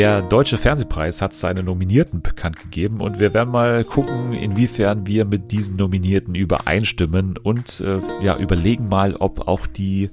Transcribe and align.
Der 0.00 0.22
Deutsche 0.22 0.56
Fernsehpreis 0.56 1.20
hat 1.20 1.34
seine 1.34 1.62
Nominierten 1.62 2.22
bekannt 2.22 2.56
gegeben 2.56 3.02
und 3.02 3.20
wir 3.20 3.34
werden 3.34 3.50
mal 3.50 3.84
gucken, 3.84 4.32
inwiefern 4.32 5.06
wir 5.06 5.26
mit 5.26 5.52
diesen 5.52 5.76
Nominierten 5.76 6.34
übereinstimmen 6.34 7.36
und 7.36 7.80
äh, 7.80 8.00
ja, 8.22 8.38
überlegen 8.38 8.88
mal, 8.88 9.14
ob 9.16 9.46
auch 9.46 9.66
die 9.66 10.08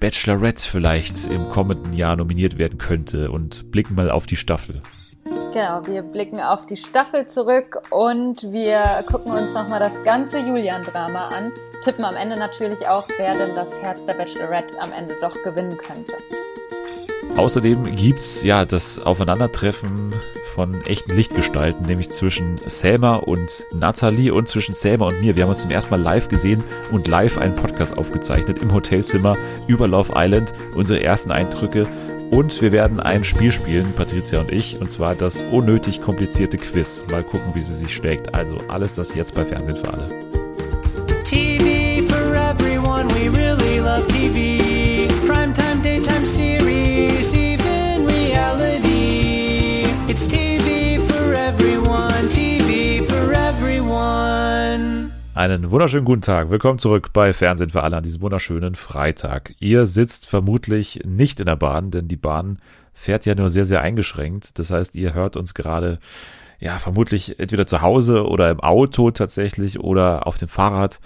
Bachelorette 0.00 0.66
vielleicht 0.66 1.26
im 1.26 1.46
kommenden 1.50 1.92
Jahr 1.92 2.16
nominiert 2.16 2.56
werden 2.56 2.78
könnte 2.78 3.30
und 3.30 3.70
blicken 3.70 3.96
mal 3.96 4.10
auf 4.10 4.24
die 4.24 4.36
Staffel. 4.36 4.80
Genau, 5.52 5.86
wir 5.86 6.00
blicken 6.00 6.40
auf 6.40 6.64
die 6.64 6.78
Staffel 6.78 7.26
zurück 7.26 7.82
und 7.90 8.42
wir 8.50 9.04
gucken 9.06 9.32
uns 9.32 9.52
nochmal 9.52 9.80
das 9.80 10.02
ganze 10.04 10.38
Julian-Drama 10.38 11.28
an. 11.28 11.52
Tippen 11.84 12.06
am 12.06 12.16
Ende 12.16 12.38
natürlich 12.38 12.88
auch, 12.88 13.06
wer 13.18 13.34
denn 13.34 13.54
das 13.54 13.78
Herz 13.82 14.06
der 14.06 14.14
Bachelorette 14.14 14.80
am 14.80 14.90
Ende 14.90 15.16
doch 15.20 15.34
gewinnen 15.42 15.76
könnte. 15.76 16.14
Außerdem 17.38 17.94
gibt's 17.94 18.42
ja 18.42 18.64
das 18.64 18.98
Aufeinandertreffen 18.98 20.12
von 20.56 20.84
echten 20.86 21.12
Lichtgestalten, 21.14 21.86
nämlich 21.86 22.10
zwischen 22.10 22.58
Selma 22.66 23.14
und 23.14 23.64
Natalie 23.72 24.34
und 24.34 24.48
zwischen 24.48 24.74
Selma 24.74 25.06
und 25.06 25.20
mir. 25.20 25.36
Wir 25.36 25.44
haben 25.44 25.50
uns 25.50 25.62
zum 25.62 25.70
ersten 25.70 25.92
Mal 25.92 26.02
live 26.02 26.26
gesehen 26.26 26.64
und 26.90 27.06
live 27.06 27.38
einen 27.38 27.54
Podcast 27.54 27.96
aufgezeichnet 27.96 28.60
im 28.60 28.74
Hotelzimmer 28.74 29.36
über 29.68 29.86
Love 29.86 30.14
Island, 30.16 30.52
unsere 30.74 31.00
ersten 31.00 31.30
Eindrücke. 31.30 31.84
Und 32.32 32.60
wir 32.60 32.72
werden 32.72 32.98
ein 32.98 33.22
Spiel 33.22 33.52
spielen, 33.52 33.92
Patricia 33.92 34.40
und 34.40 34.50
ich, 34.50 34.76
und 34.80 34.90
zwar 34.90 35.14
das 35.14 35.38
unnötig 35.38 36.02
komplizierte 36.02 36.58
Quiz. 36.58 37.04
Mal 37.08 37.22
gucken, 37.22 37.54
wie 37.54 37.60
sie 37.60 37.74
sich 37.74 37.94
schlägt. 37.94 38.34
Also 38.34 38.58
alles 38.66 38.96
das 38.96 39.14
jetzt 39.14 39.36
bei 39.36 39.44
Fernsehen 39.44 39.76
für 39.76 39.92
alle. 39.92 40.08
TV 41.22 42.02
for 42.02 42.34
everyone, 42.34 43.08
we 43.14 43.30
really 43.30 43.78
love 43.78 44.08
TV. 44.08 44.57
It's 50.18 50.26
TV 50.26 50.98
for 50.98 51.32
everyone, 51.32 52.26
TV 52.26 53.04
for 53.04 53.32
everyone. 53.32 55.12
Einen 55.32 55.70
wunderschönen 55.70 56.04
guten 56.04 56.22
Tag. 56.22 56.50
Willkommen 56.50 56.80
zurück 56.80 57.12
bei 57.12 57.32
Fernsehen 57.32 57.70
für 57.70 57.84
alle 57.84 57.98
an 57.98 58.02
diesem 58.02 58.22
wunderschönen 58.22 58.74
Freitag. 58.74 59.54
Ihr 59.60 59.86
sitzt 59.86 60.28
vermutlich 60.28 61.02
nicht 61.04 61.38
in 61.38 61.46
der 61.46 61.54
Bahn, 61.54 61.92
denn 61.92 62.08
die 62.08 62.16
Bahn 62.16 62.58
fährt 62.92 63.26
ja 63.26 63.36
nur 63.36 63.48
sehr, 63.48 63.64
sehr 63.64 63.80
eingeschränkt. 63.80 64.58
Das 64.58 64.72
heißt, 64.72 64.96
ihr 64.96 65.14
hört 65.14 65.36
uns 65.36 65.54
gerade 65.54 66.00
ja, 66.58 66.80
vermutlich 66.80 67.38
entweder 67.38 67.68
zu 67.68 67.80
Hause 67.80 68.26
oder 68.26 68.50
im 68.50 68.58
Auto 68.58 69.12
tatsächlich 69.12 69.78
oder 69.78 70.26
auf 70.26 70.36
dem 70.36 70.48
Fahrrad. 70.48 70.98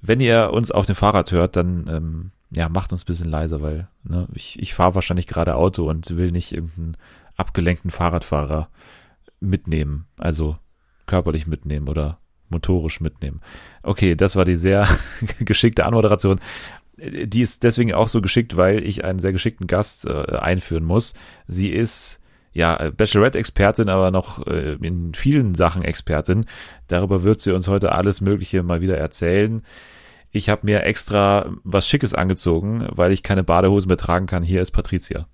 Wenn 0.00 0.20
ihr 0.20 0.50
uns 0.50 0.70
auf 0.70 0.86
dem 0.86 0.96
Fahrrad 0.96 1.30
hört, 1.30 1.56
dann 1.56 1.90
ähm, 1.90 2.30
ja, 2.52 2.70
macht 2.70 2.92
uns 2.92 3.02
ein 3.02 3.06
bisschen 3.06 3.28
leiser, 3.28 3.60
weil 3.60 3.88
ne, 4.02 4.28
ich, 4.32 4.58
ich 4.58 4.72
fahre 4.72 4.94
wahrscheinlich 4.94 5.26
gerade 5.26 5.56
Auto 5.56 5.86
und 5.86 6.16
will 6.16 6.30
nicht 6.30 6.52
irgendeinen 6.52 6.96
abgelenkten 7.36 7.90
Fahrradfahrer 7.90 8.68
mitnehmen, 9.40 10.06
also 10.16 10.56
körperlich 11.06 11.46
mitnehmen 11.46 11.88
oder 11.88 12.18
motorisch 12.48 13.00
mitnehmen. 13.00 13.40
Okay, 13.82 14.14
das 14.14 14.36
war 14.36 14.44
die 14.44 14.56
sehr 14.56 14.88
geschickte 15.40 15.84
Anmoderation. 15.84 16.40
Die 16.96 17.42
ist 17.42 17.62
deswegen 17.62 17.92
auch 17.92 18.08
so 18.08 18.22
geschickt, 18.22 18.56
weil 18.56 18.82
ich 18.82 19.04
einen 19.04 19.18
sehr 19.18 19.32
geschickten 19.32 19.66
Gast 19.66 20.06
äh, 20.06 20.36
einführen 20.36 20.84
muss. 20.84 21.14
Sie 21.46 21.70
ist 21.70 22.22
ja 22.52 22.90
Bachelorette-Expertin, 22.90 23.90
aber 23.90 24.10
noch 24.10 24.46
äh, 24.46 24.74
in 24.74 25.12
vielen 25.12 25.54
Sachen 25.54 25.82
Expertin. 25.82 26.46
Darüber 26.88 27.22
wird 27.22 27.42
sie 27.42 27.52
uns 27.52 27.68
heute 27.68 27.92
alles 27.92 28.22
Mögliche 28.22 28.62
mal 28.62 28.80
wieder 28.80 28.96
erzählen. 28.96 29.62
Ich 30.30 30.48
habe 30.48 30.62
mir 30.64 30.84
extra 30.84 31.50
was 31.64 31.86
Schickes 31.86 32.14
angezogen, 32.14 32.86
weil 32.90 33.12
ich 33.12 33.22
keine 33.22 33.44
Badehose 33.44 33.88
mehr 33.88 33.98
tragen 33.98 34.26
kann. 34.26 34.42
Hier 34.42 34.62
ist 34.62 34.70
Patricia. 34.70 35.28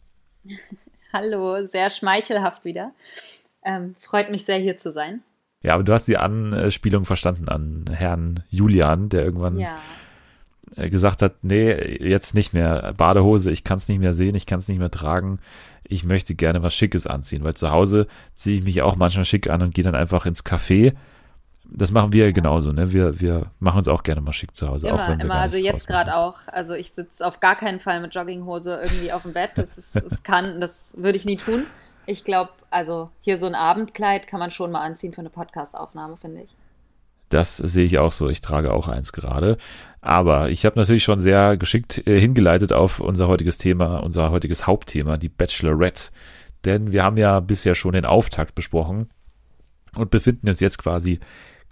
Hallo, 1.13 1.63
sehr 1.63 1.91
schmeichelhaft 1.91 2.65
wieder. 2.65 2.93
Ähm, 3.65 3.95
freut 3.99 4.31
mich 4.31 4.45
sehr, 4.45 4.59
hier 4.59 4.77
zu 4.77 4.91
sein. 4.91 5.21
Ja, 5.63 5.75
aber 5.75 5.85
du 5.85 5.93
hast 5.93 6.09
die 6.09 6.17
Anspielung 6.17 7.05
verstanden 7.05 7.49
an 7.49 7.85
Herrn 7.93 8.43
Julian, 8.49 9.11
der 9.11 9.25
irgendwann 9.25 9.59
ja. 9.59 9.79
Äh, 10.75 10.89
gesagt 10.89 11.21
hat, 11.23 11.45
nee, 11.45 11.71
jetzt 12.01 12.35
nicht 12.35 12.55
mehr 12.55 12.95
Badehose, 12.97 13.51
ich 13.51 13.63
kann 13.63 13.77
es 13.77 13.89
nicht 13.89 13.99
mehr 13.99 14.15
sehen, 14.15 14.35
ich 14.35 14.47
kann 14.47 14.59
es 14.59 14.69
nicht 14.69 14.79
mehr 14.79 14.91
tragen. 14.91 15.39
Ich 15.85 16.05
möchte 16.05 16.35
gerne 16.35 16.63
was 16.63 16.75
Schickes 16.75 17.07
anziehen, 17.07 17.45
weil 17.45 17.55
zu 17.55 17.71
Hause 17.71 18.07
ziehe 18.35 18.57
ich 18.57 18.65
mich 18.65 18.81
auch 18.81 18.97
manchmal 18.97 19.27
schick 19.27 19.51
an 19.51 19.63
und 19.63 19.75
gehe 19.75 19.85
dann 19.85 19.95
einfach 19.95 20.25
ins 20.25 20.45
Café 20.47 20.95
das 21.65 21.93
machen 21.93 22.13
wir 22.13 22.33
genauso, 22.33 22.73
ne? 22.73 22.93
Wir, 22.93 23.21
wir 23.21 23.47
machen 23.59 23.79
uns 23.79 23.89
auch 23.89 24.03
gerne 24.03 24.21
mal 24.21 24.33
schick 24.33 24.55
zu 24.55 24.69
Hause. 24.69 24.89
Immer, 24.89 25.21
immer. 25.21 25.35
also 25.35 25.57
jetzt 25.57 25.87
gerade 25.87 26.17
auch. 26.17 26.41
Also 26.47 26.75
ich 26.75 26.93
sitze 26.93 27.27
auf 27.27 27.41
gar 27.41 27.57
keinen 27.57 27.81
Fall 27.81 28.01
mit 28.01 28.15
Jogginghose 28.15 28.81
irgendwie 28.83 29.13
auf 29.13 29.23
dem 29.23 29.33
Bett. 29.33 29.53
Das 29.57 29.79
ist, 29.79 29.97
das 29.97 30.23
kann, 30.23 30.61
das 30.61 30.95
würde 30.99 31.17
ich 31.17 31.25
nie 31.25 31.37
tun. 31.37 31.65
Ich 32.05 32.25
glaube, 32.25 32.51
also 32.71 33.11
hier 33.21 33.39
so 33.39 33.47
ein 33.47 33.55
Abendkleid 33.55 34.27
kann 34.27 34.41
man 34.41 34.51
schon 34.51 34.73
mal 34.73 34.81
anziehen 34.81 35.13
für 35.13 35.21
eine 35.21 35.31
Podcastaufnahme, 35.31 36.17
finde 36.17 36.43
ich. 36.43 36.57
Das 37.29 37.57
sehe 37.57 37.85
ich 37.85 37.99
auch 37.99 38.13
so. 38.13 38.29
Ich 38.29 38.41
trage 38.41 38.73
auch 38.73 38.89
eins 38.89 39.13
gerade. 39.13 39.57
Aber 40.01 40.51
ich 40.51 40.67
habe 40.67 40.79
natürlich 40.79 41.05
schon 41.05 41.21
sehr 41.21 41.57
geschickt 41.57 42.07
äh, 42.07 42.21
hingeleitet 42.21 42.73
auf 42.73 43.01
unser 43.01 43.29
heutiges 43.29 43.57
Thema, 43.57 43.99
unser 43.99 44.31
heutiges 44.31 44.67
Hauptthema, 44.67 45.17
die 45.17 45.31
Bachelorette. 45.31 46.11
Denn 46.65 46.93
wir 46.93 47.05
haben 47.05 47.17
ja 47.17 47.41
bisher 47.41 47.75
schon 47.75 47.93
den 47.93 48.05
Auftakt 48.05 48.55
besprochen 48.55 49.09
und 49.97 50.11
befinden 50.11 50.49
uns 50.49 50.61
jetzt 50.61 50.79
quasi 50.79 51.21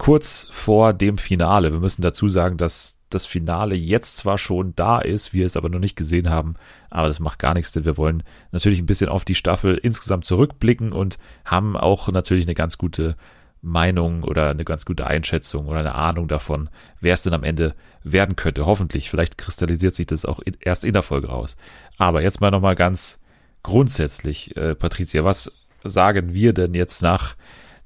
kurz 0.01 0.47
vor 0.49 0.93
dem 0.93 1.19
Finale. 1.19 1.71
Wir 1.71 1.79
müssen 1.79 2.01
dazu 2.01 2.27
sagen, 2.27 2.57
dass 2.57 2.97
das 3.11 3.27
Finale 3.27 3.75
jetzt 3.75 4.17
zwar 4.17 4.39
schon 4.39 4.73
da 4.75 4.97
ist, 4.97 5.31
wir 5.31 5.45
es 5.45 5.55
aber 5.55 5.69
noch 5.69 5.77
nicht 5.77 5.95
gesehen 5.95 6.27
haben, 6.27 6.55
aber 6.89 7.07
das 7.07 7.19
macht 7.19 7.37
gar 7.37 7.53
nichts, 7.53 7.71
denn 7.71 7.85
wir 7.85 7.97
wollen 7.97 8.23
natürlich 8.51 8.79
ein 8.79 8.87
bisschen 8.87 9.09
auf 9.09 9.25
die 9.25 9.35
Staffel 9.35 9.77
insgesamt 9.77 10.25
zurückblicken 10.25 10.91
und 10.91 11.19
haben 11.45 11.77
auch 11.77 12.07
natürlich 12.07 12.45
eine 12.45 12.55
ganz 12.55 12.79
gute 12.79 13.15
Meinung 13.61 14.23
oder 14.23 14.49
eine 14.49 14.65
ganz 14.65 14.85
gute 14.85 15.05
Einschätzung 15.05 15.67
oder 15.67 15.81
eine 15.81 15.93
Ahnung 15.93 16.27
davon, 16.27 16.71
wer 16.99 17.13
es 17.13 17.21
denn 17.21 17.35
am 17.35 17.43
Ende 17.43 17.75
werden 18.03 18.35
könnte. 18.35 18.65
Hoffentlich, 18.65 19.07
vielleicht 19.07 19.37
kristallisiert 19.37 19.93
sich 19.93 20.07
das 20.07 20.25
auch 20.25 20.39
erst 20.61 20.83
in 20.83 20.93
der 20.93 21.03
Folge 21.03 21.27
raus. 21.27 21.57
Aber 21.99 22.23
jetzt 22.23 22.41
mal 22.41 22.49
nochmal 22.49 22.73
ganz 22.73 23.21
grundsätzlich, 23.61 24.57
äh, 24.57 24.73
Patricia, 24.73 25.23
was 25.23 25.51
sagen 25.83 26.33
wir 26.33 26.53
denn 26.53 26.73
jetzt 26.73 27.03
nach 27.03 27.35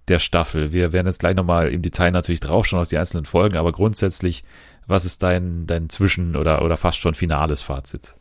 der 0.08 0.20
Staffel. 0.20 0.72
Wir 0.72 0.94
werden 0.94 1.08
jetzt 1.08 1.20
gleich 1.20 1.36
nochmal 1.36 1.72
im 1.72 1.82
Detail 1.82 2.12
natürlich 2.12 2.40
draufschauen 2.40 2.82
auf 2.82 2.88
die 2.88 2.98
einzelnen 2.98 3.26
Folgen, 3.26 3.58
aber 3.58 3.72
grundsätzlich, 3.72 4.44
was 4.88 5.06
ist 5.06 5.24
dein, 5.24 5.66
dein 5.68 5.90
Zwischen- 5.90 6.36
oder, 6.36 6.64
oder 6.64 6.78
fast 6.78 7.00
schon 7.00 7.16
finales 7.16 7.62
Fazit? 7.62 8.16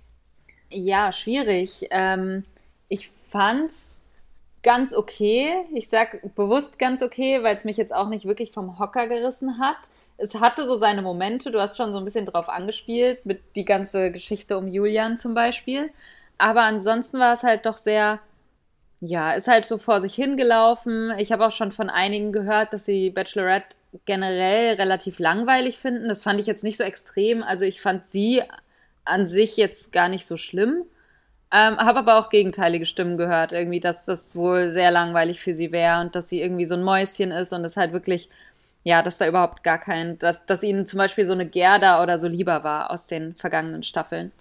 Ja, 0.70 1.12
schwierig. 1.12 1.86
Ähm, 1.90 2.44
ich 2.88 3.10
fand's 3.30 4.02
ganz 4.62 4.94
okay. 4.94 5.52
Ich 5.72 5.88
sag 5.88 6.34
bewusst 6.34 6.78
ganz 6.78 7.02
okay, 7.02 7.42
weil 7.42 7.54
es 7.54 7.64
mich 7.64 7.76
jetzt 7.76 7.94
auch 7.94 8.08
nicht 8.08 8.24
wirklich 8.24 8.50
vom 8.52 8.78
Hocker 8.78 9.06
gerissen 9.06 9.58
hat. 9.58 9.76
Es 10.16 10.40
hatte 10.40 10.66
so 10.66 10.74
seine 10.74 11.02
Momente, 11.02 11.50
du 11.50 11.60
hast 11.60 11.76
schon 11.76 11.92
so 11.92 11.98
ein 11.98 12.04
bisschen 12.04 12.26
drauf 12.26 12.48
angespielt, 12.48 13.26
mit 13.26 13.42
die 13.56 13.64
ganze 13.64 14.10
Geschichte 14.10 14.56
um 14.56 14.68
Julian 14.68 15.18
zum 15.18 15.34
Beispiel. 15.34 15.90
Aber 16.38 16.62
ansonsten 16.62 17.18
war 17.18 17.32
es 17.32 17.42
halt 17.42 17.66
doch 17.66 17.76
sehr 17.76 18.20
ja, 19.06 19.32
ist 19.32 19.48
halt 19.48 19.66
so 19.66 19.76
vor 19.76 20.00
sich 20.00 20.14
hingelaufen. 20.14 21.12
Ich 21.18 21.30
habe 21.30 21.46
auch 21.46 21.50
schon 21.50 21.72
von 21.72 21.90
einigen 21.90 22.32
gehört, 22.32 22.72
dass 22.72 22.86
sie 22.86 23.10
Bachelorette 23.10 23.76
generell 24.06 24.76
relativ 24.76 25.18
langweilig 25.18 25.76
finden. 25.76 26.08
Das 26.08 26.22
fand 26.22 26.40
ich 26.40 26.46
jetzt 26.46 26.64
nicht 26.64 26.78
so 26.78 26.84
extrem. 26.84 27.42
Also 27.42 27.66
ich 27.66 27.82
fand 27.82 28.06
sie 28.06 28.42
an 29.04 29.26
sich 29.26 29.56
jetzt 29.58 29.92
gar 29.92 30.08
nicht 30.08 30.24
so 30.26 30.38
schlimm. 30.38 30.84
Ähm, 31.52 31.76
habe 31.76 31.98
aber 31.98 32.18
auch 32.18 32.30
gegenteilige 32.30 32.86
Stimmen 32.86 33.18
gehört, 33.18 33.52
irgendwie, 33.52 33.78
dass 33.78 34.06
das 34.06 34.34
wohl 34.36 34.70
sehr 34.70 34.90
langweilig 34.90 35.38
für 35.38 35.54
sie 35.54 35.70
wäre 35.70 36.00
und 36.00 36.14
dass 36.16 36.28
sie 36.28 36.40
irgendwie 36.40 36.64
so 36.64 36.74
ein 36.74 36.82
Mäuschen 36.82 37.30
ist 37.30 37.52
und 37.52 37.64
es 37.64 37.76
halt 37.76 37.92
wirklich, 37.92 38.30
ja, 38.84 39.02
dass 39.02 39.18
da 39.18 39.28
überhaupt 39.28 39.62
gar 39.62 39.78
kein, 39.78 40.18
dass, 40.18 40.46
dass 40.46 40.62
ihnen 40.62 40.86
zum 40.86 40.98
Beispiel 40.98 41.26
so 41.26 41.34
eine 41.34 41.46
Gerda 41.46 42.02
oder 42.02 42.18
so 42.18 42.26
lieber 42.26 42.64
war 42.64 42.90
aus 42.90 43.06
den 43.06 43.34
vergangenen 43.34 43.82
Staffeln. 43.82 44.32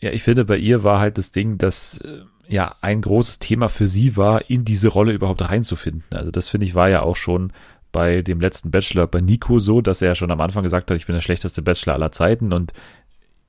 Ja, 0.00 0.12
ich 0.12 0.22
finde, 0.22 0.44
bei 0.44 0.56
ihr 0.56 0.84
war 0.84 1.00
halt 1.00 1.18
das 1.18 1.30
Ding, 1.30 1.58
dass 1.58 1.98
äh, 1.98 2.22
ja 2.48 2.74
ein 2.80 3.00
großes 3.00 3.38
Thema 3.38 3.68
für 3.68 3.88
sie 3.88 4.16
war, 4.16 4.50
in 4.50 4.64
diese 4.64 4.88
Rolle 4.88 5.12
überhaupt 5.12 5.42
reinzufinden. 5.48 6.04
Also 6.10 6.30
das 6.30 6.48
finde 6.48 6.66
ich 6.66 6.74
war 6.74 6.88
ja 6.88 7.02
auch 7.02 7.16
schon 7.16 7.52
bei 7.92 8.22
dem 8.22 8.40
letzten 8.40 8.70
Bachelor 8.70 9.06
bei 9.06 9.20
Nico 9.20 9.58
so, 9.58 9.80
dass 9.80 10.02
er 10.02 10.08
ja 10.08 10.14
schon 10.14 10.32
am 10.32 10.40
Anfang 10.40 10.64
gesagt 10.64 10.90
hat, 10.90 10.96
ich 10.96 11.06
bin 11.06 11.14
der 11.14 11.20
schlechteste 11.20 11.62
Bachelor 11.62 11.94
aller 11.94 12.12
Zeiten 12.12 12.52
und 12.52 12.72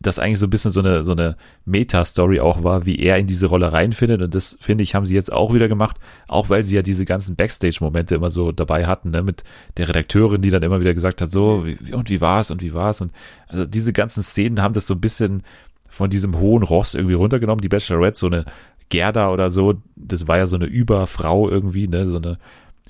das 0.02 0.20
eigentlich 0.20 0.40
so 0.40 0.48
ein 0.48 0.52
bisschen 0.52 0.72
so 0.72 0.82
eine, 0.82 1.04
so 1.04 1.14
eine 1.14 1.36
Meta-Story 1.66 2.40
auch 2.40 2.64
war, 2.64 2.86
wie 2.86 3.00
er 3.00 3.18
in 3.18 3.28
diese 3.28 3.48
Rolle 3.48 3.72
reinfindet. 3.72 4.22
Und 4.22 4.36
das, 4.36 4.58
finde 4.62 4.84
ich, 4.84 4.94
haben 4.94 5.06
sie 5.06 5.16
jetzt 5.16 5.32
auch 5.32 5.54
wieder 5.54 5.68
gemacht, 5.68 5.98
auch 6.28 6.50
weil 6.50 6.64
sie 6.64 6.76
ja 6.76 6.82
diese 6.82 7.06
ganzen 7.06 7.36
Backstage-Momente 7.36 8.16
immer 8.16 8.30
so 8.30 8.52
dabei 8.52 8.86
hatten, 8.86 9.12
ne, 9.12 9.24
mit 9.24 9.44
der 9.78 9.90
Redakteurin, 9.90 10.42
die 10.42 10.50
dann 10.50 10.64
immer 10.64 10.80
wieder 10.80 10.94
gesagt 10.94 11.22
hat, 11.22 11.32
so, 11.32 11.66
wie, 11.66 11.94
und 11.94 12.10
wie 12.10 12.22
war's 12.22 12.52
und 12.52 12.62
wie 12.62 12.74
war's 12.74 13.02
und 13.02 13.12
also 13.48 13.66
diese 13.66 13.94
ganzen 13.94 14.22
Szenen 14.22 14.62
haben 14.62 14.74
das 14.74 14.88
so 14.88 14.94
ein 14.94 15.02
bisschen 15.02 15.44
von 15.88 16.10
diesem 16.10 16.40
hohen 16.40 16.64
Ross 16.64 16.94
irgendwie 16.94 17.16
runtergenommen. 17.16 17.62
Die 17.62 17.70
Bachelorette, 17.70 18.20
so 18.20 18.28
eine 18.28 18.46
Gerda 18.90 19.32
oder 19.32 19.50
so, 19.50 19.76
das 19.96 20.28
war 20.28 20.38
ja 20.38 20.46
so 20.46 20.56
eine 20.56 20.66
Überfrau 20.66 21.50
irgendwie, 21.50 21.88
ne, 21.88 22.06
so 22.06 22.18
eine 22.18 22.38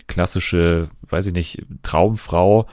klassische, 0.08 0.90
weiß 1.10 1.28
ich 1.28 1.34
nicht, 1.34 1.66
Traumfrau. 1.84 2.68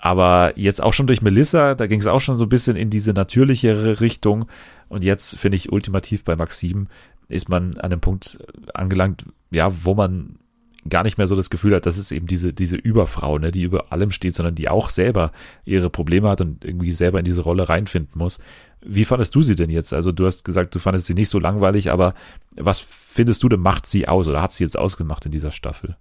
Aber 0.00 0.52
jetzt 0.56 0.82
auch 0.82 0.92
schon 0.92 1.06
durch 1.06 1.22
Melissa, 1.22 1.74
da 1.74 1.86
ging 1.86 2.00
es 2.00 2.06
auch 2.06 2.20
schon 2.20 2.36
so 2.36 2.44
ein 2.44 2.48
bisschen 2.48 2.76
in 2.76 2.90
diese 2.90 3.12
natürlichere 3.12 4.00
Richtung. 4.00 4.46
Und 4.88 5.02
jetzt 5.02 5.36
finde 5.36 5.56
ich 5.56 5.72
ultimativ 5.72 6.24
bei 6.24 6.36
Maxim, 6.36 6.86
ist 7.28 7.48
man 7.48 7.74
an 7.78 7.92
einem 7.92 8.00
Punkt 8.00 8.38
angelangt, 8.74 9.24
ja, 9.50 9.68
wo 9.84 9.94
man 9.94 10.38
gar 10.88 11.02
nicht 11.02 11.18
mehr 11.18 11.26
so 11.26 11.36
das 11.36 11.50
Gefühl 11.50 11.74
hat, 11.74 11.86
dass 11.86 11.96
es 11.96 12.12
eben 12.12 12.26
diese, 12.26 12.52
diese 12.52 12.76
Überfrau, 12.76 13.38
ne, 13.38 13.50
die 13.50 13.62
über 13.62 13.92
allem 13.92 14.10
steht, 14.10 14.34
sondern 14.34 14.54
die 14.54 14.68
auch 14.68 14.90
selber 14.90 15.32
ihre 15.64 15.90
Probleme 15.90 16.28
hat 16.28 16.40
und 16.40 16.64
irgendwie 16.64 16.92
selber 16.92 17.18
in 17.18 17.24
diese 17.24 17.42
Rolle 17.42 17.68
reinfinden 17.68 18.18
muss. 18.18 18.40
Wie 18.80 19.04
fandest 19.04 19.34
du 19.34 19.42
sie 19.42 19.54
denn 19.54 19.70
jetzt? 19.70 19.92
Also 19.92 20.12
du 20.12 20.26
hast 20.26 20.44
gesagt, 20.44 20.74
du 20.74 20.78
fandest 20.78 21.06
sie 21.06 21.14
nicht 21.14 21.28
so 21.28 21.38
langweilig, 21.38 21.90
aber 21.90 22.14
was 22.56 22.80
findest 22.80 23.42
du 23.42 23.48
denn 23.48 23.60
macht 23.60 23.86
sie 23.86 24.08
aus 24.08 24.28
oder 24.28 24.42
hat 24.42 24.52
sie 24.52 24.64
jetzt 24.64 24.78
ausgemacht 24.78 25.26
in 25.26 25.32
dieser 25.32 25.50
Staffel? 25.50 25.96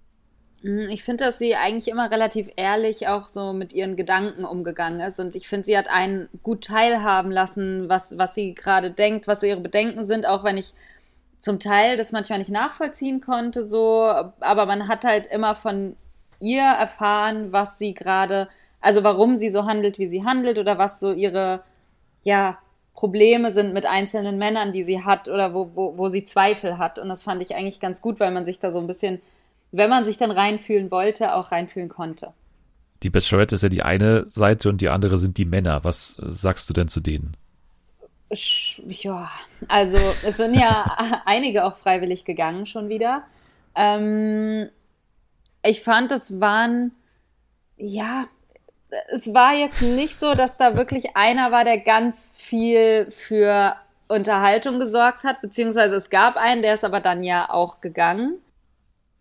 Hm, 0.61 0.89
ich 0.89 1.03
finde, 1.03 1.25
dass 1.25 1.37
sie 1.37 1.55
eigentlich 1.55 1.87
immer 1.87 2.09
relativ 2.09 2.49
ehrlich 2.55 3.07
auch 3.07 3.29
so 3.29 3.53
mit 3.53 3.71
ihren 3.71 3.95
Gedanken 3.95 4.45
umgegangen 4.45 4.99
ist. 4.99 5.19
Und 5.19 5.35
ich 5.35 5.47
finde, 5.47 5.65
sie 5.65 5.77
hat 5.77 5.89
einen 5.89 6.27
gut 6.43 6.65
teilhaben 6.65 7.31
lassen, 7.31 7.87
was, 7.87 8.17
was 8.17 8.33
sie 8.33 8.55
gerade 8.55 8.91
denkt, 8.91 9.27
was 9.27 9.41
so 9.41 9.47
ihre 9.47 9.61
Bedenken 9.61 10.05
sind, 10.05 10.25
auch 10.25 10.43
wenn 10.43 10.57
ich 10.57 10.73
zum 11.45 11.59
Teil 11.59 11.95
das 11.95 12.11
manchmal 12.11 12.39
nicht 12.39 12.49
nachvollziehen 12.49 13.21
konnte, 13.21 13.63
so, 13.63 14.01
aber 14.39 14.65
man 14.65 14.87
hat 14.87 15.05
halt 15.05 15.27
immer 15.27 15.53
von 15.53 15.95
ihr 16.39 16.63
erfahren, 16.63 17.53
was 17.53 17.77
sie 17.77 17.93
gerade, 17.93 18.49
also 18.81 19.03
warum 19.03 19.37
sie 19.37 19.51
so 19.51 19.65
handelt, 19.65 19.99
wie 19.99 20.07
sie 20.07 20.25
handelt 20.25 20.57
oder 20.57 20.79
was 20.79 20.99
so 20.99 21.13
ihre, 21.13 21.61
ja, 22.23 22.57
Probleme 22.95 23.51
sind 23.51 23.75
mit 23.75 23.85
einzelnen 23.85 24.39
Männern, 24.39 24.73
die 24.73 24.83
sie 24.83 25.03
hat 25.03 25.29
oder 25.29 25.53
wo, 25.53 25.69
wo, 25.75 25.97
wo 25.97 26.09
sie 26.09 26.23
Zweifel 26.23 26.79
hat. 26.79 26.97
Und 26.97 27.09
das 27.09 27.21
fand 27.21 27.43
ich 27.43 27.53
eigentlich 27.53 27.79
ganz 27.79 28.01
gut, 28.01 28.19
weil 28.19 28.31
man 28.31 28.45
sich 28.45 28.57
da 28.57 28.71
so 28.71 28.79
ein 28.79 28.87
bisschen, 28.87 29.21
wenn 29.71 29.89
man 29.89 30.03
sich 30.03 30.17
dann 30.17 30.31
reinfühlen 30.31 30.89
wollte, 30.89 31.35
auch 31.35 31.51
reinfühlen 31.51 31.89
konnte. 31.89 32.33
Die 33.03 33.11
Bachelorette 33.11 33.53
ist 33.53 33.61
ja 33.61 33.69
die 33.69 33.83
eine 33.83 34.27
Seite 34.29 34.69
und 34.69 34.81
die 34.81 34.89
andere 34.89 35.19
sind 35.19 35.37
die 35.37 35.45
Männer. 35.45 35.83
Was 35.83 36.17
sagst 36.25 36.69
du 36.69 36.73
denn 36.73 36.87
zu 36.87 37.01
denen? 37.01 37.37
Ja, 38.31 39.29
also 39.67 39.97
es 40.23 40.37
sind 40.37 40.55
ja 40.55 41.21
einige 41.25 41.65
auch 41.65 41.77
freiwillig 41.77 42.25
gegangen 42.25 42.65
schon 42.65 42.89
wieder. 42.89 43.23
Ähm, 43.75 44.69
ich 45.63 45.81
fand, 45.81 46.11
es 46.11 46.39
waren, 46.39 46.91
ja, 47.77 48.27
es 49.09 49.33
war 49.33 49.53
jetzt 49.53 49.81
nicht 49.81 50.15
so, 50.15 50.35
dass 50.35 50.57
da 50.57 50.75
wirklich 50.75 51.15
einer 51.15 51.51
war, 51.51 51.63
der 51.63 51.79
ganz 51.79 52.33
viel 52.37 53.09
für 53.11 53.75
Unterhaltung 54.07 54.79
gesorgt 54.79 55.23
hat, 55.23 55.41
beziehungsweise 55.41 55.95
es 55.95 56.09
gab 56.09 56.37
einen, 56.37 56.61
der 56.61 56.75
ist 56.75 56.83
aber 56.83 57.01
dann 57.01 57.23
ja 57.23 57.49
auch 57.49 57.81
gegangen. 57.81 58.39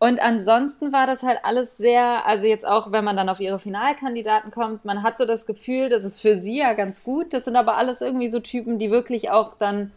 Und 0.04 0.20
ansonsten 0.20 0.92
war 0.92 1.06
das 1.06 1.22
halt 1.22 1.38
alles 1.44 1.78
sehr, 1.78 2.26
also 2.26 2.44
jetzt 2.44 2.68
auch, 2.68 2.92
wenn 2.92 3.04
man 3.04 3.16
dann 3.16 3.30
auf 3.30 3.40
ihre 3.40 3.58
Finalkandidaten 3.58 4.50
kommt, 4.50 4.84
man 4.84 5.02
hat 5.02 5.16
so 5.16 5.24
das 5.24 5.46
Gefühl, 5.46 5.88
das 5.88 6.04
ist 6.04 6.20
für 6.20 6.34
sie 6.34 6.58
ja 6.58 6.74
ganz 6.74 7.04
gut. 7.04 7.32
Das 7.32 7.46
sind 7.46 7.56
aber 7.56 7.78
alles 7.78 8.02
irgendwie 8.02 8.28
so 8.28 8.38
Typen, 8.38 8.78
die 8.78 8.90
wirklich 8.90 9.30
auch 9.30 9.54
dann 9.56 9.92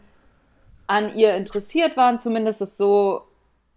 an 0.86 1.14
ihr 1.14 1.34
interessiert 1.34 1.98
waren, 1.98 2.18
zumindest 2.20 2.62
es 2.62 2.78
so, 2.78 3.20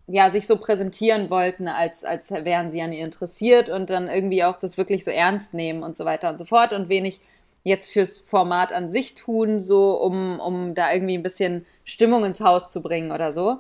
ja, 0.07 0.29
sich 0.29 0.47
so 0.47 0.55
präsentieren 0.55 1.29
wollten, 1.29 1.67
als, 1.67 2.05
als 2.05 2.31
wären 2.31 2.71
sie 2.71 2.81
an 2.81 2.93
ihr 2.93 3.03
interessiert 3.03 3.69
und 3.69 3.89
dann 3.89 4.07
irgendwie 4.07 4.45
auch 4.45 4.57
das 4.57 4.77
wirklich 4.77 5.03
so 5.03 5.11
ernst 5.11 5.53
nehmen 5.53 5.83
und 5.83 5.97
so 5.97 6.05
weiter 6.05 6.29
und 6.29 6.37
so 6.37 6.45
fort 6.45 6.71
und 6.71 6.87
wenig 6.87 7.19
jetzt 7.63 7.91
fürs 7.91 8.19
Format 8.19 8.71
an 8.71 8.89
sich 8.89 9.15
tun, 9.15 9.59
so 9.59 9.95
um, 9.99 10.39
um 10.39 10.75
da 10.75 10.93
irgendwie 10.93 11.17
ein 11.17 11.23
bisschen 11.23 11.65
Stimmung 11.83 12.23
ins 12.23 12.39
Haus 12.39 12.69
zu 12.69 12.81
bringen 12.81 13.11
oder 13.11 13.33
so. 13.33 13.59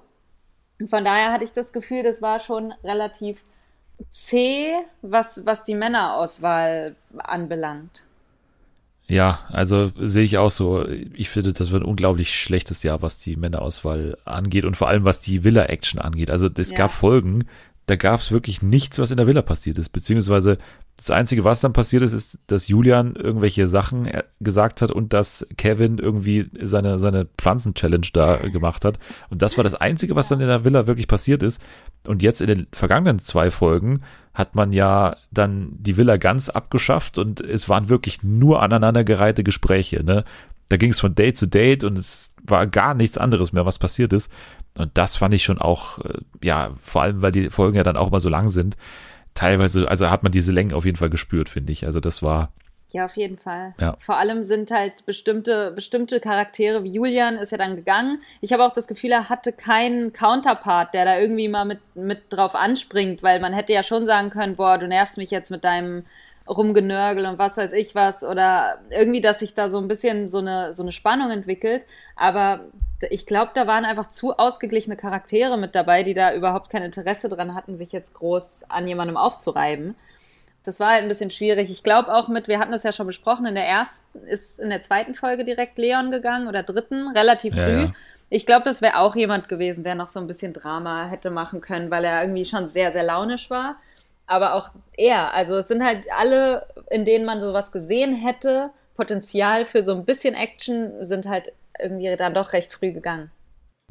Von 0.89 1.03
daher 1.03 1.31
hatte 1.31 1.43
ich 1.43 1.53
das 1.53 1.73
Gefühl, 1.73 2.03
das 2.03 2.21
war 2.21 2.39
schon 2.39 2.73
relativ 2.83 3.41
zäh, 4.09 4.73
was, 5.01 5.45
was 5.45 5.63
die 5.63 5.75
Männerauswahl 5.75 6.95
anbelangt. 7.17 8.05
Ja, 9.07 9.39
also 9.49 9.91
sehe 9.99 10.23
ich 10.23 10.37
auch 10.37 10.51
so. 10.51 10.87
Ich 10.87 11.29
finde, 11.29 11.51
das 11.51 11.71
wird 11.71 11.83
ein 11.83 11.89
unglaublich 11.89 12.33
schlechtes 12.33 12.81
Jahr, 12.83 13.01
was 13.01 13.17
die 13.17 13.35
Männerauswahl 13.35 14.17
angeht 14.23 14.63
und 14.63 14.77
vor 14.77 14.87
allem 14.87 15.03
was 15.03 15.19
die 15.19 15.43
Villa-Action 15.43 15.99
angeht. 15.99 16.31
Also 16.31 16.47
es 16.55 16.71
ja. 16.71 16.77
gab 16.77 16.91
Folgen, 16.91 17.45
da 17.87 17.97
gab 17.97 18.21
es 18.21 18.31
wirklich 18.31 18.61
nichts, 18.61 18.99
was 18.99 19.11
in 19.11 19.17
der 19.17 19.27
Villa 19.27 19.41
passiert 19.41 19.77
ist. 19.77 19.89
Beziehungsweise 19.89 20.57
das 21.01 21.11
Einzige, 21.11 21.43
was 21.43 21.61
dann 21.61 21.73
passiert 21.73 22.03
ist, 22.03 22.13
ist, 22.13 22.39
dass 22.47 22.67
Julian 22.67 23.15
irgendwelche 23.15 23.65
Sachen 23.67 24.05
äh, 24.05 24.23
gesagt 24.39 24.81
hat 24.81 24.91
und 24.91 25.13
dass 25.13 25.47
Kevin 25.57 25.97
irgendwie 25.97 26.49
seine, 26.61 26.99
seine 26.99 27.27
Pflanzen-Challenge 27.37 28.07
da 28.13 28.37
gemacht 28.37 28.85
hat. 28.85 28.99
Und 29.29 29.41
das 29.41 29.57
war 29.57 29.63
das 29.63 29.75
Einzige, 29.75 30.15
was 30.15 30.27
dann 30.27 30.41
in 30.41 30.47
der 30.47 30.63
Villa 30.63 30.87
wirklich 30.87 31.07
passiert 31.07 31.41
ist. 31.43 31.61
Und 32.05 32.21
jetzt 32.21 32.41
in 32.41 32.47
den 32.47 32.67
vergangenen 32.71 33.19
zwei 33.19 33.49
Folgen 33.51 34.01
hat 34.33 34.55
man 34.55 34.73
ja 34.73 35.17
dann 35.31 35.73
die 35.79 35.97
Villa 35.97 36.17
ganz 36.17 36.49
abgeschafft 36.49 37.17
und 37.17 37.41
es 37.41 37.67
waren 37.67 37.89
wirklich 37.89 38.23
nur 38.23 38.61
aneinandergereihte 38.61 39.43
Gespräche. 39.43 40.03
Ne? 40.03 40.23
Da 40.69 40.77
ging 40.77 40.91
es 40.91 40.99
von 40.99 41.15
Date 41.15 41.37
zu 41.37 41.47
Date 41.47 41.83
und 41.83 41.97
es 41.97 42.33
war 42.43 42.65
gar 42.67 42.93
nichts 42.93 43.17
anderes 43.17 43.53
mehr, 43.53 43.65
was 43.65 43.77
passiert 43.77 44.13
ist. 44.13 44.31
Und 44.77 44.91
das 44.93 45.17
fand 45.17 45.33
ich 45.33 45.43
schon 45.43 45.57
auch, 45.57 45.99
äh, 45.99 46.19
ja, 46.43 46.71
vor 46.81 47.01
allem, 47.01 47.21
weil 47.21 47.31
die 47.31 47.49
Folgen 47.49 47.75
ja 47.75 47.83
dann 47.83 47.97
auch 47.97 48.09
mal 48.09 48.21
so 48.21 48.29
lang 48.29 48.47
sind. 48.49 48.77
Teilweise, 49.33 49.87
also 49.87 50.09
hat 50.09 50.23
man 50.23 50.31
diese 50.31 50.51
Längen 50.51 50.73
auf 50.73 50.85
jeden 50.85 50.97
Fall 50.97 51.09
gespürt, 51.09 51.49
finde 51.49 51.71
ich. 51.71 51.85
Also 51.85 51.99
das 51.99 52.21
war. 52.21 52.51
Ja, 52.91 53.05
auf 53.05 53.15
jeden 53.15 53.37
Fall. 53.37 53.73
Ja. 53.79 53.95
Vor 53.99 54.17
allem 54.17 54.43
sind 54.43 54.69
halt 54.69 55.05
bestimmte, 55.05 55.71
bestimmte 55.71 56.19
Charaktere 56.19 56.83
wie 56.83 56.91
Julian 56.91 57.37
ist 57.37 57.51
ja 57.51 57.57
dann 57.57 57.77
gegangen. 57.77 58.21
Ich 58.41 58.51
habe 58.51 58.65
auch 58.65 58.73
das 58.73 58.87
Gefühl, 58.87 59.11
er 59.11 59.29
hatte 59.29 59.53
keinen 59.53 60.11
Counterpart, 60.11 60.93
der 60.93 61.05
da 61.05 61.17
irgendwie 61.17 61.47
mal 61.47 61.63
mit, 61.63 61.79
mit 61.95 62.23
drauf 62.29 62.53
anspringt, 62.53 63.23
weil 63.23 63.39
man 63.39 63.53
hätte 63.53 63.71
ja 63.71 63.83
schon 63.83 64.05
sagen 64.05 64.29
können, 64.29 64.57
boah, 64.57 64.77
du 64.77 64.87
nervst 64.87 65.17
mich 65.17 65.31
jetzt 65.31 65.51
mit 65.51 65.63
deinem 65.63 66.03
Rumgenörgel 66.49 67.25
und 67.27 67.39
was 67.39 67.55
weiß 67.55 67.71
ich 67.73 67.95
was 67.95 68.23
oder 68.23 68.79
irgendwie, 68.89 69.21
dass 69.21 69.39
sich 69.39 69.53
da 69.53 69.69
so 69.69 69.77
ein 69.77 69.87
bisschen 69.87 70.27
so 70.27 70.39
eine, 70.39 70.73
so 70.73 70.83
eine 70.83 70.91
Spannung 70.91 71.31
entwickelt. 71.31 71.85
Aber 72.17 72.65
ich 73.09 73.25
glaube, 73.25 73.51
da 73.53 73.67
waren 73.67 73.85
einfach 73.85 74.07
zu 74.07 74.37
ausgeglichene 74.37 74.95
Charaktere 74.95 75.57
mit 75.57 75.75
dabei, 75.75 76.03
die 76.03 76.13
da 76.13 76.33
überhaupt 76.33 76.69
kein 76.69 76.83
Interesse 76.83 77.29
dran 77.29 77.55
hatten, 77.55 77.75
sich 77.75 77.91
jetzt 77.91 78.13
groß 78.13 78.65
an 78.69 78.87
jemandem 78.87 79.17
aufzureiben. 79.17 79.95
Das 80.63 80.79
war 80.79 80.91
halt 80.91 81.01
ein 81.01 81.07
bisschen 81.07 81.31
schwierig. 81.31 81.71
Ich 81.71 81.83
glaube 81.83 82.13
auch 82.13 82.27
mit, 82.27 82.47
wir 82.47 82.59
hatten 82.59 82.71
das 82.71 82.83
ja 82.83 82.91
schon 82.91 83.07
besprochen, 83.07 83.47
in 83.47 83.55
der 83.55 83.65
ersten, 83.65 84.25
ist 84.25 84.59
in 84.59 84.69
der 84.69 84.83
zweiten 84.83 85.15
Folge 85.15 85.43
direkt 85.43 85.77
Leon 85.77 86.11
gegangen 86.11 86.47
oder 86.47 86.61
dritten, 86.63 87.07
relativ 87.09 87.55
früh. 87.55 87.61
Ja, 87.61 87.81
ja. 87.81 87.93
Ich 88.29 88.45
glaube, 88.45 88.63
das 88.65 88.81
wäre 88.81 88.97
auch 88.97 89.15
jemand 89.15 89.49
gewesen, 89.49 89.83
der 89.83 89.95
noch 89.95 90.07
so 90.07 90.19
ein 90.19 90.27
bisschen 90.27 90.53
Drama 90.53 91.07
hätte 91.07 91.31
machen 91.31 91.59
können, 91.61 91.91
weil 91.91 92.05
er 92.05 92.21
irgendwie 92.21 92.45
schon 92.45 92.67
sehr, 92.67 92.91
sehr 92.91 93.03
launisch 93.03 93.49
war. 93.49 93.75
Aber 94.27 94.53
auch 94.53 94.69
er. 94.95 95.33
Also 95.33 95.57
es 95.57 95.67
sind 95.67 95.83
halt 95.83 96.05
alle, 96.17 96.67
in 96.89 97.03
denen 97.03 97.25
man 97.25 97.41
sowas 97.41 97.71
gesehen 97.71 98.15
hätte, 98.15 98.69
Potenzial 98.95 99.65
für 99.65 99.83
so 99.83 99.93
ein 99.93 100.05
bisschen 100.05 100.35
Action, 100.35 101.03
sind 101.03 101.25
halt 101.25 101.51
irgendwie 101.81 102.15
dann 102.15 102.33
doch 102.33 102.53
recht 102.53 102.73
früh 102.73 102.91
gegangen. 102.91 103.31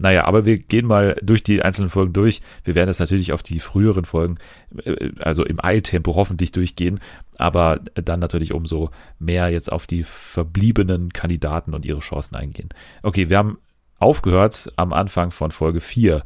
Naja, 0.00 0.25
aber 0.25 0.46
wir 0.46 0.56
gehen 0.56 0.87
mal 0.87 1.14
durch 1.22 1.42
die 1.42 1.60
einzelnen 1.60 1.90
Folgen 1.90 2.14
durch. 2.14 2.40
Wir 2.64 2.75
werden 2.75 2.87
das 2.87 3.00
natürlich 3.00 3.35
auf 3.35 3.42
die 3.42 3.61
früheren 3.61 4.06
Folgen, 4.06 4.38
äh, 4.82 5.11
also 5.18 5.44
im 5.44 5.62
Eiltempo 5.62 6.14
hoffentlich 6.14 6.52
durchgehen, 6.52 7.00
aber 7.37 7.80
dann 7.94 8.18
natürlich 8.18 8.54
umso 8.54 8.90
mehr 9.18 9.50
jetzt 9.50 9.70
auf 9.70 9.87
die 9.87 10.02
verbliebenen 10.02 11.12
Kandidaten 11.12 11.75
und 11.75 11.85
ihre 11.85 11.99
Chancen 12.00 12.35
eingehen. 12.35 12.70
Okay, 13.02 13.28
wir 13.28 13.37
haben 13.37 13.59
aufgehört 13.99 14.73
am 14.76 14.94
Anfang 14.94 15.32
von 15.32 15.50
Folge 15.50 15.80
4. 15.80 16.25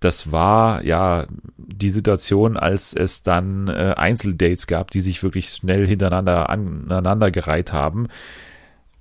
Das 0.00 0.30
war 0.30 0.84
ja 0.84 1.26
die 1.56 1.90
Situation, 1.90 2.58
als 2.58 2.94
es 2.94 3.22
dann 3.22 3.68
äh, 3.68 3.94
Einzeldates 3.96 4.66
gab, 4.66 4.90
die 4.90 5.00
sich 5.00 5.22
wirklich 5.22 5.48
schnell 5.48 5.86
hintereinander 5.86 6.50
aneinandergereiht 6.50 7.72
haben. 7.72 8.08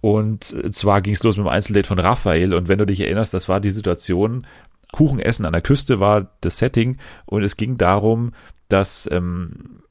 Und 0.01 0.43
zwar 0.73 1.01
ging 1.01 1.13
es 1.13 1.23
los 1.23 1.37
mit 1.37 1.45
dem 1.45 1.51
Einzeldate 1.51 1.87
von 1.87 1.99
Raphael. 1.99 2.53
Und 2.53 2.67
wenn 2.67 2.77
du 2.77 2.85
dich 2.85 3.01
erinnerst, 3.01 3.33
das 3.33 3.49
war 3.49 3.59
die 3.59 3.71
Situation, 3.71 4.45
Kuchenessen 4.91 5.45
an 5.45 5.53
der 5.53 5.61
Küste 5.61 5.99
war 5.99 6.31
das 6.41 6.59
Setting. 6.59 6.97
Und 7.25 7.43
es 7.43 7.57
ging 7.57 7.77
darum, 7.77 8.33
dass 8.69 9.09
ähm, 9.11 9.81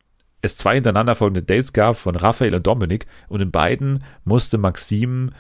es 0.42 0.56
zwei 0.56 0.75
hintereinander 0.75 1.14
folgende 1.14 1.42
Dates 1.42 1.72
gab 1.72 1.96
von 1.96 2.16
Raphael 2.16 2.54
und 2.54 2.66
Dominik. 2.66 3.06
Und 3.28 3.42
in 3.42 3.50
beiden 3.50 4.04
musste 4.25 4.58
Maxim 4.58 5.32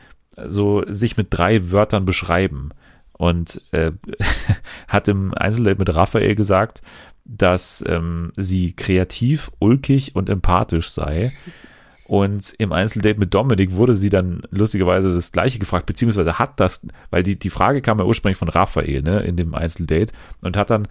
so 0.46 0.84
sich 0.88 1.16
mit 1.16 1.28
drei 1.30 1.70
Wörtern 1.70 2.04
beschreiben. 2.04 2.70
Und 3.12 3.62
äh, 3.70 3.92
hat 4.88 5.08
im 5.08 5.32
Einzeldate 5.34 5.78
mit 5.78 5.94
Raphael 5.94 6.34
gesagt, 6.34 6.82
dass 7.24 7.84
ähm, 7.86 8.32
sie 8.36 8.72
kreativ, 8.72 9.50
ulkig 9.58 10.14
und 10.14 10.28
empathisch 10.28 10.90
sei. 10.90 11.32
Und 12.06 12.54
im 12.58 12.72
Einzeldate 12.72 13.18
mit 13.18 13.34
Dominik 13.34 13.72
wurde 13.72 13.94
sie 13.94 14.10
dann 14.10 14.42
lustigerweise 14.50 15.12
das 15.12 15.32
gleiche 15.32 15.58
gefragt, 15.58 15.86
beziehungsweise 15.86 16.38
hat 16.38 16.60
das, 16.60 16.86
weil 17.10 17.24
die, 17.24 17.36
die 17.36 17.50
Frage 17.50 17.82
kam 17.82 17.98
ja 17.98 18.04
ursprünglich 18.04 18.38
von 18.38 18.48
Raphael, 18.48 19.02
ne, 19.02 19.20
in 19.22 19.36
dem 19.36 19.54
Einzeldate 19.54 20.12
und 20.40 20.56
hat 20.56 20.70
dann 20.70 20.86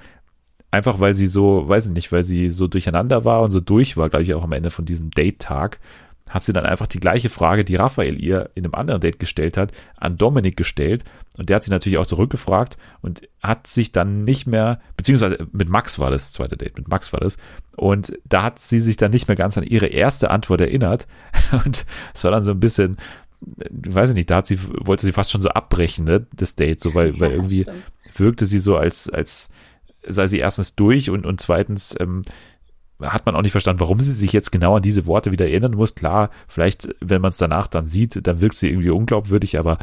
einfach, 0.71 0.99
weil 0.99 1.13
sie 1.13 1.27
so, 1.27 1.67
weiß 1.67 1.87
ich 1.87 1.93
nicht, 1.93 2.11
weil 2.11 2.23
sie 2.23 2.49
so 2.49 2.67
durcheinander 2.67 3.23
war 3.23 3.41
und 3.43 3.51
so 3.51 3.61
durch 3.61 3.95
war, 3.95 4.09
glaube 4.09 4.23
ich, 4.23 4.33
auch 4.33 4.43
am 4.43 4.51
Ende 4.51 4.71
von 4.71 4.83
diesem 4.83 5.09
Date-Tag, 5.09 5.79
hat 6.29 6.43
sie 6.43 6.53
dann 6.53 6.65
einfach 6.65 6.87
die 6.87 6.99
gleiche 6.99 7.29
Frage, 7.29 7.63
die 7.63 7.75
Raphael 7.75 8.21
ihr 8.21 8.49
in 8.55 8.65
einem 8.65 8.73
anderen 8.73 9.01
Date 9.01 9.19
gestellt 9.19 9.57
hat, 9.57 9.71
an 9.97 10.17
Dominik 10.17 10.57
gestellt. 10.57 11.03
Und 11.37 11.49
der 11.49 11.57
hat 11.57 11.63
sie 11.63 11.71
natürlich 11.71 11.97
auch 11.97 12.05
zurückgefragt 12.05 12.77
und 13.01 13.27
hat 13.43 13.67
sich 13.67 13.91
dann 13.91 14.23
nicht 14.23 14.47
mehr, 14.47 14.79
beziehungsweise 14.97 15.47
mit 15.51 15.69
Max 15.69 15.99
war 15.99 16.09
das, 16.09 16.33
zweite 16.33 16.57
Date, 16.57 16.77
mit 16.77 16.87
Max 16.87 17.13
war 17.13 17.19
das. 17.19 17.37
Und 17.75 18.17
da 18.25 18.43
hat 18.43 18.59
sie 18.59 18.79
sich 18.79 18.97
dann 18.97 19.11
nicht 19.11 19.27
mehr 19.27 19.37
ganz 19.37 19.57
an 19.57 19.63
ihre 19.63 19.87
erste 19.87 20.31
Antwort 20.31 20.61
erinnert. 20.61 21.07
Und 21.65 21.85
es 22.13 22.23
war 22.23 22.31
dann 22.31 22.43
so 22.43 22.51
ein 22.51 22.59
bisschen, 22.59 22.97
weiß 23.41 24.09
ich 24.09 24.15
nicht, 24.15 24.29
da 24.29 24.37
hat 24.37 24.47
sie, 24.47 24.59
wollte 24.85 25.05
sie 25.05 25.11
fast 25.11 25.31
schon 25.31 25.41
so 25.41 25.49
abbrechen, 25.49 26.05
ne, 26.05 26.25
das 26.33 26.55
Date, 26.55 26.79
so, 26.79 26.95
weil, 26.95 27.19
weil 27.19 27.31
irgendwie, 27.31 27.61
stimmt 27.61 27.83
wirkte 28.19 28.45
sie 28.45 28.59
so, 28.59 28.77
als, 28.77 29.09
als 29.09 29.49
sei 30.07 30.27
sie 30.27 30.39
erstens 30.39 30.75
durch 30.75 31.09
und, 31.09 31.25
und 31.25 31.41
zweitens 31.41 31.95
ähm, 31.99 32.21
hat 33.01 33.25
man 33.25 33.35
auch 33.35 33.41
nicht 33.41 33.51
verstanden, 33.51 33.81
warum 33.81 33.99
sie 33.99 34.13
sich 34.13 34.31
jetzt 34.31 34.51
genau 34.51 34.77
an 34.77 34.81
diese 34.81 35.05
Worte 35.05 35.31
wieder 35.31 35.45
erinnern 35.47 35.73
muss. 35.73 35.95
Klar, 35.95 36.29
vielleicht, 36.47 36.89
wenn 37.01 37.21
man 37.21 37.29
es 37.29 37.37
danach 37.37 37.67
dann 37.67 37.85
sieht, 37.85 38.25
dann 38.25 38.41
wirkt 38.41 38.57
sie 38.57 38.69
irgendwie 38.69 38.89
unglaubwürdig, 38.89 39.59
aber 39.59 39.79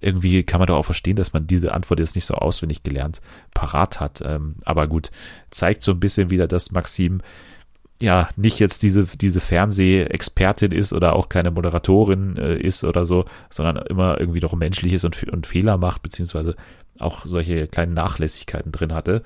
irgendwie 0.00 0.42
kann 0.42 0.58
man 0.60 0.66
doch 0.66 0.76
auch 0.76 0.84
verstehen, 0.84 1.16
dass 1.16 1.32
man 1.32 1.46
diese 1.46 1.72
Antwort 1.72 1.98
jetzt 1.98 2.14
nicht 2.14 2.26
so 2.26 2.34
auswendig 2.34 2.82
gelernt 2.82 3.20
parat 3.54 4.00
hat. 4.00 4.22
Ähm, 4.24 4.56
aber 4.64 4.86
gut, 4.86 5.10
zeigt 5.50 5.82
so 5.82 5.92
ein 5.92 6.00
bisschen 6.00 6.30
wieder, 6.30 6.46
dass 6.46 6.72
Maxim 6.72 7.20
ja 8.00 8.28
nicht 8.36 8.58
jetzt 8.58 8.82
diese, 8.82 9.04
diese 9.04 9.40
Fernsehexpertin 9.40 10.72
ist 10.72 10.92
oder 10.92 11.14
auch 11.14 11.28
keine 11.28 11.50
Moderatorin 11.50 12.36
äh, 12.36 12.56
ist 12.56 12.84
oder 12.84 13.06
so, 13.06 13.24
sondern 13.50 13.78
immer 13.86 14.20
irgendwie 14.20 14.40
doch 14.40 14.54
menschlich 14.54 14.92
ist 14.92 15.04
und, 15.04 15.22
und 15.24 15.46
Fehler 15.46 15.78
macht, 15.78 16.02
beziehungsweise 16.02 16.54
auch 16.98 17.24
solche 17.24 17.66
kleinen 17.66 17.94
Nachlässigkeiten 17.94 18.72
drin 18.72 18.92
hatte. 18.92 19.22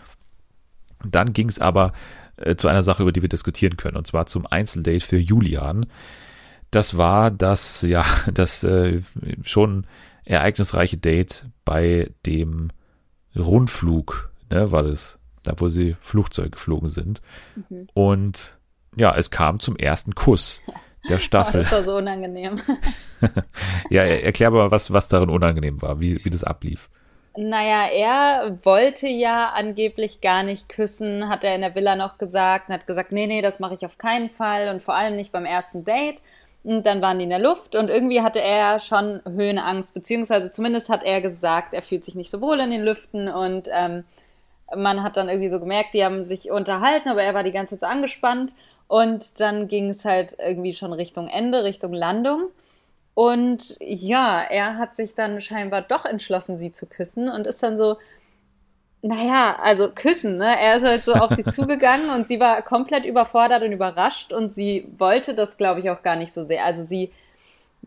Dann 1.04 1.32
ging 1.32 1.48
es 1.48 1.60
aber 1.60 1.92
äh, 2.36 2.56
zu 2.56 2.68
einer 2.68 2.82
Sache, 2.82 3.02
über 3.02 3.12
die 3.12 3.22
wir 3.22 3.28
diskutieren 3.28 3.76
können, 3.76 3.96
und 3.96 4.06
zwar 4.06 4.26
zum 4.26 4.46
Einzeldate 4.46 5.00
für 5.00 5.18
Julian. 5.18 5.86
Das 6.70 6.96
war 6.96 7.30
das, 7.30 7.82
ja, 7.88 8.04
das 8.32 8.62
äh, 8.64 9.00
schon 9.42 9.86
ereignisreiche 10.24 10.98
Date 10.98 11.46
bei 11.64 12.10
dem 12.26 12.68
Rundflug, 13.36 14.30
ne, 14.50 14.70
war 14.72 14.82
das, 14.82 15.18
da 15.42 15.54
wo 15.56 15.68
sie 15.68 15.96
Flugzeug 16.00 16.52
geflogen 16.52 16.88
sind. 16.88 17.22
Mhm. 17.56 17.88
Und 17.94 18.58
ja, 18.96 19.14
es 19.16 19.30
kam 19.30 19.60
zum 19.60 19.76
ersten 19.76 20.14
Kuss 20.14 20.60
der 21.08 21.18
Staffel. 21.18 21.60
Oh, 21.60 21.62
das 21.62 21.72
war 21.72 21.82
so 21.84 21.96
unangenehm. 21.96 22.60
ja, 23.90 24.02
erklär 24.02 24.50
mal, 24.50 24.70
was, 24.70 24.92
was 24.92 25.08
darin 25.08 25.30
unangenehm 25.30 25.80
war, 25.80 26.00
wie, 26.00 26.24
wie 26.24 26.30
das 26.30 26.44
ablief. 26.44 26.90
Naja, 27.36 27.86
er 27.86 28.58
wollte 28.64 29.06
ja 29.06 29.50
angeblich 29.50 30.20
gar 30.20 30.42
nicht 30.42 30.68
küssen, 30.68 31.28
hat 31.28 31.44
er 31.44 31.54
in 31.54 31.60
der 31.60 31.74
Villa 31.74 31.94
noch 31.94 32.18
gesagt 32.18 32.68
und 32.68 32.74
hat 32.74 32.86
gesagt, 32.86 33.12
nee, 33.12 33.26
nee, 33.26 33.42
das 33.42 33.60
mache 33.60 33.74
ich 33.74 33.86
auf 33.86 33.96
keinen 33.96 34.28
Fall 34.30 34.68
und 34.68 34.82
vor 34.82 34.94
allem 34.94 35.14
nicht 35.14 35.30
beim 35.30 35.44
ersten 35.44 35.84
Date. 35.84 36.20
Und 36.64 36.84
dann 36.84 37.00
waren 37.00 37.18
die 37.18 37.24
in 37.24 37.30
der 37.30 37.38
Luft 37.38 37.76
und 37.76 37.90
irgendwie 37.90 38.22
hatte 38.22 38.40
er 38.40 38.80
schon 38.80 39.22
Höhenangst, 39.24 39.94
beziehungsweise 39.94 40.50
zumindest 40.50 40.88
hat 40.88 41.04
er 41.04 41.20
gesagt, 41.20 41.74
er 41.74 41.82
fühlt 41.82 42.04
sich 42.04 42.16
nicht 42.16 42.30
so 42.30 42.40
wohl 42.40 42.58
in 42.58 42.70
den 42.70 42.82
Lüften 42.82 43.28
und 43.28 43.68
ähm, 43.72 44.04
man 44.74 45.02
hat 45.02 45.16
dann 45.16 45.28
irgendwie 45.28 45.48
so 45.48 45.60
gemerkt, 45.60 45.94
die 45.94 46.04
haben 46.04 46.22
sich 46.22 46.50
unterhalten, 46.50 47.08
aber 47.08 47.22
er 47.22 47.34
war 47.34 47.44
die 47.44 47.52
ganze 47.52 47.78
Zeit 47.78 47.80
so 47.80 47.86
angespannt 47.86 48.52
und 48.88 49.40
dann 49.40 49.68
ging 49.68 49.90
es 49.90 50.04
halt 50.04 50.36
irgendwie 50.38 50.72
schon 50.72 50.92
Richtung 50.92 51.28
Ende, 51.28 51.62
Richtung 51.62 51.92
Landung. 51.92 52.48
Und 53.18 53.74
ja, 53.80 54.42
er 54.42 54.78
hat 54.78 54.94
sich 54.94 55.16
dann 55.16 55.40
scheinbar 55.40 55.82
doch 55.82 56.04
entschlossen, 56.04 56.56
sie 56.56 56.70
zu 56.70 56.86
küssen 56.86 57.28
und 57.28 57.48
ist 57.48 57.60
dann 57.64 57.76
so, 57.76 57.96
naja, 59.02 59.56
also 59.60 59.90
küssen, 59.90 60.36
ne? 60.36 60.56
Er 60.56 60.76
ist 60.76 60.84
halt 60.86 61.04
so 61.04 61.14
auf 61.14 61.32
sie 61.34 61.42
zugegangen 61.50 62.10
und 62.10 62.28
sie 62.28 62.38
war 62.38 62.62
komplett 62.62 63.04
überfordert 63.04 63.64
und 63.64 63.72
überrascht 63.72 64.32
und 64.32 64.52
sie 64.52 64.86
wollte 64.98 65.34
das, 65.34 65.56
glaube 65.56 65.80
ich, 65.80 65.90
auch 65.90 66.04
gar 66.04 66.14
nicht 66.14 66.32
so 66.32 66.44
sehr. 66.44 66.64
Also 66.64 66.84
sie, 66.84 67.10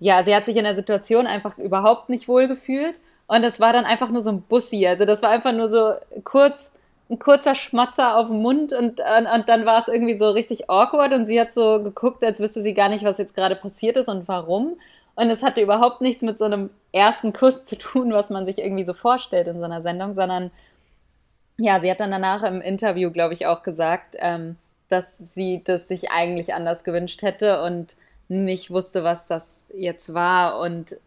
ja, 0.02 0.22
sie 0.22 0.36
hat 0.36 0.44
sich 0.46 0.58
in 0.58 0.66
der 0.66 0.76
Situation 0.76 1.28
einfach 1.28 1.58
überhaupt 1.58 2.10
nicht 2.10 2.28
wohl 2.28 2.50
gefühlt 2.50 3.00
und 3.28 3.46
es 3.46 3.62
war 3.62 3.72
dann 3.72 3.86
einfach 3.86 4.10
nur 4.10 4.20
so 4.22 4.32
ein 4.32 4.42
Bussi. 4.42 4.86
Also 4.86 5.06
das 5.06 5.22
war 5.24 5.30
einfach 5.30 5.54
nur 5.54 5.70
so 5.70 5.94
kurz, 6.26 6.74
ein 7.10 7.20
kurzer 7.20 7.56
Schmatzer 7.56 8.18
auf 8.18 8.28
dem 8.28 8.42
Mund 8.42 8.74
und, 8.74 9.00
und, 9.00 9.28
und 9.34 9.48
dann 9.48 9.66
war 9.66 9.78
es 9.78 9.88
irgendwie 9.88 10.18
so 10.18 10.32
richtig 10.32 10.70
awkward 10.70 11.14
und 11.14 11.26
sie 11.26 11.40
hat 11.40 11.54
so 11.54 11.82
geguckt, 11.82 12.22
als 12.22 12.42
wüsste 12.42 12.62
sie 12.62 12.74
gar 12.74 12.90
nicht, 12.90 13.06
was 13.06 13.18
jetzt 13.18 13.34
gerade 13.34 13.56
passiert 13.56 13.96
ist 13.96 14.10
und 14.10 14.28
warum. 14.28 14.76
Und 15.16 15.30
es 15.30 15.44
hatte 15.44 15.62
überhaupt 15.62 16.02
nichts 16.02 16.24
mit 16.24 16.40
so 16.40 16.46
einem 16.46 16.70
ersten 16.92 17.34
Kuss 17.34 17.66
zu 17.66 17.78
tun, 17.78 18.12
was 18.14 18.30
man 18.30 18.46
sich 18.46 18.58
irgendwie 18.60 18.84
so 18.84 18.94
vorstellt 18.94 19.48
in 19.48 19.60
so 19.60 19.66
einer 19.66 19.82
Sendung, 19.82 20.14
sondern 20.14 20.52
ja, 21.58 21.80
sie 21.80 21.92
hat 21.92 22.00
dann 22.00 22.12
danach 22.12 22.44
im 22.44 22.62
Interview, 22.62 23.12
glaube 23.12 23.34
ich, 23.34 23.46
auch 23.46 23.64
gesagt, 23.64 24.16
ähm, 24.20 24.56
dass 24.90 25.18
sie 25.18 25.62
das 25.64 25.88
sich 25.88 26.12
eigentlich 26.12 26.54
anders 26.54 26.84
gewünscht 26.84 27.22
hätte 27.22 27.62
und 27.64 27.96
nicht 28.28 28.72
wusste, 28.72 29.04
was 29.04 29.28
das 29.28 29.66
jetzt 29.74 30.14
war 30.14 30.60
und 30.60 30.98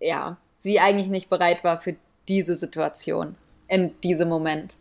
ja, 0.00 0.36
sie 0.60 0.80
eigentlich 0.80 1.08
nicht 1.08 1.28
bereit 1.28 1.64
war 1.64 1.78
für 1.78 1.96
diese 2.28 2.56
Situation, 2.56 3.34
in 3.66 3.98
diesem 4.02 4.28
Moment. 4.28 4.76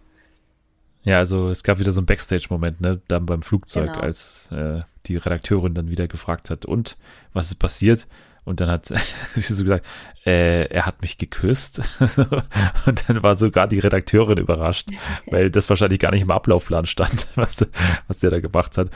Ja, 1.03 1.19
also 1.19 1.49
es 1.49 1.63
gab 1.63 1.79
wieder 1.79 1.93
so 1.93 2.01
einen 2.01 2.05
Backstage-Moment, 2.05 2.81
ne, 2.81 3.01
dann 3.07 3.25
beim 3.25 3.41
Flugzeug, 3.41 3.93
genau. 3.93 3.99
als 3.99 4.49
äh, 4.51 4.81
die 5.07 5.17
Redakteurin 5.17 5.73
dann 5.73 5.89
wieder 5.89 6.07
gefragt 6.07 6.49
hat, 6.49 6.65
und 6.65 6.97
was 7.33 7.47
ist 7.47 7.55
passiert? 7.55 8.07
Und 8.47 8.61
dann 8.61 8.69
hat 8.69 8.85
sie 9.35 9.53
so 9.53 9.63
gesagt, 9.63 9.85
äh, 10.25 10.67
er 10.69 10.85
hat 10.85 11.01
mich 11.01 11.17
geküsst. 11.17 11.81
und 12.85 13.09
dann 13.09 13.21
war 13.21 13.35
sogar 13.35 13.67
die 13.67 13.79
Redakteurin 13.79 14.37
überrascht, 14.37 14.89
weil 15.27 15.51
das 15.51 15.69
wahrscheinlich 15.69 15.99
gar 15.99 16.11
nicht 16.11 16.21
im 16.21 16.31
Ablaufplan 16.31 16.85
stand, 16.85 17.27
was, 17.35 17.65
was 18.07 18.19
der 18.19 18.31
da 18.31 18.39
gemacht 18.39 18.77
hat. 18.77 18.89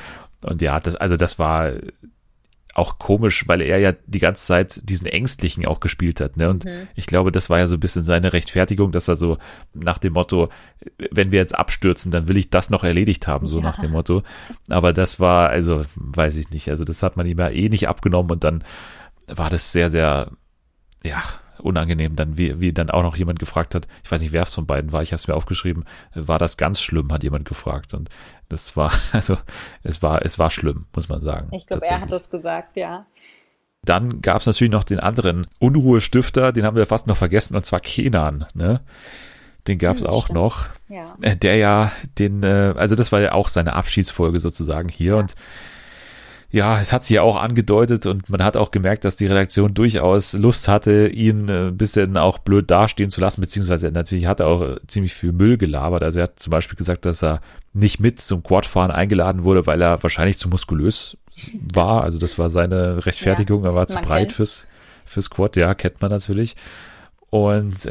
Und 0.44 0.62
ja, 0.62 0.80
das, 0.80 0.96
also 0.96 1.18
das 1.18 1.38
war 1.38 1.74
auch 2.74 3.00
komisch, 3.00 3.48
weil 3.48 3.62
er 3.62 3.80
ja 3.80 3.92
die 4.06 4.20
ganze 4.20 4.46
Zeit 4.46 4.82
diesen 4.90 5.08
Ängstlichen 5.08 5.66
auch 5.66 5.82
gespielt 5.82 6.22
hat. 6.22 6.38
Ne? 6.38 6.50
Und 6.50 6.66
mhm. 6.66 6.88
ich 6.96 7.06
glaube, 7.06 7.32
das 7.32 7.50
war 7.50 7.60
ja 7.60 7.68
so 7.68 7.76
ein 7.76 7.80
bisschen 7.82 8.04
seine 8.04 8.32
Rechtfertigung, 8.32 8.92
dass 8.92 9.08
er 9.08 9.18
so 9.18 9.38
nach 9.74 9.98
dem 9.98 10.14
Motto, 10.14 10.50
wenn 11.12 11.32
wir 11.32 11.40
jetzt 11.40 11.58
abstürzen, 11.58 12.12
dann 12.12 12.28
will 12.28 12.38
ich 12.38 12.50
das 12.50 12.70
noch 12.70 12.84
erledigt 12.84 13.28
haben, 13.28 13.48
so 13.48 13.58
ja. 13.58 13.64
nach 13.64 13.80
dem 13.80 13.92
Motto. 13.92 14.24
Aber 14.70 14.94
das 14.94 15.20
war, 15.20 15.50
also 15.50 15.84
weiß 15.96 16.38
ich 16.38 16.50
nicht, 16.52 16.70
also 16.70 16.86
das 16.86 17.04
hat 17.04 17.18
man 17.18 17.26
ihm 17.26 17.40
ja 17.40 17.50
eh 17.50 17.68
nicht 17.68 17.90
abgenommen 17.90 18.32
und 18.32 18.44
dann 18.44 18.64
war 19.28 19.50
das 19.50 19.72
sehr, 19.72 19.90
sehr, 19.90 20.32
ja, 21.04 21.22
unangenehm, 21.62 22.16
dann 22.16 22.38
wie, 22.38 22.60
wie 22.60 22.74
dann 22.74 22.90
auch 22.90 23.04
noch 23.04 23.16
jemand 23.16 23.40
gefragt 23.40 23.76
hat, 23.76 23.88
ich 24.04 24.12
weiß 24.12 24.22
nicht, 24.22 24.32
wer 24.32 24.44
es 24.44 24.54
von 24.54 24.66
beiden 24.66 24.92
war, 24.92 25.02
ich 25.02 25.12
habe 25.12 25.18
es 25.18 25.28
mir 25.28 25.36
aufgeschrieben, 25.36 25.86
war 26.14 26.40
das 26.40 26.58
ganz 26.58 26.82
schlimm, 26.82 27.12
hat 27.12 27.24
jemand 27.24 27.48
gefragt 27.48 27.94
und 27.94 28.10
das 28.50 28.76
war, 28.76 28.92
also 29.12 29.38
es 29.84 30.02
war, 30.02 30.26
es 30.26 30.40
war 30.40 30.50
schlimm, 30.50 30.86
muss 30.96 31.10
man 31.10 31.22
sagen. 31.22 31.50
Ich 31.52 31.68
glaube, 31.68 31.86
er 31.86 32.02
hat 32.02 32.12
das 32.12 32.30
gesagt, 32.30 32.78
ja. 32.78 33.06
Dann 33.84 34.22
gab 34.22 34.42
es 34.42 34.46
natürlich 34.48 34.72
noch 34.72 34.84
den 34.84 35.00
anderen 35.00 35.48
Unruhestifter, 35.60 36.52
den 36.52 36.66
haben 36.66 36.76
wir 36.76 36.86
fast 36.86 37.08
noch 37.08 37.18
vergessen, 37.18 37.56
und 37.56 37.66
zwar 37.66 37.80
Kenan, 37.80 38.46
ne? 38.54 38.82
Den 39.68 39.78
gab 39.78 39.98
es 39.98 40.02
hm, 40.02 40.10
auch 40.10 40.26
stimmt. 40.26 40.40
noch. 40.40 40.70
Ja. 40.90 41.16
Äh, 41.22 41.36
der 41.36 41.56
ja 41.56 41.92
den, 42.18 42.42
äh, 42.44 42.74
also 42.76 42.96
das 42.96 43.12
war 43.12 43.22
ja 43.22 43.34
auch 43.34 43.48
seine 43.48 43.74
Abschiedsfolge 43.74 44.40
sozusagen 44.40 44.90
hier 44.90 45.14
ja. 45.14 45.20
und 45.20 45.36
ja, 46.52 46.80
es 46.80 46.92
hat 46.92 47.06
sich 47.06 47.16
ja 47.16 47.22
auch 47.22 47.38
angedeutet 47.38 48.06
und 48.06 48.30
man 48.30 48.44
hat 48.44 48.58
auch 48.58 48.72
gemerkt, 48.72 49.06
dass 49.06 49.16
die 49.16 49.26
Redaktion 49.26 49.74
durchaus 49.74 50.34
Lust 50.34 50.68
hatte, 50.68 51.08
ihn 51.08 51.48
äh, 51.48 51.68
ein 51.68 51.78
bisschen 51.78 52.18
auch 52.18 52.40
blöd 52.40 52.70
dastehen 52.70 53.10
zu 53.10 53.22
lassen, 53.22 53.40
beziehungsweise 53.40 53.90
natürlich 53.90 54.26
hat 54.26 54.42
er 54.42 54.48
auch 54.48 54.78
ziemlich 54.86 55.14
viel 55.14 55.32
Müll 55.32 55.58
gelabert. 55.58 56.04
Also 56.04 56.20
er 56.20 56.24
hat 56.24 56.40
zum 56.40 56.52
Beispiel 56.52 56.78
gesagt, 56.78 57.06
dass 57.06 57.24
er 57.24 57.40
nicht 57.74 58.02
mit 58.02 58.20
zum 58.20 58.44
Quadfahren 58.44 58.92
eingeladen 58.92 59.46
wurde, 59.46 59.66
weil 59.66 59.82
er 59.82 60.04
wahrscheinlich 60.04 60.38
zu 60.38 60.50
muskulös 60.50 61.18
war. 61.74 62.04
Also 62.04 62.18
das 62.18 62.38
war 62.38 62.50
seine 62.50 63.06
Rechtfertigung. 63.06 63.64
Ja, 63.64 63.70
er 63.70 63.76
war 63.76 63.88
zu 63.88 63.98
breit 64.00 64.34
fürs, 64.34 64.68
fürs 65.06 65.30
Quad. 65.30 65.56
Ja, 65.56 65.74
kennt 65.74 66.02
man 66.02 66.12
natürlich. 66.12 66.58
Und 67.30 67.88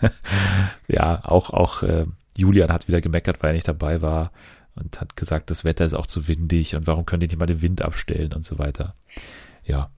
ja, 0.88 1.20
auch, 1.24 1.50
auch 1.50 1.82
äh, 1.82 2.06
Julian 2.38 2.72
hat 2.72 2.88
wieder 2.88 3.02
gemeckert, 3.02 3.42
weil 3.42 3.50
er 3.50 3.54
nicht 3.54 3.68
dabei 3.68 4.00
war 4.00 4.30
und 4.76 5.00
hat 5.00 5.16
gesagt, 5.16 5.50
das 5.50 5.64
Wetter 5.64 5.84
ist 5.84 5.94
auch 5.94 6.06
zu 6.06 6.28
windig 6.28 6.76
und 6.76 6.86
warum 6.86 7.06
können 7.06 7.20
die 7.20 7.26
nicht 7.26 7.38
mal 7.38 7.46
den 7.46 7.62
Wind 7.62 7.82
abstellen 7.82 8.32
und 8.32 8.44
so 8.44 8.58
weiter. 8.58 8.94
Ja. 9.64 9.90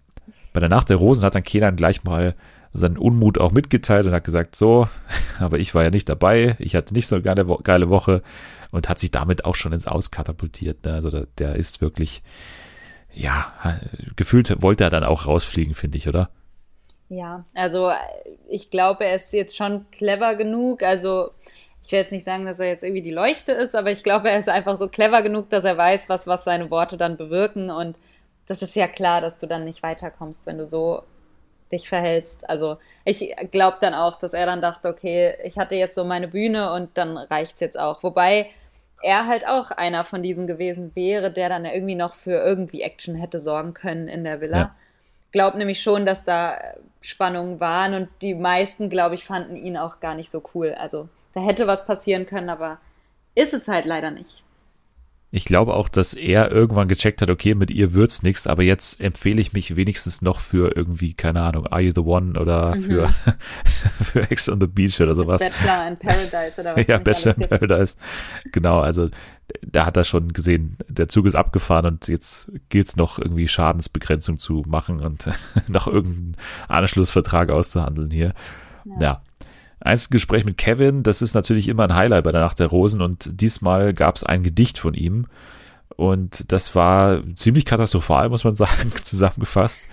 Bei 0.52 0.60
der 0.60 0.68
Nacht 0.68 0.90
der 0.90 0.96
Rosen 0.96 1.24
hat 1.24 1.34
dann 1.34 1.42
Kenan 1.42 1.76
gleich 1.76 2.04
mal 2.04 2.34
seinen 2.72 2.98
Unmut 2.98 3.38
auch 3.38 3.52
mitgeteilt 3.52 4.06
und 4.06 4.12
hat 4.12 4.24
gesagt, 4.24 4.54
so, 4.54 4.88
aber 5.38 5.58
ich 5.58 5.74
war 5.74 5.84
ja 5.84 5.90
nicht 5.90 6.08
dabei, 6.08 6.56
ich 6.58 6.74
hatte 6.74 6.94
nicht 6.94 7.06
so 7.06 7.16
eine 7.16 7.22
geile, 7.22 7.44
geile 7.62 7.88
Woche 7.88 8.22
und 8.70 8.88
hat 8.88 8.98
sich 8.98 9.10
damit 9.10 9.44
auch 9.44 9.54
schon 9.54 9.72
ins 9.72 9.86
Aus 9.86 10.10
katapultiert. 10.10 10.84
Ne? 10.84 10.94
Also 10.94 11.10
der, 11.10 11.26
der 11.38 11.56
ist 11.56 11.80
wirklich, 11.80 12.22
ja, 13.14 13.52
gefühlt 14.16 14.62
wollte 14.62 14.84
er 14.84 14.90
dann 14.90 15.04
auch 15.04 15.26
rausfliegen, 15.26 15.74
finde 15.74 15.98
ich, 15.98 16.08
oder? 16.08 16.30
Ja, 17.08 17.46
also 17.54 17.90
ich 18.48 18.68
glaube, 18.70 19.06
er 19.06 19.14
ist 19.14 19.32
jetzt 19.32 19.56
schon 19.56 19.90
clever 19.90 20.34
genug. 20.34 20.82
Also 20.82 21.30
ich 21.88 21.92
will 21.92 22.00
jetzt 22.00 22.12
nicht 22.12 22.24
sagen, 22.24 22.44
dass 22.44 22.60
er 22.60 22.66
jetzt 22.66 22.84
irgendwie 22.84 23.00
die 23.00 23.10
Leuchte 23.10 23.52
ist, 23.52 23.74
aber 23.74 23.90
ich 23.90 24.02
glaube, 24.02 24.28
er 24.28 24.38
ist 24.38 24.50
einfach 24.50 24.76
so 24.76 24.88
clever 24.88 25.22
genug, 25.22 25.48
dass 25.48 25.64
er 25.64 25.78
weiß, 25.78 26.10
was, 26.10 26.26
was 26.26 26.44
seine 26.44 26.70
Worte 26.70 26.98
dann 26.98 27.16
bewirken. 27.16 27.70
Und 27.70 27.98
das 28.46 28.60
ist 28.60 28.76
ja 28.76 28.86
klar, 28.86 29.22
dass 29.22 29.40
du 29.40 29.46
dann 29.46 29.64
nicht 29.64 29.82
weiterkommst, 29.82 30.44
wenn 30.44 30.58
du 30.58 30.66
so 30.66 31.02
dich 31.72 31.88
verhältst. 31.88 32.46
Also 32.46 32.76
ich 33.06 33.34
glaube 33.50 33.78
dann 33.80 33.94
auch, 33.94 34.18
dass 34.18 34.34
er 34.34 34.44
dann 34.44 34.60
dachte, 34.60 34.86
okay, 34.86 35.32
ich 35.44 35.58
hatte 35.58 35.76
jetzt 35.76 35.94
so 35.94 36.04
meine 36.04 36.28
Bühne 36.28 36.74
und 36.74 36.90
dann 36.98 37.16
reicht's 37.16 37.60
jetzt 37.60 37.78
auch. 37.78 38.02
Wobei 38.02 38.50
er 39.02 39.26
halt 39.26 39.48
auch 39.48 39.70
einer 39.70 40.04
von 40.04 40.22
diesen 40.22 40.46
gewesen 40.46 40.92
wäre, 40.94 41.30
der 41.30 41.48
dann 41.48 41.64
irgendwie 41.64 41.94
noch 41.94 42.12
für 42.12 42.32
irgendwie 42.32 42.82
Action 42.82 43.14
hätte 43.14 43.40
sorgen 43.40 43.72
können 43.72 44.08
in 44.08 44.24
der 44.24 44.42
Villa. 44.42 44.58
Ja. 44.58 44.74
Glaub 45.32 45.54
nämlich 45.54 45.80
schon, 45.80 46.04
dass 46.04 46.26
da 46.26 46.58
Spannungen 47.00 47.60
waren 47.60 47.94
und 47.94 48.08
die 48.20 48.34
meisten, 48.34 48.90
glaube 48.90 49.14
ich, 49.14 49.24
fanden 49.24 49.56
ihn 49.56 49.78
auch 49.78 50.00
gar 50.00 50.14
nicht 50.14 50.28
so 50.28 50.42
cool. 50.54 50.74
Also 50.74 51.08
da 51.38 51.44
hätte 51.44 51.66
was 51.66 51.86
passieren 51.86 52.26
können, 52.26 52.50
aber 52.50 52.78
ist 53.34 53.54
es 53.54 53.68
halt 53.68 53.84
leider 53.84 54.10
nicht. 54.10 54.42
Ich 55.30 55.44
glaube 55.44 55.74
auch, 55.74 55.90
dass 55.90 56.14
er 56.14 56.50
irgendwann 56.50 56.88
gecheckt 56.88 57.20
hat, 57.20 57.28
okay, 57.28 57.54
mit 57.54 57.70
ihr 57.70 57.92
wird's 57.92 58.22
nichts, 58.22 58.46
aber 58.46 58.62
jetzt 58.62 58.98
empfehle 58.98 59.42
ich 59.42 59.52
mich 59.52 59.76
wenigstens 59.76 60.22
noch 60.22 60.40
für 60.40 60.74
irgendwie, 60.74 61.12
keine 61.12 61.42
Ahnung, 61.42 61.66
Are 61.66 61.82
You 61.82 61.92
the 61.94 62.00
One 62.00 62.40
oder 62.40 62.74
mhm. 62.74 62.82
für, 62.82 63.08
für 64.02 64.30
Ex 64.30 64.48
on 64.48 64.58
the 64.58 64.66
Beach 64.66 64.98
oder 65.02 65.14
sowas. 65.14 65.42
Bachelor 65.42 65.88
in 65.88 65.96
Paradise 65.98 66.58
oder 66.58 66.74
was. 66.74 66.86
ja, 66.86 66.96
Bachelor 66.96 67.36
in 67.36 67.46
Paradise. 67.46 67.96
Genau, 68.52 68.80
also 68.80 69.10
da 69.60 69.84
hat 69.84 69.98
er 69.98 70.04
schon 70.04 70.32
gesehen, 70.32 70.78
der 70.88 71.08
Zug 71.08 71.26
ist 71.26 71.34
abgefahren 71.34 71.84
und 71.84 72.08
jetzt 72.08 72.50
gilt's 72.70 72.96
noch 72.96 73.18
irgendwie 73.18 73.48
Schadensbegrenzung 73.48 74.38
zu 74.38 74.64
machen 74.66 75.00
und 75.00 75.28
noch 75.68 75.88
irgendeinen 75.88 76.36
Anschlussvertrag 76.68 77.50
auszuhandeln 77.50 78.10
hier. 78.10 78.32
ja. 78.86 79.00
ja. 79.00 79.22
Einzelgespräch 79.80 80.44
mit 80.44 80.58
Kevin, 80.58 81.02
das 81.02 81.22
ist 81.22 81.34
natürlich 81.34 81.68
immer 81.68 81.84
ein 81.84 81.94
Highlight 81.94 82.24
bei 82.24 82.32
der 82.32 82.40
Nacht 82.40 82.58
der 82.58 82.66
Rosen 82.66 83.00
und 83.00 83.40
diesmal 83.40 83.94
gab 83.94 84.16
es 84.16 84.24
ein 84.24 84.42
Gedicht 84.42 84.78
von 84.78 84.94
ihm. 84.94 85.26
Und 85.96 86.52
das 86.52 86.74
war 86.74 87.22
ziemlich 87.34 87.64
katastrophal, 87.64 88.28
muss 88.28 88.44
man 88.44 88.54
sagen, 88.56 88.92
zusammengefasst 89.02 89.88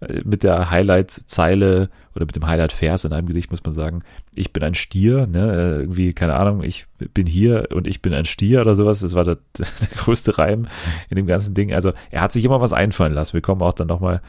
äh, 0.00 0.20
mit 0.24 0.42
der 0.42 0.70
Highlight-Zeile 0.70 1.90
oder 2.14 2.24
mit 2.26 2.36
dem 2.36 2.46
Highlight-Vers 2.46 3.04
in 3.04 3.12
einem 3.12 3.26
Gedicht 3.26 3.50
muss 3.50 3.62
man 3.62 3.72
sagen, 3.72 4.02
ich 4.34 4.52
bin 4.52 4.62
ein 4.62 4.74
Stier, 4.74 5.26
ne, 5.26 5.52
äh, 5.52 5.80
irgendwie, 5.80 6.12
keine 6.12 6.34
Ahnung, 6.34 6.62
ich 6.62 6.86
bin 7.14 7.26
hier 7.26 7.68
und 7.72 7.86
ich 7.86 8.02
bin 8.02 8.14
ein 8.14 8.24
Stier 8.24 8.60
oder 8.62 8.74
sowas, 8.74 9.00
das 9.00 9.14
war 9.14 9.24
der, 9.24 9.38
der 9.58 9.88
größte 9.96 10.38
Reim 10.38 10.66
in 11.08 11.16
dem 11.16 11.26
ganzen 11.26 11.54
Ding, 11.54 11.72
also 11.72 11.92
er 12.10 12.22
hat 12.22 12.32
sich 12.32 12.44
immer 12.44 12.60
was 12.60 12.72
einfallen 12.72 13.14
lassen, 13.14 13.34
wir 13.34 13.42
kommen 13.42 13.62
auch 13.62 13.74
dann 13.74 13.88
nochmal 13.88 14.22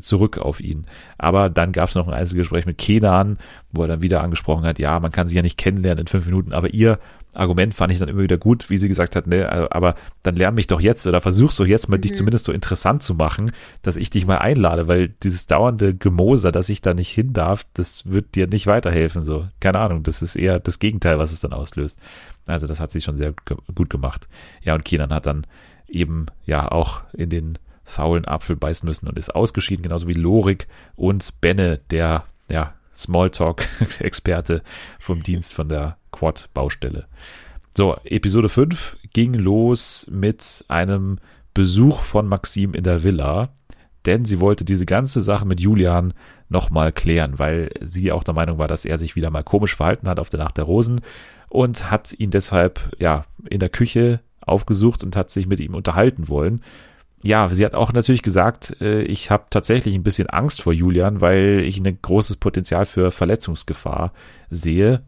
zurück 0.00 0.38
auf 0.38 0.60
ihn. 0.60 0.86
Aber 1.18 1.50
dann 1.50 1.72
gab 1.72 1.88
es 1.88 1.94
noch 1.94 2.08
ein 2.08 2.14
Einzelgespräch 2.14 2.66
mit 2.66 2.78
Kenan, 2.78 3.38
wo 3.70 3.82
er 3.82 3.88
dann 3.88 4.02
wieder 4.02 4.22
angesprochen 4.22 4.64
hat, 4.64 4.78
ja, 4.78 4.98
man 5.00 5.12
kann 5.12 5.26
sich 5.26 5.36
ja 5.36 5.42
nicht 5.42 5.58
kennenlernen 5.58 6.02
in 6.02 6.06
fünf 6.06 6.26
Minuten, 6.26 6.52
aber 6.52 6.72
ihr 6.72 6.98
Argument 7.34 7.74
fand 7.74 7.92
ich 7.92 7.98
dann 7.98 8.08
immer 8.08 8.22
wieder 8.22 8.36
gut, 8.36 8.68
wie 8.68 8.76
sie 8.76 8.88
gesagt 8.88 9.16
hat, 9.16 9.26
ne, 9.26 9.70
aber 9.70 9.94
dann 10.22 10.36
lern 10.36 10.54
mich 10.54 10.66
doch 10.66 10.80
jetzt 10.80 11.06
oder 11.06 11.20
versuch's 11.20 11.56
doch 11.56 11.66
jetzt 11.66 11.88
mal, 11.88 11.96
mhm. 11.96 12.02
dich 12.02 12.14
zumindest 12.14 12.44
so 12.44 12.52
interessant 12.52 13.02
zu 13.02 13.14
machen, 13.14 13.52
dass 13.80 13.96
ich 13.96 14.10
dich 14.10 14.26
mal 14.26 14.38
einlade, 14.38 14.86
weil 14.86 15.08
dieses 15.08 15.46
dauernde 15.46 15.94
Gemoser, 15.94 16.52
dass 16.52 16.68
ich 16.68 16.82
da 16.82 16.92
nicht 16.92 17.10
hin 17.10 17.32
darf, 17.32 17.66
das 17.74 18.10
wird 18.10 18.34
dir 18.34 18.46
nicht 18.46 18.66
weiterhelfen, 18.66 19.22
so. 19.22 19.46
Keine 19.60 19.78
Ahnung, 19.78 20.02
das 20.02 20.20
ist 20.20 20.36
eher 20.36 20.60
das 20.60 20.78
Gegenteil, 20.78 21.18
was 21.18 21.32
es 21.32 21.40
dann 21.40 21.52
auslöst. 21.52 21.98
Also 22.46 22.66
das 22.66 22.80
hat 22.80 22.92
sie 22.92 23.00
schon 23.00 23.16
sehr 23.16 23.34
gut 23.74 23.88
gemacht. 23.88 24.28
Ja, 24.62 24.74
und 24.74 24.84
Kenan 24.84 25.12
hat 25.12 25.26
dann 25.26 25.46
eben 25.88 26.26
ja 26.44 26.70
auch 26.70 27.02
in 27.12 27.30
den 27.30 27.58
faulen 27.84 28.26
Apfel 28.26 28.56
beißen 28.56 28.86
müssen 28.86 29.08
und 29.08 29.18
ist 29.18 29.34
ausgeschieden, 29.34 29.82
genauso 29.82 30.06
wie 30.06 30.14
Lorik 30.14 30.66
und 30.94 31.40
Benne, 31.40 31.78
der 31.90 32.24
ja, 32.50 32.74
Smalltalk-Experte 32.96 34.62
vom 34.98 35.22
Dienst 35.22 35.54
von 35.54 35.68
der 35.68 35.96
Quad-Baustelle. 36.10 37.06
So, 37.76 37.96
Episode 38.04 38.48
5 38.48 38.98
ging 39.12 39.34
los 39.34 40.06
mit 40.10 40.64
einem 40.68 41.18
Besuch 41.54 42.00
von 42.00 42.26
Maxim 42.26 42.74
in 42.74 42.84
der 42.84 43.02
Villa, 43.02 43.50
denn 44.04 44.24
sie 44.24 44.40
wollte 44.40 44.64
diese 44.64 44.86
ganze 44.86 45.20
Sache 45.20 45.46
mit 45.46 45.60
Julian 45.60 46.12
nochmal 46.48 46.92
klären, 46.92 47.38
weil 47.38 47.70
sie 47.80 48.12
auch 48.12 48.24
der 48.24 48.34
Meinung 48.34 48.58
war, 48.58 48.68
dass 48.68 48.84
er 48.84 48.98
sich 48.98 49.16
wieder 49.16 49.30
mal 49.30 49.42
komisch 49.42 49.74
verhalten 49.74 50.08
hat 50.08 50.18
auf 50.18 50.28
der 50.28 50.40
Nacht 50.40 50.58
der 50.58 50.64
Rosen 50.64 51.00
und 51.48 51.90
hat 51.90 52.12
ihn 52.12 52.30
deshalb 52.30 52.94
ja 52.98 53.24
in 53.48 53.60
der 53.60 53.70
Küche 53.70 54.20
aufgesucht 54.44 55.02
und 55.02 55.16
hat 55.16 55.30
sich 55.30 55.46
mit 55.46 55.60
ihm 55.60 55.74
unterhalten 55.74 56.28
wollen 56.28 56.62
ja, 57.22 57.48
sie 57.52 57.64
hat 57.64 57.74
auch 57.74 57.92
natürlich 57.92 58.22
gesagt, 58.22 58.76
äh, 58.80 59.02
ich 59.02 59.30
habe 59.30 59.46
tatsächlich 59.50 59.94
ein 59.94 60.02
bisschen 60.02 60.28
Angst 60.28 60.62
vor 60.62 60.72
Julian, 60.72 61.20
weil 61.20 61.60
ich 61.64 61.78
ein 61.78 61.98
großes 62.02 62.36
Potenzial 62.36 62.84
für 62.84 63.10
Verletzungsgefahr 63.10 64.12
sehe. 64.50 65.02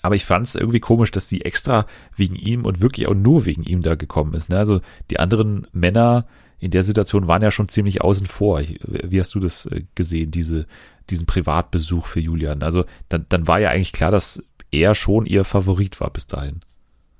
Aber 0.00 0.16
ich 0.16 0.24
fand 0.24 0.46
es 0.46 0.54
irgendwie 0.54 0.80
komisch, 0.80 1.10
dass 1.12 1.28
sie 1.28 1.42
extra 1.42 1.86
wegen 2.16 2.34
ihm 2.34 2.64
und 2.64 2.80
wirklich 2.80 3.06
auch 3.06 3.14
nur 3.14 3.44
wegen 3.44 3.62
ihm 3.62 3.82
da 3.82 3.94
gekommen 3.94 4.34
ist. 4.34 4.48
Ne? 4.48 4.58
Also 4.58 4.80
die 5.10 5.20
anderen 5.20 5.66
Männer 5.72 6.26
in 6.58 6.70
der 6.70 6.82
Situation 6.82 7.28
waren 7.28 7.42
ja 7.42 7.50
schon 7.50 7.68
ziemlich 7.68 8.02
außen 8.02 8.26
vor. 8.26 8.62
Wie 8.82 9.20
hast 9.20 9.34
du 9.34 9.40
das 9.40 9.66
äh, 9.66 9.84
gesehen, 9.94 10.30
diese, 10.30 10.66
diesen 11.10 11.26
Privatbesuch 11.26 12.06
für 12.06 12.20
Julian? 12.20 12.62
Also 12.62 12.84
dann, 13.08 13.26
dann 13.28 13.46
war 13.46 13.60
ja 13.60 13.70
eigentlich 13.70 13.92
klar, 13.92 14.10
dass 14.10 14.42
er 14.70 14.94
schon 14.94 15.26
ihr 15.26 15.44
Favorit 15.44 16.00
war 16.00 16.10
bis 16.10 16.26
dahin. 16.26 16.60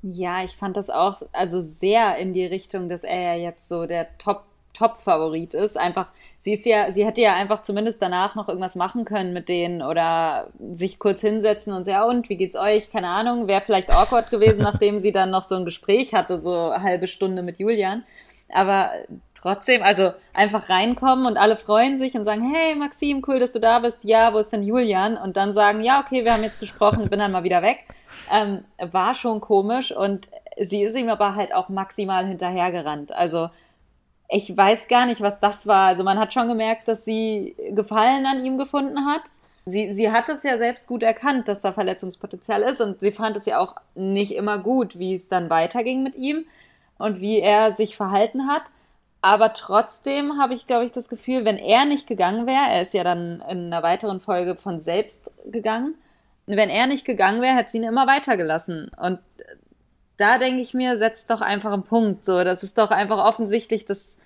Ja, 0.02 0.42
ich 0.42 0.56
fand 0.56 0.76
das 0.76 0.90
auch 0.90 1.22
also 1.32 1.60
sehr 1.60 2.16
in 2.16 2.32
die 2.32 2.44
Richtung, 2.44 2.88
dass 2.88 3.04
er 3.04 3.36
ja 3.36 3.42
jetzt 3.42 3.68
so 3.68 3.86
der 3.86 4.18
Top 4.18 4.44
Top-Favorit 4.74 5.54
ist. 5.54 5.76
Einfach, 5.76 6.08
sie 6.38 6.54
ist 6.54 6.64
ja, 6.64 6.92
sie 6.92 7.04
hätte 7.04 7.20
ja 7.20 7.34
einfach 7.34 7.60
zumindest 7.60 8.00
danach 8.00 8.34
noch 8.34 8.48
irgendwas 8.48 8.74
machen 8.74 9.04
können 9.04 9.32
mit 9.32 9.48
denen 9.48 9.82
oder 9.82 10.48
sich 10.72 10.98
kurz 10.98 11.20
hinsetzen 11.20 11.72
und 11.72 11.84
sagen, 11.84 11.94
ja, 11.94 12.04
und 12.04 12.28
wie 12.28 12.36
geht's 12.36 12.56
euch? 12.56 12.90
Keine 12.90 13.08
Ahnung, 13.08 13.48
wäre 13.48 13.60
vielleicht 13.60 13.90
awkward 13.90 14.30
gewesen, 14.30 14.62
nachdem 14.62 14.98
sie 14.98 15.12
dann 15.12 15.30
noch 15.30 15.44
so 15.44 15.56
ein 15.56 15.64
Gespräch 15.64 16.14
hatte, 16.14 16.38
so 16.38 16.70
eine 16.70 16.82
halbe 16.82 17.06
Stunde 17.06 17.42
mit 17.42 17.58
Julian. 17.58 18.04
Aber 18.48 18.90
trotzdem, 19.42 19.82
also 19.82 20.12
einfach 20.32 20.68
reinkommen 20.68 21.26
und 21.26 21.36
alle 21.36 21.56
freuen 21.56 21.98
sich 21.98 22.14
und 22.14 22.24
sagen, 22.24 22.42
hey 22.42 22.74
Maxim, 22.76 23.22
cool, 23.26 23.38
dass 23.38 23.52
du 23.52 23.58
da 23.58 23.80
bist. 23.80 24.04
Ja, 24.04 24.32
wo 24.32 24.38
ist 24.38 24.52
denn 24.52 24.62
Julian? 24.62 25.16
Und 25.16 25.36
dann 25.36 25.52
sagen, 25.52 25.82
ja, 25.82 26.00
okay, 26.00 26.24
wir 26.24 26.32
haben 26.32 26.44
jetzt 26.44 26.60
gesprochen, 26.60 27.10
bin 27.10 27.18
dann 27.18 27.32
mal 27.32 27.44
wieder 27.44 27.62
weg 27.62 27.84
ähm, 28.32 28.64
war 28.78 29.14
schon 29.14 29.40
komisch 29.40 29.92
und 29.92 30.28
sie 30.58 30.82
ist 30.82 30.96
ihm 30.96 31.08
aber 31.08 31.34
halt 31.34 31.54
auch 31.54 31.68
maximal 31.68 32.26
hinterhergerannt. 32.26 33.12
Also 33.12 33.50
ich 34.28 34.56
weiß 34.56 34.88
gar 34.88 35.06
nicht, 35.06 35.20
was 35.20 35.40
das 35.40 35.66
war. 35.66 35.88
Also 35.88 36.04
man 36.04 36.18
hat 36.18 36.32
schon 36.32 36.48
gemerkt, 36.48 36.88
dass 36.88 37.04
sie 37.04 37.54
Gefallen 37.70 38.24
an 38.24 38.44
ihm 38.44 38.56
gefunden 38.56 39.06
hat. 39.06 39.22
Sie, 39.66 39.94
sie 39.94 40.10
hat 40.10 40.28
es 40.28 40.42
ja 40.42 40.56
selbst 40.56 40.88
gut 40.88 41.02
erkannt, 41.02 41.46
dass 41.46 41.60
da 41.60 41.72
Verletzungspotenzial 41.72 42.62
ist 42.62 42.80
und 42.80 43.00
sie 43.00 43.12
fand 43.12 43.36
es 43.36 43.46
ja 43.46 43.58
auch 43.58 43.76
nicht 43.94 44.34
immer 44.34 44.58
gut, 44.58 44.98
wie 44.98 45.14
es 45.14 45.28
dann 45.28 45.50
weiterging 45.50 46.02
mit 46.02 46.16
ihm 46.16 46.46
und 46.98 47.20
wie 47.20 47.38
er 47.38 47.70
sich 47.70 47.94
verhalten 47.94 48.48
hat. 48.48 48.62
Aber 49.22 49.54
trotzdem 49.54 50.40
habe 50.40 50.52
ich, 50.52 50.66
glaube 50.66 50.84
ich, 50.84 50.90
das 50.90 51.08
Gefühl, 51.08 51.44
wenn 51.44 51.56
er 51.56 51.84
nicht 51.84 52.08
gegangen 52.08 52.46
wäre, 52.46 52.70
er 52.70 52.82
ist 52.82 52.92
ja 52.92 53.04
dann 53.04 53.40
in 53.48 53.66
einer 53.66 53.82
weiteren 53.84 54.20
Folge 54.20 54.56
von 54.56 54.80
selbst 54.80 55.30
gegangen, 55.46 55.94
wenn 56.46 56.70
er 56.70 56.88
nicht 56.88 57.04
gegangen 57.04 57.40
wäre, 57.40 57.54
hätte 57.54 57.70
sie 57.70 57.78
ihn 57.78 57.84
immer 57.84 58.08
weitergelassen. 58.08 58.90
Und 59.00 59.20
da 60.16 60.38
denke 60.38 60.60
ich 60.60 60.74
mir, 60.74 60.96
setzt 60.96 61.30
doch 61.30 61.40
einfach 61.40 61.72
einen 61.72 61.84
Punkt. 61.84 62.24
So, 62.24 62.42
das 62.42 62.64
ist 62.64 62.78
doch 62.78 62.90
einfach 62.90 63.24
offensichtlich, 63.24 63.84
dass 63.84 64.18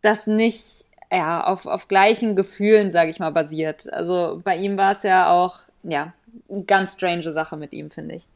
das 0.00 0.28
nicht 0.28 0.84
ja, 1.10 1.44
auf, 1.44 1.66
auf 1.66 1.88
gleichen 1.88 2.36
Gefühlen, 2.36 2.90
sage 2.90 3.10
ich 3.10 3.18
mal, 3.18 3.32
basiert. 3.32 3.92
Also 3.92 4.40
bei 4.44 4.56
ihm 4.56 4.76
war 4.76 4.92
es 4.92 5.02
ja 5.02 5.30
auch, 5.30 5.60
ja, 5.82 6.12
eine 6.48 6.64
ganz 6.64 6.94
strange 6.94 7.32
Sache 7.32 7.56
mit 7.56 7.72
ihm, 7.72 7.90
finde 7.90 8.14
ich. 8.14 8.26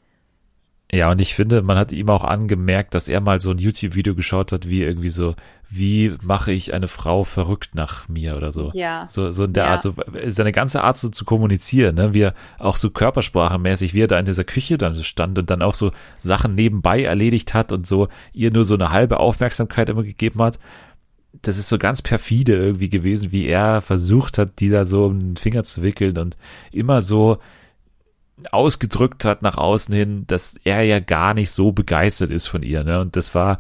Ja, 0.92 1.10
und 1.10 1.20
ich 1.20 1.34
finde, 1.34 1.62
man 1.62 1.76
hat 1.76 1.90
ihm 1.90 2.08
auch 2.10 2.22
angemerkt, 2.22 2.94
dass 2.94 3.08
er 3.08 3.20
mal 3.20 3.40
so 3.40 3.50
ein 3.50 3.58
YouTube-Video 3.58 4.14
geschaut 4.14 4.52
hat, 4.52 4.68
wie 4.68 4.82
irgendwie 4.82 5.08
so, 5.08 5.34
wie 5.68 6.14
mache 6.22 6.52
ich 6.52 6.74
eine 6.74 6.86
Frau 6.86 7.24
verrückt 7.24 7.70
nach 7.74 8.08
mir 8.08 8.36
oder 8.36 8.52
so. 8.52 8.70
Ja. 8.72 9.06
So, 9.10 9.32
so 9.32 9.44
in 9.44 9.52
der 9.52 9.64
ja. 9.64 9.70
Art, 9.70 9.82
so 9.82 9.94
seine 10.28 10.52
ganze 10.52 10.84
Art 10.84 10.96
so 10.96 11.08
zu 11.08 11.24
kommunizieren, 11.24 11.96
ne, 11.96 12.14
wie 12.14 12.22
er 12.22 12.34
auch 12.58 12.76
so 12.76 12.90
körpersprachenmäßig, 12.90 13.94
wie 13.94 14.02
er 14.02 14.06
da 14.06 14.18
in 14.18 14.26
dieser 14.26 14.44
Küche 14.44 14.78
dann 14.78 14.94
stand 15.02 15.40
und 15.40 15.50
dann 15.50 15.60
auch 15.60 15.74
so 15.74 15.90
Sachen 16.18 16.54
nebenbei 16.54 17.02
erledigt 17.02 17.52
hat 17.52 17.72
und 17.72 17.84
so 17.84 18.06
ihr 18.32 18.52
nur 18.52 18.64
so 18.64 18.74
eine 18.74 18.90
halbe 18.90 19.18
Aufmerksamkeit 19.18 19.88
immer 19.88 20.04
gegeben 20.04 20.40
hat. 20.40 20.60
Das 21.42 21.58
ist 21.58 21.68
so 21.68 21.78
ganz 21.78 22.00
perfide 22.00 22.54
irgendwie 22.54 22.90
gewesen, 22.90 23.32
wie 23.32 23.46
er 23.46 23.80
versucht 23.80 24.38
hat, 24.38 24.60
die 24.60 24.70
da 24.70 24.84
so 24.84 25.06
um 25.06 25.18
den 25.18 25.36
Finger 25.36 25.64
zu 25.64 25.82
wickeln 25.82 26.16
und 26.16 26.36
immer 26.70 27.02
so, 27.02 27.38
ausgedrückt 28.52 29.24
hat 29.24 29.42
nach 29.42 29.56
außen 29.56 29.94
hin, 29.94 30.24
dass 30.26 30.56
er 30.64 30.82
ja 30.82 31.00
gar 31.00 31.34
nicht 31.34 31.50
so 31.50 31.72
begeistert 31.72 32.30
ist 32.30 32.46
von 32.46 32.62
ihr. 32.62 32.84
Ne? 32.84 33.00
Und 33.00 33.16
das 33.16 33.34
war 33.34 33.58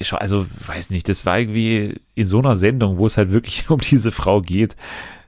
schon, 0.00 0.18
also 0.18 0.46
weiß 0.66 0.90
nicht, 0.90 1.08
das 1.08 1.26
war 1.26 1.38
irgendwie 1.38 2.00
in 2.14 2.26
so 2.26 2.38
einer 2.38 2.56
Sendung, 2.56 2.98
wo 2.98 3.06
es 3.06 3.16
halt 3.16 3.32
wirklich 3.32 3.70
um 3.70 3.80
diese 3.80 4.10
Frau 4.10 4.40
geht, 4.40 4.76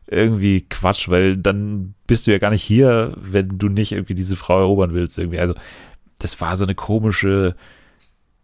irgendwie 0.07 0.63
Quatsch, 0.63 1.09
weil 1.09 1.37
dann 1.37 1.95
bist 2.07 2.27
du 2.27 2.33
ja 2.33 2.39
gar 2.39 2.51
nicht 2.51 2.63
hier, 2.63 3.15
wenn 3.17 3.59
du 3.59 3.69
nicht 3.69 3.93
irgendwie 3.93 4.15
diese 4.15 4.37
Frau 4.37 4.61
erobern 4.61 4.93
willst. 4.93 5.19
Irgendwie. 5.19 5.41
Also 5.41 5.55
das 6.19 6.41
war 6.41 6.57
so 6.57 6.65
eine 6.65 6.75
komische, 6.75 7.57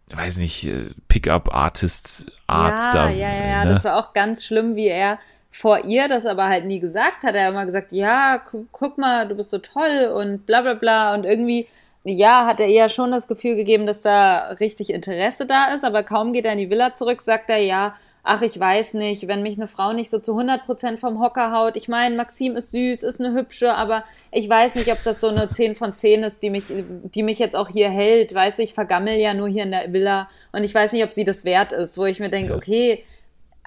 weiß 0.09 0.37
nicht, 0.37 0.65
äh, 0.65 0.89
Pickup-Artist-Art 1.07 2.79
ja, 2.79 2.91
da. 2.91 3.09
Ja, 3.09 3.33
ja, 3.33 3.45
ja, 3.47 3.65
ne? 3.65 3.71
das 3.71 3.83
war 3.83 3.97
auch 3.97 4.13
ganz 4.13 4.43
schlimm, 4.43 4.75
wie 4.75 4.87
er 4.87 5.19
vor 5.51 5.83
ihr 5.83 6.07
das 6.07 6.25
aber 6.25 6.47
halt 6.47 6.65
nie 6.65 6.79
gesagt 6.79 7.23
hat. 7.23 7.35
Er 7.35 7.45
hat 7.45 7.51
immer 7.51 7.65
gesagt, 7.65 7.91
ja, 7.91 8.37
gu 8.37 8.65
guck 8.71 8.97
mal, 8.97 9.27
du 9.27 9.35
bist 9.35 9.51
so 9.51 9.57
toll 9.59 10.11
und 10.15 10.45
bla 10.45 10.61
bla 10.61 10.73
bla. 10.73 11.13
Und 11.13 11.25
irgendwie, 11.25 11.67
ja, 12.03 12.45
hat 12.45 12.59
er 12.59 12.67
eher 12.67 12.89
schon 12.89 13.11
das 13.11 13.27
Gefühl 13.27 13.55
gegeben, 13.55 13.85
dass 13.85 14.01
da 14.01 14.51
richtig 14.59 14.89
Interesse 14.91 15.45
da 15.45 15.73
ist. 15.73 15.83
Aber 15.83 16.03
kaum 16.03 16.33
geht 16.33 16.45
er 16.45 16.53
in 16.53 16.59
die 16.59 16.69
Villa 16.69 16.93
zurück, 16.93 17.21
sagt 17.21 17.49
er, 17.49 17.57
ja, 17.57 17.95
ach, 18.23 18.41
ich 18.41 18.59
weiß 18.59 18.93
nicht, 18.95 19.27
wenn 19.27 19.41
mich 19.41 19.57
eine 19.57 19.67
Frau 19.67 19.93
nicht 19.93 20.09
so 20.09 20.19
zu 20.19 20.37
100% 20.37 20.97
vom 20.97 21.19
Hocker 21.19 21.51
haut. 21.51 21.75
Ich 21.75 21.87
meine, 21.87 22.15
Maxim 22.15 22.55
ist 22.55 22.71
süß, 22.71 23.03
ist 23.03 23.19
eine 23.19 23.33
hübsche, 23.33 23.73
aber 23.73 24.03
ich 24.31 24.47
weiß 24.47 24.75
nicht, 24.75 24.91
ob 24.91 25.03
das 25.03 25.21
so 25.21 25.29
eine 25.29 25.49
10 25.49 25.75
von 25.75 25.93
10 25.93 26.23
ist, 26.23 26.43
die 26.43 26.49
mich, 26.49 26.65
die 26.67 27.23
mich 27.23 27.39
jetzt 27.39 27.55
auch 27.55 27.67
hier 27.69 27.89
hält. 27.89 28.33
Weiß 28.33 28.59
ich, 28.59 28.73
vergammel 28.73 29.17
ja 29.17 29.33
nur 29.33 29.47
hier 29.47 29.63
in 29.63 29.71
der 29.71 29.91
Villa 29.91 30.29
und 30.51 30.63
ich 30.63 30.73
weiß 30.73 30.93
nicht, 30.93 31.03
ob 31.03 31.13
sie 31.13 31.25
das 31.25 31.45
wert 31.45 31.71
ist, 31.71 31.97
wo 31.97 32.05
ich 32.05 32.19
mir 32.19 32.29
denke, 32.29 32.53
okay, 32.53 33.03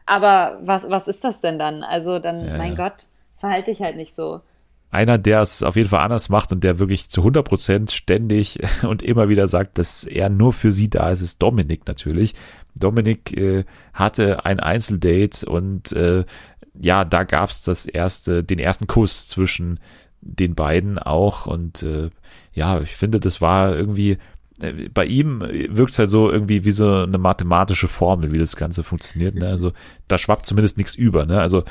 aber 0.06 0.58
was, 0.62 0.88
was 0.90 1.08
ist 1.08 1.24
das 1.24 1.40
denn 1.40 1.58
dann? 1.58 1.82
Also 1.82 2.18
dann, 2.18 2.46
ja, 2.46 2.56
mein 2.56 2.76
ja. 2.76 2.88
Gott, 2.88 3.06
verhalte 3.34 3.70
ich 3.70 3.82
halt 3.82 3.96
nicht 3.96 4.14
so. 4.14 4.40
einer, 4.90 5.18
der 5.18 5.40
es 5.40 5.62
auf 5.62 5.76
jeden 5.76 5.88
Fall 5.88 6.04
anders 6.04 6.28
macht 6.28 6.52
und 6.52 6.62
der 6.62 6.78
wirklich 6.78 7.08
zu 7.10 7.22
100 7.22 7.46
Prozent 7.46 7.90
ständig 7.90 8.60
und 8.82 9.02
immer 9.02 9.28
wieder 9.28 9.48
sagt, 9.48 9.78
dass 9.78 10.04
er 10.04 10.28
nur 10.28 10.52
für 10.52 10.72
sie 10.72 10.88
da 10.88 11.10
ist, 11.10 11.20
ist 11.20 11.42
Dominik 11.42 11.86
natürlich. 11.86 12.34
Dominik 12.74 13.36
äh, 13.36 13.64
hatte 13.92 14.44
ein 14.44 14.60
Einzeldate 14.60 15.46
und 15.46 15.92
äh, 15.92 16.24
ja, 16.80 17.04
da 17.04 17.24
gab's 17.24 17.62
das 17.62 17.86
erste, 17.86 18.42
den 18.42 18.58
ersten 18.58 18.86
Kuss 18.86 19.28
zwischen 19.28 19.78
den 20.20 20.54
beiden 20.54 20.98
auch 20.98 21.46
und 21.46 21.82
äh, 21.82 22.10
ja, 22.52 22.80
ich 22.80 22.96
finde, 22.96 23.20
das 23.20 23.40
war 23.40 23.74
irgendwie 23.74 24.18
bei 24.92 25.04
ihm 25.04 25.40
wirkt 25.40 25.92
es 25.92 25.98
halt 25.98 26.10
so 26.10 26.30
irgendwie 26.30 26.64
wie 26.64 26.70
so 26.70 26.88
eine 26.88 27.18
mathematische 27.18 27.88
Formel, 27.88 28.30
wie 28.32 28.38
das 28.38 28.56
Ganze 28.56 28.82
funktioniert. 28.82 29.34
Ne? 29.34 29.48
Also 29.48 29.72
da 30.06 30.16
schwappt 30.16 30.46
zumindest 30.46 30.78
nichts 30.78 30.94
über. 30.94 31.26
Ne? 31.26 31.40
Also 31.40 31.64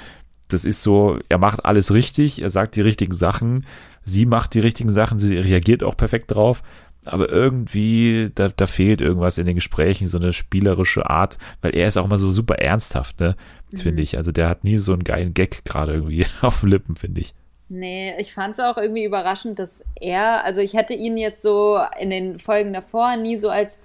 das 0.49 0.65
ist 0.65 0.83
so, 0.83 1.17
er 1.29 1.37
macht 1.37 1.65
alles 1.65 1.93
richtig, 1.93 2.41
er 2.41 2.49
sagt 2.49 2.75
die 2.75 2.81
richtigen 2.81 3.13
Sachen, 3.13 3.65
sie 4.03 4.25
macht 4.25 4.53
die 4.53 4.59
richtigen 4.59 4.89
Sachen, 4.89 5.17
sie 5.17 5.37
reagiert 5.37 5.83
auch 5.83 5.95
perfekt 5.95 6.31
drauf, 6.31 6.61
aber 7.05 7.29
irgendwie, 7.29 8.31
da, 8.35 8.49
da 8.49 8.67
fehlt 8.67 9.01
irgendwas 9.01 9.37
in 9.37 9.45
den 9.45 9.55
Gesprächen, 9.55 10.07
so 10.07 10.17
eine 10.17 10.33
spielerische 10.33 11.09
Art, 11.09 11.37
weil 11.61 11.75
er 11.75 11.87
ist 11.87 11.97
auch 11.97 12.05
immer 12.05 12.17
so 12.17 12.31
super 12.31 12.55
ernsthaft, 12.55 13.19
ne, 13.19 13.35
mhm. 13.71 13.77
finde 13.77 14.01
ich. 14.03 14.17
Also 14.17 14.31
der 14.31 14.47
hat 14.49 14.63
nie 14.63 14.77
so 14.77 14.93
einen 14.93 15.03
geilen 15.03 15.33
Gag 15.33 15.65
gerade 15.65 15.93
irgendwie 15.93 16.25
auf 16.41 16.61
den 16.61 16.69
Lippen, 16.69 16.95
finde 16.95 17.21
ich. 17.21 17.33
Nee, 17.69 18.15
ich 18.19 18.33
fand 18.33 18.53
es 18.53 18.59
auch 18.59 18.77
irgendwie 18.77 19.03
überraschend, 19.03 19.57
dass 19.57 19.83
er, 19.99 20.43
also 20.43 20.61
ich 20.61 20.73
hätte 20.73 20.93
ihn 20.93 21.17
jetzt 21.17 21.41
so 21.41 21.79
in 21.99 22.09
den 22.09 22.39
Folgen 22.39 22.73
davor 22.73 23.15
nie 23.15 23.37
so 23.37 23.49
als 23.49 23.79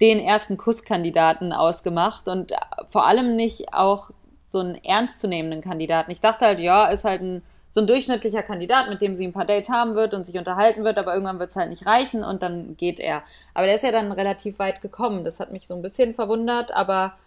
den 0.00 0.18
ersten 0.18 0.56
Kusskandidaten 0.56 1.52
ausgemacht 1.52 2.28
und 2.28 2.52
vor 2.88 3.06
allem 3.06 3.36
nicht 3.36 3.74
auch 3.74 4.10
so 4.46 4.60
einen 4.60 4.76
ernstzunehmenden 4.76 5.60
Kandidaten. 5.60 6.10
Ich 6.10 6.20
dachte 6.20 6.46
halt, 6.46 6.60
ja, 6.60 6.86
ist 6.86 7.04
halt 7.04 7.20
ein, 7.20 7.42
so 7.68 7.80
ein 7.80 7.86
durchschnittlicher 7.86 8.42
Kandidat, 8.42 8.88
mit 8.88 9.02
dem 9.02 9.14
sie 9.14 9.26
ein 9.26 9.32
paar 9.32 9.44
Dates 9.44 9.68
haben 9.68 9.94
wird 9.94 10.14
und 10.14 10.24
sich 10.24 10.36
unterhalten 10.38 10.84
wird, 10.84 10.98
aber 10.98 11.12
irgendwann 11.12 11.38
wird 11.38 11.50
es 11.50 11.56
halt 11.56 11.68
nicht 11.68 11.84
reichen 11.84 12.24
und 12.24 12.42
dann 12.42 12.76
geht 12.76 12.98
er. 12.98 13.22
Aber 13.54 13.66
der 13.66 13.74
ist 13.74 13.84
ja 13.84 13.92
dann 13.92 14.10
relativ 14.10 14.58
weit 14.58 14.80
gekommen. 14.80 15.24
Das 15.24 15.38
hat 15.38 15.52
mich 15.52 15.66
so 15.66 15.74
ein 15.74 15.82
bisschen 15.82 16.14
verwundert, 16.14 16.72
aber 16.72 17.18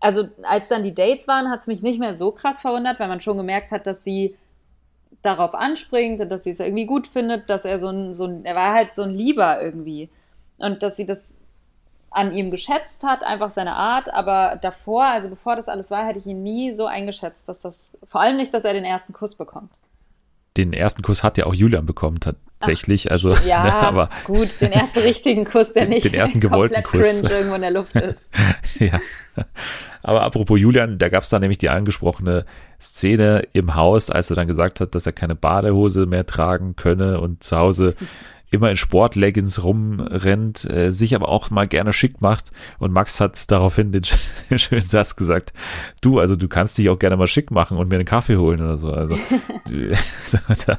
also 0.00 0.28
als 0.42 0.68
dann 0.68 0.82
die 0.82 0.94
Dates 0.94 1.28
waren, 1.28 1.50
hat 1.50 1.60
es 1.60 1.66
mich 1.66 1.82
nicht 1.82 1.98
mehr 2.00 2.14
so 2.14 2.30
krass 2.32 2.60
verwundert, 2.60 3.00
weil 3.00 3.08
man 3.08 3.20
schon 3.20 3.36
gemerkt 3.36 3.70
hat, 3.70 3.86
dass 3.86 4.04
sie 4.04 4.36
darauf 5.22 5.54
anspringt 5.54 6.20
und 6.20 6.30
dass 6.30 6.44
sie 6.44 6.50
es 6.50 6.60
irgendwie 6.60 6.86
gut 6.86 7.06
findet, 7.06 7.50
dass 7.50 7.64
er 7.64 7.78
so 7.78 7.88
ein, 7.88 8.12
so 8.14 8.24
ein, 8.24 8.44
er 8.44 8.54
war 8.54 8.74
halt 8.74 8.94
so 8.94 9.02
ein 9.02 9.14
Lieber 9.14 9.60
irgendwie. 9.60 10.10
Und 10.58 10.82
dass 10.82 10.96
sie 10.96 11.06
das 11.06 11.40
an 12.10 12.32
ihm 12.32 12.50
geschätzt 12.50 13.02
hat, 13.02 13.22
einfach 13.22 13.50
seine 13.50 13.74
Art, 13.74 14.12
aber 14.12 14.58
davor, 14.60 15.04
also 15.04 15.28
bevor 15.28 15.56
das 15.56 15.68
alles 15.68 15.90
war, 15.90 16.06
hätte 16.06 16.18
ich 16.18 16.26
ihn 16.26 16.42
nie 16.42 16.72
so 16.72 16.86
eingeschätzt, 16.86 17.48
dass 17.48 17.60
das, 17.60 17.96
vor 18.08 18.20
allem 18.20 18.36
nicht, 18.36 18.52
dass 18.52 18.64
er 18.64 18.72
den 18.72 18.84
ersten 18.84 19.12
Kuss 19.12 19.36
bekommt. 19.36 19.70
Den 20.56 20.72
ersten 20.72 21.02
Kuss 21.02 21.22
hat 21.22 21.38
ja 21.38 21.46
auch 21.46 21.54
Julian 21.54 21.86
bekommen, 21.86 22.18
tatsächlich. 22.20 23.08
Ach, 23.08 23.12
also, 23.12 23.34
ja, 23.46 23.64
ne, 23.64 23.74
aber 23.74 24.10
gut, 24.24 24.60
den 24.60 24.72
ersten 24.72 24.98
richtigen 25.00 25.44
Kuss, 25.44 25.72
der 25.72 25.84
den, 25.84 25.90
nicht 25.90 26.06
den 26.06 26.14
ersten 26.14 26.40
gewollten 26.40 26.82
Kuss. 26.82 27.00
cringe 27.00 27.30
irgendwo 27.30 27.54
in 27.54 27.60
der 27.62 27.70
Luft 27.70 27.94
ist. 27.96 28.26
ja. 28.78 29.00
Aber 30.02 30.22
apropos 30.22 30.58
Julian, 30.58 30.98
da 30.98 31.08
gab 31.08 31.22
es 31.22 31.28
da 31.28 31.38
nämlich 31.38 31.58
die 31.58 31.68
angesprochene 31.68 32.44
Szene 32.80 33.46
im 33.52 33.74
Haus, 33.74 34.10
als 34.10 34.30
er 34.30 34.36
dann 34.36 34.46
gesagt 34.48 34.80
hat, 34.80 34.94
dass 34.94 35.06
er 35.06 35.12
keine 35.12 35.34
Badehose 35.34 36.06
mehr 36.06 36.26
tragen 36.26 36.74
könne 36.74 37.20
und 37.20 37.44
zu 37.44 37.56
Hause 37.56 37.94
immer 38.50 38.70
in 38.70 38.76
Sportleggings 38.76 39.62
rumrennt, 39.62 40.68
äh, 40.68 40.90
sich 40.90 41.14
aber 41.14 41.28
auch 41.28 41.50
mal 41.50 41.68
gerne 41.68 41.92
schick 41.92 42.20
macht. 42.20 42.52
Und 42.78 42.92
Max 42.92 43.20
hat 43.20 43.50
daraufhin 43.50 43.92
den, 43.92 44.02
den 44.50 44.58
schönen 44.58 44.86
Satz 44.86 45.16
gesagt, 45.16 45.52
du, 46.00 46.18
also 46.18 46.36
du 46.36 46.48
kannst 46.48 46.76
dich 46.76 46.88
auch 46.88 46.98
gerne 46.98 47.16
mal 47.16 47.26
schick 47.26 47.50
machen 47.50 47.76
und 47.76 47.88
mir 47.88 47.96
einen 47.96 48.04
Kaffee 48.04 48.36
holen 48.36 48.60
oder 48.60 48.76
so. 48.76 48.92
Also 48.92 49.16
da 50.66 50.78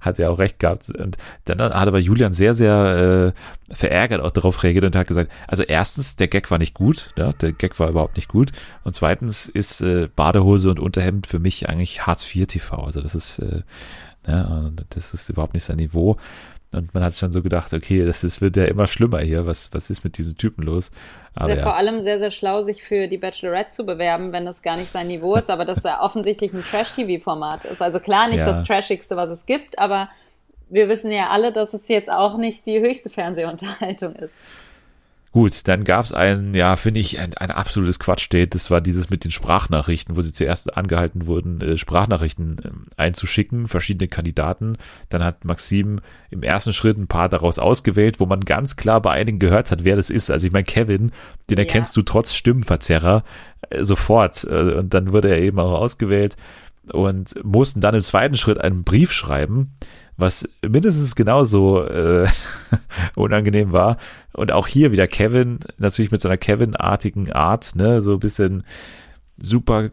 hat 0.00 0.18
er 0.18 0.30
auch 0.30 0.38
recht 0.38 0.58
gehabt. 0.58 0.90
Und 0.90 1.16
dann 1.44 1.60
hat 1.60 1.88
aber 1.88 1.98
Julian 1.98 2.32
sehr, 2.32 2.54
sehr 2.54 3.34
äh, 3.68 3.74
verärgert 3.74 4.20
auch 4.20 4.30
darauf 4.30 4.62
reagiert 4.62 4.84
und 4.84 4.96
hat 4.96 5.06
gesagt, 5.06 5.30
also 5.46 5.62
erstens, 5.62 6.16
der 6.16 6.28
Gag 6.28 6.50
war 6.50 6.58
nicht 6.58 6.74
gut, 6.74 7.12
ja, 7.16 7.32
der 7.32 7.52
Gag 7.52 7.78
war 7.78 7.88
überhaupt 7.88 8.16
nicht 8.16 8.28
gut. 8.28 8.52
Und 8.84 8.94
zweitens 8.94 9.48
ist 9.48 9.80
äh, 9.80 10.08
Badehose 10.14 10.70
und 10.70 10.80
Unterhemd 10.80 11.26
für 11.26 11.38
mich 11.38 11.68
eigentlich 11.68 12.06
Hartz 12.06 12.34
IV 12.34 12.46
TV. 12.46 12.76
Also 12.76 13.00
das 13.00 13.14
ist, 13.14 13.40
äh, 13.40 13.62
ja, 14.26 14.70
das 14.90 15.14
ist 15.14 15.28
überhaupt 15.30 15.54
nicht 15.54 15.64
sein 15.64 15.76
Niveau. 15.76 16.16
Und 16.70 16.92
man 16.92 17.02
hat 17.02 17.14
schon 17.14 17.32
so 17.32 17.42
gedacht, 17.42 17.72
okay, 17.72 18.04
das, 18.04 18.20
das 18.20 18.42
wird 18.42 18.56
ja 18.56 18.66
immer 18.66 18.86
schlimmer 18.86 19.20
hier. 19.20 19.46
Was, 19.46 19.72
was 19.72 19.88
ist 19.88 20.04
mit 20.04 20.18
diesem 20.18 20.36
Typen 20.36 20.64
los? 20.64 20.90
Es 21.34 21.42
ist 21.42 21.48
ja, 21.48 21.54
ja, 21.56 21.62
vor 21.62 21.76
allem 21.76 22.00
sehr, 22.02 22.18
sehr 22.18 22.30
schlau, 22.30 22.60
sich 22.60 22.82
für 22.82 23.08
die 23.08 23.16
Bachelorette 23.16 23.70
zu 23.70 23.86
bewerben, 23.86 24.32
wenn 24.32 24.44
das 24.44 24.60
gar 24.60 24.76
nicht 24.76 24.90
sein 24.90 25.06
Niveau 25.06 25.34
ist, 25.36 25.50
aber 25.50 25.64
das 25.64 25.82
ja 25.82 26.00
offensichtlich 26.02 26.52
ein 26.52 26.62
Trash-TV-Format 26.62 27.64
ist. 27.64 27.80
Also 27.80 28.00
klar 28.00 28.28
nicht 28.28 28.40
ja. 28.40 28.46
das 28.46 28.64
Trashigste, 28.64 29.16
was 29.16 29.30
es 29.30 29.46
gibt, 29.46 29.78
aber 29.78 30.10
wir 30.68 30.90
wissen 30.90 31.10
ja 31.10 31.30
alle, 31.30 31.52
dass 31.52 31.72
es 31.72 31.88
jetzt 31.88 32.10
auch 32.10 32.36
nicht 32.36 32.66
die 32.66 32.80
höchste 32.80 33.08
Fernsehunterhaltung 33.08 34.14
ist. 34.16 34.34
Gut, 35.30 35.68
dann 35.68 35.84
gab 35.84 36.06
es 36.06 36.14
ein, 36.14 36.54
ja, 36.54 36.74
finde 36.76 37.00
ich, 37.00 37.18
ein, 37.18 37.34
ein 37.34 37.50
absolutes 37.50 37.98
Quatschdate. 37.98 38.50
Das 38.50 38.70
war 38.70 38.80
dieses 38.80 39.10
mit 39.10 39.24
den 39.24 39.30
Sprachnachrichten, 39.30 40.16
wo 40.16 40.22
sie 40.22 40.32
zuerst 40.32 40.74
angehalten 40.74 41.26
wurden, 41.26 41.60
äh, 41.60 41.76
Sprachnachrichten 41.76 42.58
äh, 42.64 42.70
einzuschicken, 42.96 43.68
verschiedene 43.68 44.08
Kandidaten. 44.08 44.78
Dann 45.10 45.22
hat 45.22 45.44
Maxim 45.44 46.00
im 46.30 46.42
ersten 46.42 46.72
Schritt 46.72 46.96
ein 46.96 47.08
paar 47.08 47.28
daraus 47.28 47.58
ausgewählt, 47.58 48.20
wo 48.20 48.26
man 48.26 48.40
ganz 48.40 48.76
klar 48.76 49.02
bei 49.02 49.10
einigen 49.10 49.38
gehört 49.38 49.70
hat, 49.70 49.84
wer 49.84 49.96
das 49.96 50.08
ist. 50.08 50.30
Also 50.30 50.46
ich 50.46 50.52
meine, 50.52 50.64
Kevin, 50.64 51.12
den 51.50 51.58
erkennst 51.58 51.94
ja. 51.94 52.00
du 52.00 52.04
trotz 52.06 52.34
Stimmenverzerrer 52.34 53.22
äh, 53.68 53.84
sofort. 53.84 54.44
Äh, 54.44 54.76
und 54.76 54.94
dann 54.94 55.12
wurde 55.12 55.28
er 55.28 55.42
eben 55.42 55.58
auch 55.58 55.78
ausgewählt 55.78 56.36
und 56.92 57.34
mussten 57.44 57.82
dann 57.82 57.94
im 57.94 58.00
zweiten 58.00 58.34
Schritt 58.34 58.58
einen 58.58 58.82
Brief 58.82 59.12
schreiben 59.12 59.74
was 60.18 60.48
mindestens 60.68 61.14
genauso 61.14 61.82
äh, 61.84 62.26
unangenehm 63.16 63.72
war. 63.72 63.96
Und 64.34 64.52
auch 64.52 64.66
hier 64.66 64.92
wieder 64.92 65.06
Kevin, 65.06 65.60
natürlich 65.78 66.10
mit 66.10 66.20
so 66.20 66.28
einer 66.28 66.36
Kevin-artigen 66.36 67.32
Art, 67.32 67.76
ne, 67.76 68.00
so 68.00 68.14
ein 68.14 68.20
bisschen 68.20 68.64
super, 69.38 69.90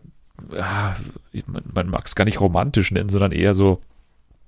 ja, 0.52 0.98
man, 1.46 1.64
man 1.72 1.90
mag 1.90 2.06
es 2.08 2.16
gar 2.16 2.26
nicht 2.26 2.42
romantisch 2.42 2.92
nennen, 2.92 3.10
sondern 3.10 3.32
eher 3.32 3.54
so 3.54 3.82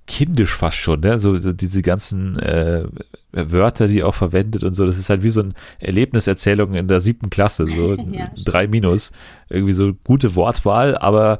kindisch 0.08 0.54
fast 0.54 0.78
schon, 0.78 1.00
ne? 1.00 1.18
So, 1.18 1.36
so 1.36 1.52
diese 1.52 1.82
ganzen 1.82 2.38
äh, 2.38 2.84
Wörter, 3.30 3.86
die 3.86 4.02
auch 4.02 4.14
verwendet 4.14 4.64
und 4.64 4.72
so. 4.72 4.86
Das 4.86 4.98
ist 4.98 5.10
halt 5.10 5.22
wie 5.22 5.28
so 5.28 5.42
ein 5.42 5.54
Erlebniserzählung 5.78 6.74
in 6.74 6.88
der 6.88 7.00
siebten 7.00 7.30
Klasse, 7.30 7.66
so 7.66 7.94
ja, 8.10 8.30
drei 8.44 8.66
Minus. 8.66 9.12
Irgendwie 9.48 9.74
so 9.74 9.92
gute 10.04 10.34
Wortwahl, 10.34 10.96
aber 10.96 11.38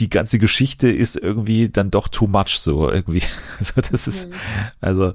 die 0.00 0.10
ganze 0.10 0.38
Geschichte 0.38 0.90
ist 0.90 1.16
irgendwie 1.16 1.68
dann 1.68 1.90
doch 1.90 2.08
too 2.08 2.26
much 2.26 2.58
so 2.58 2.90
irgendwie. 2.90 3.22
Also 3.58 3.80
das 3.80 4.08
ist, 4.08 4.30
mhm. 4.30 4.34
also 4.80 5.12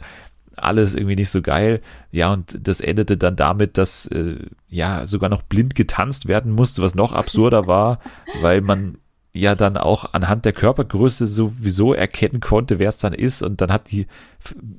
alles 0.55 0.95
irgendwie 0.95 1.15
nicht 1.15 1.29
so 1.29 1.41
geil. 1.41 1.81
Ja, 2.11 2.31
und 2.31 2.57
das 2.67 2.79
endete 2.79 3.17
dann 3.17 3.35
damit, 3.35 3.77
dass 3.77 4.05
äh, 4.07 4.37
ja 4.69 5.05
sogar 5.05 5.29
noch 5.29 5.41
blind 5.41 5.75
getanzt 5.75 6.27
werden 6.27 6.51
musste, 6.51 6.81
was 6.81 6.95
noch 6.95 7.13
absurder 7.13 7.67
war, 7.67 7.99
weil 8.41 8.61
man 8.61 8.97
ja 9.33 9.53
dann 9.53 9.75
auch 9.75 10.13
anhand 10.13 10.45
der 10.45 10.53
Körpergröße 10.53 11.27
sowieso 11.27 11.93
erkennen 11.93 12.39
konnte, 12.39 12.79
wer 12.79 12.89
es 12.89 12.97
dann 12.97 13.13
ist. 13.13 13.41
Und 13.41 13.59
dann 13.59 13.71
hat 13.71 13.91
die 13.91 14.07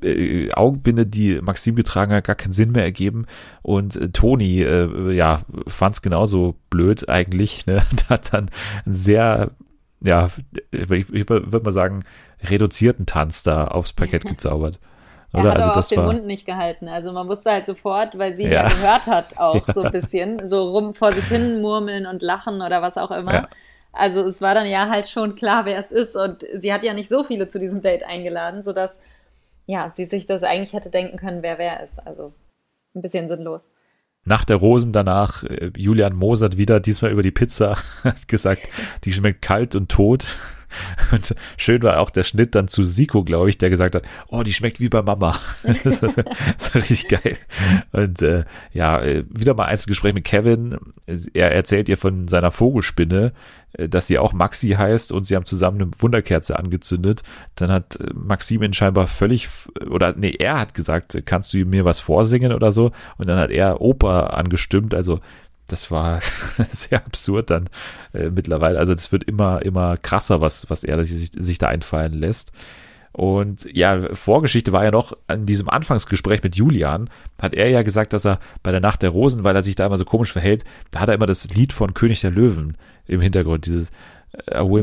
äh, 0.03 0.51
Augenbinde, 0.53 1.07
die 1.07 1.40
Maxim 1.42 1.75
getragen 1.75 2.12
hat, 2.12 2.25
gar 2.25 2.37
keinen 2.37 2.53
Sinn 2.53 2.73
mehr 2.73 2.85
ergeben. 2.85 3.27
Und 3.62 3.97
äh, 3.97 4.09
Toni, 4.09 4.62
äh, 4.62 5.12
ja, 5.12 5.38
fand 5.66 5.97
es 5.97 6.03
genauso 6.03 6.57
blöd 6.71 7.09
eigentlich. 7.09 7.66
Ne? 7.66 7.85
Und 7.90 8.09
hat 8.09 8.33
dann 8.33 8.51
ein 8.87 8.95
sehr 8.95 9.51
ja, 10.00 10.30
ich, 10.70 11.12
ich 11.12 11.28
würde 11.28 11.61
mal 11.61 11.72
sagen, 11.72 12.04
reduzierten 12.42 13.06
Tanz 13.06 13.42
da 13.42 13.68
aufs 13.68 13.92
Parkett 13.92 14.24
gezaubert. 14.26 14.78
Oder? 15.32 15.44
Er 15.44 15.50
hat 15.50 15.56
also 15.56 15.68
aber 15.68 15.74
das 15.74 15.87
auch 15.87 15.88
den 15.90 15.98
war... 15.98 16.06
Mund 16.12 16.26
nicht 16.26 16.46
gehalten. 16.46 16.88
Also 16.88 17.12
man 17.12 17.28
wusste 17.28 17.50
halt 17.50 17.66
sofort, 17.66 18.18
weil 18.18 18.37
sie 18.37 18.44
ja, 18.44 18.62
ja 18.62 18.68
gehört 18.68 19.06
hat, 19.06 19.37
auch 19.38 19.66
ja. 19.66 19.74
so 19.74 19.82
ein 19.82 19.92
bisschen, 19.92 20.46
so 20.46 20.70
rum 20.70 20.94
vor 20.94 21.12
sich 21.12 21.24
hin 21.24 21.61
murmeln 21.61 22.06
und 22.06 22.22
lachen 22.22 22.62
oder 22.62 22.82
was 22.82 22.98
auch 22.98 23.11
immer. 23.11 23.35
Ja. 23.35 23.48
Also 23.92 24.22
es 24.22 24.42
war 24.42 24.54
dann 24.54 24.66
ja 24.66 24.88
halt 24.88 25.09
schon 25.09 25.35
klar, 25.35 25.64
wer 25.64 25.78
es 25.78 25.90
ist. 25.90 26.16
Und 26.16 26.44
sie 26.54 26.72
hat 26.72 26.85
ja 26.85 26.94
nicht 26.94 27.09
so 27.09 27.24
viele 27.24 27.48
zu 27.48 27.59
diesem 27.59 27.80
Date 27.80 28.04
eingeladen, 28.04 28.62
sodass 28.62 29.00
ja, 29.66 29.88
sie 29.88 30.04
sich 30.04 30.26
das 30.26 30.42
eigentlich 30.42 30.74
hätte 30.74 30.90
denken 30.90 31.16
können, 31.16 31.42
wer 31.42 31.59
wer 31.59 31.82
ist. 31.82 32.06
Also 32.06 32.32
ein 32.94 33.02
bisschen 33.02 33.26
sinnlos 33.26 33.70
nach 34.27 34.45
der 34.45 34.57
Rosen 34.57 34.93
danach 34.93 35.43
äh, 35.45 35.71
Julian 35.77 36.15
Mosert 36.15 36.59
wieder, 36.59 36.81
diesmal 36.81 37.12
über 37.12 37.23
die 37.23 37.31
Pizza, 37.31 37.79
hat 38.05 38.29
gesagt, 38.29 38.69
die 39.05 39.12
schmeckt 39.12 39.41
kalt 39.41 39.75
und 39.75 39.89
tot. 39.89 40.27
Und 41.12 41.35
schön 41.57 41.83
war 41.83 42.00
auch 42.00 42.11
der 42.11 42.22
Schnitt 42.22 42.55
dann 42.55 42.68
zu 42.68 42.85
Siko, 42.85 43.24
glaube 43.24 43.48
ich, 43.48 43.59
der 43.59 43.70
gesagt 43.70 43.94
hat, 43.94 44.02
oh, 44.29 44.42
die 44.42 44.52
schmeckt 44.52 44.81
wie 44.81 44.88
bei 44.88 45.02
Mama. 45.02 45.38
das, 45.62 45.85
ist, 45.85 46.02
das 46.02 46.74
war 46.74 46.83
richtig 46.83 47.09
geil. 47.09 47.37
Und 47.92 48.22
äh, 48.22 48.44
ja, 48.72 49.00
äh, 49.00 49.24
wieder 49.29 49.55
mal 49.55 49.66
ein 49.66 49.79
Gespräch 49.87 50.14
mit 50.14 50.24
Kevin. 50.24 50.79
Er 51.35 51.52
erzählt 51.52 51.88
ihr 51.88 51.98
von 51.98 52.29
seiner 52.29 52.50
Vogelspinne, 52.50 53.33
äh, 53.72 53.88
dass 53.88 54.07
sie 54.07 54.18
auch 54.18 54.33
Maxi 54.33 54.70
heißt 54.70 55.12
und 55.12 55.24
sie 55.24 55.37
haben 55.37 55.44
zusammen 55.44 55.83
eine 55.83 55.90
Wunderkerze 55.98 56.59
angezündet. 56.59 57.22
Dann 57.55 57.70
hat 57.70 57.96
äh, 58.00 58.07
Maxim 58.14 58.62
ihn 58.62 58.72
scheinbar 58.72 59.07
völlig, 59.07 59.48
oder 59.90 60.14
nee, 60.16 60.35
er 60.38 60.59
hat 60.59 60.74
gesagt, 60.74 61.20
kannst 61.24 61.52
du 61.52 61.59
mir 61.64 61.85
was 61.85 62.00
vorsingen 62.00 62.52
oder 62.52 62.72
so? 62.72 62.92
Und 63.18 63.29
dann 63.29 63.38
hat 63.38 63.50
er 63.50 63.81
Oper 63.81 64.35
angestimmt, 64.35 64.94
also 64.94 65.20
das 65.68 65.90
war 65.90 66.20
sehr 66.70 67.05
absurd 67.05 67.50
dann 67.50 67.68
äh, 68.12 68.31
mittlerweile. 68.31 68.79
Also 68.79 68.94
das 68.94 69.12
wird 69.12 69.24
immer, 69.24 69.62
immer 69.62 69.96
krasser, 69.96 70.40
was, 70.40 70.70
was 70.70 70.85
er 70.85 71.05
sich, 71.05 71.31
sich 71.33 71.59
da 71.59 71.68
einfallen 71.68 72.14
lässt. 72.14 72.52
Und 73.16 73.66
ja, 73.72 74.14
Vorgeschichte 74.14 74.72
war 74.72 74.85
ja 74.85 74.90
noch 74.90 75.16
an 75.26 75.46
diesem 75.46 75.70
Anfangsgespräch 75.70 76.42
mit 76.42 76.55
Julian, 76.55 77.09
hat 77.40 77.55
er 77.55 77.70
ja 77.70 77.81
gesagt, 77.81 78.12
dass 78.12 78.26
er 78.26 78.40
bei 78.62 78.72
der 78.72 78.81
Nacht 78.81 79.00
der 79.00 79.09
Rosen, 79.09 79.42
weil 79.42 79.57
er 79.57 79.62
sich 79.62 79.74
da 79.74 79.87
immer 79.87 79.96
so 79.96 80.05
komisch 80.05 80.33
verhält, 80.33 80.64
da 80.90 81.00
hat 81.00 81.09
er 81.09 81.14
immer 81.14 81.24
das 81.24 81.48
Lied 81.55 81.72
von 81.72 81.94
König 81.94 82.20
der 82.20 82.31
Löwen 82.31 82.76
im 83.07 83.22
Hintergrund, 83.22 83.64
dieses 83.64 83.90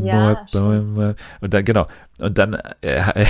ja, 0.03 0.45
und 1.41 1.53
dann, 1.53 1.65
genau. 1.65 1.87
Und 2.19 2.37
dann 2.37 2.53
äh, 2.81 3.25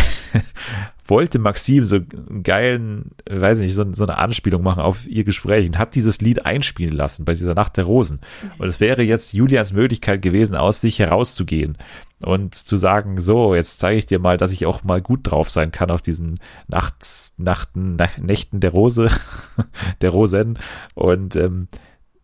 wollte 1.08 1.40
Maxim 1.40 1.86
so 1.86 1.98
einen 1.98 2.44
geilen, 2.44 3.12
weiß 3.30 3.60
nicht, 3.60 3.74
so, 3.74 3.86
so, 3.94 4.04
eine 4.04 4.18
Anspielung 4.18 4.62
machen 4.62 4.82
auf 4.82 5.08
ihr 5.08 5.24
Gespräch 5.24 5.68
und 5.68 5.78
hat 5.78 5.96
dieses 5.96 6.22
Lied 6.22 6.46
einspielen 6.46 6.94
lassen 6.94 7.26
bei 7.26 7.34
dieser 7.34 7.54
Nacht 7.54 7.78
der 7.78 7.86
Rosen. 7.86 8.20
Und 8.58 8.68
es 8.68 8.80
wäre 8.80 9.04
jetzt 9.04 9.34
Julians 9.34 9.74
Möglichkeit 9.74 10.22
gewesen, 10.22 10.56
aus 10.56 10.82
sich 10.82 11.00
herauszugehen 11.00 11.78
und 12.24 12.56
zu 12.56 12.78
sagen, 12.78 13.20
so, 13.20 13.56
jetzt 13.56 13.80
zeige 13.80 13.98
ich 13.98 14.06
dir 14.06 14.20
mal, 14.20 14.38
dass 14.38 14.52
ich 14.52 14.66
auch 14.66 14.84
mal 14.84 15.02
gut 15.02 15.22
drauf 15.24 15.50
sein 15.50 15.72
kann 15.72 15.92
auf 15.92 16.02
diesen 16.02 16.40
Nachts, 16.68 17.36
Nachten, 17.38 17.98
Nächten 18.20 18.60
der 18.60 18.72
Rose, 18.72 19.10
der 20.02 20.10
Rosen. 20.10 20.60
Und 20.94 21.36
ähm, 21.36 21.68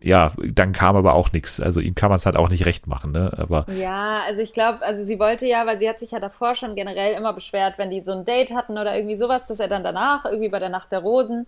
ja, 0.02 0.32
dann 0.54 0.72
kam 0.72 0.96
aber 0.96 1.14
auch 1.14 1.32
nichts. 1.34 1.60
Also 1.60 1.82
ihm 1.82 1.96
kann 1.96 2.10
man 2.10 2.16
es 2.16 2.26
halt 2.26 2.38
auch 2.38 2.50
nicht 2.50 2.66
recht 2.66 2.88
machen, 2.88 3.12
ne? 3.12 3.34
Aber 3.38 3.66
ja, 3.72 4.22
also 4.26 4.42
ich 4.42 4.54
glaube, 4.54 4.82
also 4.82 5.04
sie 5.04 5.20
wollte 5.20 5.46
ja, 5.46 5.66
weil 5.66 5.78
sie 5.78 5.90
hat 5.90 6.00
sich 6.00 6.12
ja 6.12 6.20
davor 6.20 6.56
schon 6.56 6.76
generell 6.76 7.16
immer 7.16 7.34
beschwert, 7.34 7.78
wenn 7.78 7.90
die 7.90 8.02
so 8.02 8.14
ein 8.14 8.24
Date 8.24 8.52
hatten 8.52 8.78
oder 8.78 8.96
irgendwie 8.96 9.18
sowas, 9.18 9.46
dass 9.46 9.60
er 9.60 9.68
dann 9.68 9.84
danach 9.84 10.26
irgendwie 10.26 10.50
bei 10.50 10.60
der 10.60 10.70
Nacht 10.70 10.92
der 10.92 11.00
Rosen 11.00 11.48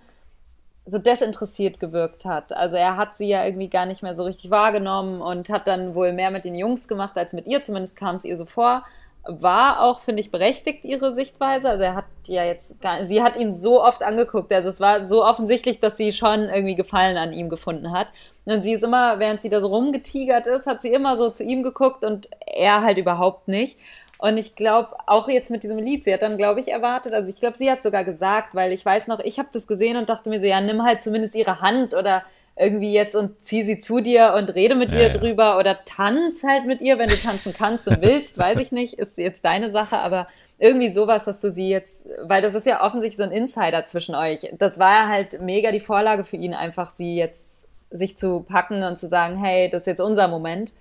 so 0.85 0.97
desinteressiert 0.97 1.79
gewirkt 1.79 2.25
hat. 2.25 2.53
Also 2.53 2.75
er 2.75 2.97
hat 2.97 3.15
sie 3.15 3.27
ja 3.27 3.45
irgendwie 3.45 3.69
gar 3.69 3.85
nicht 3.85 4.03
mehr 4.03 4.13
so 4.13 4.23
richtig 4.23 4.49
wahrgenommen 4.51 5.21
und 5.21 5.49
hat 5.49 5.67
dann 5.67 5.95
wohl 5.95 6.11
mehr 6.11 6.31
mit 6.31 6.43
den 6.43 6.55
Jungs 6.55 6.87
gemacht 6.87 7.17
als 7.17 7.33
mit 7.33 7.47
ihr. 7.47 7.63
Zumindest 7.63 7.95
kam 7.95 8.15
es 8.15 8.25
ihr 8.25 8.35
so 8.35 8.45
vor 8.45 8.83
war 9.23 9.81
auch, 9.81 9.99
finde 9.99 10.21
ich, 10.21 10.31
berechtigt, 10.31 10.83
ihre 10.83 11.11
Sichtweise. 11.11 11.69
Also 11.69 11.83
er 11.83 11.95
hat 11.95 12.05
ja 12.27 12.43
jetzt 12.43 12.81
gar, 12.81 13.03
sie 13.03 13.21
hat 13.21 13.37
ihn 13.37 13.53
so 13.53 13.83
oft 13.83 14.03
angeguckt. 14.03 14.51
Also 14.51 14.69
es 14.69 14.81
war 14.81 15.03
so 15.05 15.23
offensichtlich, 15.23 15.79
dass 15.79 15.97
sie 15.97 16.11
schon 16.11 16.49
irgendwie 16.49 16.75
Gefallen 16.75 17.17
an 17.17 17.31
ihm 17.31 17.49
gefunden 17.49 17.91
hat. 17.91 18.07
Und 18.45 18.63
sie 18.63 18.73
ist 18.73 18.83
immer, 18.83 19.19
während 19.19 19.39
sie 19.39 19.49
da 19.49 19.61
so 19.61 19.67
rumgetigert 19.67 20.47
ist, 20.47 20.65
hat 20.65 20.81
sie 20.81 20.91
immer 20.91 21.15
so 21.17 21.29
zu 21.29 21.43
ihm 21.43 21.61
geguckt 21.61 22.03
und 22.03 22.29
er 22.47 22.81
halt 22.81 22.97
überhaupt 22.97 23.47
nicht. 23.47 23.77
Und 24.17 24.37
ich 24.37 24.55
glaube, 24.55 24.89
auch 25.07 25.27
jetzt 25.27 25.49
mit 25.49 25.63
diesem 25.63 25.79
Lied, 25.79 26.03
sie 26.03 26.13
hat 26.13 26.21
dann, 26.21 26.37
glaube 26.37 26.59
ich, 26.59 26.67
erwartet, 26.67 27.13
also 27.13 27.27
ich 27.29 27.37
glaube, 27.37 27.57
sie 27.57 27.71
hat 27.71 27.81
sogar 27.81 28.03
gesagt, 28.03 28.53
weil 28.53 28.71
ich 28.71 28.85
weiß 28.85 29.07
noch, 29.07 29.19
ich 29.19 29.39
habe 29.39 29.49
das 29.51 29.65
gesehen 29.65 29.97
und 29.97 30.09
dachte 30.09 30.29
mir 30.29 30.39
so, 30.39 30.45
ja, 30.45 30.61
nimm 30.61 30.83
halt 30.83 31.01
zumindest 31.01 31.33
ihre 31.35 31.59
Hand 31.59 31.95
oder 31.95 32.23
irgendwie 32.61 32.93
jetzt 32.93 33.15
und 33.15 33.41
zieh 33.41 33.63
sie 33.63 33.79
zu 33.79 34.01
dir 34.01 34.33
und 34.37 34.53
rede 34.53 34.75
mit 34.75 34.91
ja, 34.91 34.99
ihr 34.99 35.07
ja. 35.07 35.13
drüber 35.13 35.57
oder 35.57 35.83
tanz 35.83 36.43
halt 36.43 36.65
mit 36.65 36.81
ihr, 36.81 36.99
wenn 36.99 37.09
du 37.09 37.15
tanzen 37.15 37.53
kannst 37.53 37.87
und 37.87 38.01
willst, 38.01 38.37
weiß 38.37 38.59
ich 38.59 38.71
nicht, 38.71 38.93
ist 38.93 39.17
jetzt 39.17 39.43
deine 39.43 39.69
Sache, 39.69 39.97
aber 39.97 40.27
irgendwie 40.59 40.89
sowas, 40.89 41.25
dass 41.25 41.41
du 41.41 41.49
sie 41.49 41.69
jetzt, 41.69 42.07
weil 42.23 42.41
das 42.41 42.53
ist 42.53 42.67
ja 42.67 42.83
offensichtlich 42.83 43.17
so 43.17 43.23
ein 43.23 43.31
Insider 43.31 43.85
zwischen 43.85 44.13
euch. 44.13 44.53
Das 44.59 44.77
war 44.77 44.93
ja 44.93 45.07
halt 45.07 45.41
mega 45.41 45.71
die 45.71 45.79
Vorlage 45.79 46.23
für 46.23 46.37
ihn, 46.37 46.53
einfach 46.53 46.91
sie 46.91 47.15
jetzt 47.15 47.67
sich 47.89 48.15
zu 48.15 48.41
packen 48.41 48.83
und 48.83 48.97
zu 48.97 49.07
sagen, 49.07 49.35
hey, 49.35 49.69
das 49.69 49.81
ist 49.83 49.87
jetzt 49.87 50.01
unser 50.01 50.27
Moment. 50.27 50.73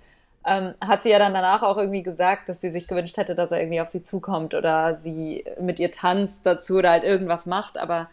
Ähm, 0.45 0.75
hat 0.81 1.03
sie 1.03 1.09
ja 1.09 1.19
dann 1.19 1.33
danach 1.33 1.63
auch 1.63 1.77
irgendwie 1.77 2.03
gesagt, 2.03 2.47
dass 2.47 2.61
sie 2.61 2.71
sich 2.71 2.87
gewünscht 2.87 3.17
hätte, 3.17 3.35
dass 3.35 3.51
er 3.51 3.59
irgendwie 3.59 3.81
auf 3.81 3.89
sie 3.89 4.03
zukommt 4.03 4.53
oder 4.53 4.95
sie 4.95 5.43
mit 5.59 5.79
ihr 5.79 5.91
tanzt 5.91 6.45
dazu 6.45 6.77
oder 6.77 6.91
halt 6.91 7.03
irgendwas 7.03 7.45
macht, 7.45 7.77
aber 7.77 8.09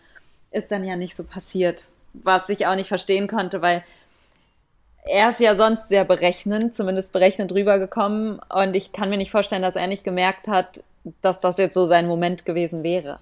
ist 0.50 0.70
dann 0.70 0.84
ja 0.84 0.96
nicht 0.96 1.14
so 1.14 1.24
passiert 1.24 1.88
was 2.12 2.48
ich 2.48 2.66
auch 2.66 2.74
nicht 2.74 2.88
verstehen 2.88 3.28
konnte, 3.28 3.62
weil 3.62 3.82
er 5.04 5.30
ist 5.30 5.40
ja 5.40 5.54
sonst 5.54 5.88
sehr 5.88 6.04
berechnend, 6.04 6.74
zumindest 6.74 7.12
berechnend 7.12 7.52
rübergekommen. 7.52 8.40
Und 8.54 8.76
ich 8.76 8.92
kann 8.92 9.10
mir 9.10 9.16
nicht 9.16 9.30
vorstellen, 9.30 9.62
dass 9.62 9.76
er 9.76 9.86
nicht 9.86 10.04
gemerkt 10.04 10.48
hat, 10.48 10.84
dass 11.22 11.40
das 11.40 11.56
jetzt 11.56 11.74
so 11.74 11.84
sein 11.84 12.06
Moment 12.06 12.44
gewesen 12.44 12.82
wäre. 12.82 13.18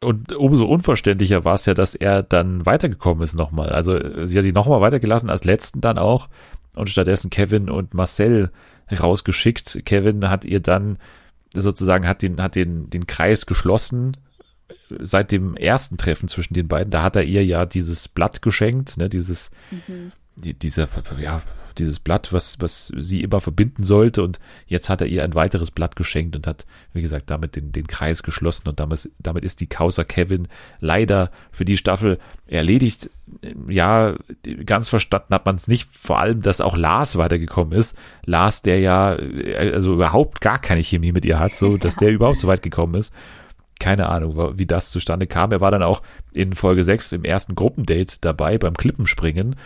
Und 0.00 0.32
umso 0.32 0.64
unverständlicher 0.64 1.44
war 1.44 1.54
es 1.54 1.66
ja, 1.66 1.74
dass 1.74 1.94
er 1.94 2.22
dann 2.22 2.64
weitergekommen 2.64 3.22
ist 3.22 3.34
nochmal. 3.34 3.68
Also 3.68 3.98
sie 4.24 4.38
hat 4.38 4.46
ihn 4.46 4.54
nochmal 4.54 4.80
weitergelassen, 4.80 5.28
als 5.28 5.44
letzten 5.44 5.82
dann 5.82 5.98
auch. 5.98 6.28
Und 6.74 6.88
stattdessen 6.88 7.28
Kevin 7.28 7.68
und 7.68 7.92
Marcel 7.92 8.50
rausgeschickt. 8.90 9.84
Kevin 9.84 10.30
hat 10.30 10.46
ihr 10.46 10.60
dann 10.60 10.98
sozusagen, 11.54 12.08
hat 12.08 12.22
den, 12.22 12.40
hat 12.40 12.54
den, 12.54 12.88
den 12.88 13.06
Kreis 13.06 13.44
geschlossen 13.44 14.16
seit 14.98 15.32
dem 15.32 15.56
ersten 15.56 15.96
Treffen 15.96 16.28
zwischen 16.28 16.54
den 16.54 16.68
beiden, 16.68 16.90
da 16.90 17.02
hat 17.02 17.16
er 17.16 17.24
ihr 17.24 17.44
ja 17.44 17.66
dieses 17.66 18.08
Blatt 18.08 18.42
geschenkt, 18.42 18.96
ne, 18.96 19.08
dieses, 19.08 19.50
mhm. 19.70 20.12
die, 20.36 20.54
dieser, 20.54 20.88
ja, 21.20 21.42
dieses 21.78 21.98
Blatt, 21.98 22.32
was, 22.32 22.60
was 22.60 22.92
sie 22.96 23.22
immer 23.22 23.40
verbinden 23.40 23.84
sollte. 23.84 24.22
Und 24.22 24.38
jetzt 24.66 24.88
hat 24.88 25.00
er 25.00 25.06
ihr 25.06 25.24
ein 25.24 25.34
weiteres 25.34 25.70
Blatt 25.70 25.96
geschenkt 25.96 26.36
und 26.36 26.46
hat, 26.46 26.66
wie 26.92 27.02
gesagt, 27.02 27.30
damit 27.30 27.56
den, 27.56 27.72
den 27.72 27.86
Kreis 27.86 28.22
geschlossen. 28.22 28.68
Und 28.68 28.80
damit, 28.80 29.10
damit 29.18 29.44
ist 29.44 29.60
die 29.60 29.66
Causa 29.66 30.04
Kevin 30.04 30.48
leider 30.80 31.30
für 31.50 31.64
die 31.64 31.76
Staffel 31.76 32.18
erledigt. 32.46 33.10
Ja, 33.68 34.14
ganz 34.66 34.88
verstanden 34.88 35.34
hat 35.34 35.46
man 35.46 35.56
es 35.56 35.68
nicht. 35.68 35.88
Vor 35.90 36.18
allem, 36.18 36.42
dass 36.42 36.60
auch 36.60 36.76
Lars 36.76 37.16
weitergekommen 37.16 37.78
ist. 37.78 37.96
Lars, 38.26 38.62
der 38.62 38.80
ja, 38.80 39.10
also 39.10 39.94
überhaupt 39.94 40.40
gar 40.40 40.58
keine 40.58 40.82
Chemie 40.82 41.12
mit 41.12 41.24
ihr 41.24 41.38
hat, 41.38 41.56
so, 41.56 41.76
dass 41.78 41.96
der 41.96 42.10
überhaupt 42.10 42.38
so 42.38 42.48
weit 42.48 42.62
gekommen 42.62 42.94
ist 42.94 43.14
keine 43.80 44.08
Ahnung, 44.08 44.58
wie 44.58 44.66
das 44.66 44.90
zustande 44.90 45.26
kam. 45.26 45.50
Er 45.50 45.60
war 45.60 45.72
dann 45.72 45.82
auch 45.82 46.02
in 46.32 46.52
Folge 46.52 46.84
6 46.84 47.12
im 47.12 47.24
ersten 47.24 47.56
Gruppendate 47.56 48.18
dabei 48.20 48.58
beim 48.58 48.74
Klippenspringen. 48.74 49.56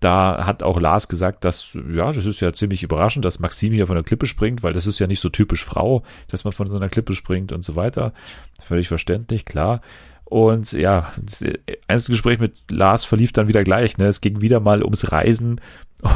Da 0.00 0.46
hat 0.46 0.62
auch 0.62 0.80
Lars 0.80 1.08
gesagt, 1.08 1.44
dass, 1.44 1.78
ja, 1.94 2.10
das 2.12 2.26
ist 2.26 2.40
ja 2.40 2.52
ziemlich 2.52 2.82
überraschend, 2.82 3.24
dass 3.24 3.38
Maxim 3.38 3.72
hier 3.72 3.86
von 3.86 3.96
der 3.96 4.04
Klippe 4.04 4.26
springt, 4.26 4.62
weil 4.62 4.72
das 4.72 4.86
ist 4.86 4.98
ja 4.98 5.06
nicht 5.06 5.20
so 5.20 5.28
typisch 5.28 5.64
Frau, 5.64 6.02
dass 6.28 6.44
man 6.44 6.52
von 6.52 6.68
so 6.68 6.76
einer 6.76 6.88
Klippe 6.88 7.14
springt 7.14 7.52
und 7.52 7.62
so 7.62 7.76
weiter. 7.76 8.12
Völlig 8.62 8.88
verständlich, 8.88 9.44
klar. 9.44 9.82
Und 10.24 10.72
ja, 10.72 11.12
das 11.20 11.44
erste 11.88 12.12
Gespräch 12.12 12.38
mit 12.38 12.70
Lars 12.70 13.04
verlief 13.04 13.32
dann 13.32 13.48
wieder 13.48 13.64
gleich. 13.64 13.98
Ne? 13.98 14.06
Es 14.06 14.20
ging 14.20 14.40
wieder 14.40 14.60
mal 14.60 14.82
ums 14.82 15.12
Reisen 15.12 15.60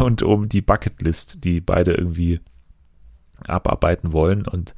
und 0.00 0.22
um 0.22 0.48
die 0.48 0.62
Bucketlist, 0.62 1.44
die 1.44 1.60
beide 1.60 1.92
irgendwie 1.92 2.40
abarbeiten 3.46 4.12
wollen. 4.12 4.46
Und 4.46 4.74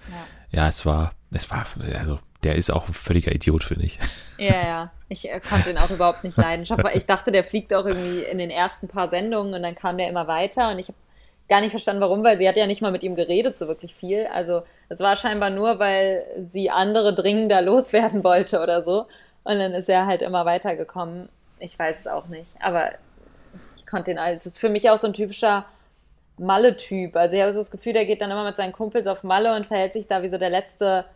ja, 0.51 0.63
ja 0.63 0.69
es 0.69 0.85
war, 0.85 1.13
es 1.31 1.51
war, 1.51 1.67
also 1.99 2.19
der 2.47 2.55
ist 2.55 2.73
auch 2.73 2.87
ein 2.87 2.95
völliger 2.95 3.33
Idiot, 3.35 3.65
finde 3.65 3.87
ich. 3.87 3.99
Ja, 4.39 4.55
ja. 4.55 4.91
Ich 5.09 5.29
äh, 5.29 5.41
konnte 5.41 5.71
ihn 5.71 5.79
auch 5.79 5.91
überhaupt 5.91 6.23
nicht 6.23 6.37
leiden. 6.37 6.65
Ich 6.95 7.07
dachte, 7.07 7.33
der 7.33 7.43
fliegt 7.43 7.75
auch 7.75 7.87
irgendwie 7.87 8.23
in 8.23 8.39
den 8.39 8.51
ersten 8.51 8.87
paar 8.87 9.09
Sendungen 9.09 9.53
und 9.53 9.63
dann 9.65 9.75
kam 9.75 9.99
der 9.99 10.09
immer 10.09 10.29
weiter 10.29 10.71
und 10.71 10.79
ich 10.79 10.87
habe 10.87 10.97
gar 11.49 11.61
nicht 11.61 11.71
verstanden, 11.71 12.01
warum, 12.01 12.23
weil 12.23 12.39
sie 12.39 12.49
hat 12.49 12.57
ja 12.57 12.67
nicht 12.69 12.83
mal 12.83 12.93
mit 12.93 13.03
ihm 13.03 13.17
geredet, 13.17 13.59
so 13.59 13.67
wirklich 13.67 13.95
viel. 13.95 14.27
Also 14.27 14.63
es 14.89 15.01
war 15.01 15.17
scheinbar 15.17 15.51
nur, 15.51 15.81
weil 15.81 16.25
sie 16.47 16.71
andere 16.71 17.15
dringender 17.15 17.63
loswerden 17.63 18.23
wollte 18.23 18.61
oder 18.61 18.81
so. 18.81 19.07
Und 19.43 19.59
dann 19.59 19.75
ist 19.75 19.89
er 19.89 20.07
halt 20.07 20.23
immer 20.23 20.45
weitergekommen. 20.45 21.29
Ich 21.59 21.77
weiß 21.77 21.99
es 21.99 22.07
auch 22.07 22.27
nicht. 22.27 22.47
Aber 22.61 22.91
ich 23.77 23.87
konnte 23.87 24.13
ihn 24.13 24.19
als. 24.19 24.47
Es 24.47 24.53
ist 24.53 24.59
für 24.59 24.69
mich 24.69 24.89
auch 24.89 24.99
so 24.99 25.09
ein 25.09 25.15
typischer 25.15 25.65
Malle-Typ. 26.39 27.17
Also 27.17 27.35
ich 27.35 27.43
habe 27.43 27.51
so 27.51 27.59
das 27.59 27.71
Gefühl, 27.73 27.93
der 27.93 28.07
geht 28.07 28.21
dann 28.21 28.31
immer 28.31 28.45
mit 28.45 28.57
seinen 28.57 28.73
Kumpels 28.73 29.09
auf 29.09 29.25
Malle 29.25 29.57
und 29.57 29.67
verhält 29.67 29.93
sich 29.93 30.07
da 30.07 30.23
wie 30.23 30.29
so 30.29 30.39
der 30.39 30.51
letzte 30.51 31.07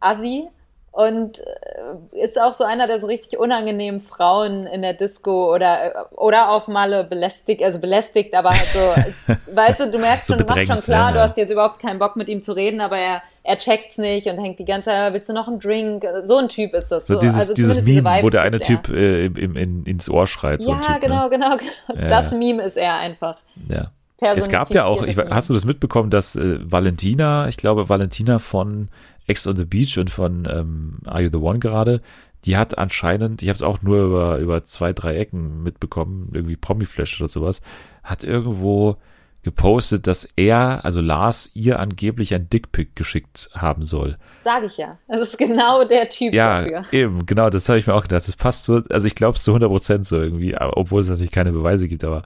Assi 0.00 0.48
und 0.92 1.38
äh, 1.38 2.22
ist 2.22 2.40
auch 2.40 2.52
so 2.52 2.64
einer 2.64 2.88
der 2.88 2.98
so 2.98 3.06
richtig 3.06 3.38
unangenehmen 3.38 4.00
Frauen 4.00 4.66
in 4.66 4.82
der 4.82 4.92
Disco 4.92 5.54
oder, 5.54 5.84
äh, 5.84 6.14
oder 6.16 6.50
auf 6.50 6.66
Malle 6.66 7.04
belästigt, 7.04 7.62
also 7.62 7.78
belästigt, 7.78 8.34
aber 8.34 8.50
halt 8.50 8.66
so, 8.72 9.34
weißt 9.54 9.80
du, 9.80 9.90
du 9.92 9.98
merkst 9.98 10.26
so 10.26 10.34
schon, 10.34 10.44
du 10.44 10.52
machst 10.52 10.66
schon 10.66 10.80
klar, 10.80 11.10
ja, 11.10 11.12
du 11.14 11.20
hast 11.20 11.36
jetzt 11.36 11.52
überhaupt 11.52 11.78
keinen 11.80 12.00
Bock 12.00 12.16
mit 12.16 12.28
ihm 12.28 12.42
zu 12.42 12.52
reden, 12.52 12.80
aber 12.80 12.98
er, 12.98 13.22
er 13.44 13.56
checkt's 13.56 13.98
nicht 13.98 14.26
und 14.26 14.38
hängt 14.38 14.58
die 14.58 14.64
ganze 14.64 14.90
Zeit, 14.90 15.12
willst 15.12 15.28
du 15.28 15.32
noch 15.32 15.46
einen 15.46 15.60
Drink? 15.60 16.04
So 16.24 16.38
ein 16.38 16.48
Typ 16.48 16.74
ist 16.74 16.88
das 16.88 17.06
so. 17.06 17.14
so 17.14 17.20
dieses, 17.20 17.38
also 17.38 17.54
dieses 17.54 17.84
Meme, 17.84 18.18
wo 18.22 18.28
der 18.28 18.42
eine 18.42 18.58
Typ 18.58 18.88
äh, 18.88 19.26
im, 19.26 19.56
im, 19.56 19.84
ins 19.84 20.10
Ohr 20.10 20.26
schreit. 20.26 20.60
So 20.60 20.72
ja, 20.72 20.80
typ, 20.80 21.02
genau, 21.02 21.24
ne? 21.24 21.30
genau, 21.30 21.56
genau. 21.56 22.08
Das 22.08 22.32
Meme 22.32 22.64
ist 22.64 22.76
er 22.76 22.96
einfach. 22.96 23.36
Ja. 23.68 23.92
Es 24.20 24.48
gab 24.48 24.72
ja 24.72 24.84
auch, 24.84 25.02
ich, 25.02 25.16
hast 25.16 25.48
du 25.50 25.54
das 25.54 25.64
mitbekommen, 25.64 26.10
dass 26.10 26.36
äh, 26.36 26.58
Valentina, 26.62 27.48
ich 27.48 27.56
glaube 27.56 27.88
Valentina 27.88 28.38
von 28.38 28.88
Ex 29.26 29.46
on 29.46 29.56
the 29.56 29.64
Beach 29.64 29.98
und 29.98 30.10
von 30.10 30.46
ähm, 30.50 30.98
Are 31.06 31.22
You 31.22 31.30
the 31.32 31.38
One 31.38 31.58
gerade, 31.58 32.02
die 32.44 32.56
hat 32.56 32.78
anscheinend, 32.78 33.42
ich 33.42 33.48
habe 33.48 33.56
es 33.56 33.62
auch 33.62 33.82
nur 33.82 34.04
über, 34.04 34.38
über 34.38 34.64
zwei, 34.64 34.92
drei 34.92 35.16
Ecken 35.16 35.62
mitbekommen, 35.62 36.30
irgendwie 36.32 36.56
Promiflash 36.56 37.20
oder 37.20 37.28
sowas, 37.28 37.60
hat 38.02 38.24
irgendwo 38.24 38.96
gepostet, 39.42 40.06
dass 40.06 40.28
er, 40.36 40.84
also 40.84 41.00
Lars, 41.00 41.50
ihr 41.54 41.78
angeblich 41.80 42.34
ein 42.34 42.50
Dickpick 42.50 42.94
geschickt 42.94 43.50
haben 43.54 43.82
soll. 43.84 44.18
Sage 44.38 44.66
ich 44.66 44.76
ja. 44.76 44.98
Das 45.08 45.20
ist 45.20 45.38
genau 45.38 45.84
der 45.84 46.08
Typ 46.10 46.34
ja, 46.34 46.60
dafür. 46.60 46.84
eben, 46.92 47.24
genau, 47.24 47.48
das 47.48 47.68
habe 47.68 47.78
ich 47.78 47.86
mir 47.86 47.94
auch 47.94 48.02
gedacht. 48.02 48.26
Das 48.26 48.36
passt 48.36 48.66
so, 48.66 48.82
also 48.90 49.06
ich 49.06 49.14
glaube 49.14 49.36
es 49.36 49.42
zu 49.42 49.52
100 49.52 49.70
Prozent 49.70 50.06
so 50.06 50.20
irgendwie, 50.20 50.56
obwohl 50.58 51.00
es 51.00 51.08
natürlich 51.08 51.32
keine 51.32 51.52
Beweise 51.52 51.88
gibt, 51.88 52.04
aber 52.04 52.24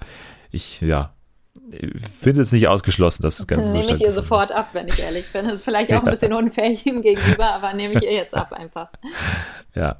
ich, 0.50 0.80
ja, 0.80 1.13
finde 2.20 2.42
es 2.42 2.52
nicht 2.52 2.68
ausgeschlossen, 2.68 3.22
dass 3.22 3.38
das 3.38 3.46
Ganze 3.46 3.70
so 3.70 3.78
Nehme 3.78 3.94
ich 3.94 4.00
ihr 4.00 4.12
sofort 4.12 4.52
ab, 4.52 4.70
wenn 4.72 4.88
ich 4.88 4.98
ehrlich 4.98 5.26
bin. 5.32 5.46
Das 5.46 5.54
ist 5.54 5.64
vielleicht 5.64 5.92
auch 5.92 6.02
ein 6.02 6.10
bisschen 6.10 6.32
unfair 6.32 6.70
ihm 6.84 7.02
gegenüber, 7.02 7.54
aber 7.54 7.72
nehme 7.72 7.94
ich 7.94 8.02
ihr 8.02 8.12
jetzt 8.12 8.34
ab 8.34 8.52
einfach. 8.52 8.88
Ja. 9.74 9.96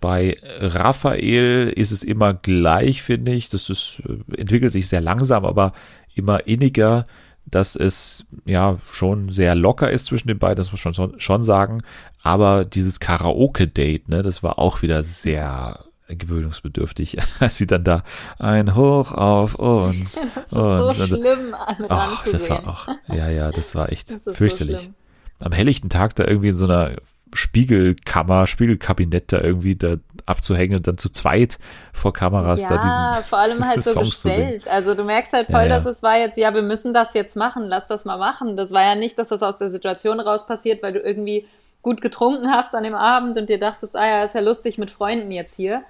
Bei 0.00 0.36
Raphael 0.58 1.72
ist 1.74 1.92
es 1.92 2.02
immer 2.02 2.34
gleich, 2.34 3.02
finde 3.02 3.32
ich. 3.32 3.50
Das 3.50 3.70
ist, 3.70 4.02
äh, 4.06 4.40
entwickelt 4.40 4.72
sich 4.72 4.88
sehr 4.88 5.00
langsam, 5.00 5.44
aber 5.44 5.72
immer 6.14 6.46
inniger. 6.46 7.06
dass 7.46 7.76
es 7.76 8.24
ja 8.44 8.78
schon 8.92 9.28
sehr 9.28 9.54
locker 9.54 9.90
ist 9.90 10.06
zwischen 10.06 10.28
den 10.28 10.38
beiden, 10.38 10.56
das 10.56 10.72
muss 10.72 10.84
man 10.84 10.94
schon, 10.94 11.20
schon 11.20 11.42
sagen. 11.42 11.82
Aber 12.22 12.64
dieses 12.64 13.00
Karaoke-Date, 13.00 14.08
ne, 14.08 14.22
das 14.22 14.42
war 14.42 14.58
auch 14.58 14.82
wieder 14.82 15.02
sehr 15.02 15.84
gewöhnungsbedürftig, 16.16 17.18
als 17.40 17.56
sie 17.56 17.66
dann 17.66 17.84
da 17.84 18.04
ein 18.38 18.74
Hoch 18.74 19.12
auf 19.12 19.54
uns. 19.54 20.20
das 20.34 20.46
ist 20.46 20.52
und, 20.52 20.94
so 20.94 21.06
schlimm 21.06 21.54
mit 21.78 21.90
oh, 21.90 22.30
Das 22.30 22.50
war 22.50 22.68
auch, 22.68 22.88
ja, 23.08 23.28
ja, 23.28 23.50
das 23.50 23.74
war 23.74 23.90
echt 23.90 24.10
das 24.10 24.36
fürchterlich. 24.36 24.80
So 24.80 25.44
Am 25.44 25.52
helllichten 25.52 25.90
Tag 25.90 26.14
da 26.16 26.24
irgendwie 26.24 26.48
in 26.48 26.54
so 26.54 26.64
einer 26.64 26.96
Spiegelkammer, 27.34 28.46
Spiegelkabinett 28.46 29.32
da 29.32 29.40
irgendwie 29.40 29.74
da 29.74 29.96
abzuhängen 30.26 30.76
und 30.76 30.86
dann 30.86 30.98
zu 30.98 31.10
zweit 31.10 31.58
vor 31.92 32.12
Kameras 32.12 32.62
ja, 32.62 32.68
da 32.68 32.76
diesen 32.76 33.28
vor 33.28 33.38
allem 33.38 33.64
halt 33.66 33.82
so 33.82 33.92
Songs 33.92 34.22
gestellt. 34.22 34.68
Also 34.68 34.94
du 34.94 35.04
merkst 35.04 35.32
halt 35.32 35.46
voll, 35.46 35.56
ja, 35.56 35.62
ja. 35.62 35.68
dass 35.68 35.86
es 35.86 36.02
war 36.02 36.18
jetzt, 36.18 36.36
ja, 36.36 36.52
wir 36.54 36.62
müssen 36.62 36.92
das 36.92 37.14
jetzt 37.14 37.34
machen, 37.36 37.64
lass 37.64 37.86
das 37.86 38.04
mal 38.04 38.18
machen. 38.18 38.56
Das 38.56 38.72
war 38.72 38.82
ja 38.82 38.94
nicht, 38.94 39.18
dass 39.18 39.28
das 39.28 39.42
aus 39.42 39.58
der 39.58 39.70
Situation 39.70 40.20
raus 40.20 40.46
passiert, 40.46 40.82
weil 40.82 40.92
du 40.92 41.00
irgendwie 41.00 41.46
gut 41.80 42.00
getrunken 42.00 42.50
hast 42.50 42.74
an 42.74 42.84
dem 42.84 42.94
Abend 42.94 43.36
und 43.36 43.48
dir 43.48 43.58
dachtest, 43.58 43.96
ah 43.96 44.06
ja, 44.06 44.24
ist 44.24 44.34
ja 44.34 44.40
lustig 44.40 44.78
mit 44.78 44.90
Freunden 44.90 45.30
jetzt 45.30 45.54
hier. 45.54 45.82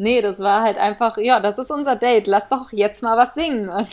Nee, 0.00 0.22
das 0.22 0.40
war 0.40 0.62
halt 0.62 0.78
einfach, 0.78 1.18
ja, 1.18 1.40
das 1.40 1.58
ist 1.58 1.70
unser 1.70 1.94
Date, 1.94 2.26
lass 2.26 2.48
doch 2.48 2.72
jetzt 2.72 3.02
mal 3.02 3.18
was 3.18 3.34
singen. 3.34 3.68
Und 3.68 3.86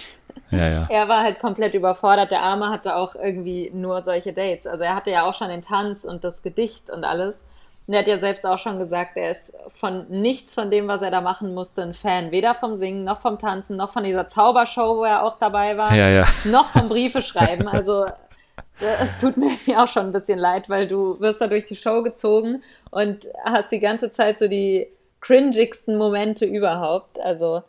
ja, 0.51 0.69
ja. 0.69 0.87
er 0.89 1.09
war 1.09 1.21
halt 1.21 1.39
komplett 1.39 1.73
überfordert. 1.73 2.31
Der 2.31 2.43
Arme 2.43 2.69
hatte 2.69 2.95
auch 2.95 3.13
irgendwie 3.15 3.71
nur 3.73 3.99
solche 3.99 4.31
Dates. 4.31 4.65
Also 4.65 4.85
er 4.85 4.95
hatte 4.95 5.11
ja 5.11 5.23
auch 5.23 5.33
schon 5.33 5.49
den 5.49 5.61
Tanz 5.61 6.05
und 6.05 6.23
das 6.23 6.41
Gedicht 6.41 6.89
und 6.89 7.03
alles. 7.03 7.45
Und 7.85 7.93
er 7.93 7.99
hat 7.99 8.07
ja 8.07 8.19
selbst 8.19 8.45
auch 8.45 8.57
schon 8.57 8.79
gesagt, 8.79 9.17
er 9.17 9.31
ist 9.31 9.53
von 9.73 10.05
nichts 10.07 10.53
von 10.53 10.71
dem, 10.71 10.87
was 10.87 11.01
er 11.01 11.11
da 11.11 11.19
machen 11.19 11.53
musste, 11.53 11.81
ein 11.81 11.93
Fan. 11.93 12.31
Weder 12.31 12.55
vom 12.55 12.73
Singen, 12.73 13.03
noch 13.03 13.19
vom 13.19 13.37
Tanzen, 13.37 13.75
noch 13.75 13.91
von 13.91 14.05
dieser 14.05 14.29
Zaubershow, 14.29 14.99
wo 14.99 15.03
er 15.03 15.23
auch 15.23 15.37
dabei 15.37 15.75
war, 15.75 15.93
ja, 15.93 16.07
ja. 16.07 16.23
noch 16.45 16.69
vom 16.69 16.87
Briefe 16.87 17.21
schreiben. 17.21 17.67
Also 17.67 18.05
es 18.79 19.17
tut 19.19 19.35
mir, 19.35 19.51
mir 19.65 19.83
auch 19.83 19.89
schon 19.89 20.05
ein 20.05 20.11
bisschen 20.13 20.39
leid, 20.39 20.69
weil 20.69 20.87
du 20.87 21.19
wirst 21.19 21.41
da 21.41 21.47
durch 21.47 21.65
die 21.65 21.75
Show 21.75 22.01
gezogen 22.01 22.63
und 22.91 23.27
hast 23.43 23.73
die 23.73 23.79
ganze 23.79 24.09
Zeit 24.09 24.39
so 24.39 24.47
die 24.47 24.87
cringigsten 25.27 25.97
Momente 25.97 26.45
überhaupt. 26.45 27.19
Also, 27.19 27.61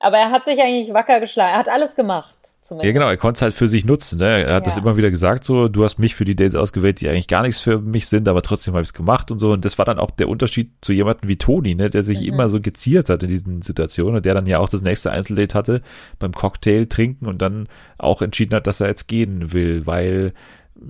aber 0.00 0.18
er 0.18 0.30
hat 0.30 0.44
sich 0.44 0.60
eigentlich 0.60 0.92
wacker 0.92 1.20
geschlagen. 1.20 1.52
Er 1.52 1.58
hat 1.58 1.68
alles 1.68 1.94
gemacht. 1.94 2.36
Zumindest. 2.60 2.86
Ja, 2.86 2.92
genau, 2.92 3.08
er 3.08 3.16
konnte 3.16 3.38
es 3.38 3.42
halt 3.42 3.54
für 3.54 3.66
sich 3.66 3.86
nutzen. 3.86 4.18
Ne? 4.18 4.44
Er 4.44 4.56
hat 4.56 4.64
ja. 4.64 4.70
das 4.70 4.76
immer 4.76 4.96
wieder 4.98 5.10
gesagt, 5.10 5.44
so, 5.44 5.68
du 5.68 5.84
hast 5.84 5.98
mich 5.98 6.14
für 6.14 6.26
die 6.26 6.36
Dates 6.36 6.54
ausgewählt, 6.54 7.00
die 7.00 7.08
eigentlich 7.08 7.28
gar 7.28 7.42
nichts 7.42 7.62
für 7.62 7.78
mich 7.78 8.08
sind, 8.08 8.28
aber 8.28 8.42
trotzdem 8.42 8.74
habe 8.74 8.82
ich 8.82 8.88
es 8.88 8.94
gemacht 8.94 9.30
und 9.30 9.38
so. 9.38 9.52
Und 9.52 9.64
das 9.64 9.78
war 9.78 9.86
dann 9.86 9.98
auch 9.98 10.10
der 10.10 10.28
Unterschied 10.28 10.72
zu 10.82 10.92
jemandem 10.92 11.28
wie 11.28 11.36
Toni, 11.36 11.74
ne? 11.74 11.88
der 11.88 12.02
sich 12.02 12.20
mhm. 12.20 12.26
immer 12.26 12.48
so 12.50 12.60
geziert 12.60 13.08
hat 13.08 13.22
in 13.22 13.30
diesen 13.30 13.62
Situationen 13.62 14.16
und 14.16 14.26
der 14.26 14.34
dann 14.34 14.46
ja 14.46 14.58
auch 14.58 14.68
das 14.68 14.82
nächste 14.82 15.10
Einzeldate 15.12 15.56
hatte 15.56 15.82
beim 16.18 16.32
Cocktail 16.32 16.84
trinken 16.84 17.26
und 17.26 17.40
dann 17.40 17.68
auch 17.96 18.20
entschieden 18.20 18.54
hat, 18.54 18.66
dass 18.66 18.80
er 18.80 18.88
jetzt 18.88 19.08
gehen 19.08 19.52
will, 19.52 19.86
weil 19.86 20.34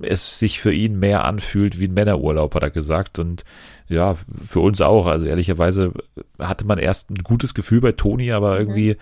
es 0.03 0.39
sich 0.39 0.61
für 0.61 0.73
ihn 0.73 0.99
mehr 0.99 1.25
anfühlt 1.25 1.79
wie 1.81 1.89
ein 1.89 1.95
Männerurlaub, 1.95 2.55
hat 2.55 2.63
er 2.63 2.71
gesagt. 2.71 3.19
Und 3.19 3.45
ja, 3.89 4.17
für 4.45 4.61
uns 4.61 4.81
auch. 4.81 5.07
Also 5.07 5.27
ehrlicherweise 5.27 5.93
hatte 6.39 6.67
man 6.67 6.79
erst 6.79 7.11
ein 7.11 7.23
gutes 7.23 7.55
Gefühl 7.55 7.81
bei 7.81 7.93
Toni, 7.93 8.33
aber 8.33 8.55
mhm. 8.55 8.61
irgendwie 8.61 8.97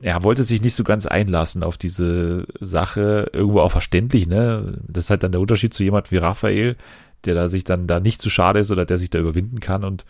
er 0.00 0.22
wollte 0.22 0.42
sich 0.42 0.60
nicht 0.60 0.74
so 0.74 0.84
ganz 0.84 1.06
einlassen 1.06 1.62
auf 1.62 1.78
diese 1.78 2.46
Sache. 2.60 3.30
Irgendwo 3.32 3.60
auch 3.60 3.70
verständlich, 3.70 4.26
ne? 4.26 4.78
Das 4.86 5.04
ist 5.04 5.10
halt 5.10 5.22
dann 5.22 5.32
der 5.32 5.40
Unterschied 5.40 5.72
zu 5.72 5.82
jemand 5.82 6.10
wie 6.12 6.18
Raphael, 6.18 6.76
der 7.24 7.34
da 7.34 7.48
sich 7.48 7.64
dann 7.64 7.86
da 7.86 8.00
nicht 8.00 8.20
zu 8.20 8.28
schade 8.28 8.58
ist 8.58 8.70
oder 8.70 8.84
der 8.84 8.98
sich 8.98 9.10
da 9.10 9.18
überwinden 9.18 9.60
kann 9.60 9.82
und 9.84 10.04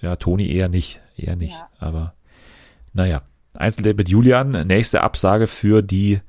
ja, 0.00 0.16
Toni 0.16 0.52
eher 0.52 0.68
nicht, 0.68 1.00
eher 1.16 1.36
nicht. 1.36 1.54
Ja. 1.54 1.68
Aber 1.78 2.14
naja, 2.92 3.22
Einzeldate 3.54 3.96
mit 3.96 4.08
Julian, 4.08 4.66
nächste 4.66 5.02
Absage 5.02 5.46
für 5.46 5.82
die 5.82 6.20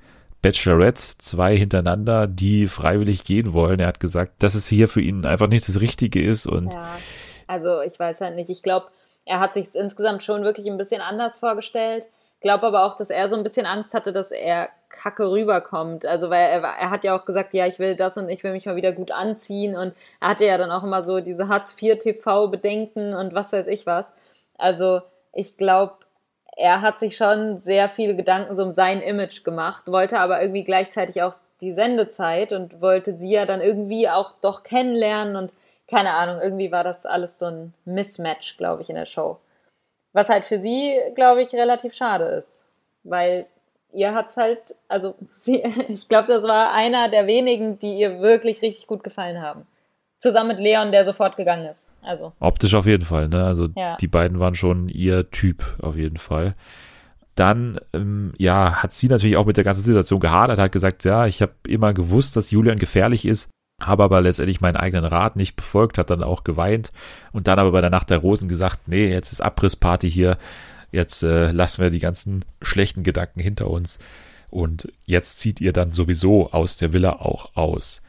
Bachelorettes, 0.44 1.18
zwei 1.18 1.58
hintereinander, 1.58 2.28
die 2.28 2.68
freiwillig 2.68 3.24
gehen 3.24 3.54
wollen. 3.54 3.80
Er 3.80 3.88
hat 3.88 4.00
gesagt, 4.00 4.44
dass 4.44 4.54
es 4.54 4.68
hier 4.68 4.88
für 4.88 5.02
ihn 5.02 5.26
einfach 5.26 5.48
nicht 5.48 5.68
das 5.68 5.82
Richtige 5.82 6.24
ist 6.24 6.46
und 6.46 6.74
ja, 6.74 6.98
also 7.48 7.82
ich 7.82 7.98
weiß 7.98 8.22
halt 8.22 8.36
nicht. 8.36 8.52
Ich 8.52 8.62
glaube, 8.62 8.88
er 9.26 9.40
hat 9.40 9.56
sich 9.56 9.74
insgesamt 9.74 10.24
schon 10.24 10.44
wirklich 10.44 10.68
ein 10.68 10.78
bisschen 10.78 11.02
anders 11.02 11.38
vorgestellt 11.38 12.06
glaube 12.44 12.68
aber 12.68 12.86
auch, 12.86 12.96
dass 12.96 13.10
er 13.10 13.28
so 13.30 13.36
ein 13.36 13.42
bisschen 13.42 13.66
Angst 13.66 13.96
hatte, 13.96 14.14
dass 14.14 14.30
er 14.32 14.70
kacke 14.90 15.32
rüberkommt. 15.32 16.06
Also, 16.06 16.30
weil 16.30 16.50
er, 16.50 16.62
er 16.62 16.90
hat 16.92 17.04
ja 17.04 17.18
auch 17.18 17.26
gesagt, 17.26 17.54
ja, 17.56 17.66
ich 17.66 17.80
will 17.80 17.96
das 17.96 18.18
und 18.18 18.30
ich 18.30 18.44
will 18.44 18.52
mich 18.52 18.68
mal 18.68 18.76
wieder 18.76 18.92
gut 18.92 19.10
anziehen. 19.10 19.76
Und 19.76 19.96
er 20.20 20.30
hatte 20.30 20.46
ja 20.46 20.58
dann 20.60 20.70
auch 20.70 20.84
immer 20.84 21.02
so 21.02 21.22
diese 21.22 21.48
Hartz-IV-TV-Bedenken 21.48 23.16
und 23.16 23.34
was 23.34 23.54
weiß 23.54 23.68
ich 23.68 23.88
was. 23.88 24.14
Also, 24.58 25.02
ich 25.34 25.58
glaube, 25.58 25.94
er 26.56 26.82
hat 26.82 27.00
sich 27.00 27.18
schon 27.18 27.60
sehr 27.60 27.89
viele 27.89 28.16
Gedanken 28.16 28.56
so 28.56 28.63
um 28.63 28.72
sein 28.72 29.02
Image 29.02 29.44
gemacht, 29.44 29.88
wollte 29.88 30.20
aber 30.20 30.42
irgendwie 30.42 30.63
gleichzeitig 30.63 31.22
auch 31.22 31.36
die 31.62 31.74
Sendezeit 31.74 32.52
und 32.52 32.82
wollte 32.82 33.16
sie 33.16 33.32
ja 33.32 33.46
dann 33.46 33.62
irgendwie 33.62 34.10
auch 34.10 34.34
doch 34.42 34.63
kennenlernen 34.63 35.36
und 35.36 35.52
keine 35.89 36.12
Ahnung, 36.12 36.39
irgendwie 36.42 36.72
war 36.72 36.84
das 36.84 37.06
alles 37.06 37.39
so 37.39 37.46
ein 37.46 37.74
Mismatch, 37.86 38.58
glaube 38.58 38.82
ich, 38.82 38.89
in 38.89 38.96
der 38.96 39.06
Show. 39.06 39.38
Was 40.13 40.30
halt 40.30 40.46
für 40.46 40.58
sie, 40.58 40.98
glaube 41.16 41.44
ich, 41.44 41.54
relativ 41.54 41.94
schade 41.94 42.26
ist. 42.26 42.68
Weil 43.04 43.46
ihr 43.92 44.13
hat's 44.13 44.38
halt, 44.38 44.76
also 44.88 45.16
sie, 45.34 45.63
ich 45.88 46.08
glaube, 46.08 46.28
das 46.28 46.44
war 46.48 46.72
einer 46.74 47.10
der 47.10 47.28
wenigen, 47.28 47.80
die 47.80 47.98
ihr 47.98 48.20
wirklich 48.20 48.62
richtig 48.62 48.88
gut 48.88 49.04
gefallen 49.04 49.42
haben. 49.42 49.68
Zusammen 50.24 50.48
mit 50.48 50.60
Leon, 50.60 50.94
der 50.94 51.04
sofort 51.04 51.36
gegangen 51.36 51.66
ist. 51.66 51.90
Also. 52.02 52.32
Optisch 52.40 52.76
auf 52.76 52.86
jeden 52.86 53.04
Fall, 53.04 53.28
ne? 53.28 53.44
Also 53.44 53.68
ja. 53.76 53.98
die 53.98 54.08
beiden 54.08 54.40
waren 54.40 54.56
schon 54.56 54.88
ihr 54.88 55.30
Typ 55.32 55.76
auf 55.82 55.98
jeden 55.98 56.16
Fall. 56.16 56.56
Dann, 57.36 57.78
ähm, 57.92 58.32
ja, 58.38 58.82
hat 58.82 58.94
sie 58.94 59.08
natürlich 59.08 59.36
auch 59.36 59.46
mit 59.46 59.58
der 59.58 59.66
ganzen 59.66 59.82
Situation 59.82 60.22
gehadert, 60.22 60.60
hat 60.60 60.72
gesagt, 60.72 61.04
ja, 61.04 61.26
ich 61.26 61.42
habe 61.42 61.52
immer 61.68 61.94
gewusst, 61.94 62.38
dass 62.38 62.52
Julian 62.52 62.80
gefährlich 62.80 63.26
ist 63.26 63.50
habe 63.82 64.04
aber 64.04 64.22
letztendlich 64.22 64.62
meinen 64.62 64.78
eigenen 64.78 65.04
Rat 65.04 65.36
nicht 65.36 65.58
befolgt, 65.58 65.98
hat 65.98 66.10
dann 66.10 66.24
auch 66.24 66.46
geweint 66.46 66.94
und 67.34 67.48
dann 67.50 67.60
aber 67.60 67.72
bei 67.72 67.82
der 67.82 67.90
Nacht 67.90 68.10
der 68.12 68.20
Rosen 68.20 68.48
gesagt, 68.48 68.88
nee, 68.88 69.10
jetzt 69.10 69.34
ist 69.34 69.42
Abrissparty 69.42 70.10
hier, 70.10 70.38
jetzt 70.92 71.24
äh, 71.24 71.52
lassen 71.52 71.82
wir 71.82 71.90
die 71.90 72.00
ganzen 72.00 72.46
schlechten 72.62 73.04
Gedanken 73.04 73.42
hinter 73.42 73.70
uns 73.70 74.00
und 74.50 74.88
jetzt 75.06 75.40
zieht 75.40 75.60
ihr 75.60 75.74
dann 75.74 75.92
sowieso 75.92 76.52
aus 76.52 76.78
der 76.78 76.94
Villa 76.94 77.14
auch 77.14 77.56
aus. 77.56 78.02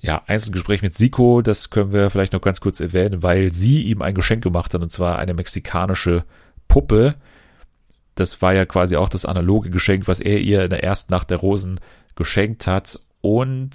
Ja, 0.00 0.22
Einzelgespräch 0.26 0.82
mit 0.82 0.94
Siko, 0.94 1.42
das 1.42 1.70
können 1.70 1.92
wir 1.92 2.08
vielleicht 2.10 2.32
noch 2.32 2.40
ganz 2.40 2.60
kurz 2.60 2.78
erwähnen, 2.78 3.22
weil 3.22 3.52
sie 3.52 3.82
ihm 3.82 4.00
ein 4.00 4.14
Geschenk 4.14 4.44
gemacht 4.44 4.72
hat 4.72 4.82
und 4.82 4.92
zwar 4.92 5.18
eine 5.18 5.34
mexikanische 5.34 6.24
Puppe. 6.68 7.16
Das 8.14 8.40
war 8.40 8.54
ja 8.54 8.64
quasi 8.64 8.96
auch 8.96 9.08
das 9.08 9.26
analoge 9.26 9.70
Geschenk, 9.70 10.06
was 10.06 10.20
er 10.20 10.38
ihr 10.38 10.62
in 10.62 10.70
der 10.70 10.84
ersten 10.84 11.12
Nacht 11.12 11.30
der 11.30 11.38
Rosen 11.38 11.80
geschenkt 12.14 12.66
hat 12.68 13.00
und 13.20 13.70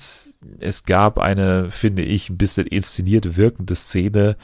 es 0.60 0.86
gab 0.86 1.20
eine, 1.20 1.70
finde 1.70 2.02
ich, 2.02 2.30
ein 2.30 2.38
bisschen 2.38 2.68
inszeniert 2.68 3.36
wirkende 3.36 3.76
Szene, 3.76 4.38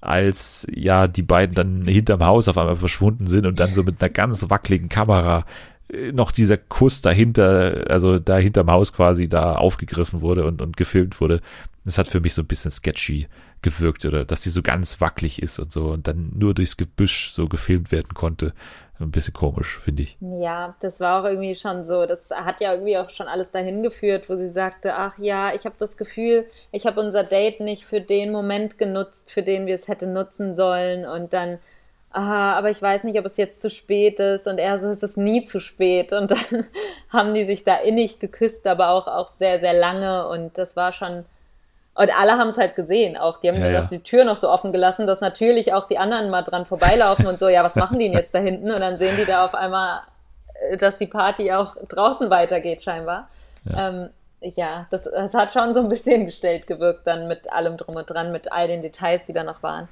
als 0.00 0.66
ja 0.72 1.08
die 1.08 1.22
beiden 1.22 1.54
dann 1.54 1.84
hinterm 1.84 2.24
Haus 2.24 2.48
auf 2.48 2.58
einmal 2.58 2.76
verschwunden 2.76 3.26
sind 3.26 3.46
und 3.46 3.58
dann 3.58 3.74
so 3.74 3.82
mit 3.82 4.00
einer 4.00 4.10
ganz 4.10 4.48
wackeligen 4.48 4.88
Kamera 4.88 5.44
noch 6.12 6.32
dieser 6.32 6.56
Kuss 6.56 7.00
dahinter, 7.00 7.84
also 7.88 8.18
da 8.18 8.36
hinterm 8.38 8.70
Haus 8.70 8.92
quasi 8.92 9.28
da 9.28 9.54
aufgegriffen 9.54 10.20
wurde 10.20 10.44
und, 10.44 10.60
und 10.60 10.76
gefilmt 10.76 11.20
wurde. 11.20 11.40
Das 11.84 11.98
hat 11.98 12.08
für 12.08 12.20
mich 12.20 12.34
so 12.34 12.42
ein 12.42 12.48
bisschen 12.48 12.70
sketchy 12.72 13.28
gewirkt 13.62 14.04
oder 14.04 14.24
dass 14.24 14.42
die 14.42 14.50
so 14.50 14.62
ganz 14.62 15.00
wackelig 15.00 15.40
ist 15.40 15.58
und 15.58 15.72
so 15.72 15.90
und 15.90 16.08
dann 16.08 16.32
nur 16.34 16.54
durchs 16.54 16.76
Gebüsch 16.76 17.30
so 17.30 17.46
gefilmt 17.46 17.92
werden 17.92 18.14
konnte 18.14 18.52
ein 19.00 19.10
bisschen 19.10 19.34
komisch, 19.34 19.78
finde 19.78 20.04
ich. 20.04 20.16
Ja, 20.20 20.74
das 20.80 21.00
war 21.00 21.20
auch 21.20 21.26
irgendwie 21.26 21.54
schon 21.54 21.84
so. 21.84 22.06
Das 22.06 22.30
hat 22.30 22.60
ja 22.60 22.72
irgendwie 22.72 22.96
auch 22.96 23.10
schon 23.10 23.28
alles 23.28 23.50
dahin 23.50 23.82
geführt, 23.82 24.28
wo 24.28 24.36
sie 24.36 24.48
sagte, 24.48 24.94
ach 24.94 25.18
ja, 25.18 25.54
ich 25.54 25.64
habe 25.64 25.76
das 25.78 25.96
Gefühl, 25.96 26.46
ich 26.72 26.86
habe 26.86 27.00
unser 27.00 27.24
Date 27.24 27.60
nicht 27.60 27.84
für 27.84 28.00
den 28.00 28.32
Moment 28.32 28.78
genutzt, 28.78 29.30
für 29.30 29.42
den 29.42 29.66
wir 29.66 29.74
es 29.74 29.88
hätten 29.88 30.12
nutzen 30.12 30.54
sollen. 30.54 31.04
Und 31.04 31.32
dann, 31.32 31.58
aha, 32.16 32.54
aber 32.54 32.70
ich 32.70 32.80
weiß 32.80 33.04
nicht, 33.04 33.18
ob 33.18 33.26
es 33.26 33.36
jetzt 33.36 33.60
zu 33.60 33.70
spät 33.70 34.20
ist. 34.20 34.46
Und 34.46 34.58
er 34.58 34.78
so, 34.78 34.88
es 34.88 35.02
ist 35.02 35.16
nie 35.16 35.44
zu 35.44 35.60
spät. 35.60 36.12
Und 36.12 36.30
dann 36.30 36.66
haben 37.12 37.34
die 37.34 37.44
sich 37.44 37.64
da 37.64 37.76
innig 37.76 38.18
geküsst, 38.18 38.66
aber 38.66 38.90
auch, 38.90 39.06
auch 39.06 39.28
sehr, 39.28 39.60
sehr 39.60 39.74
lange. 39.74 40.28
Und 40.28 40.58
das 40.58 40.76
war 40.76 40.92
schon 40.92 41.24
und 41.98 42.18
alle 42.18 42.32
haben 42.32 42.48
es 42.48 42.58
halt 42.58 42.76
gesehen 42.76 43.16
auch. 43.16 43.38
Die 43.38 43.48
haben 43.48 43.58
ja, 43.58 43.70
ja. 43.70 43.80
die 43.90 44.02
Tür 44.02 44.24
noch 44.24 44.36
so 44.36 44.50
offen 44.50 44.70
gelassen, 44.70 45.06
dass 45.06 45.22
natürlich 45.22 45.72
auch 45.72 45.88
die 45.88 45.96
anderen 45.96 46.28
mal 46.28 46.42
dran 46.42 46.66
vorbeilaufen 46.66 47.26
und 47.26 47.38
so, 47.38 47.48
ja, 47.48 47.64
was 47.64 47.74
machen 47.74 47.98
die 47.98 48.04
denn 48.04 48.18
jetzt 48.18 48.34
da 48.34 48.38
hinten? 48.38 48.70
Und 48.70 48.82
dann 48.82 48.98
sehen 48.98 49.16
die 49.16 49.24
da 49.24 49.46
auf 49.46 49.54
einmal, 49.54 50.02
äh, 50.70 50.76
dass 50.76 50.98
die 50.98 51.06
Party 51.06 51.52
auch 51.52 51.74
draußen 51.88 52.28
weitergeht, 52.28 52.84
scheinbar. 52.84 53.30
Ja, 53.64 53.88
ähm, 53.88 54.10
ja 54.42 54.86
das, 54.90 55.04
das 55.04 55.32
hat 55.32 55.54
schon 55.54 55.72
so 55.72 55.80
ein 55.80 55.88
bisschen 55.88 56.26
gestellt 56.26 56.66
gewirkt, 56.66 57.06
dann 57.06 57.28
mit 57.28 57.50
allem 57.50 57.78
drum 57.78 57.96
und 57.96 58.10
dran, 58.10 58.30
mit 58.30 58.52
all 58.52 58.68
den 58.68 58.82
Details, 58.82 59.24
die 59.24 59.32
da 59.32 59.42
noch 59.42 59.62
waren. 59.62 59.88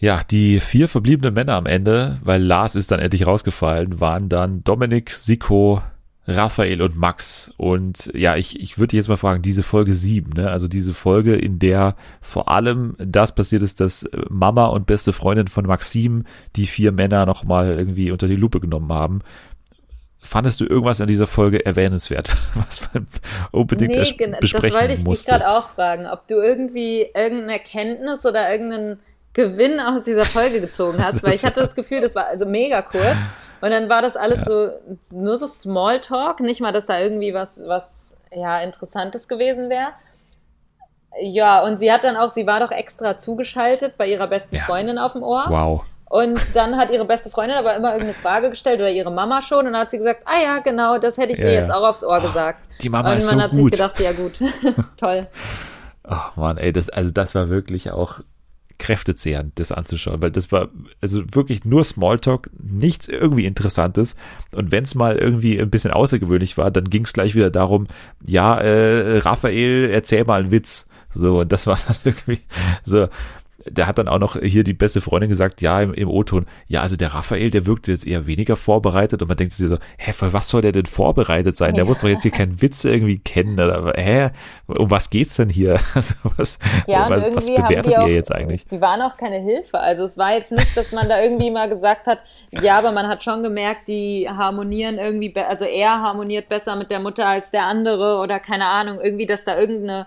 Ja, 0.00 0.22
die 0.28 0.60
vier 0.60 0.88
verbliebenen 0.88 1.34
Männer 1.34 1.56
am 1.56 1.66
Ende, 1.66 2.18
weil 2.24 2.42
Lars 2.42 2.74
ist 2.74 2.90
dann 2.90 3.00
endlich 3.00 3.26
rausgefallen, 3.26 4.00
waren 4.00 4.30
dann 4.30 4.64
Dominik, 4.64 5.10
Siko, 5.10 5.82
Raphael 6.26 6.80
und 6.80 6.96
Max. 6.96 7.52
Und 7.58 8.10
ja, 8.14 8.34
ich, 8.36 8.58
ich 8.60 8.78
würde 8.78 8.96
jetzt 8.96 9.10
mal 9.10 9.18
fragen, 9.18 9.42
diese 9.42 9.62
Folge 9.62 9.92
7, 9.92 10.32
ne? 10.32 10.50
also 10.50 10.68
diese 10.68 10.94
Folge, 10.94 11.34
in 11.36 11.58
der 11.58 11.96
vor 12.22 12.48
allem 12.48 12.96
das 12.98 13.34
passiert 13.34 13.62
ist, 13.62 13.80
dass 13.80 14.08
Mama 14.30 14.66
und 14.66 14.86
beste 14.86 15.12
Freundin 15.12 15.48
von 15.48 15.66
Maxim 15.66 16.24
die 16.56 16.66
vier 16.66 16.92
Männer 16.92 17.26
nochmal 17.26 17.76
irgendwie 17.76 18.10
unter 18.10 18.26
die 18.26 18.36
Lupe 18.36 18.58
genommen 18.58 18.90
haben. 18.94 19.20
fandest 20.22 20.62
du 20.62 20.64
irgendwas 20.64 21.02
an 21.02 21.08
dieser 21.08 21.26
Folge 21.26 21.66
erwähnenswert, 21.66 22.34
was 22.54 22.88
man 22.94 23.06
unbedingt 23.50 23.92
nee, 23.92 23.98
besprechen 23.98 24.72
das 24.72 24.80
wollte 24.80 24.94
ich 24.94 25.04
musste? 25.04 25.30
gerade 25.30 25.50
auch 25.50 25.68
fragen, 25.68 26.06
ob 26.06 26.26
du 26.26 26.36
irgendwie 26.36 27.02
irgendeine 27.14 27.52
Erkenntnis 27.52 28.24
oder 28.24 28.50
irgendeinen 28.50 28.98
Gewinn 29.32 29.80
aus 29.80 30.04
dieser 30.04 30.24
Folge 30.24 30.60
gezogen 30.60 31.04
hast, 31.04 31.22
weil 31.22 31.34
ich 31.34 31.44
hatte 31.44 31.60
das 31.60 31.74
Gefühl, 31.74 32.00
das 32.00 32.14
war 32.14 32.26
also 32.26 32.46
mega 32.46 32.82
kurz 32.82 33.16
und 33.60 33.70
dann 33.70 33.88
war 33.88 34.02
das 34.02 34.16
alles 34.16 34.40
ja. 34.40 34.44
so 34.44 35.18
nur 35.18 35.36
so 35.36 35.46
Smalltalk, 35.46 36.40
nicht 36.40 36.60
mal, 36.60 36.72
dass 36.72 36.86
da 36.86 36.98
irgendwie 36.98 37.34
was 37.34 37.62
was 37.66 38.16
ja 38.32 38.60
interessantes 38.60 39.28
gewesen 39.28 39.70
wäre. 39.70 39.88
Ja, 41.20 41.64
und 41.64 41.78
sie 41.78 41.92
hat 41.92 42.04
dann 42.04 42.16
auch, 42.16 42.30
sie 42.30 42.46
war 42.46 42.60
doch 42.60 42.70
extra 42.70 43.18
zugeschaltet 43.18 43.96
bei 43.98 44.06
ihrer 44.06 44.28
besten 44.28 44.56
ja. 44.56 44.62
Freundin 44.62 44.96
auf 44.96 45.12
dem 45.14 45.24
Ohr. 45.24 45.46
Wow. 45.48 45.84
Und 46.08 46.40
dann 46.54 46.76
hat 46.76 46.90
ihre 46.90 47.04
beste 47.04 47.30
Freundin 47.30 47.56
aber 47.56 47.74
immer 47.76 47.92
irgendeine 47.92 48.14
Frage 48.14 48.50
gestellt 48.50 48.80
oder 48.80 48.90
ihre 48.90 49.12
Mama 49.12 49.42
schon 49.42 49.66
und 49.66 49.72
dann 49.72 49.82
hat 49.82 49.90
sie 49.90 49.98
gesagt, 49.98 50.22
ah 50.24 50.40
ja, 50.42 50.58
genau, 50.58 50.98
das 50.98 51.18
hätte 51.18 51.32
ich 51.32 51.38
ja, 51.38 51.46
ihr 51.46 51.52
jetzt 51.52 51.70
auch 51.70 51.86
aufs 51.86 52.02
Ohr 52.02 52.18
oh, 52.18 52.26
gesagt. 52.26 52.60
Die 52.80 52.88
Mama 52.88 53.12
und 53.12 53.18
ist 53.18 53.28
so 53.28 53.36
gut. 53.36 53.44
Und 53.44 53.50
man 53.50 53.50
hat 53.50 53.54
sich 53.54 53.70
gedacht, 53.70 54.00
ja 54.00 54.12
gut, 54.12 54.40
toll. 54.96 55.28
Ach 56.02 56.34
man, 56.34 56.58
ey, 56.58 56.72
das, 56.72 56.88
also 56.88 57.12
das 57.12 57.36
war 57.36 57.48
wirklich 57.48 57.92
auch 57.92 58.20
kräftezehrend, 58.80 59.60
das 59.60 59.70
anzuschauen, 59.70 60.20
weil 60.20 60.32
das 60.32 60.50
war 60.50 60.70
also 61.00 61.22
wirklich 61.32 61.64
nur 61.64 61.84
Smalltalk, 61.84 62.50
nichts 62.58 63.06
irgendwie 63.06 63.44
Interessantes. 63.44 64.16
Und 64.52 64.72
wenn 64.72 64.84
es 64.84 64.96
mal 64.96 65.16
irgendwie 65.16 65.60
ein 65.60 65.70
bisschen 65.70 65.92
außergewöhnlich 65.92 66.58
war, 66.58 66.70
dann 66.70 66.90
ging 66.90 67.04
es 67.04 67.12
gleich 67.12 67.36
wieder 67.36 67.50
darum, 67.50 67.86
ja, 68.26 68.58
äh, 68.58 69.18
Raphael, 69.18 69.90
erzähl 69.90 70.24
mal 70.24 70.40
einen 70.40 70.50
Witz. 70.50 70.88
So, 71.14 71.40
und 71.40 71.52
das 71.52 71.66
war 71.66 71.78
dann 71.86 71.96
irgendwie 72.04 72.40
so, 72.82 73.08
der 73.66 73.86
hat 73.86 73.98
dann 73.98 74.08
auch 74.08 74.18
noch 74.18 74.36
hier 74.40 74.64
die 74.64 74.72
beste 74.72 75.00
Freundin 75.00 75.28
gesagt, 75.28 75.60
ja, 75.60 75.80
im, 75.80 75.92
im 75.94 76.08
O-Ton, 76.08 76.46
ja, 76.68 76.80
also 76.80 76.96
der 76.96 77.14
Raphael, 77.14 77.50
der 77.50 77.66
wirkte 77.66 77.92
jetzt 77.92 78.06
eher 78.06 78.26
weniger 78.26 78.56
vorbereitet 78.56 79.22
und 79.22 79.28
man 79.28 79.36
denkt 79.36 79.52
sich 79.52 79.68
so, 79.68 79.78
hä, 79.98 80.12
für 80.12 80.32
was 80.32 80.48
soll 80.48 80.62
der 80.62 80.72
denn 80.72 80.86
vorbereitet 80.86 81.56
sein? 81.56 81.74
Der 81.74 81.84
ja. 81.84 81.88
muss 81.88 81.98
doch 81.98 82.08
jetzt 82.08 82.22
hier 82.22 82.30
keinen 82.30 82.60
Witz 82.62 82.84
irgendwie 82.84 83.18
kennen 83.18 83.54
oder, 83.54 83.92
hä, 83.96 84.30
um 84.66 84.90
was 84.90 85.10
geht's 85.10 85.36
denn 85.36 85.48
hier? 85.48 85.78
Also 86.00 86.14
was, 86.36 86.58
ja, 86.86 87.10
was, 87.10 87.24
was 87.34 87.46
bewertet 87.46 87.98
auch, 87.98 88.06
ihr 88.06 88.14
jetzt 88.14 88.32
eigentlich? 88.32 88.64
Die 88.66 88.80
waren 88.80 89.02
auch 89.02 89.16
keine 89.16 89.38
Hilfe, 89.38 89.78
also 89.78 90.04
es 90.04 90.16
war 90.16 90.32
jetzt 90.32 90.52
nicht, 90.52 90.74
dass 90.76 90.92
man 90.92 91.08
da 91.08 91.20
irgendwie 91.20 91.50
mal 91.50 91.68
gesagt 91.68 92.06
hat, 92.06 92.20
ja, 92.62 92.78
aber 92.78 92.92
man 92.92 93.06
hat 93.06 93.22
schon 93.22 93.42
gemerkt, 93.42 93.88
die 93.88 94.28
harmonieren 94.28 94.98
irgendwie, 94.98 95.34
also 95.36 95.64
er 95.64 96.00
harmoniert 96.00 96.48
besser 96.48 96.76
mit 96.76 96.90
der 96.90 97.00
Mutter 97.00 97.26
als 97.26 97.50
der 97.50 97.64
andere 97.64 98.18
oder 98.18 98.38
keine 98.38 98.66
Ahnung, 98.66 98.98
irgendwie, 99.02 99.26
dass 99.26 99.44
da 99.44 99.58
irgendeine 99.58 100.06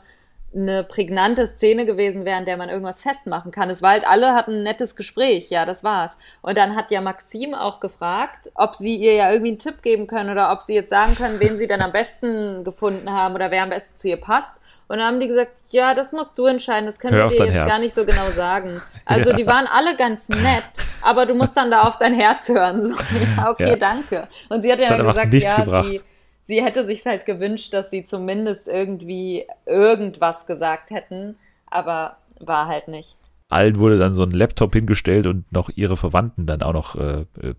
eine 0.56 0.84
prägnante 0.84 1.48
Szene 1.48 1.86
gewesen 1.86 2.26
wäre, 2.26 2.40
in 2.40 2.46
der 2.46 2.58
man 2.58 2.70
irgendwas 2.70 3.02
festmachen 3.02 3.52
kann. 3.52 3.70
Es 3.70 3.82
war 3.82 3.92
halt, 3.92 4.08
alle 4.08 4.34
hatten 4.34 4.52
ein 4.52 4.64
nettes 4.64 4.96
Gespräch, 4.96 5.50
ja, 5.50 5.66
das 5.66 5.84
war's. 5.84 6.18
Und 6.42 6.58
dann 6.58 6.76
hat 6.76 6.92
ja 6.92 7.02
Maxim 7.02 7.54
auch 7.54 7.80
gefragt, 7.80 8.52
ob 8.56 8.76
sie 8.76 8.96
ihr 8.96 9.16
ja 9.16 9.32
irgendwie 9.32 9.52
einen 9.52 9.60
Tipp 9.60 9.82
geben 9.82 10.08
können 10.08 10.30
oder 10.30 10.52
ob 10.52 10.62
sie 10.62 10.76
jetzt 10.76 10.90
sagen 10.90 11.16
können, 11.16 11.40
wen 11.40 11.58
sie 11.58 11.68
dann 11.68 11.82
am 11.82 11.92
besten 11.92 12.64
gefunden 12.64 13.12
haben 13.12 13.36
oder 13.36 13.52
wer 13.52 13.64
am 13.64 13.70
besten 13.70 13.96
zu 13.96 14.08
ihr 14.08 14.18
passt. 14.18 14.54
Und 14.88 15.00
dann 15.00 15.08
haben 15.08 15.20
die 15.20 15.28
gesagt, 15.28 15.52
ja, 15.70 15.96
das 15.96 16.12
musst 16.12 16.38
du 16.38 16.46
entscheiden, 16.46 16.86
das 16.86 17.00
können 17.00 17.18
wir 17.18 17.26
dir 17.28 17.46
jetzt 17.46 17.54
Herz. 17.54 17.72
gar 17.72 17.80
nicht 17.80 17.96
so 17.96 18.06
genau 18.06 18.30
sagen. 18.36 18.82
Also 19.06 19.32
ja. 19.32 19.36
die 19.36 19.46
waren 19.46 19.68
alle 19.68 19.98
ganz 19.98 20.30
nett, 20.30 20.64
aber 21.02 21.26
du 21.26 21.36
musst 21.36 21.58
dann 21.58 21.70
da 21.70 21.82
auf 21.82 21.98
dein 21.98 22.14
Herz 22.14 22.48
hören. 22.48 22.82
So, 22.82 22.96
ja, 23.38 23.50
okay, 23.50 23.72
ja. 23.72 23.76
danke. 23.76 24.30
Und 24.48 24.62
sie 24.62 24.72
hat 24.72 24.80
das 24.80 24.88
ja 24.88 24.98
hat 24.98 25.06
gesagt, 25.06 25.34
ja, 25.34 25.56
gebracht. 25.58 25.86
sie 25.90 26.02
sie 26.44 26.64
hätte 26.64 26.86
sich 26.86 27.04
halt 27.06 27.26
gewünscht, 27.26 27.74
dass 27.74 27.90
sie 27.90 28.06
zumindest 28.06 28.68
irgendwie 28.68 29.48
irgendwas 29.66 30.46
gesagt 30.46 30.92
hätten, 30.92 31.38
aber 31.66 32.18
war 32.40 32.68
halt 32.68 32.88
nicht. 32.88 33.16
Allen 33.50 33.78
wurde 33.78 33.98
dann 33.98 34.14
so 34.14 34.24
ein 34.24 34.32
Laptop 34.32 34.74
hingestellt 34.74 35.28
und 35.28 35.52
noch 35.52 35.70
ihre 35.74 35.98
Verwandten 35.98 36.46
dann 36.46 36.62
auch 36.62 36.74
noch 36.74 36.96
äh, 36.96 37.26
äh 37.42 37.54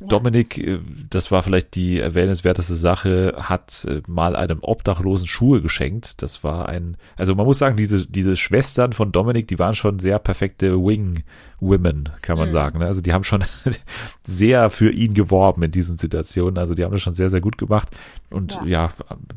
präsentiert. 0.00 0.12
Dominik, 0.12 0.58
äh, 0.58 0.78
das 1.08 1.30
war 1.30 1.42
vielleicht 1.42 1.74
die 1.74 1.98
erwähnenswerteste 1.98 2.76
Sache, 2.76 3.34
hat 3.36 3.84
äh, 3.88 4.02
mal 4.06 4.34
einem 4.36 4.58
Obdachlosen 4.62 5.26
Schuhe 5.26 5.60
geschenkt. 5.60 6.22
Das 6.22 6.42
war 6.42 6.68
ein, 6.68 6.96
also 7.16 7.34
man 7.34 7.46
muss 7.46 7.58
sagen, 7.58 7.76
diese, 7.76 8.06
diese 8.06 8.36
Schwestern 8.36 8.92
von 8.92 9.12
Dominik, 9.12 9.48
die 9.48 9.58
waren 9.58 9.74
schon 9.74 9.98
sehr 9.98 10.18
perfekte 10.18 10.76
Wing-Women, 10.76 12.08
kann 12.22 12.38
man 12.38 12.48
mhm. 12.48 12.52
sagen. 12.52 12.78
Ne? 12.78 12.86
Also 12.86 13.00
die 13.00 13.12
haben 13.12 13.24
schon 13.24 13.44
sehr 14.22 14.70
für 14.70 14.90
ihn 14.90 15.14
geworben 15.14 15.62
in 15.62 15.70
diesen 15.70 15.98
Situationen. 15.98 16.58
Also 16.58 16.74
die 16.74 16.84
haben 16.84 16.92
das 16.92 17.02
schon 17.02 17.14
sehr, 17.14 17.28
sehr 17.28 17.40
gut 17.40 17.58
gemacht. 17.58 17.88
Und 18.30 18.54
ja. 18.64 18.66
ja, 18.66 18.92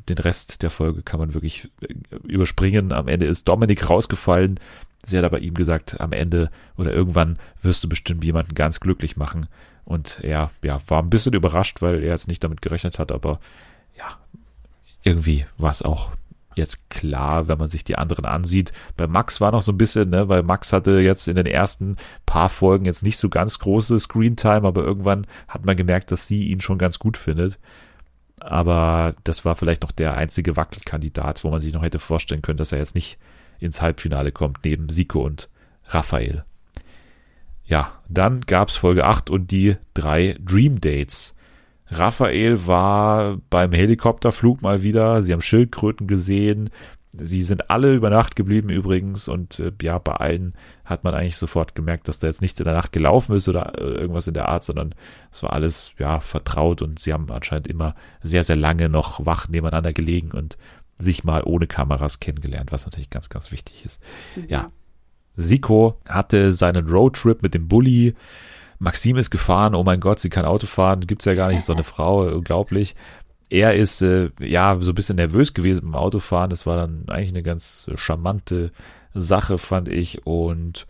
den 0.09 0.17
Rest 0.17 0.63
der 0.63 0.69
Folge 0.69 1.01
kann 1.03 1.19
man 1.19 1.33
wirklich 1.33 1.69
äh, 1.81 1.93
überspringen. 2.27 2.91
Am 2.91 3.07
Ende 3.07 3.25
ist 3.25 3.47
Dominik 3.47 3.89
rausgefallen. 3.89 4.59
Sie 5.05 5.17
hat 5.17 5.25
aber 5.25 5.39
ihm 5.39 5.53
gesagt, 5.53 5.99
am 5.99 6.13
Ende 6.13 6.49
oder 6.77 6.93
irgendwann 6.93 7.37
wirst 7.61 7.83
du 7.83 7.89
bestimmt 7.89 8.23
jemanden 8.23 8.55
ganz 8.55 8.79
glücklich 8.79 9.17
machen. 9.17 9.47
Und 9.85 10.19
er 10.21 10.51
ja, 10.63 10.79
war 10.87 11.01
ein 11.01 11.09
bisschen 11.09 11.33
überrascht, 11.33 11.81
weil 11.81 12.03
er 12.03 12.11
jetzt 12.11 12.27
nicht 12.27 12.43
damit 12.43 12.61
gerechnet 12.61 12.99
hat, 12.99 13.11
aber 13.11 13.39
ja, 13.97 14.17
irgendwie 15.03 15.45
war 15.57 15.71
es 15.71 15.81
auch 15.81 16.11
jetzt 16.55 16.89
klar, 16.89 17.47
wenn 17.47 17.57
man 17.57 17.69
sich 17.69 17.83
die 17.83 17.97
anderen 17.97 18.25
ansieht. 18.25 18.73
Bei 18.95 19.07
Max 19.07 19.41
war 19.41 19.51
noch 19.51 19.61
so 19.61 19.71
ein 19.71 19.77
bisschen, 19.77 20.09
ne, 20.09 20.29
weil 20.29 20.43
Max 20.43 20.73
hatte 20.73 20.99
jetzt 20.99 21.27
in 21.27 21.35
den 21.35 21.45
ersten 21.45 21.97
paar 22.25 22.49
Folgen 22.49 22.85
jetzt 22.85 23.03
nicht 23.03 23.17
so 23.17 23.29
ganz 23.29 23.59
große 23.59 23.99
Screentime, 23.99 24.67
aber 24.67 24.83
irgendwann 24.83 25.27
hat 25.47 25.65
man 25.65 25.75
gemerkt, 25.75 26.11
dass 26.11 26.27
sie 26.27 26.45
ihn 26.45 26.61
schon 26.61 26.77
ganz 26.77 26.99
gut 26.99 27.17
findet. 27.17 27.59
Aber 28.39 29.15
das 29.23 29.45
war 29.45 29.55
vielleicht 29.55 29.83
noch 29.83 29.91
der 29.91 30.15
einzige 30.15 30.55
Wackelkandidat, 30.55 31.43
wo 31.43 31.49
man 31.49 31.61
sich 31.61 31.73
noch 31.73 31.83
hätte 31.83 31.99
vorstellen 31.99 32.41
können, 32.41 32.57
dass 32.57 32.71
er 32.71 32.79
jetzt 32.79 32.95
nicht 32.95 33.17
ins 33.59 33.81
Halbfinale 33.81 34.31
kommt, 34.31 34.59
neben 34.63 34.89
Siko 34.89 35.23
und 35.23 35.49
Raphael. 35.87 36.43
Ja, 37.65 37.91
dann 38.09 38.41
gab's 38.41 38.75
Folge 38.75 39.05
8 39.05 39.29
und 39.29 39.51
die 39.51 39.77
drei 39.93 40.37
Dream 40.39 40.81
Dates. 40.81 41.35
Raphael 41.87 42.67
war 42.67 43.37
beim 43.49 43.71
Helikopterflug 43.71 44.61
mal 44.61 44.83
wieder. 44.83 45.21
Sie 45.21 45.31
haben 45.31 45.41
Schildkröten 45.41 46.07
gesehen. 46.07 46.69
Sie 47.15 47.43
sind 47.43 47.69
alle 47.69 47.93
über 47.93 48.09
Nacht 48.09 48.35
geblieben 48.35 48.69
übrigens 48.69 49.27
und 49.27 49.59
äh, 49.59 49.71
ja, 49.83 49.99
bei 49.99 50.13
allen 50.13 50.55
hat 50.83 51.03
man 51.03 51.13
eigentlich 51.13 51.37
sofort 51.37 51.75
gemerkt, 51.75 52.07
dass 52.07 52.17
da 52.17 52.25
jetzt 52.25 52.41
nichts 52.41 52.59
in 52.59 52.63
der 52.63 52.73
Nacht 52.73 52.91
gelaufen 52.91 53.35
ist 53.35 53.47
oder 53.47 53.77
äh, 53.77 53.83
irgendwas 53.83 54.25
in 54.25 54.33
der 54.33 54.49
Art, 54.49 54.63
sondern 54.63 54.95
es 55.31 55.43
war 55.43 55.53
alles 55.53 55.93
ja 55.99 56.19
vertraut 56.19 56.81
und 56.81 56.97
sie 56.97 57.13
haben 57.13 57.29
anscheinend 57.31 57.67
immer 57.67 57.93
sehr, 58.23 58.41
sehr 58.41 58.55
lange 58.55 58.89
noch 58.89 59.23
wach 59.27 59.47
nebeneinander 59.47 59.93
gelegen 59.93 60.31
und 60.31 60.57
sich 60.97 61.23
mal 61.23 61.43
ohne 61.43 61.67
Kameras 61.67 62.19
kennengelernt, 62.19 62.71
was 62.71 62.85
natürlich 62.85 63.11
ganz, 63.11 63.29
ganz 63.29 63.51
wichtig 63.51 63.85
ist. 63.85 64.01
Mhm. 64.35 64.45
Ja, 64.47 64.67
Siko 65.35 65.97
hatte 66.07 66.51
seinen 66.51 66.87
Roadtrip 66.87 67.41
mit 67.41 67.53
dem 67.53 67.67
Bulli. 67.67 68.15
Maxim 68.79 69.17
ist 69.17 69.29
gefahren, 69.29 69.75
oh 69.75 69.83
mein 69.83 69.99
Gott, 69.99 70.19
sie 70.19 70.29
kann 70.29 70.45
Auto 70.45 70.67
fahren, 70.67 71.01
gibt's 71.01 71.25
ja 71.25 71.33
gar 71.33 71.49
nicht, 71.49 71.63
so 71.63 71.73
eine 71.73 71.83
Frau, 71.83 72.27
unglaublich. 72.27 72.95
Er 73.49 73.75
ist 73.75 74.01
äh, 74.01 74.29
ja 74.39 74.77
so 74.81 74.91
ein 74.91 74.95
bisschen 74.95 75.17
nervös 75.17 75.53
gewesen 75.53 75.81
beim 75.83 75.95
Autofahren. 75.95 76.49
Das 76.49 76.65
war 76.65 76.75
dann 76.75 77.05
eigentlich 77.07 77.29
eine 77.29 77.43
ganz 77.43 77.89
charmante 77.95 78.71
Sache, 79.13 79.57
fand 79.57 79.89
ich. 79.89 80.25
Und 80.25 80.87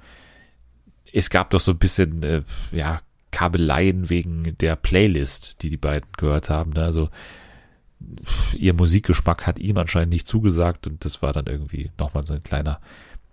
es 1.11 1.29
gab 1.29 1.49
doch 1.49 1.59
so 1.59 1.71
ein 1.71 1.77
bisschen 1.77 2.23
äh, 2.23 2.41
ja 2.71 3.01
Kabeleien 3.31 4.09
wegen 4.09 4.57
der 4.59 4.75
Playlist, 4.75 5.61
die 5.63 5.69
die 5.69 5.77
beiden 5.77 6.07
gehört 6.17 6.49
haben. 6.49 6.71
Ne? 6.71 6.83
Also 6.83 7.09
ihr 8.53 8.73
Musikgeschmack 8.73 9.45
hat 9.47 9.59
ihm 9.59 9.77
anscheinend 9.77 10.13
nicht 10.13 10.27
zugesagt 10.27 10.87
und 10.87 11.03
das 11.03 11.21
war 11.21 11.33
dann 11.33 11.47
irgendwie 11.47 11.91
nochmal 11.97 12.25
so 12.25 12.33
ein 12.33 12.43
kleiner 12.43 12.79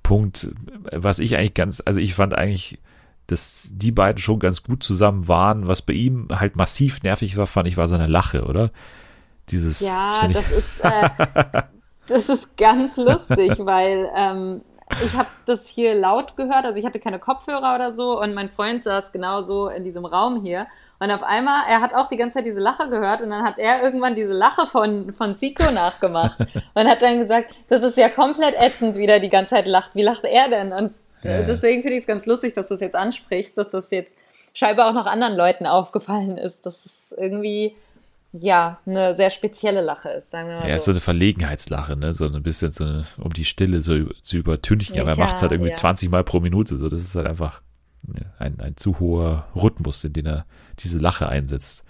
Punkt, 0.02 0.48
was 0.92 1.18
ich 1.18 1.36
eigentlich 1.36 1.54
ganz, 1.54 1.82
also 1.84 2.00
ich 2.00 2.14
fand 2.14 2.34
eigentlich, 2.34 2.78
dass 3.26 3.68
die 3.72 3.92
beiden 3.92 4.18
schon 4.18 4.38
ganz 4.38 4.62
gut 4.62 4.82
zusammen 4.82 5.28
waren. 5.28 5.68
Was 5.68 5.82
bei 5.82 5.92
ihm 5.92 6.28
halt 6.32 6.56
massiv 6.56 7.02
nervig 7.02 7.36
war, 7.36 7.46
fand 7.46 7.68
ich, 7.68 7.76
war 7.76 7.86
seine 7.86 8.06
Lache, 8.06 8.44
oder? 8.44 8.70
Dieses. 9.50 9.80
Ja, 9.80 10.26
das 10.32 10.50
ist, 10.50 10.80
äh, 10.80 11.10
das 12.06 12.28
ist 12.28 12.56
ganz 12.56 12.96
lustig, 12.96 13.58
weil 13.58 14.08
ähm, 14.16 14.62
ich 15.04 15.14
habe 15.16 15.28
das 15.46 15.66
hier 15.66 15.94
laut 15.94 16.36
gehört, 16.36 16.64
also 16.64 16.78
ich 16.78 16.86
hatte 16.86 17.00
keine 17.00 17.18
Kopfhörer 17.18 17.74
oder 17.74 17.92
so 17.92 18.20
und 18.20 18.34
mein 18.34 18.50
Freund 18.50 18.82
saß 18.82 19.12
genauso 19.12 19.68
in 19.68 19.84
diesem 19.84 20.04
Raum 20.04 20.42
hier 20.42 20.66
und 21.02 21.10
auf 21.10 21.22
einmal, 21.22 21.62
er 21.66 21.80
hat 21.80 21.94
auch 21.94 22.08
die 22.08 22.18
ganze 22.18 22.38
Zeit 22.38 22.46
diese 22.46 22.60
Lache 22.60 22.90
gehört 22.90 23.22
und 23.22 23.30
dann 23.30 23.42
hat 23.42 23.58
er 23.58 23.82
irgendwann 23.82 24.14
diese 24.14 24.34
Lache 24.34 24.66
von, 24.66 25.14
von 25.14 25.34
Zico 25.34 25.70
nachgemacht 25.70 26.38
und 26.74 26.88
hat 26.88 27.00
dann 27.00 27.18
gesagt, 27.18 27.54
das 27.68 27.82
ist 27.82 27.96
ja 27.96 28.10
komplett 28.10 28.54
ätzend, 28.54 28.96
wie 28.96 29.06
der 29.06 29.18
die 29.18 29.30
ganze 29.30 29.54
Zeit 29.54 29.66
lacht. 29.66 29.94
Wie 29.94 30.02
lacht 30.02 30.24
er 30.24 30.50
denn? 30.50 30.72
Und 30.72 30.92
ja. 31.22 31.40
deswegen 31.40 31.80
finde 31.80 31.96
ich 31.96 32.02
es 32.02 32.06
ganz 32.06 32.26
lustig, 32.26 32.52
dass 32.52 32.68
du 32.68 32.74
es 32.74 32.80
jetzt 32.80 32.96
ansprichst, 32.96 33.56
dass 33.56 33.70
das 33.70 33.90
jetzt 33.90 34.14
scheinbar 34.52 34.90
auch 34.90 34.92
noch 34.92 35.06
anderen 35.06 35.36
Leuten 35.36 35.66
aufgefallen 35.66 36.36
ist, 36.36 36.66
dass 36.66 36.84
es 36.84 37.14
irgendwie 37.16 37.74
ja, 38.32 38.78
eine 38.86 39.14
sehr 39.14 39.30
spezielle 39.30 39.80
Lache 39.80 40.10
ist, 40.10 40.30
sagen 40.30 40.48
wir 40.48 40.56
mal. 40.56 40.68
Ja, 40.68 40.70
so. 40.70 40.76
ist 40.76 40.84
so 40.84 40.90
eine 40.92 41.00
Verlegenheitslache, 41.00 41.96
ne? 41.96 42.12
So 42.12 42.26
ein 42.26 42.42
bisschen 42.42 42.70
so 42.70 42.84
eine, 42.84 43.04
um 43.18 43.32
die 43.32 43.44
Stille 43.44 43.82
so 43.82 44.04
zu 44.22 44.36
übertünchen. 44.36 45.00
Aber 45.00 45.10
er 45.10 45.18
macht 45.18 45.36
es 45.36 45.42
halt 45.42 45.52
irgendwie 45.52 45.70
ja. 45.70 45.76
20 45.76 46.10
Mal 46.10 46.22
pro 46.22 46.40
Minute. 46.40 46.76
So, 46.76 46.88
das 46.88 47.00
ist 47.00 47.14
halt 47.16 47.26
einfach 47.26 47.60
ein, 48.38 48.60
ein 48.60 48.76
zu 48.76 49.00
hoher 49.00 49.48
Rhythmus, 49.54 50.04
in 50.04 50.12
den 50.12 50.26
er 50.26 50.46
diese 50.78 50.98
Lache 50.98 51.28
einsetzt. 51.28 51.84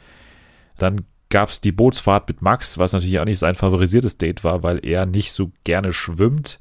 Dann 0.78 1.04
gab 1.28 1.50
es 1.50 1.60
die 1.60 1.72
Bootsfahrt 1.72 2.28
mit 2.28 2.42
Max, 2.42 2.78
was 2.78 2.92
natürlich 2.92 3.18
auch 3.20 3.24
nicht 3.24 3.38
sein 3.38 3.54
favorisiertes 3.54 4.16
Date 4.16 4.42
war, 4.42 4.62
weil 4.62 4.84
er 4.84 5.06
nicht 5.06 5.32
so 5.32 5.52
gerne 5.64 5.92
schwimmt. 5.92 6.58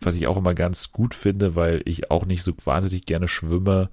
Was 0.00 0.16
ich 0.16 0.26
auch 0.26 0.38
immer 0.38 0.54
ganz 0.54 0.90
gut 0.90 1.14
finde, 1.14 1.54
weil 1.54 1.82
ich 1.84 2.10
auch 2.10 2.24
nicht 2.24 2.42
so 2.42 2.52
wahnsinnig 2.64 3.04
gerne 3.06 3.28
schwimme. 3.28 3.90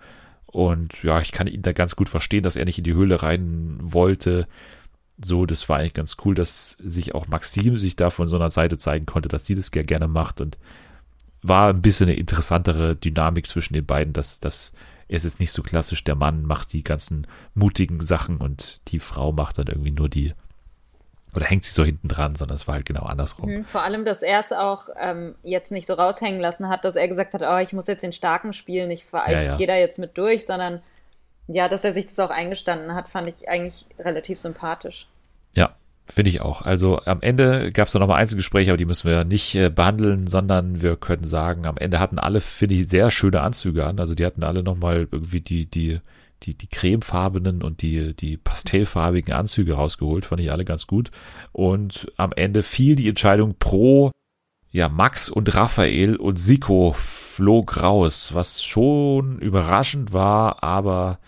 Und 0.47 1.03
ja, 1.03 1.21
ich 1.21 1.31
kann 1.31 1.45
ihn 1.45 1.61
da 1.61 1.73
ganz 1.73 1.95
gut 1.95 2.09
verstehen, 2.09 2.41
dass 2.41 2.55
er 2.55 2.65
nicht 2.65 2.79
in 2.79 2.83
die 2.83 2.95
Höhle 2.95 3.21
rein 3.21 3.77
wollte. 3.81 4.47
So, 5.23 5.45
das 5.45 5.67
war 5.67 5.77
eigentlich 5.77 5.93
ganz 5.93 6.17
cool, 6.23 6.35
dass 6.35 6.71
sich 6.79 7.13
auch 7.13 7.27
Maxim 7.27 7.77
sich 7.77 7.95
da 7.95 8.09
von 8.09 8.27
so 8.27 8.37
einer 8.37 8.49
Seite 8.49 8.77
zeigen 8.77 9.05
konnte, 9.05 9.29
dass 9.29 9.45
sie 9.45 9.55
das 9.55 9.71
gerne 9.71 10.07
macht 10.07 10.39
und 10.41 10.57
war 11.41 11.69
ein 11.69 11.81
bisschen 11.81 12.09
eine 12.09 12.17
interessantere 12.17 12.95
Dynamik 12.95 13.47
zwischen 13.47 13.73
den 13.73 13.85
beiden, 13.85 14.13
dass, 14.13 14.39
dass 14.39 14.73
er 15.07 15.17
ist 15.17 15.23
jetzt 15.23 15.39
nicht 15.39 15.51
so 15.51 15.63
klassisch, 15.63 16.03
der 16.03 16.15
Mann 16.15 16.43
macht 16.43 16.73
die 16.73 16.83
ganzen 16.83 17.27
mutigen 17.53 17.99
Sachen 17.99 18.37
und 18.37 18.79
die 18.89 18.99
Frau 18.99 19.31
macht 19.31 19.57
dann 19.57 19.67
irgendwie 19.67 19.91
nur 19.91 20.09
die 20.09 20.33
oder 21.35 21.45
hängt 21.45 21.63
sie 21.63 21.73
so 21.73 21.83
hinten 21.83 22.07
dran, 22.07 22.35
sondern 22.35 22.55
es 22.55 22.67
war 22.67 22.75
halt 22.75 22.85
genau 22.85 23.03
andersrum. 23.03 23.49
Mhm, 23.49 23.65
vor 23.65 23.83
allem, 23.83 24.03
dass 24.03 24.23
er 24.23 24.39
es 24.39 24.51
auch 24.51 24.89
ähm, 24.99 25.35
jetzt 25.43 25.71
nicht 25.71 25.87
so 25.87 25.93
raushängen 25.93 26.39
lassen 26.39 26.69
hat, 26.69 26.85
dass 26.85 26.95
er 26.95 27.07
gesagt 27.07 27.33
hat, 27.33 27.43
oh, 27.43 27.57
ich 27.57 27.73
muss 27.73 27.87
jetzt 27.87 28.01
den 28.01 28.13
Starken 28.13 28.53
spielen, 28.53 28.89
ich, 28.89 29.05
ich 29.05 29.31
ja, 29.31 29.41
ja. 29.41 29.55
gehe 29.55 29.67
da 29.67 29.75
jetzt 29.75 29.99
mit 29.99 30.17
durch, 30.17 30.45
sondern 30.45 30.81
ja, 31.51 31.67
dass 31.67 31.83
er 31.83 31.91
sich 31.91 32.05
das 32.05 32.19
auch 32.19 32.29
eingestanden 32.29 32.93
hat, 32.93 33.09
fand 33.09 33.27
ich 33.29 33.49
eigentlich 33.49 33.85
relativ 33.97 34.39
sympathisch. 34.39 35.07
Ja, 35.55 35.75
finde 36.05 36.29
ich 36.29 36.41
auch. 36.41 36.61
Also 36.61 37.01
am 37.05 37.21
Ende 37.21 37.71
gab 37.71 37.87
es 37.87 37.93
noch 37.95 38.07
mal 38.07 38.15
Einzelgespräche, 38.15 38.69
aber 38.69 38.77
die 38.77 38.85
müssen 38.85 39.09
wir 39.09 39.23
nicht 39.23 39.55
äh, 39.55 39.69
behandeln, 39.69 40.27
sondern 40.27 40.81
wir 40.83 40.95
können 40.95 41.25
sagen, 41.25 41.65
am 41.65 41.77
Ende 41.77 41.99
hatten 41.99 42.19
alle, 42.19 42.39
finde 42.39 42.75
ich, 42.75 42.87
sehr 42.87 43.09
schöne 43.09 43.41
Anzüge 43.41 43.83
an. 43.85 43.99
Also 43.99 44.13
die 44.13 44.25
hatten 44.25 44.43
alle 44.43 44.61
noch 44.61 44.77
mal 44.77 45.07
irgendwie 45.11 45.41
die, 45.41 45.65
die 45.65 45.99
die, 46.43 46.53
die 46.53 46.67
cremefarbenen 46.67 47.61
und 47.61 47.81
die, 47.81 48.13
die 48.13 48.37
pastellfarbigen 48.37 49.33
Anzüge 49.33 49.73
rausgeholt, 49.73 50.23
fand 50.23 50.39
ich 50.41 50.53
alle 50.53 50.63
ganz 50.63 50.87
gut. 50.87 51.11
Und 51.51 52.09
am 52.15 52.31
Ende 52.31 52.63
fiel 52.63 52.95
die 52.95 53.09
Entscheidung 53.09 53.55
pro 53.59 54.11
ja, 54.71 54.87
Max 54.87 55.29
und 55.29 55.53
Raphael 55.53 56.15
und 56.15 56.37
Siko 56.37 56.93
flog 56.95 57.81
raus, 57.81 58.33
was 58.33 58.63
schon 58.63 59.39
überraschend 59.39 60.13
war, 60.13 60.63
aber 60.63 61.19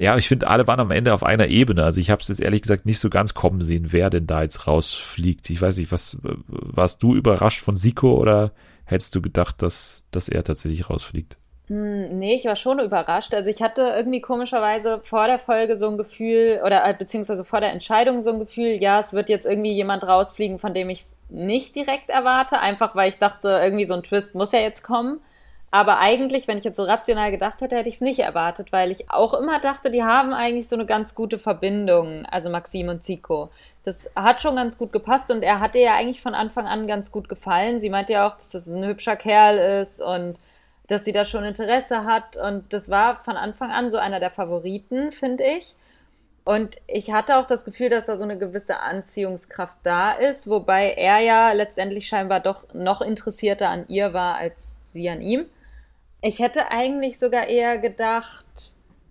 ja, 0.00 0.16
ich 0.16 0.28
finde, 0.28 0.48
alle 0.48 0.66
waren 0.66 0.80
am 0.80 0.90
Ende 0.90 1.12
auf 1.12 1.22
einer 1.22 1.48
Ebene. 1.48 1.84
Also 1.84 2.00
ich 2.00 2.10
habe 2.10 2.22
es 2.22 2.28
jetzt 2.28 2.40
ehrlich 2.40 2.62
gesagt 2.62 2.86
nicht 2.86 2.98
so 2.98 3.10
ganz 3.10 3.34
kommen 3.34 3.60
sehen, 3.60 3.88
wer 3.90 4.08
denn 4.08 4.26
da 4.26 4.40
jetzt 4.42 4.66
rausfliegt. 4.66 5.50
Ich 5.50 5.60
weiß 5.60 5.76
nicht, 5.76 5.92
was 5.92 6.16
warst 6.22 7.02
du 7.02 7.14
überrascht 7.14 7.60
von 7.60 7.76
Siko 7.76 8.14
oder 8.14 8.52
hättest 8.86 9.14
du 9.14 9.20
gedacht, 9.20 9.60
dass, 9.60 10.06
dass 10.10 10.30
er 10.30 10.42
tatsächlich 10.42 10.88
rausfliegt? 10.88 11.36
Hm, 11.66 12.08
nee, 12.08 12.34
ich 12.34 12.46
war 12.46 12.56
schon 12.56 12.80
überrascht. 12.80 13.34
Also 13.34 13.50
ich 13.50 13.60
hatte 13.60 13.82
irgendwie 13.82 14.22
komischerweise 14.22 15.00
vor 15.02 15.26
der 15.26 15.38
Folge 15.38 15.76
so 15.76 15.90
ein 15.90 15.98
Gefühl, 15.98 16.62
oder 16.64 16.82
äh, 16.88 16.94
beziehungsweise 16.94 17.44
vor 17.44 17.60
der 17.60 17.72
Entscheidung 17.72 18.22
so 18.22 18.30
ein 18.32 18.38
Gefühl, 18.38 18.72
ja, 18.80 19.00
es 19.00 19.12
wird 19.12 19.28
jetzt 19.28 19.44
irgendwie 19.44 19.74
jemand 19.74 20.02
rausfliegen, 20.04 20.58
von 20.58 20.72
dem 20.72 20.88
ich 20.88 21.00
es 21.00 21.18
nicht 21.28 21.76
direkt 21.76 22.08
erwarte, 22.08 22.58
einfach 22.58 22.96
weil 22.96 23.10
ich 23.10 23.18
dachte, 23.18 23.48
irgendwie 23.62 23.84
so 23.84 23.92
ein 23.92 24.02
Twist 24.02 24.34
muss 24.34 24.52
ja 24.52 24.60
jetzt 24.60 24.82
kommen. 24.82 25.20
Aber 25.72 25.98
eigentlich, 25.98 26.48
wenn 26.48 26.58
ich 26.58 26.64
jetzt 26.64 26.76
so 26.76 26.84
rational 26.84 27.30
gedacht 27.30 27.60
hätte, 27.60 27.76
hätte 27.76 27.88
ich 27.88 27.96
es 27.96 28.00
nicht 28.00 28.18
erwartet, 28.18 28.72
weil 28.72 28.90
ich 28.90 29.08
auch 29.10 29.34
immer 29.34 29.60
dachte, 29.60 29.90
die 29.90 30.02
haben 30.02 30.34
eigentlich 30.34 30.68
so 30.68 30.74
eine 30.74 30.84
ganz 30.84 31.14
gute 31.14 31.38
Verbindung, 31.38 32.26
also 32.26 32.50
Maxim 32.50 32.88
und 32.88 33.04
Zico. 33.04 33.50
Das 33.84 34.10
hat 34.16 34.40
schon 34.40 34.56
ganz 34.56 34.78
gut 34.78 34.92
gepasst 34.92 35.30
und 35.30 35.42
er 35.44 35.60
hatte 35.60 35.78
ja 35.78 35.94
eigentlich 35.94 36.22
von 36.22 36.34
Anfang 36.34 36.66
an 36.66 36.88
ganz 36.88 37.12
gut 37.12 37.28
gefallen. 37.28 37.78
Sie 37.78 37.88
meinte 37.88 38.14
ja 38.14 38.26
auch, 38.26 38.36
dass 38.36 38.50
das 38.50 38.66
ein 38.66 38.84
hübscher 38.84 39.14
Kerl 39.14 39.80
ist 39.80 40.02
und 40.02 40.38
dass 40.88 41.04
sie 41.04 41.12
da 41.12 41.24
schon 41.24 41.44
Interesse 41.44 42.04
hat. 42.04 42.36
Und 42.36 42.72
das 42.72 42.90
war 42.90 43.22
von 43.22 43.36
Anfang 43.36 43.70
an 43.70 43.92
so 43.92 43.98
einer 43.98 44.18
der 44.18 44.30
Favoriten, 44.30 45.12
finde 45.12 45.44
ich. 45.44 45.76
Und 46.44 46.78
ich 46.88 47.12
hatte 47.12 47.36
auch 47.36 47.46
das 47.46 47.64
Gefühl, 47.64 47.90
dass 47.90 48.06
da 48.06 48.16
so 48.16 48.24
eine 48.24 48.38
gewisse 48.38 48.80
Anziehungskraft 48.80 49.76
da 49.84 50.12
ist, 50.12 50.48
wobei 50.48 50.92
er 50.94 51.20
ja 51.20 51.52
letztendlich 51.52 52.08
scheinbar 52.08 52.40
doch 52.40 52.74
noch 52.74 53.02
interessierter 53.02 53.68
an 53.68 53.84
ihr 53.86 54.12
war 54.14 54.34
als 54.34 54.92
sie 54.92 55.08
an 55.08 55.20
ihm. 55.20 55.46
Ich 56.22 56.38
hätte 56.38 56.70
eigentlich 56.70 57.18
sogar 57.18 57.46
eher 57.46 57.78
gedacht, 57.78 58.46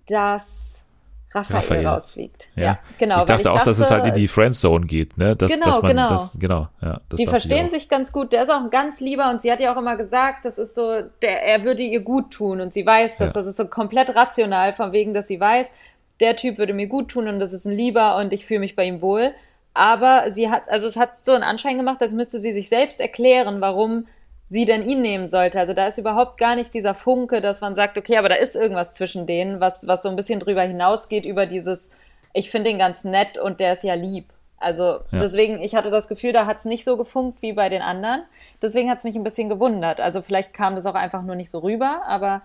dass 0.08 0.86
Raphael, 1.32 1.62
Raphael. 1.62 1.88
rausfliegt. 1.88 2.50
Ja, 2.56 2.64
ja 2.64 2.80
genau. 2.98 3.20
Ich 3.20 3.26
dachte 3.26 3.42
ich 3.42 3.48
auch, 3.48 3.56
dachte, 3.56 3.70
dass 3.70 3.80
es 3.80 3.92
halt 3.92 4.06
in 4.06 4.14
die 4.16 4.28
Friendzone 4.28 4.88
geht, 4.88 5.18
ne? 5.18 5.36
Dass, 5.36 5.52
genau, 5.52 5.66
dass 5.66 5.82
man, 5.82 5.92
genau. 5.92 6.10
Das, 6.10 6.38
genau, 6.40 6.68
ja, 6.82 7.02
das 7.08 7.18
die 7.18 7.28
verstehen 7.28 7.70
sich 7.70 7.88
ganz 7.88 8.12
gut. 8.12 8.34
Der 8.34 8.44
ist 8.44 8.50
auch 8.50 8.64
ein 8.64 8.72
ganz 8.72 9.00
lieber 9.00 9.30
und 9.30 9.42
sie 9.42 9.52
hat 9.52 9.60
ja 9.60 9.72
auch 9.74 9.78
immer 9.78 9.96
gesagt, 9.96 10.44
das 10.44 10.58
ist 10.58 10.74
so, 10.74 11.04
der, 11.22 11.44
er 11.44 11.64
würde 11.64 11.84
ihr 11.84 12.02
gut 12.02 12.32
tun 12.32 12.62
und 12.62 12.74
sie 12.74 12.84
weiß 12.84 13.18
das. 13.18 13.28
Ja. 13.28 13.34
Das 13.34 13.46
ist 13.46 13.58
so 13.58 13.68
komplett 13.68 14.16
rational, 14.16 14.74
von 14.74 14.92
wegen, 14.92 15.14
dass 15.14 15.28
sie 15.28 15.40
weiß, 15.40 15.74
der 16.20 16.36
Typ 16.36 16.58
würde 16.58 16.74
mir 16.74 16.88
gut 16.88 17.10
tun 17.10 17.28
und 17.28 17.40
das 17.40 17.54
ist 17.54 17.66
ein 17.66 17.74
Lieber 17.74 18.18
und 18.18 18.34
ich 18.34 18.46
fühle 18.46 18.62
mich 18.62 18.76
bei 18.76 18.86
ihm 18.86 19.02
wohl. 19.02 19.34
Aber 19.76 20.32
sie 20.32 20.50
hat, 20.50 20.70
also 20.70 20.88
es 20.88 20.98
hat 20.98 21.26
so 21.26 21.34
einen 21.34 21.44
Anschein 21.44 21.78
gemacht, 21.78 22.02
als 22.02 22.14
müsste 22.14 22.40
sie 22.40 22.52
sich 22.52 22.70
selbst 22.70 23.00
erklären, 23.00 23.62
warum 23.62 24.08
sie 24.50 24.66
denn 24.66 24.86
ihn 24.86 25.02
nehmen 25.02 25.28
sollte. 25.28 25.60
Also 25.60 25.74
da 25.74 25.88
ist 25.88 26.00
überhaupt 26.00 26.38
gar 26.38 26.56
nicht 26.56 26.74
dieser 26.74 26.96
Funke, 26.96 27.40
dass 27.40 27.62
man 27.62 27.76
sagt, 27.76 27.98
okay, 27.98 28.18
aber 28.18 28.30
da 28.30 28.36
ist 28.36 28.56
irgendwas 28.56 28.92
zwischen 28.92 29.28
denen, 29.28 29.62
was, 29.62 29.88
was 29.88 30.02
so 30.02 30.10
ein 30.10 30.16
bisschen 30.16 30.40
drüber 30.40 30.64
hinausgeht, 30.64 31.26
über 31.26 31.46
dieses, 31.46 31.92
ich 32.34 32.50
finde 32.50 32.72
ihn 32.72 32.80
ganz 32.80 33.04
nett 33.04 33.38
und 33.38 33.60
der 33.60 33.74
ist 33.74 33.84
ja 33.84 33.94
lieb. 33.94 34.34
Also 34.58 34.84
ja. 34.84 35.02
deswegen, 35.14 35.62
ich 35.62 35.76
hatte 35.76 35.92
das 35.92 36.08
Gefühl, 36.08 36.34
da 36.34 36.46
hat 36.46 36.58
es 36.58 36.66
nicht 36.66 36.84
so 36.84 36.98
gefunkt 36.98 37.42
wie 37.42 37.54
bei 37.54 37.70
den 37.70 37.82
anderen. 37.82 38.24
Deswegen 38.62 38.90
hat 38.90 38.98
es 38.98 39.04
mich 39.04 39.16
ein 39.16 39.24
bisschen 39.24 39.50
gewundert. 39.50 40.02
Also 40.02 40.22
vielleicht 40.22 40.54
kam 40.54 40.76
das 40.76 40.86
auch 40.88 40.96
einfach 40.96 41.22
nur 41.22 41.36
nicht 41.36 41.52
so 41.52 41.60
rüber, 41.60 42.02
aber 42.06 42.42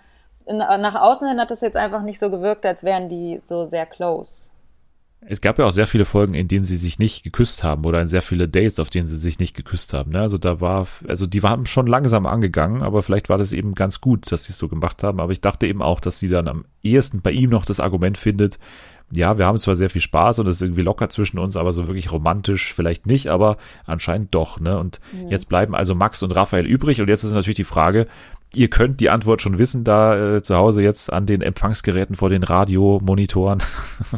nach 0.46 0.94
außen 0.94 1.26
hin 1.26 1.40
hat 1.40 1.50
es 1.50 1.62
jetzt 1.62 1.76
einfach 1.76 2.02
nicht 2.02 2.18
so 2.18 2.30
gewirkt, 2.30 2.66
als 2.66 2.84
wären 2.84 3.08
die 3.08 3.40
so 3.42 3.64
sehr 3.64 3.86
close. 3.86 4.50
Es 5.26 5.40
gab 5.40 5.58
ja 5.58 5.64
auch 5.64 5.70
sehr 5.70 5.86
viele 5.86 6.04
Folgen, 6.04 6.34
in 6.34 6.48
denen 6.48 6.64
sie 6.64 6.76
sich 6.76 6.98
nicht 6.98 7.22
geküsst 7.22 7.64
haben 7.64 7.84
oder 7.84 8.00
in 8.00 8.08
sehr 8.08 8.22
viele 8.22 8.48
Dates, 8.48 8.78
auf 8.78 8.90
denen 8.90 9.06
sie 9.06 9.16
sich 9.16 9.38
nicht 9.38 9.56
geküsst 9.56 9.94
haben. 9.94 10.12
Ne? 10.12 10.20
Also 10.20 10.38
da 10.38 10.60
war, 10.60 10.86
also 11.08 11.26
die 11.26 11.42
waren 11.42 11.66
schon 11.66 11.86
langsam 11.86 12.26
angegangen, 12.26 12.82
aber 12.82 13.02
vielleicht 13.02 13.28
war 13.28 13.38
das 13.38 13.52
eben 13.52 13.74
ganz 13.74 14.00
gut, 14.00 14.30
dass 14.30 14.44
sie 14.44 14.52
es 14.52 14.58
so 14.58 14.68
gemacht 14.68 15.02
haben. 15.02 15.20
Aber 15.20 15.32
ich 15.32 15.40
dachte 15.40 15.66
eben 15.66 15.82
auch, 15.82 16.00
dass 16.00 16.18
sie 16.18 16.28
dann 16.28 16.48
am 16.48 16.64
ehesten 16.82 17.22
bei 17.22 17.30
ihm 17.32 17.50
noch 17.50 17.64
das 17.64 17.80
Argument 17.80 18.18
findet, 18.18 18.58
ja, 19.12 19.38
wir 19.38 19.46
haben 19.46 19.58
zwar 19.58 19.76
sehr 19.76 19.90
viel 19.90 20.00
Spaß 20.00 20.38
und 20.38 20.48
es 20.48 20.56
ist 20.56 20.62
irgendwie 20.62 20.82
locker 20.82 21.08
zwischen 21.08 21.38
uns, 21.38 21.56
aber 21.56 21.72
so 21.72 21.86
wirklich 21.86 22.10
romantisch 22.10 22.72
vielleicht 22.72 23.06
nicht, 23.06 23.28
aber 23.28 23.58
anscheinend 23.84 24.34
doch, 24.34 24.60
ne? 24.60 24.78
Und 24.78 25.00
mhm. 25.12 25.28
jetzt 25.28 25.48
bleiben 25.48 25.74
also 25.74 25.94
Max 25.94 26.22
und 26.22 26.32
Raphael 26.32 26.66
übrig 26.66 27.00
und 27.00 27.08
jetzt 27.08 27.22
ist 27.22 27.34
natürlich 27.34 27.56
die 27.56 27.64
Frage, 27.64 28.06
ihr 28.56 28.68
könnt 28.68 29.00
die 29.00 29.10
Antwort 29.10 29.42
schon 29.42 29.58
wissen, 29.58 29.84
da 29.84 30.36
äh, 30.36 30.42
zu 30.42 30.56
Hause 30.56 30.82
jetzt 30.82 31.12
an 31.12 31.26
den 31.26 31.42
Empfangsgeräten 31.42 32.14
vor 32.14 32.28
den 32.28 32.42
Radiomonitoren. 32.42 33.62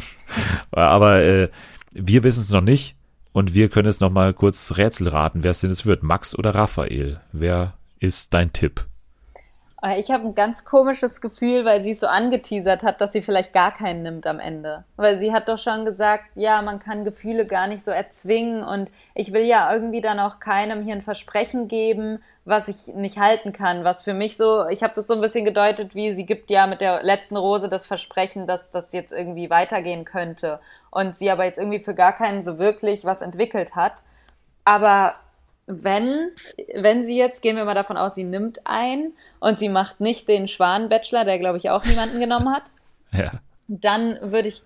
Aber 0.71 1.21
äh, 1.21 1.49
wir 1.93 2.23
wissen 2.23 2.41
es 2.41 2.51
noch 2.51 2.61
nicht 2.61 2.95
und 3.33 3.53
wir 3.53 3.69
können 3.69 3.87
es 3.87 3.99
noch 3.99 4.11
mal 4.11 4.33
kurz 4.33 4.77
Rätsel 4.77 5.09
raten, 5.09 5.43
wer 5.43 5.51
es 5.51 5.61
denn 5.61 5.69
jetzt 5.69 5.85
wird, 5.85 6.03
Max 6.03 6.37
oder 6.37 6.55
Raphael. 6.55 7.21
Wer 7.31 7.73
ist 7.99 8.33
dein 8.33 8.53
Tipp? 8.53 8.85
Äh, 9.83 9.99
ich 9.99 10.11
habe 10.11 10.25
ein 10.25 10.35
ganz 10.35 10.65
komisches 10.65 11.21
Gefühl, 11.21 11.65
weil 11.65 11.81
sie 11.81 11.91
es 11.91 11.99
so 11.99 12.07
angeteasert 12.07 12.83
hat, 12.83 13.01
dass 13.01 13.11
sie 13.11 13.21
vielleicht 13.21 13.53
gar 13.53 13.71
keinen 13.71 14.03
nimmt 14.03 14.27
am 14.27 14.39
Ende. 14.39 14.83
Weil 14.95 15.17
sie 15.17 15.33
hat 15.33 15.49
doch 15.49 15.57
schon 15.57 15.85
gesagt, 15.85 16.25
ja, 16.35 16.61
man 16.61 16.79
kann 16.79 17.05
Gefühle 17.05 17.45
gar 17.45 17.67
nicht 17.67 17.83
so 17.83 17.91
erzwingen 17.91 18.63
und 18.63 18.89
ich 19.13 19.33
will 19.33 19.43
ja 19.43 19.71
irgendwie 19.73 20.01
dann 20.01 20.19
auch 20.19 20.39
keinem 20.39 20.83
hier 20.83 20.95
ein 20.95 21.01
Versprechen 21.01 21.67
geben, 21.67 22.19
was 22.45 22.69
ich 22.69 22.87
nicht 22.87 23.19
halten 23.19 23.51
kann. 23.51 23.83
Was 23.83 24.03
für 24.03 24.13
mich 24.13 24.37
so, 24.37 24.67
ich 24.67 24.81
habe 24.81 24.93
das 24.93 25.07
so 25.07 25.13
ein 25.13 25.21
bisschen 25.21 25.45
gedeutet, 25.45 25.95
wie 25.95 26.13
sie 26.13 26.25
gibt 26.25 26.49
ja 26.49 26.65
mit 26.65 26.81
der 26.81 27.03
letzten 27.03 27.37
Rose 27.37 27.69
das 27.69 27.85
Versprechen, 27.85 28.47
dass 28.47 28.71
das 28.71 28.93
jetzt 28.93 29.11
irgendwie 29.11 29.49
weitergehen 29.49 30.05
könnte. 30.05 30.59
Und 30.89 31.15
sie 31.17 31.29
aber 31.29 31.43
jetzt 31.43 31.59
irgendwie 31.59 31.79
für 31.79 31.93
gar 31.93 32.13
keinen 32.13 32.41
so 32.41 32.57
wirklich 32.57 33.03
was 33.03 33.21
entwickelt 33.21 33.75
hat. 33.75 33.95
Aber 34.63 35.15
wenn, 35.67 36.31
wenn 36.75 37.03
sie 37.03 37.17
jetzt, 37.17 37.41
gehen 37.41 37.57
wir 37.57 37.65
mal 37.65 37.75
davon 37.75 37.97
aus, 37.97 38.15
sie 38.15 38.23
nimmt 38.23 38.65
ein 38.65 39.11
und 39.39 39.57
sie 39.57 39.69
macht 39.69 39.99
nicht 39.99 40.27
den 40.27 40.47
Schwan-Bachelor, 40.47 41.25
der 41.25 41.39
glaube 41.39 41.57
ich 41.57 41.69
auch 41.69 41.83
niemanden 41.83 42.19
genommen 42.19 42.49
hat, 42.53 42.71
ja. 43.11 43.33
dann 43.67 44.17
würde 44.31 44.47
ich 44.47 44.63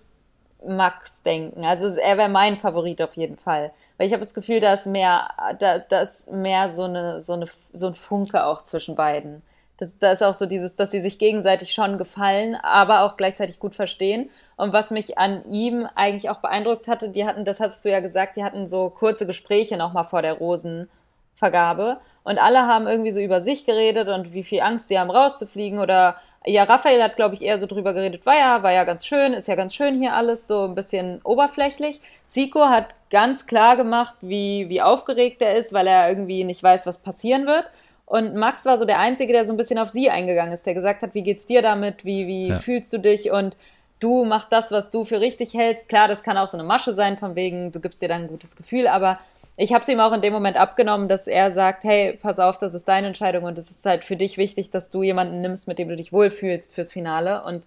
Max 0.64 1.24
denken. 1.24 1.64
Also 1.64 1.88
er 2.00 2.16
wäre 2.18 2.28
mein 2.28 2.56
Favorit 2.56 3.02
auf 3.02 3.14
jeden 3.14 3.36
Fall. 3.36 3.72
Weil 3.96 4.06
ich 4.06 4.12
habe 4.12 4.20
das 4.20 4.32
Gefühl, 4.32 4.60
da 4.60 4.72
ist 4.74 4.86
mehr, 4.86 5.28
da, 5.58 5.80
da 5.80 6.00
ist 6.00 6.30
mehr 6.30 6.68
so, 6.68 6.84
eine, 6.84 7.20
so, 7.20 7.32
eine, 7.32 7.46
so 7.72 7.88
ein 7.88 7.94
Funke 7.96 8.44
auch 8.44 8.62
zwischen 8.62 8.94
beiden. 8.94 9.42
Das, 9.82 9.98
da 9.98 10.12
ist 10.12 10.22
auch 10.22 10.34
so 10.34 10.46
dieses, 10.46 10.76
dass 10.76 10.92
sie 10.92 11.00
sich 11.00 11.18
gegenseitig 11.18 11.72
schon 11.72 11.98
gefallen, 11.98 12.54
aber 12.54 13.00
auch 13.00 13.16
gleichzeitig 13.16 13.58
gut 13.58 13.74
verstehen. 13.74 14.30
Und 14.56 14.72
was 14.72 14.92
mich 14.92 15.18
an 15.18 15.44
ihm 15.44 15.88
eigentlich 15.96 16.30
auch 16.30 16.38
beeindruckt 16.38 16.86
hatte, 16.86 17.08
die 17.08 17.26
hatten, 17.26 17.44
das 17.44 17.58
hast 17.58 17.84
du 17.84 17.90
ja 17.90 17.98
gesagt, 17.98 18.36
die 18.36 18.44
hatten 18.44 18.68
so 18.68 18.90
kurze 18.90 19.26
Gespräche 19.26 19.76
nochmal 19.76 20.04
vor 20.04 20.22
der 20.22 20.34
Rosenvergabe. 20.34 21.98
Und 22.22 22.38
alle 22.38 22.60
haben 22.68 22.86
irgendwie 22.86 23.10
so 23.10 23.18
über 23.18 23.40
sich 23.40 23.66
geredet 23.66 24.06
und 24.06 24.32
wie 24.32 24.44
viel 24.44 24.60
Angst 24.60 24.88
sie 24.88 25.00
haben 25.00 25.10
rauszufliegen 25.10 25.80
oder 25.80 26.16
ja, 26.44 26.62
Raphael 26.62 27.02
hat, 27.02 27.16
glaube 27.16 27.34
ich, 27.34 27.42
eher 27.42 27.58
so 27.58 27.66
drüber 27.66 27.92
geredet, 27.92 28.24
war 28.24 28.36
ja, 28.36 28.62
war 28.62 28.72
ja 28.72 28.84
ganz 28.84 29.04
schön, 29.04 29.32
ist 29.32 29.48
ja 29.48 29.56
ganz 29.56 29.74
schön 29.74 29.98
hier 29.98 30.14
alles, 30.14 30.46
so 30.46 30.64
ein 30.64 30.76
bisschen 30.76 31.20
oberflächlich. 31.24 32.00
Zico 32.28 32.68
hat 32.68 32.94
ganz 33.10 33.46
klar 33.46 33.76
gemacht, 33.76 34.14
wie, 34.20 34.68
wie 34.68 34.82
aufgeregt 34.82 35.42
er 35.42 35.56
ist, 35.56 35.72
weil 35.72 35.88
er 35.88 36.08
irgendwie 36.08 36.44
nicht 36.44 36.62
weiß, 36.62 36.86
was 36.86 36.98
passieren 36.98 37.46
wird. 37.46 37.66
Und 38.12 38.34
Max 38.34 38.66
war 38.66 38.76
so 38.76 38.84
der 38.84 38.98
Einzige, 38.98 39.32
der 39.32 39.46
so 39.46 39.54
ein 39.54 39.56
bisschen 39.56 39.78
auf 39.78 39.88
sie 39.88 40.10
eingegangen 40.10 40.52
ist, 40.52 40.66
der 40.66 40.74
gesagt 40.74 41.00
hat, 41.00 41.14
wie 41.14 41.22
geht's 41.22 41.46
dir 41.46 41.62
damit, 41.62 42.04
wie, 42.04 42.26
wie 42.26 42.48
ja. 42.48 42.58
fühlst 42.58 42.92
du 42.92 42.98
dich 42.98 43.30
und 43.30 43.56
du 44.00 44.26
mach 44.26 44.50
das, 44.50 44.70
was 44.70 44.90
du 44.90 45.06
für 45.06 45.20
richtig 45.20 45.54
hältst. 45.54 45.88
Klar, 45.88 46.08
das 46.08 46.22
kann 46.22 46.36
auch 46.36 46.46
so 46.46 46.58
eine 46.58 46.66
Masche 46.66 46.92
sein, 46.92 47.16
von 47.16 47.36
wegen, 47.36 47.72
du 47.72 47.80
gibst 47.80 48.02
dir 48.02 48.08
dann 48.08 48.24
ein 48.24 48.28
gutes 48.28 48.54
Gefühl, 48.54 48.86
aber 48.86 49.18
ich 49.56 49.72
habe 49.72 49.80
es 49.80 49.88
ihm 49.88 49.98
auch 49.98 50.12
in 50.12 50.20
dem 50.20 50.34
Moment 50.34 50.58
abgenommen, 50.58 51.08
dass 51.08 51.26
er 51.26 51.50
sagt, 51.50 51.84
hey, 51.84 52.18
pass 52.20 52.38
auf, 52.38 52.58
das 52.58 52.74
ist 52.74 52.86
deine 52.86 53.06
Entscheidung 53.06 53.44
und 53.44 53.56
es 53.56 53.70
ist 53.70 53.86
halt 53.86 54.04
für 54.04 54.16
dich 54.16 54.36
wichtig, 54.36 54.70
dass 54.70 54.90
du 54.90 55.02
jemanden 55.02 55.40
nimmst, 55.40 55.66
mit 55.66 55.78
dem 55.78 55.88
du 55.88 55.96
dich 55.96 56.12
wohlfühlst 56.12 56.74
fürs 56.74 56.92
Finale. 56.92 57.42
Und 57.44 57.64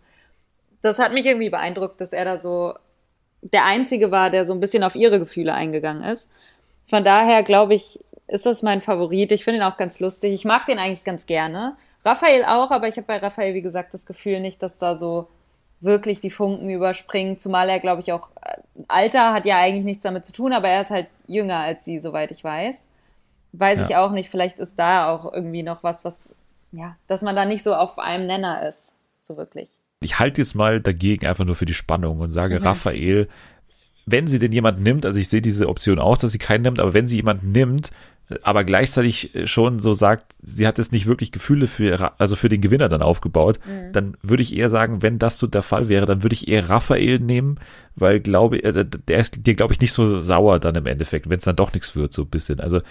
das 0.84 1.00
hat 1.00 1.12
mich 1.12 1.26
irgendwie 1.26 1.50
beeindruckt, 1.50 2.00
dass 2.00 2.14
er 2.14 2.24
da 2.24 2.38
so 2.38 2.76
der 3.41 3.66
Einzige 3.66 4.12
war, 4.12 4.30
der 4.30 4.46
so 4.46 4.54
ein 4.54 4.60
bisschen 4.60 4.84
auf 4.84 4.93
ihre 4.93 5.18
Gefühle 5.18 5.56
eingegangen 5.56 6.04
ist. 6.04 6.30
Von 6.88 7.04
daher 7.04 7.41
glaube 7.41 7.74
ich, 7.74 8.00
ist 8.28 8.45
das 8.45 8.63
mein 8.63 8.82
Favorit. 8.82 9.32
Ich 9.32 9.43
finde 9.43 9.59
ihn 9.59 9.63
auch 9.63 9.78
ganz 9.78 9.99
lustig. 9.99 10.34
Ich 10.34 10.45
mag 10.45 10.65
den 10.65 10.80
eigentlich 10.80 11.03
ganz 11.03 11.26
gerne. 11.26 11.76
Raphael 12.03 12.45
auch, 12.45 12.71
aber 12.71 12.88
ich 12.88 12.97
habe 12.97 13.07
bei 13.07 13.17
Raphael, 13.17 13.53
wie 13.53 13.61
gesagt, 13.61 13.93
das 13.93 14.05
Gefühl 14.05 14.39
nicht, 14.39 14.61
dass 14.61 14.78
da 14.78 14.95
so 14.95 15.28
wirklich 15.82 16.19
die 16.19 16.32
Funken 16.32 16.69
überspringen, 16.69 17.38
zumal 17.38 17.69
er, 17.69 17.80
glaube 17.80 18.01
ich, 18.01 18.11
auch 18.11 18.30
äh, 18.41 18.57
Alter 18.88 19.34
hat 19.34 19.45
ja 19.45 19.57
eigentlich 19.57 19.86
nichts 19.86 20.03
damit 20.03 20.26
zu 20.26 20.32
tun, 20.32 20.53
aber 20.53 20.69
er 20.69 20.82
ist 20.82 20.91
halt 20.91 21.07
jünger 21.28 21.59
als 21.59 21.84
sie, 21.84 21.99
soweit 21.99 22.32
ich 22.32 22.43
weiß. 22.43 22.89
Weiß 23.53 23.80
ja. 23.80 23.86
ich 23.86 23.95
auch 23.95 24.11
nicht, 24.11 24.30
vielleicht 24.30 24.59
ist 24.59 24.80
da 24.80 25.09
auch 25.09 25.32
irgendwie 25.32 25.63
noch 25.63 25.84
was, 25.84 26.05
was, 26.05 26.34
ja, 26.71 26.95
dass 27.07 27.21
man 27.21 27.36
da 27.36 27.45
nicht 27.45 27.63
so 27.63 27.76
auf 27.76 27.99
einem 27.99 28.26
Nenner 28.26 28.67
ist, 28.67 28.93
so 29.21 29.38
wirklich. 29.38 29.69
Ich 30.01 30.19
halte 30.19 30.41
jetzt 30.41 30.55
mal 30.55 30.82
dagegen 30.82 31.26
einfach 31.26 31.45
nur 31.45 31.55
für 31.55 31.65
die 31.65 31.73
Spannung 31.73 32.19
und 32.19 32.32
sage, 32.32 32.59
mhm. 32.59 32.65
Raphael, 32.65 33.28
wenn 34.05 34.28
sie 34.28 34.39
denn 34.39 34.51
jemanden 34.51 34.84
nimmt, 34.84 35.05
also 35.05 35.17
ich 35.19 35.30
sehe 35.30 35.41
diese 35.41 35.67
Option 35.67 35.99
auch, 35.99 36.17
dass 36.17 36.32
sie 36.32 36.38
keinen 36.38 36.61
nimmt, 36.61 36.80
aber 36.80 36.93
wenn 36.93 37.07
sie 37.07 37.15
jemanden 37.15 37.51
nimmt, 37.51 37.91
aber 38.41 38.63
gleichzeitig 38.63 39.32
schon 39.45 39.80
so 39.80 39.93
sagt, 39.93 40.36
sie 40.41 40.65
hat 40.65 40.80
jetzt 40.80 40.91
nicht 40.91 41.05
wirklich 41.05 41.32
Gefühle 41.32 41.67
für, 41.67 42.19
also 42.19 42.36
für 42.36 42.49
den 42.49 42.61
Gewinner 42.61 42.89
dann 42.89 43.03
aufgebaut, 43.03 43.59
mhm. 43.65 43.91
dann 43.91 44.17
würde 44.23 44.41
ich 44.41 44.55
eher 44.55 44.69
sagen, 44.69 45.03
wenn 45.03 45.19
das 45.19 45.38
so 45.38 45.45
der 45.45 45.61
Fall 45.61 45.89
wäre, 45.89 46.05
dann 46.05 46.23
würde 46.23 46.34
ich 46.34 46.47
eher 46.47 46.69
Raphael 46.69 47.19
nehmen, 47.19 47.59
weil 47.95 48.19
glaube, 48.19 48.63
äh, 48.63 48.86
der 48.86 49.19
ist 49.19 49.45
dir, 49.45 49.53
glaube 49.53 49.73
ich, 49.73 49.82
nicht 49.82 49.93
so 49.93 50.19
sauer 50.19 50.59
dann 50.59 50.76
im 50.76 50.88
Endeffekt, 50.88 51.30
wenn 51.30 51.38
es 51.38 51.45
dann 51.45 51.55
doch 51.55 51.73
nichts 51.73 51.95
wird, 51.95 52.13
so 52.13 52.23
ein 52.23 52.30
bisschen. 52.30 52.59
Also 52.59 52.82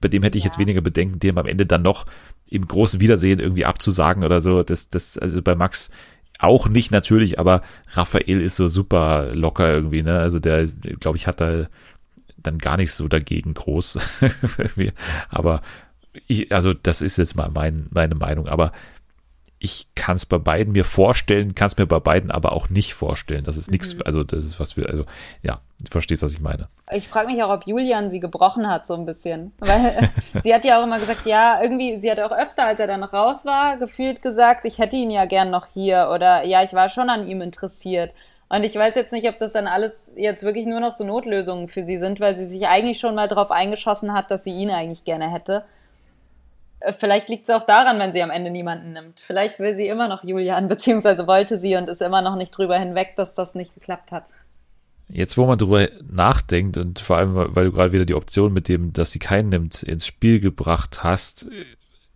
bei 0.00 0.08
dem 0.08 0.22
hätte 0.22 0.36
ich 0.36 0.44
ja. 0.44 0.50
jetzt 0.50 0.58
weniger 0.58 0.82
Bedenken, 0.82 1.18
dem 1.20 1.38
am 1.38 1.46
Ende 1.46 1.64
dann 1.64 1.82
noch 1.82 2.04
im 2.50 2.66
großen 2.66 3.00
Wiedersehen 3.00 3.40
irgendwie 3.40 3.64
abzusagen 3.64 4.24
oder 4.24 4.42
so. 4.42 4.62
Das, 4.62 4.90
das, 4.90 5.16
also 5.16 5.40
bei 5.40 5.54
Max 5.54 5.90
auch 6.38 6.68
nicht 6.68 6.90
natürlich, 6.90 7.38
aber 7.38 7.62
Raphael 7.92 8.42
ist 8.42 8.56
so 8.56 8.68
super 8.68 9.34
locker 9.34 9.72
irgendwie, 9.72 10.02
ne? 10.02 10.18
Also 10.18 10.38
der, 10.38 10.66
glaube 10.66 11.16
ich, 11.16 11.26
hat 11.26 11.40
da 11.40 11.68
dann 12.42 12.58
gar 12.58 12.76
nicht 12.76 12.92
so 12.92 13.08
dagegen 13.08 13.54
groß. 13.54 13.98
aber 15.28 15.62
ich, 16.26 16.52
also 16.52 16.74
das 16.74 17.02
ist 17.02 17.18
jetzt 17.18 17.36
mal 17.36 17.50
mein, 17.50 17.86
meine 17.90 18.14
Meinung. 18.14 18.48
Aber 18.48 18.72
ich 19.64 19.86
kann 19.94 20.16
es 20.16 20.26
bei 20.26 20.38
beiden 20.38 20.72
mir 20.72 20.84
vorstellen, 20.84 21.54
kann 21.54 21.68
es 21.68 21.76
mir 21.76 21.86
bei 21.86 22.00
beiden 22.00 22.32
aber 22.32 22.50
auch 22.50 22.68
nicht 22.68 22.94
vorstellen. 22.94 23.44
Das 23.44 23.56
ist 23.56 23.70
nichts, 23.70 23.94
mhm. 23.94 24.02
also 24.04 24.24
das 24.24 24.44
ist 24.44 24.58
was 24.58 24.76
wir, 24.76 24.88
also 24.88 25.04
ja, 25.42 25.60
versteht, 25.88 26.20
was 26.20 26.32
ich 26.32 26.40
meine. 26.40 26.68
Ich 26.90 27.06
frage 27.06 27.28
mich 27.28 27.40
auch, 27.44 27.50
ob 27.50 27.66
Julian 27.68 28.10
sie 28.10 28.18
gebrochen 28.18 28.68
hat, 28.68 28.88
so 28.88 28.94
ein 28.94 29.06
bisschen. 29.06 29.52
Weil 29.60 30.10
sie 30.42 30.52
hat 30.52 30.64
ja 30.64 30.80
auch 30.80 30.84
immer 30.84 30.98
gesagt, 30.98 31.26
ja, 31.26 31.62
irgendwie, 31.62 32.00
sie 32.00 32.10
hat 32.10 32.18
auch 32.18 32.32
öfter, 32.32 32.66
als 32.66 32.80
er 32.80 32.88
dann 32.88 33.04
raus 33.04 33.44
war, 33.44 33.76
gefühlt 33.76 34.20
gesagt, 34.20 34.64
ich 34.64 34.78
hätte 34.78 34.96
ihn 34.96 35.12
ja 35.12 35.26
gern 35.26 35.50
noch 35.50 35.68
hier 35.72 36.10
oder 36.12 36.44
ja, 36.44 36.64
ich 36.64 36.72
war 36.72 36.88
schon 36.88 37.08
an 37.08 37.28
ihm 37.28 37.40
interessiert. 37.40 38.12
Und 38.52 38.64
ich 38.64 38.74
weiß 38.74 38.94
jetzt 38.96 39.14
nicht, 39.14 39.26
ob 39.30 39.38
das 39.38 39.52
dann 39.52 39.66
alles 39.66 40.12
jetzt 40.14 40.42
wirklich 40.42 40.66
nur 40.66 40.78
noch 40.78 40.92
so 40.92 41.04
Notlösungen 41.04 41.68
für 41.68 41.84
sie 41.84 41.96
sind, 41.96 42.20
weil 42.20 42.36
sie 42.36 42.44
sich 42.44 42.66
eigentlich 42.66 43.00
schon 43.00 43.14
mal 43.14 43.26
darauf 43.26 43.50
eingeschossen 43.50 44.12
hat, 44.12 44.30
dass 44.30 44.44
sie 44.44 44.50
ihn 44.50 44.68
eigentlich 44.68 45.04
gerne 45.04 45.32
hätte. 45.32 45.64
Äh, 46.80 46.92
vielleicht 46.92 47.30
liegt 47.30 47.48
es 47.48 47.54
auch 47.54 47.62
daran, 47.62 47.98
wenn 47.98 48.12
sie 48.12 48.22
am 48.22 48.28
Ende 48.28 48.50
niemanden 48.50 48.92
nimmt. 48.92 49.20
Vielleicht 49.20 49.58
will 49.58 49.74
sie 49.74 49.88
immer 49.88 50.06
noch 50.06 50.22
Julian, 50.22 50.68
beziehungsweise 50.68 51.26
wollte 51.26 51.56
sie 51.56 51.76
und 51.76 51.88
ist 51.88 52.02
immer 52.02 52.20
noch 52.20 52.36
nicht 52.36 52.50
drüber 52.50 52.78
hinweg, 52.78 53.14
dass 53.16 53.34
das 53.34 53.54
nicht 53.54 53.72
geklappt 53.72 54.12
hat. 54.12 54.24
Jetzt, 55.08 55.38
wo 55.38 55.46
man 55.46 55.56
drüber 55.56 55.88
nachdenkt 56.10 56.76
und 56.76 57.00
vor 57.00 57.16
allem, 57.16 57.34
weil 57.34 57.64
du 57.64 57.72
gerade 57.72 57.92
wieder 57.92 58.04
die 58.04 58.14
Option 58.14 58.52
mit 58.52 58.68
dem, 58.68 58.92
dass 58.92 59.12
sie 59.12 59.18
keinen 59.18 59.48
nimmt, 59.48 59.82
ins 59.82 60.06
Spiel 60.06 60.40
gebracht 60.40 61.02
hast, 61.02 61.48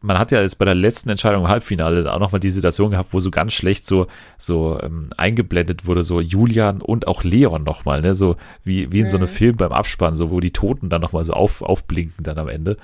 man 0.06 0.20
hat 0.20 0.30
ja 0.30 0.40
jetzt 0.40 0.58
bei 0.58 0.64
der 0.64 0.76
letzten 0.76 1.10
Entscheidung 1.10 1.42
im 1.42 1.48
Halbfinale 1.48 2.12
auch 2.12 2.20
nochmal 2.20 2.38
die 2.38 2.50
Situation 2.50 2.92
gehabt, 2.92 3.12
wo 3.12 3.18
so 3.18 3.32
ganz 3.32 3.52
schlecht 3.52 3.86
so, 3.86 4.06
so 4.38 4.80
ähm, 4.80 5.10
eingeblendet 5.16 5.84
wurde, 5.84 6.04
so 6.04 6.20
Julian 6.20 6.80
und 6.80 7.08
auch 7.08 7.24
Leon 7.24 7.64
nochmal, 7.64 8.02
ne, 8.02 8.14
so 8.14 8.36
wie, 8.62 8.92
wie 8.92 9.00
in 9.00 9.06
mhm. 9.06 9.10
so 9.10 9.16
einem 9.16 9.26
Film 9.26 9.56
beim 9.56 9.72
Abspann, 9.72 10.14
so 10.14 10.30
wo 10.30 10.38
die 10.38 10.52
Toten 10.52 10.88
dann 10.88 11.00
nochmal 11.00 11.24
so 11.24 11.32
auf, 11.32 11.60
aufblinken 11.60 12.22
dann 12.22 12.38
am 12.38 12.48
Ende. 12.48 12.76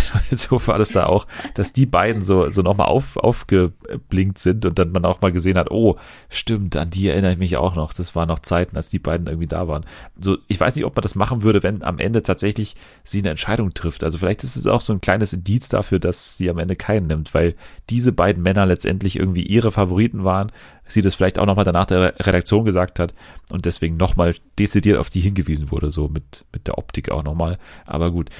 so 0.30 0.66
war 0.66 0.78
das 0.78 0.90
da 0.90 1.06
auch, 1.06 1.26
dass 1.54 1.72
die 1.72 1.86
beiden 1.86 2.22
so, 2.22 2.48
so 2.50 2.62
nochmal 2.62 2.88
auf, 2.88 3.16
aufgeblinkt 3.16 4.38
sind 4.38 4.64
und 4.66 4.78
dann 4.78 4.92
man 4.92 5.04
auch 5.04 5.20
mal 5.20 5.32
gesehen 5.32 5.56
hat, 5.56 5.70
oh, 5.70 5.96
stimmt, 6.28 6.76
an 6.76 6.90
die 6.90 7.08
erinnere 7.08 7.32
ich 7.32 7.38
mich 7.38 7.56
auch 7.56 7.74
noch. 7.74 7.92
Das 7.92 8.14
waren 8.14 8.28
noch 8.28 8.40
Zeiten, 8.40 8.76
als 8.76 8.88
die 8.88 8.98
beiden 8.98 9.26
irgendwie 9.26 9.46
da 9.46 9.68
waren. 9.68 9.84
So, 10.18 10.38
ich 10.48 10.58
weiß 10.58 10.76
nicht, 10.76 10.84
ob 10.84 10.96
man 10.96 11.02
das 11.02 11.14
machen 11.14 11.42
würde, 11.42 11.62
wenn 11.62 11.82
am 11.82 11.98
Ende 11.98 12.22
tatsächlich 12.22 12.76
sie 13.04 13.20
eine 13.20 13.30
Entscheidung 13.30 13.74
trifft. 13.74 14.04
Also 14.04 14.18
vielleicht 14.18 14.44
ist 14.44 14.56
es 14.56 14.66
auch 14.66 14.80
so 14.80 14.92
ein 14.92 15.00
kleines 15.00 15.32
Indiz 15.32 15.68
dafür, 15.68 15.98
dass 15.98 16.36
sie 16.36 16.50
am 16.50 16.58
Ende 16.58 16.76
keinen 16.76 17.06
nimmt, 17.06 17.34
weil 17.34 17.54
diese 17.90 18.12
beiden 18.12 18.42
Männer 18.42 18.66
letztendlich 18.66 19.18
irgendwie 19.18 19.42
ihre 19.42 19.72
Favoriten 19.72 20.24
waren, 20.24 20.52
sie 20.86 21.02
das 21.02 21.14
vielleicht 21.14 21.38
auch 21.38 21.46
nochmal 21.46 21.64
danach 21.64 21.86
der 21.86 22.14
Redaktion 22.20 22.64
gesagt 22.64 22.98
hat 22.98 23.14
und 23.50 23.64
deswegen 23.64 23.96
nochmal 23.96 24.34
dezidiert 24.58 24.98
auf 24.98 25.10
die 25.10 25.20
hingewiesen 25.20 25.70
wurde, 25.70 25.90
so 25.90 26.08
mit, 26.08 26.44
mit 26.52 26.66
der 26.66 26.78
Optik 26.78 27.10
auch 27.10 27.22
nochmal. 27.22 27.58
Aber 27.86 28.10
gut, 28.10 28.30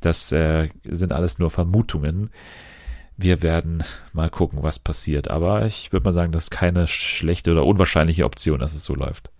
das 0.00 0.32
äh, 0.32 0.68
sind 0.84 1.12
alles 1.12 1.38
nur 1.38 1.50
Vermutungen. 1.50 2.30
Wir 3.16 3.42
werden 3.42 3.84
mal 4.12 4.30
gucken, 4.30 4.62
was 4.62 4.78
passiert. 4.78 5.28
Aber 5.28 5.66
ich 5.66 5.92
würde 5.92 6.04
mal 6.04 6.12
sagen, 6.12 6.32
das 6.32 6.44
ist 6.44 6.50
keine 6.50 6.86
schlechte 6.86 7.52
oder 7.52 7.66
unwahrscheinliche 7.66 8.24
Option, 8.24 8.60
dass 8.60 8.74
es 8.74 8.84
so 8.84 8.94
läuft. 8.94 9.30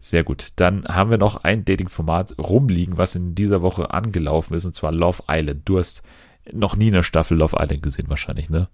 Sehr 0.00 0.24
gut. 0.24 0.48
Dann 0.56 0.86
haben 0.86 1.10
wir 1.10 1.18
noch 1.18 1.44
ein 1.44 1.64
Dating-Format 1.64 2.36
rumliegen, 2.38 2.96
was 2.96 3.14
in 3.14 3.34
dieser 3.34 3.62
Woche 3.62 3.92
angelaufen 3.92 4.54
ist, 4.54 4.64
und 4.64 4.74
zwar 4.74 4.92
Love 4.92 5.24
Island. 5.28 5.68
Du 5.68 5.78
hast 5.78 6.02
noch 6.50 6.76
nie 6.76 6.88
eine 6.88 7.02
Staffel 7.02 7.36
Love 7.36 7.56
Island 7.60 7.82
gesehen, 7.82 8.08
wahrscheinlich, 8.08 8.48
ne? 8.48 8.68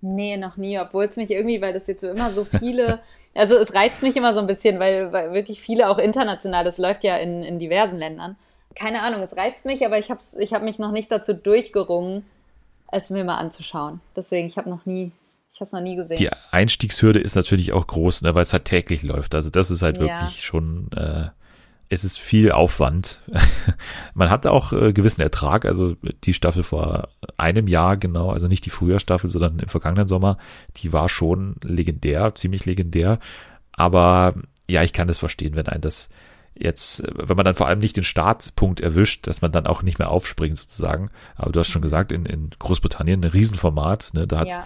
Nee, 0.00 0.36
noch 0.36 0.56
nie, 0.56 0.80
obwohl 0.80 1.04
es 1.04 1.16
mich 1.16 1.30
irgendwie, 1.30 1.60
weil 1.62 1.72
das 1.72 1.86
jetzt 1.86 2.00
so 2.00 2.08
immer 2.08 2.32
so 2.32 2.44
viele, 2.44 2.98
also 3.34 3.54
es 3.54 3.72
reizt 3.72 4.02
mich 4.02 4.16
immer 4.16 4.32
so 4.32 4.40
ein 4.40 4.48
bisschen, 4.48 4.80
weil, 4.80 5.12
weil 5.12 5.32
wirklich 5.32 5.60
viele 5.60 5.88
auch 5.88 5.98
international, 5.98 6.64
das 6.64 6.78
läuft 6.78 7.04
ja 7.04 7.16
in, 7.18 7.44
in 7.44 7.60
diversen 7.60 7.98
Ländern 7.98 8.36
keine 8.74 9.02
Ahnung, 9.02 9.20
es 9.22 9.36
reizt 9.36 9.64
mich, 9.64 9.84
aber 9.84 9.98
ich 9.98 10.10
habe 10.10 10.20
ich 10.38 10.54
hab 10.54 10.62
mich 10.62 10.78
noch 10.78 10.92
nicht 10.92 11.10
dazu 11.10 11.34
durchgerungen, 11.34 12.24
es 12.90 13.10
mir 13.10 13.24
mal 13.24 13.38
anzuschauen. 13.38 14.00
Deswegen, 14.14 14.46
ich 14.46 14.56
habe 14.56 14.70
noch 14.70 14.86
nie, 14.86 15.12
ich 15.52 15.56
habe 15.56 15.64
es 15.64 15.72
noch 15.72 15.80
nie 15.80 15.96
gesehen. 15.96 16.18
Die 16.18 16.30
Einstiegshürde 16.50 17.18
ist 17.18 17.34
natürlich 17.34 17.72
auch 17.72 17.86
groß, 17.86 18.22
ne, 18.22 18.34
weil 18.34 18.42
es 18.42 18.52
halt 18.52 18.66
täglich 18.66 19.02
läuft. 19.02 19.34
Also 19.34 19.50
das 19.50 19.70
ist 19.70 19.82
halt 19.82 19.98
ja. 19.98 20.04
wirklich 20.04 20.44
schon, 20.44 20.90
äh, 20.92 21.28
es 21.88 22.04
ist 22.04 22.18
viel 22.18 22.52
Aufwand. 22.52 23.22
Man 24.14 24.30
hat 24.30 24.46
auch 24.46 24.72
äh, 24.72 24.92
gewissen 24.92 25.22
Ertrag, 25.22 25.64
also 25.64 25.96
die 26.24 26.34
Staffel 26.34 26.62
vor 26.62 27.08
einem 27.36 27.66
Jahr 27.66 27.96
genau, 27.96 28.30
also 28.30 28.46
nicht 28.46 28.64
die 28.66 28.70
Frühjahrstaffel, 28.70 29.28
sondern 29.28 29.58
im 29.58 29.68
vergangenen 29.68 30.08
Sommer, 30.08 30.38
die 30.76 30.92
war 30.92 31.08
schon 31.08 31.56
legendär, 31.62 32.34
ziemlich 32.34 32.66
legendär. 32.66 33.18
Aber 33.72 34.34
ja, 34.68 34.82
ich 34.82 34.92
kann 34.92 35.08
das 35.08 35.18
verstehen, 35.18 35.56
wenn 35.56 35.68
ein 35.68 35.80
das 35.80 36.08
jetzt, 36.54 37.02
wenn 37.14 37.36
man 37.36 37.44
dann 37.44 37.54
vor 37.54 37.66
allem 37.66 37.78
nicht 37.78 37.96
den 37.96 38.04
Startpunkt 38.04 38.80
erwischt, 38.80 39.26
dass 39.26 39.42
man 39.42 39.52
dann 39.52 39.66
auch 39.66 39.82
nicht 39.82 39.98
mehr 39.98 40.10
aufspringt 40.10 40.58
sozusagen. 40.58 41.10
Aber 41.34 41.52
du 41.52 41.60
hast 41.60 41.68
schon 41.68 41.82
gesagt, 41.82 42.12
in, 42.12 42.26
in 42.26 42.50
Großbritannien 42.58 43.24
ein 43.24 43.30
Riesenformat, 43.30 44.10
ne, 44.14 44.26
da 44.26 44.40
hat's, 44.40 44.58
ja, 44.58 44.64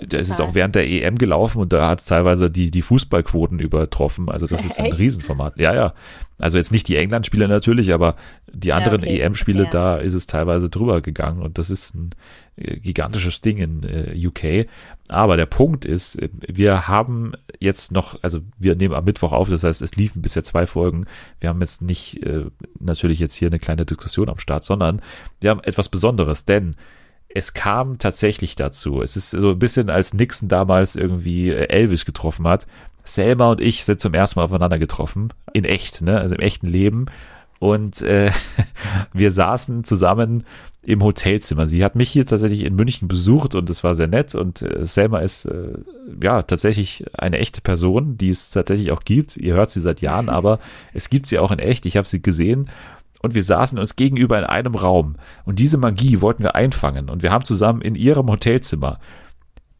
da 0.08 0.18
ist 0.18 0.30
es 0.30 0.40
auch 0.40 0.54
während 0.54 0.74
der 0.74 0.88
EM 0.88 1.16
gelaufen 1.16 1.60
und 1.60 1.72
da 1.72 1.88
hat 1.88 2.00
es 2.00 2.06
teilweise 2.06 2.50
die, 2.50 2.70
die 2.70 2.82
Fußballquoten 2.82 3.60
übertroffen. 3.60 4.28
Also 4.28 4.46
das 4.46 4.64
ist 4.66 4.80
ein 4.80 4.92
Riesenformat. 4.92 5.58
Ja, 5.58 5.74
ja. 5.74 5.94
Also 6.38 6.56
jetzt 6.56 6.72
nicht 6.72 6.86
die 6.86 6.96
England-Spiele 6.96 7.48
natürlich, 7.48 7.92
aber 7.92 8.14
die 8.52 8.72
anderen 8.72 9.02
ja, 9.02 9.08
okay. 9.08 9.20
EM-Spiele, 9.20 9.64
ja. 9.64 9.70
da 9.70 9.96
ist 9.96 10.14
es 10.14 10.26
teilweise 10.26 10.70
drüber 10.70 11.00
gegangen 11.00 11.42
und 11.42 11.58
das 11.58 11.68
ist 11.68 11.94
ein 11.94 12.10
äh, 12.56 12.78
gigantisches 12.78 13.40
Ding 13.40 13.58
in 13.58 13.82
äh, 13.82 14.26
UK. 14.26 14.68
Aber 15.08 15.36
der 15.36 15.46
Punkt 15.46 15.84
ist, 15.84 16.16
äh, 16.16 16.28
wir 16.46 16.86
haben 16.86 17.32
jetzt 17.58 17.90
noch, 17.90 18.22
also 18.22 18.40
wir 18.58 18.76
nehmen 18.76 18.94
am 18.94 19.04
Mittwoch 19.04 19.32
auf, 19.32 19.50
das 19.50 19.64
heißt, 19.64 19.82
es 19.82 19.96
liefen 19.96 20.22
bisher 20.22 20.44
zwei 20.44 20.66
Folgen. 20.66 21.06
Wir 21.40 21.48
haben 21.48 21.60
jetzt 21.60 21.82
nicht 21.82 22.24
äh, 22.24 22.44
natürlich 22.78 23.18
jetzt 23.18 23.34
hier 23.34 23.48
eine 23.48 23.58
kleine 23.58 23.84
Diskussion 23.84 24.28
am 24.28 24.38
Start, 24.38 24.62
sondern 24.62 25.02
wir 25.40 25.50
haben 25.50 25.62
etwas 25.64 25.88
Besonderes, 25.88 26.44
denn 26.44 26.76
es 27.28 27.52
kam 27.52 27.98
tatsächlich 27.98 28.56
dazu. 28.56 29.02
Es 29.02 29.16
ist 29.16 29.30
so 29.30 29.50
ein 29.50 29.58
bisschen, 29.58 29.90
als 29.90 30.14
Nixon 30.14 30.48
damals 30.48 30.96
irgendwie 30.96 31.50
äh, 31.50 31.68
Elvis 31.68 32.04
getroffen 32.04 32.46
hat. 32.48 32.66
Selma 33.08 33.50
und 33.50 33.60
ich 33.60 33.84
sind 33.84 34.00
zum 34.00 34.14
ersten 34.14 34.38
Mal 34.38 34.44
aufeinander 34.44 34.78
getroffen. 34.78 35.32
In 35.52 35.64
echt, 35.64 36.02
ne? 36.02 36.18
Also 36.18 36.34
im 36.34 36.40
echten 36.40 36.66
Leben. 36.66 37.06
Und 37.58 38.02
äh, 38.02 38.30
wir 39.12 39.30
saßen 39.30 39.84
zusammen 39.84 40.44
im 40.82 41.02
Hotelzimmer. 41.02 41.66
Sie 41.66 41.84
hat 41.84 41.96
mich 41.96 42.08
hier 42.10 42.24
tatsächlich 42.24 42.62
in 42.62 42.76
München 42.76 43.08
besucht 43.08 43.54
und 43.54 43.68
es 43.68 43.82
war 43.84 43.94
sehr 43.94 44.06
nett. 44.06 44.34
Und 44.34 44.62
äh, 44.62 44.86
Selma 44.86 45.18
ist 45.18 45.44
äh, 45.46 45.74
ja 46.22 46.42
tatsächlich 46.42 47.04
eine 47.14 47.38
echte 47.38 47.60
Person, 47.60 48.16
die 48.16 48.30
es 48.30 48.50
tatsächlich 48.50 48.92
auch 48.92 49.02
gibt. 49.04 49.36
Ihr 49.36 49.54
hört 49.54 49.70
sie 49.70 49.80
seit 49.80 50.00
Jahren, 50.00 50.28
aber 50.28 50.60
es 50.92 51.10
gibt 51.10 51.26
sie 51.26 51.38
auch 51.38 51.50
in 51.50 51.58
echt. 51.58 51.84
Ich 51.86 51.96
habe 51.96 52.08
sie 52.08 52.22
gesehen 52.22 52.70
und 53.20 53.34
wir 53.34 53.42
saßen 53.42 53.78
uns 53.78 53.96
gegenüber 53.96 54.38
in 54.38 54.44
einem 54.44 54.74
Raum. 54.74 55.16
Und 55.44 55.58
diese 55.58 55.78
Magie 55.78 56.20
wollten 56.20 56.42
wir 56.42 56.54
einfangen. 56.54 57.10
Und 57.10 57.22
wir 57.22 57.32
haben 57.32 57.44
zusammen 57.44 57.82
in 57.82 57.94
ihrem 57.94 58.28
Hotelzimmer 58.28 59.00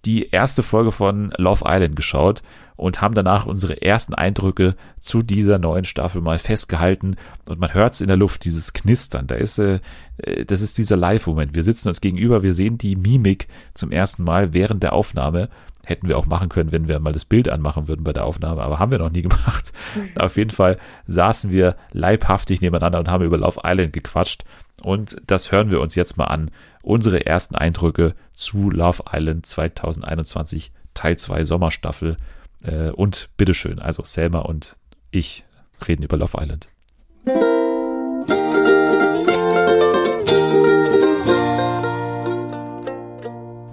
die 0.09 0.31
erste 0.31 0.63
Folge 0.63 0.91
von 0.91 1.35
Love 1.37 1.65
Island 1.67 1.95
geschaut 1.95 2.43
und 2.77 3.03
haben 3.03 3.15
danach 3.15 3.45
unsere 3.45 3.83
ersten 3.83 4.15
Eindrücke 4.15 4.75
zu 5.01 5.23
dieser 5.23 5.59
neuen 5.59 5.85
Staffel 5.85 6.23
mal 6.23 6.39
festgehalten 6.39 7.17
und 7.47 7.61
man 7.61 7.75
hört 7.75 7.93
es 7.93 8.01
in 8.01 8.07
der 8.07 8.17
Luft, 8.17 8.47
dieses 8.47 8.73
Knistern. 8.73 9.27
Da 9.27 9.35
ist, 9.35 9.59
äh, 9.59 9.81
äh, 10.17 10.47
das 10.47 10.63
ist 10.63 10.79
dieser 10.79 10.97
Live-Moment. 10.97 11.55
Wir 11.55 11.63
sitzen 11.63 11.89
uns 11.89 12.01
gegenüber, 12.01 12.43
wir 12.43 12.55
sehen 12.55 12.79
die 12.79 12.97
Mimik 12.97 13.49
zum 13.75 13.93
ersten 13.93 14.25
Mal 14.25 14.55
während 14.55 14.83
der 14.83 14.95
Aufnahme. 14.95 15.51
Hätten 15.89 16.07
wir 16.07 16.19
auch 16.19 16.27
machen 16.27 16.51
können, 16.51 16.71
wenn 16.71 16.87
wir 16.87 16.99
mal 17.01 17.15
das 17.15 17.25
Bild 17.25 17.49
anmachen 17.49 17.89
würden 17.89 18.05
bei 18.05 18.13
der 18.13 18.27
Aufnahme, 18.27 18.61
aber 18.61 18.79
haben 18.79 18.93
wir 18.93 18.99
noch 18.99 19.11
nie 19.11 19.23
gemacht. 19.23 19.73
Auf 20.19 20.37
jeden 20.37 20.51
Fall 20.51 20.77
saßen 21.07 21.51
wir 21.51 21.77
leibhaftig 21.93 22.61
nebeneinander 22.61 22.99
und 22.99 23.09
haben 23.09 23.25
über 23.25 23.39
Love 23.39 23.63
Island 23.65 23.95
gequatscht. 23.95 24.45
Und 24.83 25.17
das 25.27 25.51
hören 25.51 25.71
wir 25.71 25.81
uns 25.81 25.95
jetzt 25.95 26.19
mal 26.19 26.27
an. 26.27 26.51
Unsere 26.83 27.25
ersten 27.25 27.55
Eindrücke 27.55 28.15
zu 28.35 28.69
Love 28.69 29.05
Island 29.11 29.47
2021 29.47 30.73
Teil 30.93 31.17
2 31.17 31.45
Sommerstaffel. 31.45 32.19
Äh, 32.63 32.91
und 32.91 33.31
bitteschön, 33.39 33.79
also 33.79 34.05
Selma 34.05 34.41
und 34.41 34.77
ich 35.11 35.47
reden 35.87 36.03
über 36.03 36.19
Love 36.19 36.37
Island. 36.39 36.69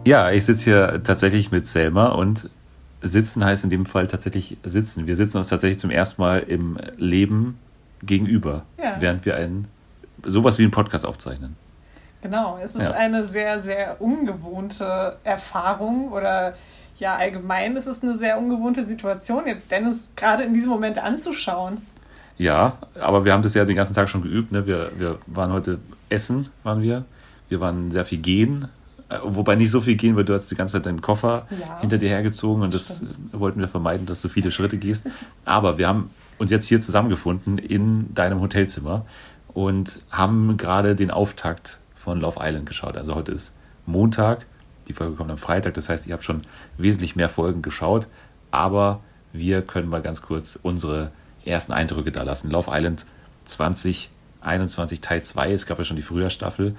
Ja, 0.05 0.31
ich 0.31 0.45
sitze 0.45 0.65
hier 0.65 1.03
tatsächlich 1.03 1.51
mit 1.51 1.67
Selma 1.67 2.09
und 2.09 2.49
sitzen 3.01 3.43
heißt 3.43 3.63
in 3.63 3.69
dem 3.69 3.85
Fall 3.85 4.07
tatsächlich 4.07 4.57
sitzen. 4.63 5.07
Wir 5.07 5.15
sitzen 5.15 5.37
uns 5.37 5.49
tatsächlich 5.49 5.79
zum 5.79 5.89
ersten 5.89 6.21
Mal 6.21 6.39
im 6.39 6.77
Leben 6.97 7.59
gegenüber, 8.03 8.63
ja. 8.77 8.95
während 8.99 9.25
wir 9.25 9.35
einen 9.35 9.67
sowas 10.23 10.57
wie 10.59 10.63
einen 10.63 10.71
Podcast 10.71 11.05
aufzeichnen. 11.05 11.55
Genau, 12.21 12.59
es 12.63 12.75
ist 12.75 12.83
ja. 12.83 12.91
eine 12.91 13.23
sehr, 13.23 13.59
sehr 13.59 14.01
ungewohnte 14.01 15.17
Erfahrung 15.23 16.11
oder 16.11 16.55
ja, 16.97 17.15
allgemein 17.15 17.75
ist 17.75 17.87
es 17.87 18.01
eine 18.01 18.15
sehr 18.15 18.37
ungewohnte 18.37 18.85
Situation, 18.85 19.45
jetzt 19.45 19.69
Dennis 19.69 20.07
gerade 20.15 20.43
in 20.43 20.53
diesem 20.53 20.69
Moment 20.69 20.97
anzuschauen. 20.97 21.81
Ja, 22.37 22.77
aber 22.99 23.25
wir 23.25 23.33
haben 23.33 23.41
das 23.41 23.53
ja 23.53 23.65
den 23.65 23.75
ganzen 23.75 23.93
Tag 23.93 24.09
schon 24.09 24.23
geübt. 24.23 24.51
Ne? 24.51 24.65
Wir, 24.65 24.91
wir 24.97 25.17
waren 25.27 25.51
heute 25.51 25.79
essen, 26.09 26.49
waren 26.63 26.81
wir. 26.81 27.05
Wir 27.47 27.59
waren 27.59 27.91
sehr 27.91 28.05
viel 28.05 28.17
gehen. 28.17 28.69
Äh, 29.09 29.19
wobei 29.23 29.55
nicht 29.55 29.71
so 29.71 29.81
viel 29.81 29.95
gehen, 29.95 30.15
weil 30.15 30.23
du 30.23 30.33
hast 30.33 30.49
die 30.49 30.55
ganze 30.55 30.73
Zeit 30.73 30.85
deinen 30.85 31.01
Koffer 31.01 31.47
ja, 31.51 31.79
hinter 31.79 31.97
dir 31.97 32.09
hergezogen 32.09 32.63
und 32.63 32.73
das 32.73 32.97
stimmt. 32.97 33.15
wollten 33.33 33.59
wir 33.59 33.67
vermeiden, 33.67 34.05
dass 34.05 34.21
du 34.21 34.29
viele 34.29 34.51
Schritte 34.51 34.77
gehst. 34.77 35.07
Aber 35.45 35.77
wir 35.77 35.87
haben 35.87 36.09
uns 36.37 36.51
jetzt 36.51 36.67
hier 36.67 36.81
zusammengefunden 36.81 37.57
in 37.57 38.13
deinem 38.13 38.41
Hotelzimmer 38.41 39.05
und 39.53 40.01
haben 40.09 40.57
gerade 40.57 40.95
den 40.95 41.11
Auftakt 41.11 41.79
von 41.95 42.19
Love 42.19 42.39
Island 42.41 42.65
geschaut. 42.65 42.97
Also 42.97 43.15
heute 43.15 43.31
ist 43.31 43.55
Montag 43.85 44.45
die 44.87 44.93
Folge 44.93 45.15
kommt 45.15 45.31
am 45.31 45.37
Freitag, 45.37 45.73
das 45.73 45.89
heißt, 45.89 46.07
ihr 46.07 46.13
habt 46.13 46.23
schon 46.23 46.41
wesentlich 46.77 47.15
mehr 47.15 47.29
Folgen 47.29 47.61
geschaut, 47.61 48.07
aber 48.51 49.01
wir 49.33 49.61
können 49.61 49.89
mal 49.89 50.01
ganz 50.01 50.21
kurz 50.21 50.59
unsere 50.61 51.11
ersten 51.43 51.73
Eindrücke 51.73 52.11
da 52.11 52.23
lassen. 52.23 52.49
Love 52.49 52.71
Island 52.73 53.05
2021 53.45 55.01
Teil 55.01 55.23
2, 55.23 55.53
es 55.53 55.65
gab 55.65 55.77
ja 55.77 55.83
schon 55.83 55.95
die 55.95 56.01
Frühjahrstaffel. 56.01 56.71
Mhm. 56.71 56.75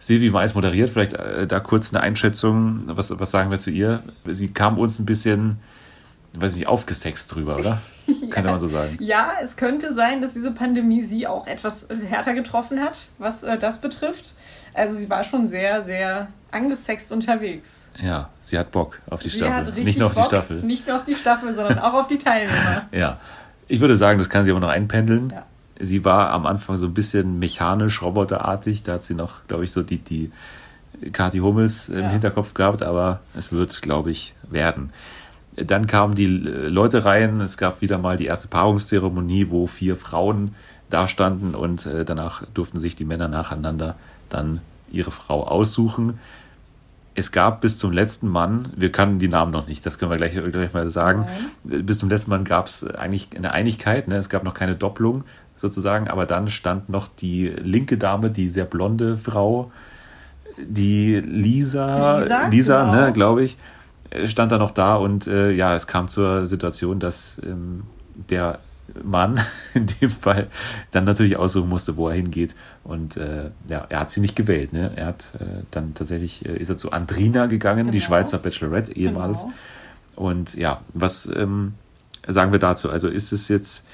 Silvi 0.00 0.30
Mais 0.30 0.54
moderiert, 0.54 0.88
vielleicht 0.88 1.12
äh, 1.12 1.46
da 1.46 1.60
kurz 1.60 1.94
eine 1.94 2.02
Einschätzung. 2.02 2.82
Was, 2.86 3.20
was 3.20 3.30
sagen 3.30 3.50
wir 3.50 3.58
zu 3.58 3.70
ihr? 3.70 4.02
Sie 4.24 4.48
kam 4.48 4.78
uns 4.78 4.98
ein 4.98 5.04
bisschen, 5.04 5.58
weiß 6.32 6.56
nicht, 6.56 6.66
aufgesext 6.66 7.34
drüber, 7.34 7.58
oder? 7.58 7.82
Kann 8.30 8.46
ja. 8.46 8.50
man 8.50 8.58
so 8.58 8.66
sagen. 8.66 8.96
Ja, 8.98 9.32
es 9.42 9.56
könnte 9.56 9.92
sein, 9.92 10.22
dass 10.22 10.32
diese 10.32 10.52
Pandemie 10.52 11.02
sie 11.02 11.26
auch 11.26 11.46
etwas 11.46 11.86
härter 12.08 12.32
getroffen 12.32 12.80
hat, 12.80 13.06
was 13.18 13.42
äh, 13.42 13.58
das 13.58 13.82
betrifft. 13.82 14.34
Also 14.72 14.96
sie 14.96 15.10
war 15.10 15.22
schon 15.22 15.46
sehr, 15.46 15.84
sehr 15.84 16.28
angesext 16.50 17.12
unterwegs. 17.12 17.88
Ja, 18.02 18.30
sie 18.40 18.58
hat 18.58 18.70
Bock 18.70 19.00
auf 19.10 19.20
die 19.20 19.28
sie 19.28 19.36
Staffel. 19.36 19.84
nicht 19.84 19.98
nur 19.98 20.06
auf 20.06 20.14
Bock, 20.14 20.24
die 20.24 20.28
Staffel. 20.28 20.62
Nicht 20.62 20.86
nur 20.88 20.96
auf 20.96 21.04
die 21.04 21.14
Staffel, 21.14 21.52
sondern 21.52 21.78
auch 21.78 21.92
auf 21.92 22.06
die 22.06 22.18
Teilnehmer. 22.18 22.88
Ja. 22.92 23.18
Ich 23.68 23.80
würde 23.80 23.94
sagen, 23.94 24.18
das 24.18 24.28
kann 24.28 24.44
sie 24.44 24.50
aber 24.50 24.58
noch 24.58 24.68
einpendeln. 24.68 25.30
Ja. 25.30 25.44
Sie 25.80 26.04
war 26.04 26.30
am 26.30 26.46
Anfang 26.46 26.76
so 26.76 26.86
ein 26.86 26.94
bisschen 26.94 27.38
mechanisch, 27.38 28.02
roboterartig. 28.02 28.82
Da 28.82 28.94
hat 28.94 29.04
sie 29.04 29.14
noch, 29.14 29.46
glaube 29.48 29.64
ich, 29.64 29.72
so 29.72 29.82
die, 29.82 29.98
die 29.98 30.30
Kati 31.12 31.38
Hummels 31.38 31.88
im 31.88 32.00
ja. 32.00 32.08
Hinterkopf 32.10 32.54
gehabt, 32.54 32.82
aber 32.82 33.20
es 33.34 33.52
wird, 33.52 33.80
glaube 33.82 34.10
ich, 34.10 34.34
werden. 34.48 34.92
Dann 35.56 35.86
kamen 35.86 36.14
die 36.14 36.26
Leute 36.26 37.04
rein. 37.04 37.40
Es 37.40 37.56
gab 37.56 37.80
wieder 37.80 37.98
mal 37.98 38.16
die 38.16 38.26
erste 38.26 38.48
Paarungszeremonie, 38.48 39.50
wo 39.50 39.66
vier 39.66 39.96
Frauen 39.96 40.54
da 40.90 41.06
standen 41.06 41.54
und 41.54 41.86
äh, 41.86 42.04
danach 42.04 42.42
durften 42.52 42.80
sich 42.80 42.96
die 42.96 43.04
Männer 43.04 43.28
nacheinander 43.28 43.96
dann 44.28 44.60
ihre 44.90 45.10
Frau 45.10 45.46
aussuchen. 45.46 46.18
Es 47.14 47.32
gab 47.32 47.60
bis 47.60 47.78
zum 47.78 47.92
letzten 47.92 48.28
Mann, 48.28 48.68
wir 48.76 48.92
können 48.92 49.18
die 49.18 49.28
Namen 49.28 49.52
noch 49.52 49.66
nicht, 49.66 49.84
das 49.84 49.98
können 49.98 50.10
wir 50.10 50.16
gleich, 50.16 50.34
gleich 50.52 50.72
mal 50.72 50.90
sagen. 50.90 51.26
Nein. 51.64 51.86
Bis 51.86 51.98
zum 51.98 52.08
letzten 52.08 52.30
Mann 52.30 52.44
gab 52.44 52.68
es 52.68 52.84
eigentlich 52.84 53.28
eine 53.36 53.52
Einigkeit, 53.52 54.08
ne? 54.08 54.16
es 54.16 54.28
gab 54.28 54.44
noch 54.44 54.54
keine 54.54 54.76
Doppelung 54.76 55.24
sozusagen, 55.60 56.08
aber 56.08 56.26
dann 56.26 56.48
stand 56.48 56.88
noch 56.88 57.08
die 57.08 57.48
linke 57.48 57.98
Dame, 57.98 58.30
die 58.30 58.48
sehr 58.48 58.64
blonde 58.64 59.16
Frau, 59.16 59.70
die 60.56 61.16
Lisa, 61.16 62.20
Lisa, 62.20 62.46
Lisa 62.48 62.84
genau. 62.84 63.06
ne, 63.06 63.12
glaube 63.12 63.44
ich, 63.44 63.56
stand 64.24 64.52
da 64.52 64.58
noch 64.58 64.70
da 64.70 64.96
und 64.96 65.26
äh, 65.26 65.50
ja, 65.52 65.74
es 65.74 65.86
kam 65.86 66.08
zur 66.08 66.46
Situation, 66.46 66.98
dass 66.98 67.40
ähm, 67.44 67.84
der 68.30 68.58
Mann 69.04 69.40
in 69.74 69.86
dem 70.00 70.10
Fall 70.10 70.48
dann 70.90 71.04
natürlich 71.04 71.36
aussuchen 71.36 71.68
musste, 71.68 71.96
wo 71.96 72.08
er 72.08 72.14
hingeht. 72.14 72.56
Und 72.82 73.16
äh, 73.16 73.50
ja, 73.68 73.86
er 73.88 74.00
hat 74.00 74.10
sie 74.10 74.20
nicht 74.20 74.34
gewählt. 74.36 74.72
Ne? 74.72 74.90
Er 74.96 75.06
hat 75.06 75.32
äh, 75.38 75.62
dann 75.70 75.94
tatsächlich, 75.94 76.44
äh, 76.46 76.56
ist 76.56 76.70
er 76.70 76.76
zu 76.76 76.90
Andrina 76.90 77.46
gegangen, 77.46 77.80
genau. 77.80 77.92
die 77.92 78.00
Schweizer 78.00 78.38
Bachelorette 78.38 78.96
ehemals. 78.96 79.42
Genau. 79.42 79.54
Und 80.16 80.54
ja, 80.56 80.80
was 80.92 81.28
ähm, 81.34 81.74
sagen 82.26 82.52
wir 82.52 82.58
dazu? 82.58 82.90
Also 82.90 83.08
ist 83.08 83.32
es 83.32 83.48
jetzt 83.48 83.86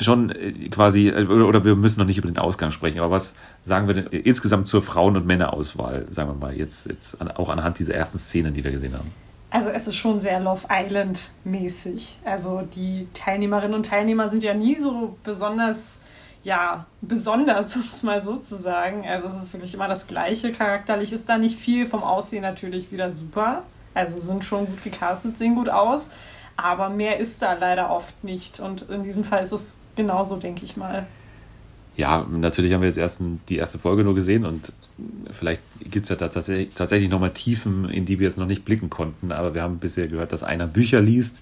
schon 0.00 0.30
äh, 0.30 0.68
quasi, 0.68 1.08
äh, 1.08 1.26
oder 1.26 1.64
wir 1.64 1.76
müssen 1.76 2.00
noch 2.00 2.06
nicht 2.06 2.18
über 2.18 2.28
den 2.28 2.38
Ausgang 2.38 2.70
sprechen, 2.70 3.00
aber 3.00 3.10
was 3.10 3.34
sagen 3.62 3.86
wir 3.86 3.94
denn 3.94 4.06
insgesamt 4.06 4.68
zur 4.68 4.82
Frauen- 4.82 5.16
und 5.16 5.26
Männerauswahl, 5.26 6.06
sagen 6.08 6.30
wir 6.30 6.34
mal, 6.34 6.56
jetzt, 6.56 6.86
jetzt 6.86 7.20
auch 7.36 7.48
anhand 7.48 7.78
dieser 7.78 7.94
ersten 7.94 8.18
Szenen, 8.18 8.54
die 8.54 8.64
wir 8.64 8.70
gesehen 8.70 8.94
haben? 8.94 9.10
Also 9.50 9.70
es 9.70 9.86
ist 9.86 9.96
schon 9.96 10.18
sehr 10.18 10.40
Love 10.40 10.66
Island 10.70 11.30
mäßig. 11.44 12.18
Also 12.24 12.62
die 12.74 13.08
Teilnehmerinnen 13.14 13.74
und 13.74 13.86
Teilnehmer 13.86 14.28
sind 14.28 14.42
ja 14.42 14.54
nie 14.54 14.76
so 14.76 15.16
besonders, 15.24 16.02
ja, 16.42 16.86
besonders, 17.00 17.74
um 17.76 17.84
es 17.90 18.02
mal 18.02 18.22
so 18.22 18.36
zu 18.36 18.56
sagen. 18.56 19.06
Also 19.06 19.28
es 19.28 19.42
ist 19.42 19.54
wirklich 19.54 19.72
immer 19.72 19.88
das 19.88 20.06
Gleiche. 20.06 20.52
Charakterlich 20.52 21.12
ist 21.12 21.28
da 21.28 21.38
nicht 21.38 21.58
viel. 21.58 21.86
Vom 21.86 22.02
Aussehen 22.02 22.42
natürlich 22.42 22.92
wieder 22.92 23.10
super. 23.10 23.62
Also 23.94 24.18
sind 24.18 24.44
schon 24.44 24.66
gut 24.66 24.82
gecastet, 24.82 25.38
sehen 25.38 25.54
gut 25.54 25.70
aus. 25.70 26.10
Aber 26.58 26.88
mehr 26.90 27.18
ist 27.18 27.40
da 27.40 27.54
leider 27.54 27.90
oft 27.90 28.24
nicht. 28.24 28.60
Und 28.60 28.82
in 28.90 29.02
diesem 29.02 29.24
Fall 29.24 29.42
ist 29.42 29.52
es 29.52 29.78
genauso, 29.96 30.36
denke 30.36 30.64
ich 30.64 30.76
mal 30.76 31.06
ja, 31.96 32.26
natürlich 32.30 32.74
haben 32.74 32.82
wir 32.82 32.88
jetzt 32.88 32.98
erst 32.98 33.22
die 33.48 33.56
erste 33.56 33.78
Folge 33.78 34.04
nur 34.04 34.14
gesehen 34.14 34.44
und 34.44 34.72
vielleicht 35.30 35.62
gibt 35.80 36.04
es 36.04 36.10
ja 36.10 36.16
da 36.16 36.28
tatsächlich, 36.28 36.74
tatsächlich 36.74 37.08
nochmal 37.10 37.30
Tiefen, 37.30 37.88
in 37.88 38.04
die 38.04 38.18
wir 38.18 38.26
jetzt 38.26 38.38
noch 38.38 38.46
nicht 38.46 38.64
blicken 38.64 38.90
konnten. 38.90 39.32
Aber 39.32 39.54
wir 39.54 39.62
haben 39.62 39.78
bisher 39.78 40.06
gehört, 40.06 40.32
dass 40.32 40.42
einer 40.42 40.66
Bücher 40.66 41.00
liest 41.00 41.40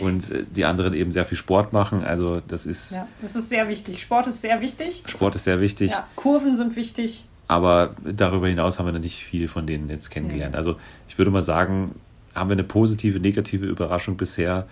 und 0.00 0.30
äh, 0.30 0.44
die 0.50 0.64
anderen 0.64 0.94
eben 0.94 1.12
sehr 1.12 1.26
viel 1.26 1.36
Sport 1.36 1.74
machen. 1.74 2.02
Also 2.02 2.40
das 2.48 2.64
ist. 2.64 2.92
Ja, 2.92 3.06
das 3.20 3.36
ist 3.36 3.50
sehr 3.50 3.68
wichtig. 3.68 4.00
Sport 4.00 4.26
ist 4.26 4.40
sehr 4.40 4.62
wichtig. 4.62 5.02
Sport 5.06 5.36
ist 5.36 5.44
sehr 5.44 5.60
wichtig. 5.60 5.90
Ja, 5.90 6.06
Kurven 6.16 6.56
sind 6.56 6.76
wichtig. 6.76 7.26
Aber 7.46 7.94
darüber 8.04 8.48
hinaus 8.48 8.78
haben 8.78 8.86
wir 8.86 8.92
noch 8.92 9.00
nicht 9.00 9.22
viel 9.22 9.48
von 9.48 9.66
denen 9.66 9.90
jetzt 9.90 10.08
kennengelernt. 10.08 10.52
Nee. 10.52 10.56
Also 10.58 10.76
ich 11.08 11.18
würde 11.18 11.30
mal 11.30 11.42
sagen, 11.42 11.94
haben 12.34 12.48
wir 12.48 12.54
eine 12.54 12.64
positive, 12.64 13.20
negative 13.20 13.66
Überraschung 13.66 14.16
bisher. 14.16 14.66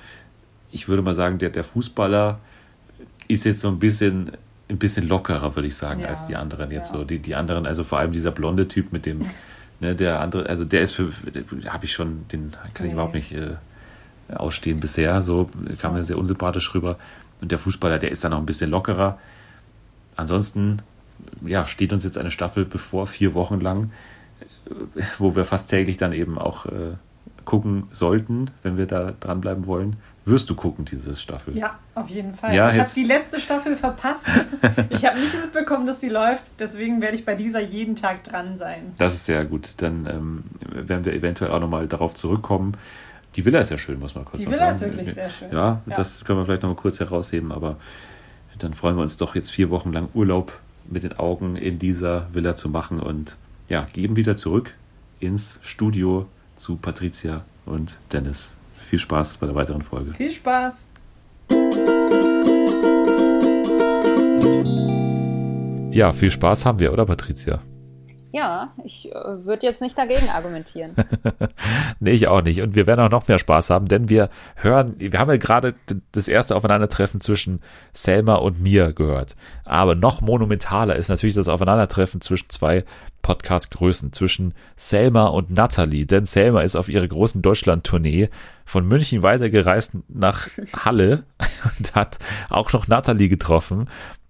Ich 0.70 0.88
würde 0.88 1.02
mal 1.02 1.14
sagen, 1.14 1.38
der, 1.38 1.50
der 1.50 1.64
Fußballer 1.64 2.38
ist 3.28 3.44
jetzt 3.44 3.60
so 3.60 3.68
ein 3.68 3.78
bisschen 3.78 4.32
ein 4.68 4.78
bisschen 4.78 5.08
lockerer, 5.08 5.54
würde 5.56 5.68
ich 5.68 5.76
sagen, 5.76 6.00
ja. 6.00 6.08
als 6.08 6.26
die 6.26 6.36
anderen 6.36 6.70
jetzt 6.70 6.92
ja. 6.92 6.98
so. 6.98 7.04
Die, 7.04 7.18
die 7.18 7.34
anderen, 7.34 7.66
also 7.66 7.84
vor 7.84 7.98
allem 7.98 8.12
dieser 8.12 8.30
blonde 8.30 8.68
Typ 8.68 8.92
mit 8.92 9.06
dem, 9.06 9.22
ne, 9.80 9.94
der 9.94 10.20
andere, 10.20 10.48
also 10.48 10.64
der 10.64 10.82
ist 10.82 10.94
für, 10.94 11.10
habe 11.66 11.84
ich 11.84 11.92
schon, 11.92 12.26
den 12.28 12.50
kann 12.74 12.86
ich 12.86 12.92
überhaupt 12.92 13.14
nicht 13.14 13.32
äh, 13.32 13.54
ausstehen 14.34 14.80
bisher. 14.80 15.22
So 15.22 15.48
kam 15.80 15.94
mir 15.94 16.04
sehr 16.04 16.18
unsympathisch 16.18 16.74
rüber. 16.74 16.98
Und 17.40 17.50
der 17.50 17.58
Fußballer, 17.58 17.98
der 17.98 18.10
ist 18.10 18.24
dann 18.24 18.32
auch 18.32 18.38
ein 18.38 18.46
bisschen 18.46 18.70
lockerer. 18.70 19.18
Ansonsten, 20.16 20.82
ja, 21.42 21.64
steht 21.64 21.92
uns 21.92 22.04
jetzt 22.04 22.18
eine 22.18 22.30
Staffel 22.30 22.64
bevor, 22.64 23.06
vier 23.06 23.34
Wochen 23.34 23.60
lang, 23.60 23.92
wo 25.18 25.34
wir 25.34 25.44
fast 25.44 25.70
täglich 25.70 25.96
dann 25.96 26.12
eben 26.12 26.36
auch 26.36 26.66
äh, 26.66 26.94
gucken 27.44 27.84
sollten, 27.90 28.50
wenn 28.62 28.76
wir 28.76 28.86
da 28.86 29.14
dranbleiben 29.18 29.66
wollen 29.66 29.96
wirst 30.28 30.48
du 30.50 30.54
gucken, 30.54 30.84
diese 30.84 31.14
Staffel. 31.16 31.56
Ja, 31.56 31.78
auf 31.94 32.08
jeden 32.08 32.32
Fall. 32.32 32.54
Ja, 32.54 32.70
ich 32.70 32.78
habe 32.78 32.90
die 32.94 33.04
letzte 33.04 33.40
Staffel 33.40 33.76
verpasst. 33.76 34.26
ich 34.90 35.04
habe 35.04 35.18
nicht 35.18 35.34
mitbekommen, 35.34 35.86
dass 35.86 36.00
sie 36.00 36.08
läuft. 36.08 36.50
Deswegen 36.58 37.00
werde 37.00 37.16
ich 37.16 37.24
bei 37.24 37.34
dieser 37.34 37.60
jeden 37.60 37.96
Tag 37.96 38.24
dran 38.24 38.56
sein. 38.56 38.92
Das 38.98 39.14
ist 39.14 39.26
sehr 39.26 39.44
gut. 39.44 39.82
Dann 39.82 40.06
ähm, 40.06 40.44
werden 40.86 41.04
wir 41.04 41.12
eventuell 41.12 41.50
auch 41.50 41.60
nochmal 41.60 41.86
darauf 41.88 42.14
zurückkommen. 42.14 42.72
Die 43.36 43.44
Villa 43.44 43.60
ist 43.60 43.70
ja 43.70 43.78
schön, 43.78 43.98
muss 43.98 44.14
man 44.14 44.24
kurz 44.24 44.38
die 44.38 44.44
sagen. 44.44 44.54
Die 44.54 44.60
Villa 44.60 44.70
ist 44.70 44.80
wirklich 44.80 45.14
sehr 45.14 45.30
schön. 45.30 45.52
Ja, 45.52 45.82
ja, 45.86 45.94
das 45.94 46.24
können 46.24 46.38
wir 46.38 46.44
vielleicht 46.44 46.62
nochmal 46.62 46.76
kurz 46.76 47.00
herausheben. 47.00 47.52
Aber 47.52 47.76
dann 48.58 48.74
freuen 48.74 48.96
wir 48.96 49.02
uns 49.02 49.16
doch 49.16 49.34
jetzt 49.34 49.50
vier 49.50 49.70
Wochen 49.70 49.92
lang 49.92 50.08
Urlaub 50.14 50.52
mit 50.90 51.02
den 51.02 51.18
Augen 51.18 51.56
in 51.56 51.78
dieser 51.78 52.32
Villa 52.32 52.56
zu 52.56 52.68
machen 52.68 53.00
und 53.00 53.36
ja, 53.68 53.86
geben 53.92 54.16
wieder 54.16 54.36
zurück 54.36 54.74
ins 55.20 55.60
Studio 55.62 56.26
zu 56.56 56.76
Patricia 56.76 57.44
und 57.66 57.98
Dennis. 58.12 58.57
Viel 58.88 58.98
Spaß 58.98 59.36
bei 59.36 59.46
der 59.46 59.54
weiteren 59.54 59.82
Folge. 59.82 60.14
Viel 60.14 60.30
Spaß. 60.30 60.88
Ja, 65.90 66.14
viel 66.14 66.30
Spaß 66.30 66.64
haben 66.64 66.78
wir, 66.78 66.90
oder 66.90 67.04
Patricia? 67.04 67.60
Ja, 68.32 68.72
ich 68.82 69.12
äh, 69.12 69.44
würde 69.44 69.66
jetzt 69.66 69.82
nicht 69.82 69.98
dagegen 69.98 70.30
argumentieren. 70.30 70.96
nee, 72.00 72.12
ich 72.12 72.28
auch 72.28 72.40
nicht. 72.40 72.62
Und 72.62 72.76
wir 72.76 72.86
werden 72.86 73.00
auch 73.00 73.10
noch 73.10 73.28
mehr 73.28 73.38
Spaß 73.38 73.68
haben, 73.68 73.88
denn 73.88 74.08
wir 74.08 74.30
hören, 74.56 74.94
wir 74.96 75.18
haben 75.18 75.30
ja 75.30 75.36
gerade 75.36 75.74
das 76.12 76.26
erste 76.26 76.56
Aufeinandertreffen 76.56 77.20
zwischen 77.20 77.60
Selma 77.92 78.36
und 78.36 78.62
mir 78.62 78.94
gehört. 78.94 79.36
Aber 79.66 79.96
noch 79.96 80.22
monumentaler 80.22 80.96
ist 80.96 81.10
natürlich 81.10 81.34
das 81.34 81.48
Aufeinandertreffen 81.48 82.22
zwischen 82.22 82.48
zwei 82.48 82.84
Podcast-Größen, 83.22 84.12
zwischen 84.12 84.54
Selma 84.76 85.26
und 85.26 85.50
Natalie. 85.50 86.06
Denn 86.06 86.26
Selma 86.26 86.62
ist 86.62 86.76
auf 86.76 86.88
ihrer 86.88 87.06
großen 87.06 87.42
Deutschland-Tournee 87.42 88.30
von 88.64 88.86
München 88.86 89.22
weitergereist 89.22 89.92
nach 90.08 90.48
Halle 90.76 91.24
und 91.78 91.94
hat 91.94 92.18
auch 92.50 92.72
noch 92.72 92.88
Natalie 92.88 93.28
getroffen. 93.28 93.88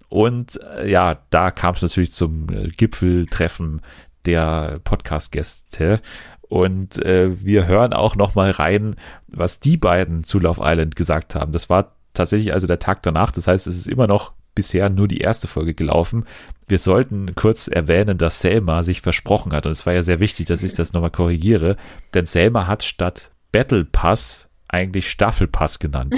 Und 0.09 0.59
äh, 0.77 0.91
ja, 0.91 1.19
da 1.31 1.51
kam 1.51 1.75
es 1.75 1.83
natürlich 1.83 2.13
zum 2.13 2.49
äh, 2.49 2.69
Gipfeltreffen 2.69 3.83
der 4.25 4.81
Podcast-Gäste. 4.85 6.01
Und 6.43 7.05
äh, 7.05 7.45
wir 7.45 7.67
hören 7.67 7.93
auch 7.93 8.17
noch 8.17 8.35
mal 8.35 8.51
rein, 8.51 8.97
was 9.27 9.61
die 9.61 9.77
beiden 9.77 10.25
zu 10.25 10.39
Love 10.39 10.63
Island 10.65 10.97
gesagt 10.97 11.35
haben. 11.35 11.53
Das 11.53 11.69
war 11.69 11.93
tatsächlich 12.15 12.53
also 12.53 12.67
der 12.67 12.79
Tag 12.79 13.03
danach. 13.03 13.33
Das 13.33 13.47
heißt, 13.47 13.67
es 13.67 13.77
ist 13.77 13.87
immer 13.87 14.07
noch 14.07 14.33
bisher 14.55 14.89
nur 14.89 15.09
die 15.09 15.21
erste 15.21 15.47
Folge 15.47 15.75
gelaufen. 15.75 16.25
Wir 16.69 16.79
sollten 16.79 17.35
kurz 17.35 17.69
erwähnen, 17.69 18.19
dass 18.19 18.41
Selma 18.41 18.83
sich 18.83 19.01
versprochen 19.01 19.53
hat. 19.53 19.67
Und 19.67 19.73
es 19.73 19.87
war 19.87 19.95
ja 19.95 20.03
sehr 20.03 20.21
wichtig, 20.21 20.47
dass 20.47 20.63
ich 20.63 20.75
das 20.75 20.93
nochmal 20.93 21.11
korrigiere. 21.11 21.77
Denn 22.15 22.27
Selma 22.27 22.67
hat 22.67 22.83
statt 22.83 23.31
Battle 23.53 23.85
Pass 23.85 24.51
eigentlich 24.69 25.11
Staffelpass 25.11 25.79
genannt. 25.79 26.15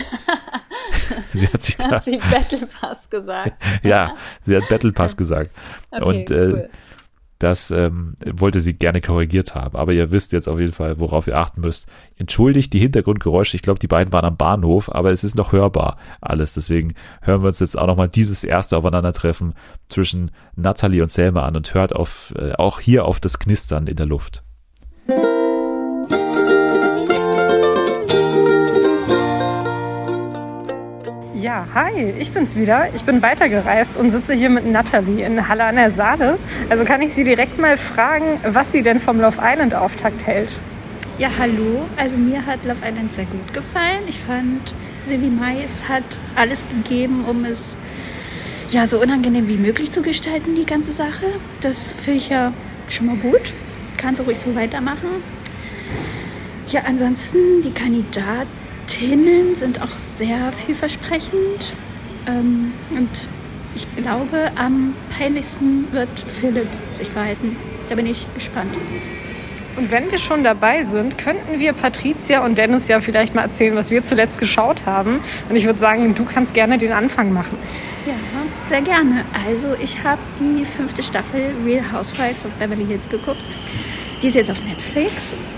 sie 1.32 1.48
hat 1.48 1.62
sich 1.62 1.76
da. 1.76 1.90
Hat 1.92 2.02
sie 2.02 2.18
Battle 2.18 2.66
Pass 2.66 3.08
gesagt? 3.08 3.62
ja, 3.82 4.16
sie 4.42 4.56
hat 4.56 4.68
Battle 4.68 4.92
Pass 4.92 5.16
gesagt. 5.16 5.52
Okay, 5.90 6.04
und 6.04 6.30
äh, 6.30 6.34
cool. 6.34 6.70
Das 7.40 7.70
ähm, 7.70 8.16
wollte 8.24 8.60
sie 8.60 8.74
gerne 8.74 9.00
korrigiert 9.00 9.54
haben. 9.54 9.74
Aber 9.74 9.92
ihr 9.92 10.10
wisst 10.10 10.32
jetzt 10.32 10.46
auf 10.46 10.60
jeden 10.60 10.74
Fall, 10.74 11.00
worauf 11.00 11.26
ihr 11.26 11.38
achten 11.38 11.62
müsst. 11.62 11.88
Entschuldigt 12.16 12.72
die 12.74 12.78
Hintergrundgeräusche. 12.78 13.56
Ich 13.56 13.62
glaube, 13.62 13.78
die 13.80 13.86
beiden 13.86 14.12
waren 14.12 14.26
am 14.26 14.36
Bahnhof, 14.36 14.94
aber 14.94 15.10
es 15.10 15.24
ist 15.24 15.36
noch 15.36 15.50
hörbar 15.50 15.96
alles. 16.20 16.52
Deswegen 16.52 16.94
hören 17.22 17.42
wir 17.42 17.48
uns 17.48 17.60
jetzt 17.60 17.78
auch 17.78 17.86
nochmal 17.86 18.10
dieses 18.10 18.44
erste 18.44 18.76
Aufeinandertreffen 18.76 19.54
zwischen 19.88 20.30
Natalie 20.54 21.02
und 21.02 21.10
Selma 21.10 21.46
an 21.46 21.56
und 21.56 21.72
hört 21.72 21.96
auf, 21.96 22.34
äh, 22.36 22.52
auch 22.52 22.78
hier 22.78 23.06
auf 23.06 23.20
das 23.20 23.38
Knistern 23.38 23.86
in 23.86 23.96
der 23.96 24.06
Luft. 24.06 24.44
Ja, 31.40 31.66
hi, 31.72 32.12
ich 32.18 32.32
bin's 32.32 32.54
wieder. 32.54 32.88
Ich 32.94 33.04
bin 33.04 33.22
weitergereist 33.22 33.96
und 33.96 34.10
sitze 34.10 34.34
hier 34.34 34.50
mit 34.50 34.66
Natalie 34.66 35.24
in 35.24 35.48
Halle 35.48 35.64
an 35.64 35.76
der 35.76 35.90
Saale. 35.90 36.38
Also 36.68 36.84
kann 36.84 37.00
ich 37.00 37.14
Sie 37.14 37.24
direkt 37.24 37.58
mal 37.58 37.78
fragen, 37.78 38.38
was 38.44 38.72
sie 38.72 38.82
denn 38.82 39.00
vom 39.00 39.18
Love 39.18 39.38
Island 39.42 39.74
Auftakt 39.74 40.26
hält. 40.26 40.52
Ja, 41.16 41.30
hallo. 41.38 41.88
Also 41.96 42.18
mir 42.18 42.44
hat 42.44 42.62
Love 42.66 42.86
Island 42.86 43.14
sehr 43.14 43.24
gut 43.24 43.54
gefallen. 43.54 44.00
Ich 44.06 44.18
fand, 44.18 44.74
Silvi 45.06 45.28
Mais 45.28 45.82
hat 45.88 46.04
alles 46.36 46.62
gegeben, 46.68 47.24
um 47.26 47.46
es 47.46 47.74
ja 48.70 48.86
so 48.86 49.00
unangenehm 49.00 49.48
wie 49.48 49.56
möglich 49.56 49.92
zu 49.92 50.02
gestalten, 50.02 50.56
die 50.56 50.66
ganze 50.66 50.92
Sache. 50.92 51.24
Das 51.62 51.94
finde 52.04 52.18
ich 52.18 52.28
ja 52.28 52.52
schon 52.90 53.06
mal 53.06 53.16
gut. 53.16 53.54
Kann 53.96 54.14
so 54.14 54.24
ruhig 54.24 54.36
so 54.38 54.54
weitermachen. 54.54 55.22
Ja, 56.68 56.82
ansonsten 56.86 57.62
die 57.64 57.72
Kandidaten 57.72 58.69
Tinnen 58.90 59.54
sind 59.56 59.80
auch 59.80 59.96
sehr 60.18 60.52
vielversprechend. 60.66 61.72
Ähm, 62.26 62.72
und 62.90 63.08
ich 63.74 63.86
glaube, 63.96 64.50
am 64.56 64.94
peinlichsten 65.16 65.86
wird 65.92 66.08
Philipp 66.40 66.68
sich 66.94 67.08
verhalten. 67.08 67.56
Da 67.88 67.94
bin 67.94 68.06
ich 68.06 68.26
gespannt. 68.34 68.74
Und 69.76 69.90
wenn 69.92 70.10
wir 70.10 70.18
schon 70.18 70.42
dabei 70.42 70.82
sind, 70.82 71.16
könnten 71.16 71.60
wir 71.60 71.72
Patricia 71.72 72.44
und 72.44 72.58
Dennis 72.58 72.88
ja 72.88 73.00
vielleicht 73.00 73.34
mal 73.34 73.42
erzählen, 73.42 73.76
was 73.76 73.90
wir 73.90 74.04
zuletzt 74.04 74.38
geschaut 74.38 74.84
haben. 74.84 75.20
Und 75.48 75.56
ich 75.56 75.64
würde 75.64 75.78
sagen, 75.78 76.14
du 76.16 76.24
kannst 76.24 76.52
gerne 76.52 76.76
den 76.76 76.92
Anfang 76.92 77.32
machen. 77.32 77.56
Ja, 78.06 78.14
sehr 78.68 78.82
gerne. 78.82 79.24
Also 79.46 79.76
ich 79.80 80.02
habe 80.02 80.20
die 80.40 80.64
fünfte 80.64 81.02
Staffel 81.02 81.52
Real 81.64 81.92
Housewives 81.92 82.44
of 82.44 82.50
Beverly 82.58 82.84
Hills 82.86 83.08
geguckt. 83.08 83.42
Die 84.22 84.28
ist 84.28 84.34
jetzt 84.34 84.50
auf 84.50 84.62
Netflix 84.62 85.12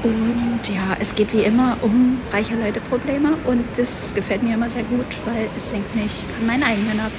und 0.05 0.61
ja, 0.73 0.97
es 1.01 1.15
geht 1.17 1.33
wie 1.33 1.43
immer 1.43 1.77
um 1.83 2.21
reiche 2.33 2.55
Leute 2.55 2.81
Probleme 2.81 3.31
und 3.45 3.65
das 3.77 4.13
gefällt 4.15 4.45
mir 4.45 4.55
immer 4.55 4.71
sehr 4.71 4.85
gut, 4.85 5.07
weil 5.25 5.49
es 5.59 5.69
lenkt 5.73 5.93
mich 5.97 6.23
von 6.39 6.47
meinen 6.47 6.63
eigenen 6.63 7.01
ab. 7.01 7.11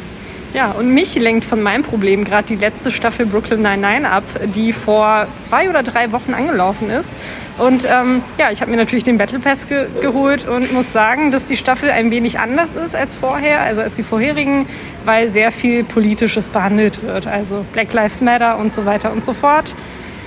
Ja, 0.53 0.71
und 0.71 0.93
mich 0.93 1.15
lenkt 1.15 1.45
von 1.45 1.61
meinem 1.61 1.83
Problem 1.83 2.23
gerade 2.23 2.47
die 2.47 2.55
letzte 2.55 2.91
Staffel 2.91 3.25
Brooklyn 3.25 3.61
99 3.61 4.07
ab, 4.07 4.23
die 4.55 4.71
vor 4.71 5.27
zwei 5.41 5.69
oder 5.69 5.83
drei 5.83 6.13
Wochen 6.13 6.33
angelaufen 6.33 6.89
ist. 6.89 7.09
Und 7.57 7.85
ähm, 7.91 8.21
ja, 8.37 8.51
ich 8.51 8.61
habe 8.61 8.71
mir 8.71 8.77
natürlich 8.77 9.03
den 9.03 9.17
Battle 9.17 9.39
Pass 9.39 9.67
ge 9.67 9.87
geholt 9.99 10.47
und 10.47 10.71
muss 10.71 10.93
sagen, 10.93 11.31
dass 11.31 11.47
die 11.47 11.57
Staffel 11.57 11.89
ein 11.89 12.09
wenig 12.09 12.39
anders 12.39 12.69
ist 12.85 12.95
als 12.95 13.15
vorher, 13.15 13.61
also 13.61 13.81
als 13.81 13.95
die 13.95 14.03
vorherigen, 14.03 14.65
weil 15.03 15.27
sehr 15.27 15.51
viel 15.51 15.83
Politisches 15.83 16.47
behandelt 16.47 17.03
wird. 17.03 17.27
Also 17.27 17.65
Black 17.73 17.91
Lives 17.91 18.21
Matter 18.21 18.57
und 18.59 18.73
so 18.73 18.85
weiter 18.85 19.11
und 19.11 19.25
so 19.25 19.33
fort. 19.33 19.75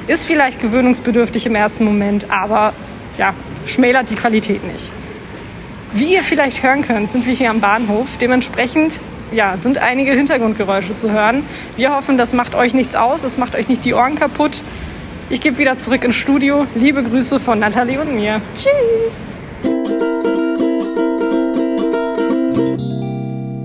Ist 0.09 0.25
vielleicht 0.25 0.61
gewöhnungsbedürftig 0.61 1.47
im 1.47 1.55
ersten 1.57 1.85
Moment, 1.85 2.31
aber 2.31 2.73
ja, 3.19 3.35
schmälert 3.67 4.09
die 4.11 4.15
Qualität 4.15 4.65
nicht. 4.65 4.91
Wie 5.93 6.15
ihr 6.15 6.23
vielleicht 6.23 6.63
hören 6.63 6.83
könnt, 6.83 7.11
sind 7.11 7.27
wir 7.27 7.35
hier 7.35 7.51
am 7.51 7.61
Bahnhof. 7.61 8.07
Dementsprechend 8.21 9.01
ja, 9.33 9.57
sind 9.61 9.79
einige 9.79 10.13
Hintergrundgeräusche 10.13 10.97
zu 10.97 11.11
hören. 11.11 11.43
Wir 11.77 11.95
hoffen, 11.95 12.19
das 12.19 12.33
macht 12.33 12.55
euch 12.55 12.73
nichts 12.75 12.95
aus, 12.95 13.25
es 13.25 13.37
macht 13.37 13.57
euch 13.57 13.69
nicht 13.69 13.85
die 13.85 13.95
Ohren 13.95 14.15
kaputt. 14.15 14.63
Ich 15.29 15.41
gebe 15.41 15.59
wieder 15.59 15.79
zurück 15.79 16.05
ins 16.05 16.15
Studio. 16.15 16.67
Liebe 16.77 17.03
Grüße 17.03 17.41
von 17.41 17.59
Nathalie 17.59 18.01
und 18.01 18.15
mir. 18.15 18.41
Tschüss! 18.55 19.13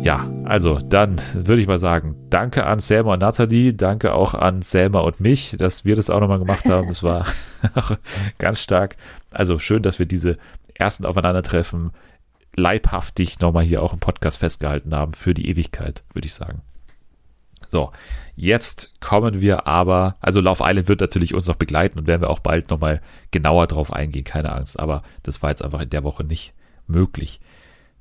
Ja, 0.01 0.25
also 0.51 0.79
dann 0.79 1.15
würde 1.33 1.61
ich 1.61 1.67
mal 1.69 1.79
sagen, 1.79 2.27
danke 2.29 2.65
an 2.65 2.79
Selma 2.79 3.13
und 3.13 3.19
Nathalie, 3.19 3.73
danke 3.73 4.13
auch 4.13 4.33
an 4.33 4.61
Selma 4.61 4.99
und 4.99 5.21
mich, 5.21 5.55
dass 5.57 5.85
wir 5.85 5.95
das 5.95 6.09
auch 6.09 6.19
nochmal 6.19 6.39
gemacht 6.39 6.67
haben. 6.67 6.89
Es 6.89 7.03
war 7.03 7.25
ganz 8.37 8.59
stark. 8.61 8.97
Also 9.31 9.59
schön, 9.59 9.81
dass 9.81 9.97
wir 9.97 10.05
diese 10.05 10.33
ersten 10.73 11.05
Aufeinandertreffen 11.05 11.91
leibhaftig 12.53 13.39
nochmal 13.39 13.63
hier 13.63 13.81
auch 13.81 13.93
im 13.93 13.99
Podcast 13.99 14.39
festgehalten 14.39 14.93
haben 14.93 15.13
für 15.13 15.33
die 15.33 15.47
Ewigkeit, 15.47 16.03
würde 16.11 16.25
ich 16.25 16.33
sagen. 16.33 16.63
So, 17.69 17.93
jetzt 18.35 18.99
kommen 18.99 19.39
wir 19.39 19.67
aber, 19.67 20.17
also 20.19 20.41
Love 20.41 20.65
Island 20.65 20.89
wird 20.89 20.99
natürlich 20.99 21.33
uns 21.33 21.47
noch 21.47 21.55
begleiten 21.55 21.97
und 21.97 22.07
werden 22.07 22.23
wir 22.23 22.29
auch 22.29 22.39
bald 22.39 22.69
nochmal 22.71 22.99
genauer 23.31 23.67
drauf 23.67 23.93
eingehen, 23.93 24.25
keine 24.25 24.51
Angst, 24.51 24.77
aber 24.77 25.03
das 25.23 25.41
war 25.41 25.51
jetzt 25.51 25.63
einfach 25.63 25.79
in 25.79 25.91
der 25.91 26.03
Woche 26.03 26.25
nicht 26.25 26.53
möglich. 26.87 27.39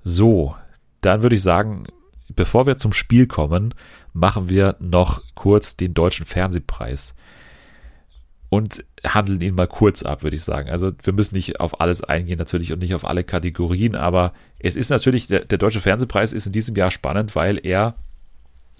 So, 0.02 0.56
dann 1.00 1.22
würde 1.22 1.36
ich 1.36 1.42
sagen, 1.44 1.86
bevor 2.34 2.66
wir 2.66 2.76
zum 2.76 2.92
Spiel 2.92 3.26
kommen, 3.26 3.74
machen 4.12 4.48
wir 4.48 4.76
noch 4.80 5.22
kurz 5.34 5.76
den 5.76 5.94
deutschen 5.94 6.26
Fernsehpreis 6.26 7.14
und 8.48 8.84
handeln 9.04 9.40
ihn 9.40 9.54
mal 9.54 9.68
kurz 9.68 10.02
ab, 10.02 10.22
würde 10.22 10.36
ich 10.36 10.44
sagen. 10.44 10.68
Also 10.68 10.92
wir 11.02 11.12
müssen 11.12 11.36
nicht 11.36 11.60
auf 11.60 11.80
alles 11.80 12.02
eingehen 12.02 12.38
natürlich 12.38 12.72
und 12.72 12.80
nicht 12.80 12.94
auf 12.94 13.06
alle 13.06 13.24
Kategorien, 13.24 13.94
aber 13.94 14.32
es 14.58 14.76
ist 14.76 14.90
natürlich, 14.90 15.28
der, 15.28 15.44
der 15.44 15.58
deutsche 15.58 15.80
Fernsehpreis 15.80 16.32
ist 16.32 16.46
in 16.46 16.52
diesem 16.52 16.74
Jahr 16.74 16.90
spannend, 16.90 17.36
weil 17.36 17.64
er, 17.64 17.94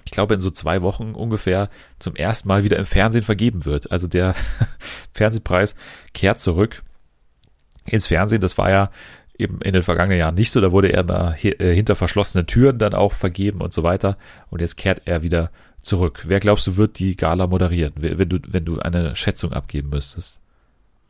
ich 0.05 0.11
glaube, 0.11 0.35
in 0.35 0.41
so 0.41 0.51
zwei 0.51 0.83
Wochen 0.83 1.15
ungefähr 1.15 1.71
zum 2.01 2.17
ersten 2.17 2.49
Mal 2.49 2.65
wieder 2.65 2.79
im 2.79 2.87
Fernsehen 2.87 3.23
vergeben 3.23 3.65
wird. 3.65 3.93
Also 3.93 4.09
der 4.09 4.35
Fernsehpreis 5.13 5.77
kehrt 6.15 6.41
zurück 6.41 6.83
ins 7.87 8.09
Fernsehen. 8.09 8.41
Das 8.41 8.59
war 8.59 8.71
ja 8.71 8.91
eben 9.41 9.61
in 9.63 9.73
den 9.73 9.83
vergangenen 9.83 10.19
Jahren 10.19 10.35
nicht 10.35 10.51
so. 10.51 10.61
Da 10.61 10.73
wurde 10.73 10.93
er 10.93 11.03
mal 11.05 11.37
äh, 11.43 11.75
hinter 11.75 11.95
verschlossenen 11.95 12.47
Türen 12.47 12.79
dann 12.79 12.95
auch 12.95 13.13
vergeben 13.13 13.61
und 13.61 13.73
so 13.73 13.83
weiter. 13.83 14.17
Und 14.51 14.61
jetzt 14.61 14.77
kehrt 14.77 15.03
er 15.07 15.23
wieder 15.23 15.51
zurück. 15.83 16.25
Wer 16.27 16.41
glaubst 16.41 16.67
du, 16.67 16.77
wird 16.77 16.99
die 16.99 17.17
Gala 17.17 17.47
moderieren, 17.47 17.95
wenn 17.97 18.29
du, 18.29 18.39
wenn 18.47 18.65
du 18.65 18.79
eine 18.79 19.17
Schätzung 19.17 19.53
abgeben 19.53 19.91
müsstest? 19.91 20.41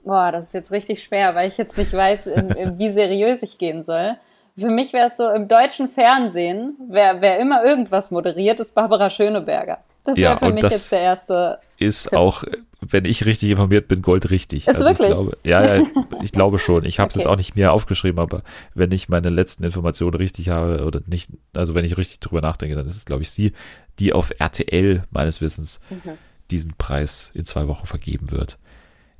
Boah, 0.04 0.32
das 0.32 0.46
ist 0.46 0.54
jetzt 0.54 0.72
richtig 0.72 1.02
schwer, 1.02 1.34
weil 1.34 1.48
ich 1.48 1.58
jetzt 1.58 1.76
nicht 1.76 1.92
weiß, 1.92 2.28
in, 2.28 2.50
in 2.50 2.78
wie 2.78 2.90
seriös 2.90 3.42
ich 3.42 3.58
gehen 3.58 3.82
soll. 3.82 4.16
Für 4.56 4.70
mich 4.70 4.92
wäre 4.92 5.06
es 5.06 5.16
so, 5.16 5.28
im 5.28 5.48
deutschen 5.48 5.88
Fernsehen, 5.88 6.76
wer, 6.88 7.20
wer 7.20 7.38
immer 7.38 7.64
irgendwas 7.64 8.10
moderiert, 8.10 8.60
ist 8.60 8.74
Barbara 8.74 9.10
Schöneberger. 9.10 9.78
Das 10.10 10.18
ja, 10.18 10.30
wäre 10.30 10.38
für 10.38 10.52
mich 10.52 10.62
jetzt 10.62 10.92
der 10.92 11.00
erste. 11.00 11.58
Ist 11.78 12.10
Tipp. 12.10 12.18
auch, 12.18 12.44
wenn 12.80 13.04
ich 13.04 13.26
richtig 13.26 13.50
informiert 13.50 13.88
bin, 13.88 14.02
goldrichtig. 14.02 14.66
Ist 14.66 14.74
also 14.74 14.86
wirklich? 14.86 15.08
Ich 15.08 15.14
glaube, 15.14 15.38
ja, 15.44 15.76
ja, 15.76 15.84
ich 16.22 16.32
glaube 16.32 16.58
schon. 16.58 16.84
Ich 16.84 16.98
habe 16.98 17.08
es 17.08 17.16
okay. 17.16 17.22
jetzt 17.22 17.30
auch 17.30 17.36
nicht 17.36 17.56
mehr 17.56 17.72
aufgeschrieben, 17.72 18.18
aber 18.18 18.42
wenn 18.74 18.92
ich 18.92 19.08
meine 19.08 19.28
letzten 19.28 19.64
Informationen 19.64 20.14
richtig 20.14 20.48
habe 20.48 20.84
oder 20.84 21.00
nicht, 21.06 21.30
also 21.54 21.74
wenn 21.74 21.84
ich 21.84 21.96
richtig 21.96 22.20
drüber 22.20 22.40
nachdenke, 22.40 22.74
dann 22.74 22.86
ist 22.86 22.96
es, 22.96 23.04
glaube 23.04 23.22
ich, 23.22 23.30
sie, 23.30 23.52
die 23.98 24.12
auf 24.12 24.32
RTL 24.38 25.04
meines 25.10 25.40
Wissens 25.40 25.80
mhm. 25.90 26.12
diesen 26.50 26.74
Preis 26.76 27.30
in 27.34 27.44
zwei 27.44 27.68
Wochen 27.68 27.86
vergeben 27.86 28.30
wird. 28.30 28.58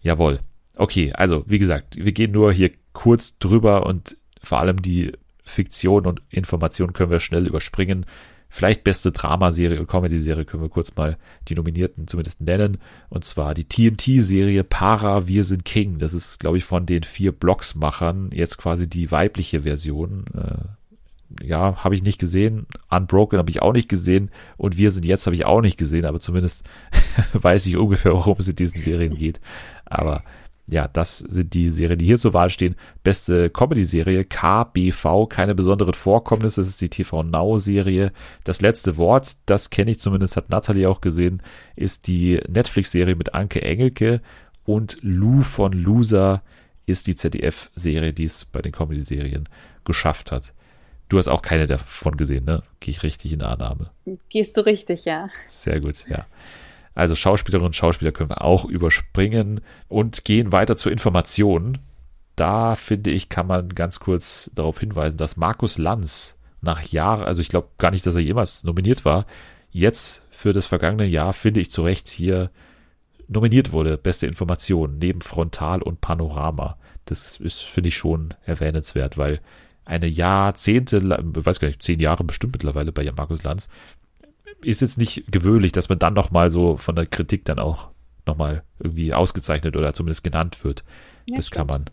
Jawohl. 0.03 0.39
Okay, 0.77 1.13
also 1.13 1.45
wie 1.47 1.59
gesagt, 1.59 1.97
wir 1.97 2.13
gehen 2.13 2.33
nur 2.33 2.53
hier 2.53 2.71
kurz 2.93 3.39
drüber 3.39 3.87
und 3.87 4.17
vor 4.43 4.61
allem 4.61 4.81
die 4.81 5.13
Fiktion 5.45 6.07
und 6.07 6.23
Information 6.31 6.93
können 6.93 7.11
wir 7.11 7.21
schnell 7.21 7.47
überspringen. 7.47 8.07
Vielleicht 8.53 8.83
beste 8.83 9.13
Dramaserie 9.13 9.79
und 9.79 9.87
Comedy-Serie 9.87 10.45
können 10.45 10.65
wir 10.65 10.69
kurz 10.69 10.95
mal 10.97 11.17
die 11.49 11.55
Nominierten 11.55 12.09
zumindest 12.09 12.41
nennen. 12.41 12.79
Und 13.09 13.25
zwar 13.25 13.55
die 13.55 13.65
TNT-Serie 13.65 14.65
Para, 14.65 15.29
Wir 15.29 15.45
sind 15.45 15.65
King. 15.65 15.99
Das 15.99 16.13
ist, 16.13 16.41
glaube 16.41 16.59
ich, 16.59 16.65
von 16.65 16.85
den 16.85 17.05
vier 17.05 17.31
Blocksmachern 17.31 18.31
jetzt 18.33 18.59
quasi 18.59 18.89
die 18.89 19.13
weibliche 19.13 19.63
Version. 19.63 20.25
Äh, 20.35 21.47
ja, 21.47 21.77
habe 21.85 21.95
ich 21.95 22.03
nicht 22.03 22.19
gesehen. 22.19 22.67
Unbroken 22.89 23.39
habe 23.39 23.51
ich 23.51 23.63
auch 23.63 23.73
nicht 23.73 23.89
gesehen. 23.89 24.33
Und 24.57 24.77
Wir 24.77 24.91
sind 24.91 25.07
jetzt 25.07 25.27
habe 25.27 25.37
ich 25.37 25.45
auch 25.45 25.61
nicht 25.61 25.79
gesehen. 25.79 26.05
Aber 26.05 26.19
zumindest 26.19 26.69
weiß 27.33 27.67
ich 27.67 27.77
ungefähr, 27.77 28.13
worum 28.13 28.37
es 28.41 28.49
in 28.49 28.57
diesen 28.57 28.81
Serien 28.81 29.15
geht. 29.17 29.41
Aber 29.85 30.25
ja, 30.71 30.89
das 30.89 31.19
sind 31.19 31.55
die 31.55 31.71
Serien, 31.71 31.99
die 31.99 32.07
hier 32.07 32.19
zur 32.19 32.35
Wahl 32.35 32.51
stehen. 32.51 32.77
Beste 33.03 33.51
Comedy-Serie, 33.51 34.25
KBV, 34.25 35.27
keine 35.29 35.55
besonderen 35.55 35.95
Vorkommnisse, 35.95 36.61
das 36.61 36.69
ist 36.69 36.81
die 36.81 36.89
TV 36.89 37.23
Now-Serie. 37.23 38.13
Das 38.45 38.61
letzte 38.61 38.97
Wort, 38.97 39.37
das 39.47 39.71
kenne 39.71 39.91
ich 39.91 40.01
zumindest, 40.01 40.37
hat 40.37 40.51
Natalie 40.51 40.89
auch 40.89 41.01
gesehen, 41.01 41.43
ist 41.77 42.07
die 42.07 42.41
Netflix-Serie 42.49 43.17
mit 43.17 43.35
Anke 43.35 43.63
Engelke 43.63 44.21
und 44.65 44.99
Lou 45.03 45.43
von 45.43 45.73
Loser 45.73 46.43
ist 46.87 47.07
die 47.07 47.15
ZDF-Serie, 47.15 48.13
die 48.13 48.25
es 48.25 48.45
bei 48.45 48.63
den 48.63 48.73
Comedy-Serien 48.73 49.49
geschafft 49.85 50.33
hat. 50.33 50.53
Du 51.09 51.19
hast 51.19 51.29
auch 51.29 51.43
keine 51.43 51.67
davon 51.67 52.17
gesehen, 52.17 52.45
ne? 52.45 52.63
Gehe 52.79 52.93
ich 52.93 53.03
richtig 53.03 53.33
in 53.33 53.43
Annahme? 53.43 53.91
Gehst 54.29 54.57
du 54.57 54.65
richtig, 54.65 55.05
ja. 55.05 55.29
Sehr 55.49 55.81
gut, 55.81 56.05
ja. 56.09 56.25
Also 56.95 57.15
Schauspielerinnen 57.15 57.67
und 57.67 57.77
Schauspieler 57.77 58.13
können 58.13 58.31
wir 58.31 58.43
auch 58.43 58.65
überspringen 58.65 59.61
und 59.89 60.25
gehen 60.25 60.53
weiter 60.53 60.77
zur 60.77 60.93
Information. 60.93 61.79
Da 62.37 62.75
finde 62.75 63.11
ich, 63.11 63.29
kann 63.29 63.47
man 63.47 63.71
ganz 63.75 64.01
kurz 64.01 64.51
darauf 64.55 64.81
hinweisen, 64.81 65.17
dass 65.17 65.37
Markus 65.37 65.79
Lanz 65.79 66.39
nach 66.63 66.83
Jahren, 66.83 67.25
also 67.25 67.41
ich 67.41 67.49
glaube 67.49 67.69
gar 67.79 67.91
nicht, 67.91 68.07
dass 68.07 68.17
er 68.17 68.23
jemals 68.23 68.65
nominiert 68.65 69.05
war, 69.05 69.27
jetzt 69.71 70.27
für 70.31 70.53
das 70.53 70.67
vergangene 70.67 71.07
Jahr, 71.07 71.33
finde 71.33 71.61
ich 71.61 71.71
zu 71.71 71.83
Recht 71.83 72.09
hier 72.09 72.51
nominiert 73.29 73.73
wurde. 73.73 73.97
Beste 73.97 74.27
Information 74.27 74.99
neben 74.99 75.21
Frontal 75.21 75.83
und 75.83 76.01
Panorama. 76.01 76.77
Das 77.05 77.39
ist, 77.39 77.63
finde 77.63 77.89
ich, 77.89 77.97
schon 77.97 78.35
erwähnenswert, 78.45 79.17
weil 79.17 79.41
eine 79.85 80.07
Jahrzehnte, 80.07 81.03
weiß 81.03 81.61
gar 81.61 81.69
nicht, 81.69 81.83
zehn 81.83 81.99
Jahre 81.99 82.25
bestimmt 82.25 82.53
mittlerweile 82.55 82.93
bei 82.93 83.11
Markus 83.17 83.43
Lanz, 83.43 83.69
ist 84.63 84.81
jetzt 84.81 84.99
nicht 84.99 85.31
gewöhnlich, 85.31 85.73
dass 85.73 85.89
man 85.89 85.99
dann 85.99 86.15
nochmal 86.15 86.51
so 86.51 86.77
von 86.77 86.97
der 86.97 87.07
Kritik 87.07 87.45
dann 87.45 87.59
auch 87.59 87.89
nochmal 88.27 88.63
irgendwie 88.79 89.15
ausgezeichnet 89.15 89.77
oder 89.77 89.93
zumindest 89.93 90.25
genannt 90.25 90.65
wird. 90.65 90.85
Ja, 91.27 91.37
das 91.37 91.47
stimmt. 91.47 91.57
kann 91.57 91.67
man 91.67 91.85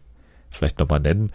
vielleicht 0.49 0.80
nochmal 0.80 0.99
nennen. 0.99 1.32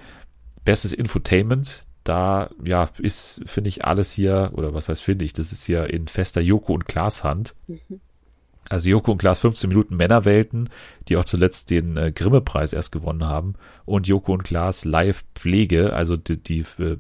Bestes 0.65 0.93
Infotainment, 0.93 1.85
da 2.05 2.51
ja 2.65 2.89
ist, 2.99 3.43
finde 3.47 3.69
ich, 3.69 3.85
alles 3.85 4.13
hier, 4.13 4.53
oder 4.55 4.75
was 4.75 4.89
heißt 4.89 5.03
finde 5.03 5.25
ich, 5.25 5.33
das 5.33 5.53
ist 5.53 5.65
hier 5.65 5.91
in 5.91 6.09
fester 6.09 6.41
Joko 6.41 6.75
und 6.75 6.87
Klaas 6.87 7.25
Hand. 7.25 7.55
Mhm. 7.67 8.01
Also 8.69 8.89
Joko 8.89 9.13
und 9.13 9.19
Klaas 9.19 9.41
15 9.41 9.69
Minuten 9.69 9.97
Männerwelten, 9.97 10.71
die 11.09 11.17
auch 11.17 11.25
zuletzt 11.25 11.71
den 11.71 11.97
äh, 11.97 12.13
Grimme-Preis 12.13 12.73
erst 12.73 12.93
gewonnen 12.93 13.25
haben. 13.25 13.55
Und 13.85 14.07
Joko 14.07 14.33
und 14.33 14.45
Klaas 14.45 14.85
Live 14.85 15.25
Pflege, 15.35 15.93
also 15.93 16.17
die, 16.17 16.43
die 16.43 16.61
äh, 16.79 16.97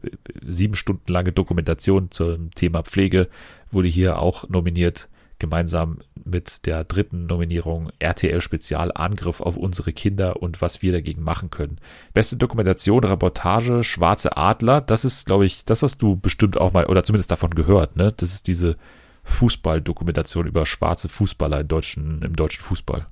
sieben 0.47 0.74
Stunden 0.74 1.11
lange 1.11 1.33
Dokumentation 1.33 2.11
zum 2.11 2.51
Thema 2.51 2.83
Pflege, 2.83 3.28
wurde 3.73 3.89
hier 3.89 4.18
auch 4.18 4.49
nominiert, 4.49 5.09
gemeinsam 5.39 5.99
mit 6.25 6.66
der 6.66 6.85
dritten 6.85 7.27
Nominierung 7.27 7.91
RTL 7.99 8.41
Spezial 8.41 8.93
Angriff 8.95 9.41
auf 9.41 9.57
unsere 9.57 9.93
Kinder 9.93 10.41
und 10.41 10.62
was 10.62 10.83
wir 10.83 10.93
dagegen 10.93 11.23
machen 11.23 11.51
können. 11.51 11.79
Beste 12.14 12.37
Dokumentation, 12.37 13.03
Reportage, 13.03 13.83
Schwarze 13.83 14.37
Adler, 14.37 14.81
das 14.81 15.05
ist, 15.05 15.27
glaube 15.27 15.45
ich, 15.45 15.64
das 15.64 15.83
hast 15.83 16.01
du 16.01 16.16
bestimmt 16.16 16.61
auch 16.61 16.73
mal, 16.73 16.87
oder 16.87 17.03
zumindest 17.03 17.33
davon 17.33 17.51
gehört, 17.57 17.97
ne? 17.97 18.12
Das 18.16 18.33
ist 18.33 18.47
diese 18.47 18.77
Fußballdokumentation 19.25 20.47
über 20.47 20.64
schwarze 20.64 21.09
Fußballer 21.09 21.61
im 21.61 21.68
deutschen, 21.68 22.23
im 22.23 22.37
deutschen 22.37 22.62
Fußball. 22.62 23.07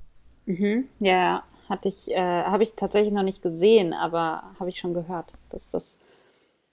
Mhm, 0.45 0.85
ja, 0.99 1.43
hatte 1.69 1.89
ich, 1.89 2.11
äh, 2.11 2.43
habe 2.43 2.63
ich 2.63 2.75
tatsächlich 2.75 3.13
noch 3.13 3.23
nicht 3.23 3.41
gesehen, 3.41 3.93
aber 3.93 4.43
habe 4.59 4.69
ich 4.69 4.79
schon 4.79 4.93
gehört, 4.93 5.33
dass 5.49 5.71
das 5.71 5.99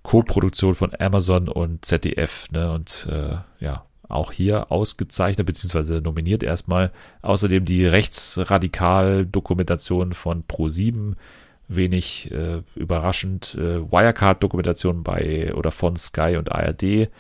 Co-Produktion 0.02 0.74
von 0.74 0.92
Amazon 0.98 1.48
und 1.48 1.84
ZDF, 1.84 2.50
ne? 2.50 2.72
Und 2.72 3.06
äh, 3.10 3.36
ja, 3.60 3.84
auch 4.08 4.32
hier 4.32 4.72
ausgezeichnet 4.72 5.46
beziehungsweise 5.46 6.00
nominiert 6.00 6.42
erstmal. 6.42 6.90
Außerdem 7.22 7.64
die 7.64 7.86
Rechtsradikal-Dokumentation 7.86 10.14
von 10.14 10.42
Pro7, 10.44 11.14
wenig 11.68 12.30
äh, 12.30 12.62
überraschend. 12.74 13.54
Äh, 13.54 13.90
Wirecard-Dokumentation 13.90 15.02
bei 15.02 15.54
oder 15.54 15.70
von 15.70 15.96
Sky 15.96 16.36
und 16.38 16.50
ARD. 16.50 17.10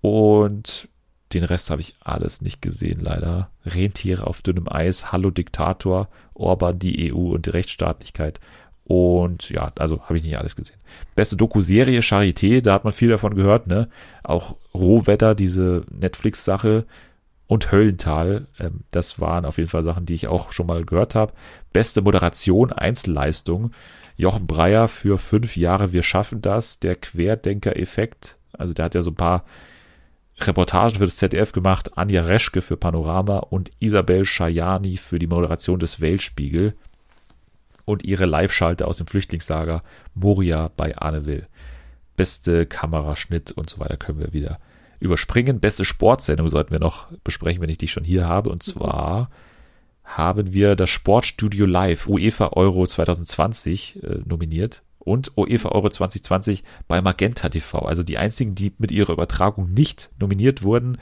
Und 0.00 0.88
den 1.34 1.44
Rest 1.44 1.70
habe 1.70 1.80
ich 1.80 1.94
alles 2.00 2.40
nicht 2.40 2.62
gesehen, 2.62 3.00
leider. 3.00 3.50
Rentiere 3.66 4.26
auf 4.26 4.40
dünnem 4.40 4.68
Eis, 4.68 5.12
Hallo 5.12 5.30
Diktator, 5.30 6.08
Orban, 6.32 6.78
die 6.78 7.12
EU 7.12 7.34
und 7.34 7.46
die 7.46 7.50
Rechtsstaatlichkeit. 7.50 8.40
Und 8.84 9.48
ja, 9.48 9.72
also 9.78 10.02
habe 10.02 10.16
ich 10.16 10.24
nicht 10.24 10.38
alles 10.38 10.56
gesehen. 10.56 10.76
Beste 11.16 11.36
Doku-Serie 11.36 12.00
Charité, 12.00 12.60
da 12.60 12.74
hat 12.74 12.84
man 12.84 12.92
viel 12.92 13.08
davon 13.08 13.34
gehört, 13.34 13.66
ne? 13.66 13.88
Auch 14.22 14.56
Rohwetter, 14.74 15.34
diese 15.34 15.84
Netflix-Sache 15.90 16.84
und 17.46 17.72
Höllental, 17.72 18.46
ähm, 18.58 18.80
das 18.90 19.20
waren 19.20 19.46
auf 19.46 19.56
jeden 19.56 19.70
Fall 19.70 19.82
Sachen, 19.82 20.04
die 20.04 20.14
ich 20.14 20.28
auch 20.28 20.52
schon 20.52 20.66
mal 20.66 20.84
gehört 20.84 21.14
habe. 21.14 21.32
Beste 21.72 22.02
Moderation, 22.02 22.72
Einzelleistung, 22.72 23.70
Jochen 24.16 24.46
Breyer 24.46 24.86
für 24.86 25.18
fünf 25.18 25.56
Jahre, 25.56 25.92
wir 25.92 26.02
schaffen 26.02 26.42
das, 26.42 26.78
der 26.78 26.96
Querdenker-Effekt, 26.96 28.36
also 28.52 28.74
der 28.74 28.84
hat 28.84 28.94
ja 28.94 29.02
so 29.02 29.10
ein 29.10 29.16
paar 29.16 29.44
Reportagen 30.40 30.98
für 30.98 31.04
das 31.06 31.16
ZDF 31.16 31.52
gemacht, 31.52 31.96
Anja 31.96 32.22
Reschke 32.22 32.60
für 32.60 32.76
Panorama 32.76 33.38
und 33.38 33.70
Isabel 33.78 34.24
Schajani 34.24 34.96
für 34.96 35.18
die 35.18 35.26
Moderation 35.26 35.78
des 35.78 36.00
Weltspiegel 36.00 36.74
und 37.84 38.04
ihre 38.04 38.24
Live-Schalte 38.24 38.86
aus 38.86 38.98
dem 38.98 39.06
Flüchtlingslager 39.06 39.82
Moria 40.14 40.70
bei 40.76 40.96
Arne 40.96 41.26
Will. 41.26 41.46
Beste 42.16 42.66
Kameraschnitt 42.66 43.52
und 43.52 43.68
so 43.68 43.80
weiter 43.80 43.96
können 43.96 44.20
wir 44.20 44.32
wieder 44.32 44.58
überspringen. 45.00 45.60
Beste 45.60 45.84
Sportsendung 45.84 46.48
sollten 46.48 46.70
wir 46.70 46.80
noch 46.80 47.12
besprechen, 47.24 47.60
wenn 47.60 47.70
ich 47.70 47.78
die 47.78 47.88
schon 47.88 48.04
hier 48.04 48.26
habe. 48.26 48.50
Und 48.50 48.62
zwar 48.62 49.30
haben 50.04 50.52
wir 50.52 50.76
das 50.76 50.90
Sportstudio 50.90 51.66
Live 51.66 52.06
UEFA 52.08 52.48
Euro 52.52 52.86
2020 52.86 54.02
äh, 54.02 54.18
nominiert 54.24 54.82
und 54.98 55.32
UEFA 55.36 55.70
Euro 55.70 55.90
2020 55.90 56.64
bei 56.88 57.00
Magenta 57.00 57.48
TV. 57.48 57.80
Also 57.80 58.02
die 58.02 58.18
einzigen, 58.18 58.54
die 58.54 58.72
mit 58.78 58.92
ihrer 58.92 59.12
Übertragung 59.12 59.72
nicht 59.72 60.10
nominiert 60.18 60.62
wurden, 60.62 60.98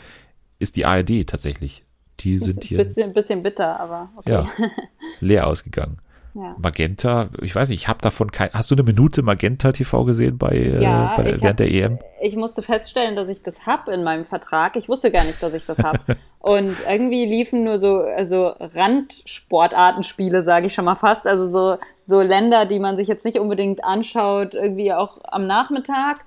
ist 0.59 0.77
die 0.77 0.87
ARD 0.87 1.27
tatsächlich. 1.27 1.85
Die 2.21 2.39
sind 2.39 2.65
hier. 2.65 2.79
Bisschen, 2.79 3.13
bisschen 3.13 3.43
bitter, 3.43 3.81
aber 3.81 4.11
okay. 4.17 4.31
Ja, 4.31 4.49
leer 5.21 5.47
ausgegangen. 5.47 5.99
Ja. 6.35 6.57
Magenta, 6.59 7.29
ich 7.43 7.55
weiß 7.55 7.69
nicht, 7.69 7.83
ich 7.83 7.89
habe 7.89 8.01
davon 8.01 8.33
kein. 8.33 8.51
Hast 8.55 8.71
du 8.71 8.75
eine 8.75 8.85
Minute 8.85 9.23
Magenta 9.23 9.71
TV 9.71 10.05
gesehen 10.05 10.39
bei, 10.39 10.53
äh, 10.53 10.83
ja, 10.83 11.13
äh, 11.13 11.17
bei 11.17 11.25
während 11.27 11.45
hab, 11.45 11.57
der 11.59 11.71
EM? 11.71 11.99
Ich 12.23 12.37
musste 12.37 12.63
feststellen, 12.63 13.17
dass 13.17 13.29
ich 13.29 13.43
das 13.43 13.67
habe 13.67 13.93
in 13.93 14.03
meinem 14.03 14.25
Vertrag. 14.25 14.77
Ich 14.77 14.89
wusste 14.89 15.11
gar 15.11 15.25
nicht, 15.25 15.43
dass 15.43 15.53
ich 15.53 15.67
das 15.67 15.81
habe. 15.81 15.99
Und 16.39 16.75
irgendwie 16.89 17.27
liefen 17.27 17.65
nur 17.65 17.79
so 17.79 17.99
also 17.99 18.55
Randsportartenspiele, 18.59 20.43
sage 20.43 20.67
ich 20.67 20.75
schon 20.75 20.87
mal 20.87 20.95
fast. 20.95 21.27
Also 21.27 21.51
so, 21.51 21.79
so 22.01 22.23
Länder, 22.23 22.65
die 22.65 22.79
man 22.79 22.97
sich 22.97 23.09
jetzt 23.09 23.27
nicht 23.27 23.39
unbedingt 23.39 23.85
anschaut, 23.85 24.55
irgendwie 24.55 24.95
auch 24.95 25.19
am 25.25 25.47
Nachmittag. 25.47 26.25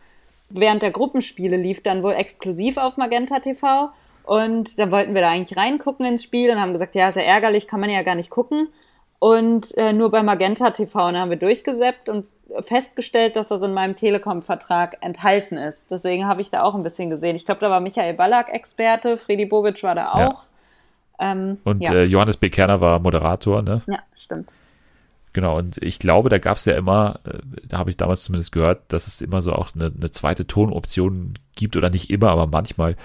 Während 0.50 0.84
der 0.84 0.92
Gruppenspiele 0.92 1.58
lief 1.58 1.82
dann 1.82 2.04
wohl 2.04 2.14
exklusiv 2.14 2.78
auf 2.78 2.98
Magenta 2.98 3.40
TV. 3.40 3.90
Und 4.24 4.78
dann 4.78 4.92
wollten 4.92 5.16
wir 5.16 5.22
da 5.22 5.30
eigentlich 5.30 5.58
reingucken 5.58 6.06
ins 6.06 6.24
Spiel 6.24 6.52
und 6.52 6.62
haben 6.62 6.74
gesagt, 6.74 6.94
ja, 6.94 7.10
ja 7.10 7.22
ärgerlich, 7.22 7.68
kann 7.68 7.80
man 7.80 7.90
ja 7.90 8.04
gar 8.04 8.16
nicht 8.16 8.30
gucken. 8.30 8.68
Und 9.26 9.76
äh, 9.76 9.92
nur 9.92 10.12
bei 10.12 10.22
Magenta 10.22 10.70
TV 10.70 11.14
haben 11.14 11.32
wir 11.32 11.38
durchgesäppt 11.38 12.10
und 12.10 12.28
festgestellt, 12.60 13.36
dass 13.36 13.48
das 13.48 13.64
in 13.64 13.74
meinem 13.74 13.96
Telekom-Vertrag 13.96 14.98
enthalten 15.02 15.58
ist. 15.58 15.90
Deswegen 15.90 16.28
habe 16.28 16.42
ich 16.42 16.52
da 16.52 16.62
auch 16.62 16.76
ein 16.76 16.84
bisschen 16.84 17.10
gesehen. 17.10 17.36
Ich 17.36 17.44
glaube, 17.44 17.60
da 17.60 17.72
war 17.72 17.80
Michael 17.80 18.14
Ballack 18.14 18.54
Experte, 18.54 19.18
Fredi 19.18 19.48
Bobic 19.48 19.82
war 19.82 19.96
da 19.96 20.12
auch. 20.12 20.46
Ja. 21.20 21.32
Ähm, 21.32 21.58
und 21.64 21.82
ja. 21.82 21.92
äh, 21.94 22.04
Johannes 22.04 22.38
B. 22.38 22.52
Kerner 22.52 22.82
war 22.82 23.00
Moderator, 23.00 23.64
ne? 23.64 23.82
Ja, 23.88 23.98
stimmt. 24.14 24.48
Genau, 25.34 25.58
und 25.58 25.82
ich 25.82 25.98
glaube, 25.98 26.30
da 26.30 26.38
gab 26.38 26.58
es 26.58 26.66
ja 26.66 26.76
immer, 26.76 27.20
äh, 27.24 27.40
da 27.68 27.80
habe 27.80 27.90
ich 27.90 27.98
damals 27.98 28.22
zumindest 28.22 28.52
gehört, 28.52 28.84
dass 28.90 29.08
es 29.08 29.22
immer 29.22 29.42
so 29.42 29.54
auch 29.54 29.74
eine, 29.74 29.86
eine 29.86 30.12
zweite 30.12 30.46
Tonoption 30.46 31.34
gibt 31.56 31.76
oder 31.78 31.90
nicht 31.90 32.12
immer, 32.12 32.30
aber 32.30 32.46
manchmal, 32.46 32.96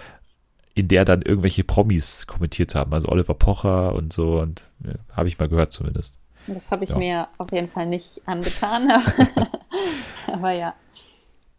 in 0.75 0.89
der 0.89 1.05
dann 1.05 1.23
irgendwelche 1.23 1.65
Promis 1.65 2.27
kommentiert 2.27 2.75
haben, 2.75 2.93
also 2.93 3.09
Oliver 3.09 3.35
Pocher 3.35 3.95
und 3.95 4.13
so 4.13 4.41
und 4.41 4.65
ja, 4.85 4.95
habe 5.17 5.29
ich 5.29 5.39
mal 5.39 5.49
gehört 5.49 5.73
zumindest. 5.73 6.19
Das 6.47 6.71
habe 6.71 6.85
ich 6.85 6.91
ja. 6.91 6.99
mir 6.99 7.29
auf 7.39 7.53
jeden 7.53 7.69
Fall 7.69 7.87
nicht 7.87 8.23
angetan, 8.27 8.91
aber 10.27 10.53
ja. 10.53 10.75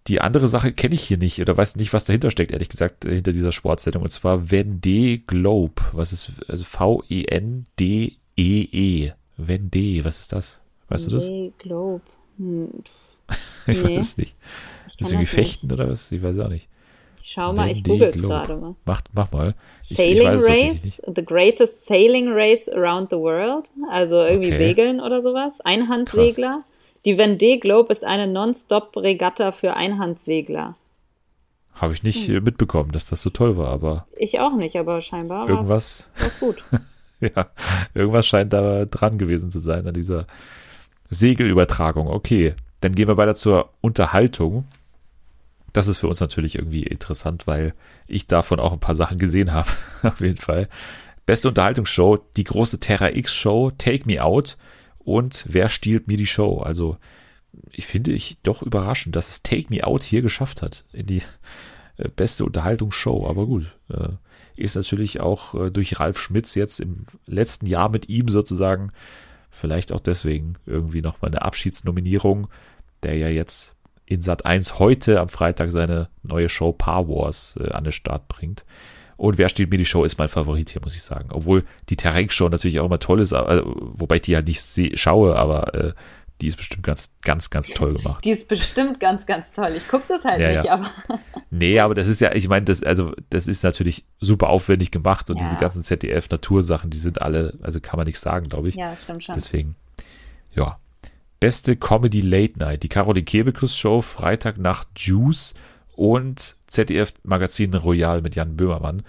Die 0.07 0.19
andere 0.19 0.47
Sache 0.47 0.71
kenne 0.73 0.95
ich 0.95 1.03
hier 1.03 1.17
nicht 1.17 1.39
oder 1.39 1.55
weiß 1.55 1.75
nicht, 1.75 1.93
was 1.93 2.05
dahinter 2.05 2.31
steckt, 2.31 2.51
ehrlich 2.51 2.69
gesagt, 2.69 3.05
äh, 3.05 3.13
hinter 3.13 3.31
dieser 3.33 3.51
Sportsendung. 3.51 4.01
Und 4.01 4.09
zwar 4.09 4.39
Vendée 4.39 5.21
Globe. 5.27 5.81
Was 5.93 6.11
ist, 6.11 6.31
also 6.47 6.63
V-E-N-D-E-E. 6.63 8.17
-E. 8.37 9.13
Vendée, 9.37 10.03
was 10.03 10.19
ist 10.19 10.33
das? 10.33 10.61
Weißt 10.89 11.05
du 11.07 11.11
das? 11.11 11.27
Nee, 11.27 11.53
Globe. 11.59 12.01
Hm, 12.37 12.69
Ich 13.67 13.83
Nee. 13.83 13.97
weiß 13.97 14.05
es 14.05 14.17
nicht. 14.17 14.35
ich 14.87 14.93
Ist 15.01 15.11
irgendwie 15.11 15.17
nicht. 15.17 15.29
Fechten 15.29 15.71
oder 15.71 15.87
was? 15.87 16.11
Ich 16.11 16.21
weiß 16.23 16.39
auch 16.39 16.49
nicht. 16.49 16.67
Ich 17.23 17.31
schau 17.31 17.53
mal, 17.53 17.69
ich 17.69 17.77
Wendy 17.77 17.89
google 17.91 18.09
es 18.09 18.21
gerade 18.21 18.55
mal. 18.57 18.75
Mach, 18.85 19.01
mach 19.13 19.31
mal. 19.31 19.55
Ich- 19.79 19.91
ich 19.91 19.97
Sailing 19.97 20.27
weiß 20.27 20.41
es 20.43 20.49
Race, 20.49 21.01
the 21.15 21.23
greatest 21.25 21.85
sailing 21.85 22.29
race 22.31 22.67
around 22.69 23.09
the 23.11 23.17
world. 23.17 23.69
Also 23.91 24.15
irgendwie 24.17 24.47
Okay. 24.49 24.57
Segeln 24.57 24.99
oder 24.99 25.21
sowas. 25.21 25.61
Einhandsegler. 25.61 26.63
Die 27.05 27.15
Vendée 27.17 27.59
Globe 27.59 27.91
ist 27.91 28.03
eine 28.03 28.27
Non-Stop-Regatta 28.27 29.51
für 29.51 29.75
Einhandsegler. 29.75 30.75
Habe 31.73 31.93
ich 31.93 32.03
nicht 32.03 32.27
Hm. 32.27 32.43
mitbekommen, 32.43 32.91
dass 32.91 33.07
das 33.07 33.21
so 33.21 33.29
toll 33.29 33.55
war, 33.57 33.69
aber 33.69 34.05
Ich 34.17 34.39
auch 34.39 34.55
nicht, 34.55 34.75
aber 34.75 35.01
scheinbar 35.01 35.47
irgendwas, 35.49 36.11
war's 36.19 36.39
gut. 36.39 36.63
ja, 37.21 37.47
irgendwas 37.93 38.27
scheint 38.27 38.51
da 38.53 38.85
dran 38.85 39.17
gewesen 39.17 39.51
zu 39.51 39.59
sein 39.59 39.87
an 39.87 39.93
dieser 39.93 40.27
Segelübertragung. 41.09 42.07
Okay, 42.07 42.55
dann 42.81 42.93
gehen 42.95 43.07
wir 43.07 43.17
weiter 43.17 43.35
zur 43.35 43.69
Unterhaltung. 43.81 44.65
Das 45.73 45.87
ist 45.87 45.99
für 45.99 46.07
uns 46.07 46.19
natürlich 46.19 46.55
irgendwie 46.55 46.83
interessant, 46.83 47.47
weil 47.47 47.73
ich 48.07 48.27
davon 48.27 48.59
auch 48.59 48.73
ein 48.73 48.79
paar 48.79 48.95
Sachen 48.95 49.17
gesehen 49.17 49.51
habe. 49.53 49.69
Auf 50.03 50.21
jeden 50.21 50.37
Fall. 50.37 50.67
Beste 51.25 51.47
Unterhaltungsshow, 51.47 52.17
die 52.35 52.43
große 52.43 52.79
Terra 52.79 53.09
X 53.09 53.33
Show, 53.33 53.71
Take 53.77 54.03
Me 54.05 54.23
Out 54.23 54.57
und 54.99 55.45
Wer 55.47 55.69
stiehlt 55.69 56.07
mir 56.07 56.17
die 56.17 56.27
Show? 56.27 56.59
Also, 56.59 56.97
ich 57.71 57.85
finde 57.85 58.11
ich 58.11 58.37
doch 58.43 58.61
überraschend, 58.61 59.15
dass 59.15 59.29
es 59.29 59.43
Take 59.43 59.67
Me 59.69 59.85
Out 59.85 60.03
hier 60.03 60.21
geschafft 60.21 60.61
hat 60.61 60.85
in 60.93 61.05
die 61.05 61.23
äh, 61.97 62.07
beste 62.09 62.45
Unterhaltungsshow. 62.45 63.27
Aber 63.27 63.45
gut, 63.45 63.65
äh, 63.89 64.09
ist 64.55 64.75
natürlich 64.75 65.21
auch 65.21 65.55
äh, 65.55 65.71
durch 65.71 65.99
Ralf 65.99 66.19
Schmitz 66.19 66.55
jetzt 66.55 66.79
im 66.79 67.05
letzten 67.25 67.65
Jahr 67.65 67.89
mit 67.89 68.09
ihm 68.09 68.29
sozusagen 68.29 68.91
vielleicht 69.49 69.91
auch 69.91 69.99
deswegen 69.99 70.55
irgendwie 70.65 71.01
nochmal 71.01 71.31
eine 71.31 71.41
Abschiedsnominierung, 71.41 72.47
der 73.03 73.17
ja 73.17 73.27
jetzt 73.27 73.75
in 74.11 74.21
Sat 74.21 74.45
1 74.45 74.77
heute 74.77 75.19
am 75.21 75.29
Freitag 75.29 75.71
seine 75.71 76.09
neue 76.23 76.49
Show 76.49 76.73
Paar 76.73 77.07
Wars 77.07 77.57
äh, 77.61 77.69
an 77.71 77.85
den 77.85 77.93
Start 77.93 78.27
bringt. 78.27 78.65
Und 79.15 79.37
wer 79.37 79.47
steht 79.49 79.71
mir 79.71 79.77
die 79.77 79.85
Show 79.85 80.03
ist 80.03 80.17
mein 80.17 80.27
Favorit 80.29 80.71
hier, 80.71 80.81
muss 80.83 80.95
ich 80.95 81.03
sagen. 81.03 81.29
Obwohl 81.31 81.63
die 81.89 81.95
Terrain-Show 81.95 82.49
natürlich 82.49 82.79
auch 82.81 82.85
immer 82.87 82.99
toll 82.99 83.21
ist, 83.21 83.31
äh, 83.31 83.61
wobei 83.63 84.15
ich 84.15 84.23
die 84.23 84.35
halt 84.35 84.47
nicht 84.47 84.61
seh, 84.61 84.91
schaue, 84.97 85.35
aber 85.37 85.73
äh, 85.75 85.93
die 86.41 86.47
ist 86.47 86.57
bestimmt 86.57 86.83
ganz, 86.83 87.13
ganz, 87.21 87.49
ganz 87.51 87.69
toll 87.69 87.93
gemacht. 87.93 88.25
Die 88.25 88.31
ist 88.31 88.47
bestimmt 88.49 88.99
ganz, 88.99 89.25
ganz 89.27 89.53
toll. 89.53 89.73
Ich 89.77 89.87
gucke 89.87 90.05
das 90.09 90.25
halt 90.25 90.39
Ja, 90.41 90.51
nicht, 90.51 90.65
ja. 90.65 90.73
aber 90.73 90.89
Nee, 91.51 91.79
aber 91.79 91.93
das 91.95 92.07
ist 92.07 92.19
ja, 92.19 92.33
ich 92.33 92.49
meine, 92.49 92.65
das, 92.65 92.81
also, 92.83 93.13
das 93.29 93.47
ist 93.47 93.63
natürlich 93.63 94.03
super 94.19 94.49
aufwendig 94.49 94.89
gemacht 94.91 95.29
und 95.29 95.37
Ja. 95.37 95.43
diese 95.45 95.55
ganzen 95.57 95.83
ZDF-Natursachen, 95.83 96.89
die 96.89 96.97
sind 96.97 97.21
alle, 97.21 97.53
also 97.61 97.79
kann 97.79 97.97
man 97.97 98.07
nicht 98.07 98.19
sagen, 98.19 98.49
glaube 98.49 98.69
ich. 98.69 98.75
ja, 98.75 98.89
das 98.89 99.03
stimmt 99.03 99.23
schon. 99.23 99.35
Deswegen, 99.35 99.75
ja. 100.53 100.77
Beste 101.41 101.75
Comedy 101.75 102.21
Late 102.21 102.59
Night. 102.59 102.83
Die 102.83 102.87
Caroline 102.87 103.25
Kebekus 103.25 103.75
Show, 103.75 104.03
Freitag 104.03 104.59
nach 104.59 104.85
Juice 104.95 105.55
und 105.95 106.55
ZDF 106.67 107.15
Magazin 107.23 107.73
Royal 107.73 108.21
mit 108.21 108.35
Jan 108.35 108.55
Böhmermann 108.55 109.01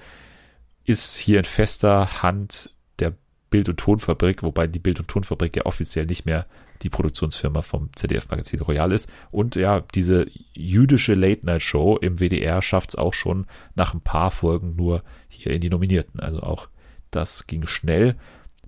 ist 0.85 1.19
hier 1.19 1.41
in 1.41 1.45
fester 1.45 2.23
Hand 2.23 2.71
der 3.01 3.13
Bild- 3.51 3.69
und 3.69 3.79
Tonfabrik, 3.79 4.43
wobei 4.43 4.67
die 4.67 4.79
Bild- 4.79 4.99
und 4.99 5.09
Tonfabrik 5.09 5.57
ja 5.57 5.67
offiziell 5.67 6.07
nicht 6.07 6.25
mehr 6.25 6.47
die 6.81 6.89
Produktionsfirma 6.89 7.61
vom 7.61 7.91
ZDF 7.95 8.31
Magazin 8.31 8.61
Royal 8.61 8.93
ist. 8.93 9.13
Und 9.31 9.55
ja, 9.55 9.81
diese 9.95 10.25
jüdische 10.55 11.13
Late 11.13 11.45
Night 11.45 11.61
Show 11.61 11.99
im 11.99 12.19
WDR 12.19 12.63
schafft 12.63 12.91
es 12.91 12.97
auch 12.97 13.13
schon 13.13 13.47
nach 13.75 13.93
ein 13.93 14.01
paar 14.01 14.31
Folgen 14.31 14.75
nur 14.75 15.05
hier 15.29 15.53
in 15.53 15.61
die 15.61 15.69
Nominierten. 15.69 16.19
Also 16.19 16.41
auch 16.41 16.69
das 17.11 17.47
ging 17.47 17.67
schnell. 17.67 18.17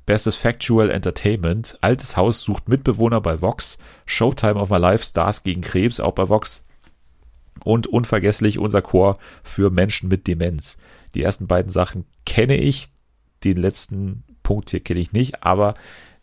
Bestes 0.07 0.37
Factual 0.37 0.91
Entertainment. 0.91 1.79
Altes 1.81 2.17
Haus 2.17 2.41
sucht 2.41 2.69
Mitbewohner 2.69 3.21
bei 3.21 3.41
Vox. 3.41 3.79
Showtime 4.07 4.57
of 4.57 4.71
My 4.71 4.79
Life 4.79 5.05
Stars 5.05 5.43
gegen 5.43 5.63
Krebs, 5.63 6.01
auch 6.01 6.13
bei 6.13 6.29
Vox. 6.29 6.67
Und 7.65 7.87
unvergesslich 7.87 8.59
unser 8.59 8.83
Chor 8.83 9.19
für 9.43 9.71
Menschen 9.71 10.09
mit 10.09 10.27
Demenz. 10.27 10.79
Die 11.15 11.23
ersten 11.23 11.47
beiden 11.47 11.71
Sachen 11.71 12.05
kenne 12.27 12.57
ich. 12.57 12.89
Den 13.45 13.57
letzten 13.57 14.25
Punkt 14.43 14.71
hier 14.71 14.81
kenne 14.81 15.01
ich 15.01 15.13
nicht. 15.13 15.43
Aber 15.43 15.75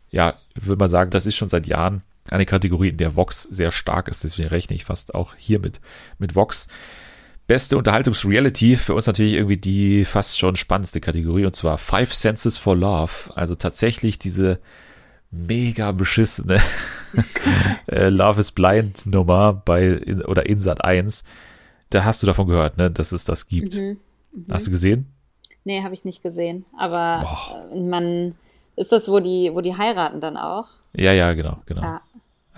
ja, 0.10 0.36
würde 0.54 0.80
mal 0.80 0.90
sagen, 0.90 1.10
das 1.10 1.26
ist 1.26 1.36
schon 1.36 1.50
seit 1.50 1.66
Jahren 1.68 2.04
eine 2.30 2.46
Kategorie, 2.46 2.90
in 2.90 2.98
der 2.98 3.16
Vox 3.16 3.44
sehr 3.44 3.72
stark 3.72 4.08
ist. 4.08 4.24
Deswegen 4.24 4.50
rechne 4.50 4.76
ich 4.76 4.86
fast 4.86 5.16
auch 5.16 5.34
hier 5.36 5.60
mit, 5.60 5.82
mit 6.20 6.36
Vox. 6.36 6.68
Beste 7.52 7.78
Unterhaltungsreality 7.78 8.78
für 8.78 8.94
uns 8.94 9.08
natürlich 9.08 9.34
irgendwie 9.34 9.58
die 9.58 10.06
fast 10.06 10.40
schon 10.40 10.56
spannendste 10.56 11.02
Kategorie 11.02 11.46
und 11.46 11.54
zwar 11.54 11.78
Five 11.78 12.14
Senses 12.14 12.58
for 12.58 12.78
Love. 12.78 13.12
Also 13.36 13.56
tatsächlich 13.56 14.18
diese 14.18 14.60
mega 15.32 15.92
beschissene 15.92 16.62
äh, 17.88 18.08
Love 18.08 18.40
is 18.40 18.54
Blind 18.54 19.06
Nummer 19.06 19.52
bei 19.52 19.84
in, 19.86 20.24
oder 20.24 20.46
Insat 20.46 20.86
1. 20.86 21.26
Da 21.90 22.06
hast 22.06 22.24
du 22.24 22.26
davon 22.26 22.48
gehört, 22.48 22.78
ne, 22.78 22.90
dass 22.90 23.12
es 23.12 23.26
das 23.26 23.50
gibt. 23.50 23.76
Mhm. 23.76 23.98
Hast 24.50 24.68
du 24.68 24.72
gesehen? 24.72 25.12
Nee, 25.66 25.84
habe 25.84 25.94
ich 25.94 26.06
nicht 26.06 26.24
gesehen. 26.24 26.64
Aber 26.80 27.20
Boah. 27.20 27.70
äh, 27.70 27.82
man, 27.82 28.36
ist 28.78 28.94
das, 28.94 29.10
wo 29.10 29.20
die, 29.20 29.52
wo 29.54 29.60
die 29.60 29.76
heiraten 29.76 30.22
dann 30.22 30.38
auch? 30.38 30.68
Ja, 30.94 31.12
ja, 31.12 31.34
genau, 31.34 31.58
genau. 31.66 31.82
Ja. 31.82 32.02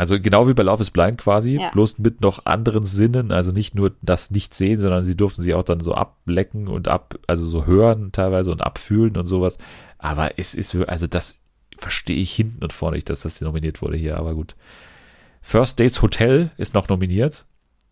Also 0.03 0.19
genau 0.19 0.49
wie 0.49 0.53
bei 0.53 0.63
Love 0.63 0.81
is 0.81 0.91
Blind 0.91 1.17
quasi, 1.17 1.59
Ja. 1.61 1.69
bloß 1.69 1.97
mit 1.99 2.19
noch 2.19 2.45
anderen 2.45 2.83
Sinnen, 2.83 3.31
also 3.31 3.53
nicht 3.53 3.73
nur 3.73 3.95
das 4.01 4.31
Nicht-Sehen, 4.31 4.77
sondern 4.81 5.05
sie 5.05 5.15
durften 5.15 5.41
sich 5.41 5.53
auch 5.53 5.63
dann 5.63 5.79
so 5.79 5.93
ablecken 5.93 6.67
und 6.67 6.89
ab, 6.89 7.17
also 7.25 7.47
so 7.47 7.65
hören 7.65 8.11
teilweise 8.11 8.51
und 8.51 8.61
abfühlen 8.61 9.15
und 9.15 9.27
sowas. 9.27 9.57
Aber 9.99 10.37
es 10.37 10.55
ist, 10.55 10.75
also 10.75 11.07
das 11.07 11.39
verstehe 11.77 12.17
ich 12.17 12.33
hinten 12.33 12.65
und 12.65 12.73
vorne 12.73 12.97
nicht, 12.97 13.09
dass 13.09 13.21
das 13.21 13.37
hier 13.37 13.47
nominiert 13.47 13.81
wurde 13.81 13.95
hier, 13.95 14.17
aber 14.17 14.33
gut. 14.35 14.57
First 15.41 15.79
Dates 15.79 16.01
Hotel 16.01 16.51
ist 16.57 16.73
noch 16.73 16.89
nominiert, 16.89 17.45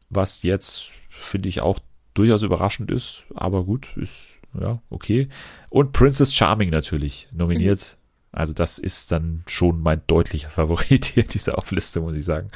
was 0.10 0.44
jetzt, 0.44 0.92
finde 1.10 1.48
ich, 1.48 1.62
auch 1.62 1.80
durchaus 2.14 2.44
überraschend 2.44 2.92
ist, 2.92 3.24
aber 3.36 3.64
gut, 3.64 3.96
ist, 3.96 4.18
ja, 4.60 4.82
okay. 4.90 5.30
Und 5.70 5.94
Princess 5.94 6.34
Charming 6.36 6.72
natürlich 6.72 7.30
nominiert. 7.32 7.96
Also 8.32 8.54
das 8.54 8.80
ist 8.80 9.12
dann 9.12 9.44
schon 9.48 9.82
mein 9.82 10.02
deutlicher 10.08 10.50
Favorit 10.52 11.06
hier 11.06 11.24
in 11.24 11.30
dieser 11.30 11.58
Auflistung, 11.58 12.06
muss 12.06 12.16
ich 12.16 12.26
sagen. 12.26 12.50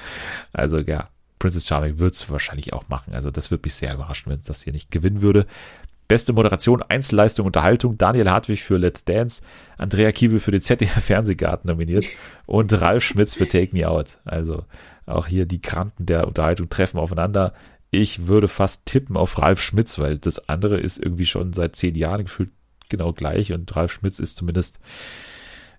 Also 0.53 0.79
ja, 0.79 1.09
Princess 1.39 1.67
Charming 1.67 1.99
wird 1.99 2.15
es 2.15 2.29
wahrscheinlich 2.29 2.73
auch 2.73 2.87
machen. 2.87 3.13
Also 3.13 3.31
das 3.31 3.51
würde 3.51 3.63
mich 3.65 3.75
sehr 3.75 3.93
überraschen, 3.93 4.31
wenn 4.31 4.39
es 4.39 4.47
das 4.47 4.63
hier 4.63 4.73
nicht 4.73 4.91
gewinnen 4.91 5.21
würde. 5.21 5.45
Beste 6.07 6.33
Moderation, 6.33 6.83
Einzelleistung, 6.83 7.47
Unterhaltung, 7.47 7.97
Daniel 7.97 8.29
Hartwig 8.29 8.61
für 8.61 8.77
Let's 8.77 9.05
Dance, 9.05 9.41
Andrea 9.77 10.11
Kiewel 10.11 10.39
für 10.39 10.51
den 10.51 10.61
ZDF 10.61 11.03
Fernsehgarten 11.03 11.67
nominiert 11.67 12.05
und 12.45 12.71
Ralf 12.79 13.03
Schmitz 13.03 13.33
für 13.33 13.47
Take 13.47 13.75
Me 13.75 13.89
Out. 13.89 14.19
Also 14.23 14.65
auch 15.07 15.25
hier 15.25 15.47
die 15.47 15.61
Kranten 15.61 16.05
der 16.05 16.27
Unterhaltung 16.27 16.69
treffen 16.69 16.99
aufeinander. 16.99 17.53
Ich 17.89 18.27
würde 18.27 18.47
fast 18.47 18.85
tippen 18.85 19.17
auf 19.17 19.41
Ralf 19.41 19.61
Schmitz, 19.61 19.97
weil 19.97 20.17
das 20.19 20.47
andere 20.47 20.79
ist 20.79 20.99
irgendwie 20.99 21.25
schon 21.25 21.53
seit 21.53 21.75
zehn 21.75 21.95
Jahren 21.95 22.25
gefühlt 22.25 22.51
genau 22.89 23.11
gleich 23.13 23.51
und 23.51 23.75
Ralf 23.75 23.91
Schmitz 23.91 24.19
ist 24.19 24.37
zumindest 24.37 24.79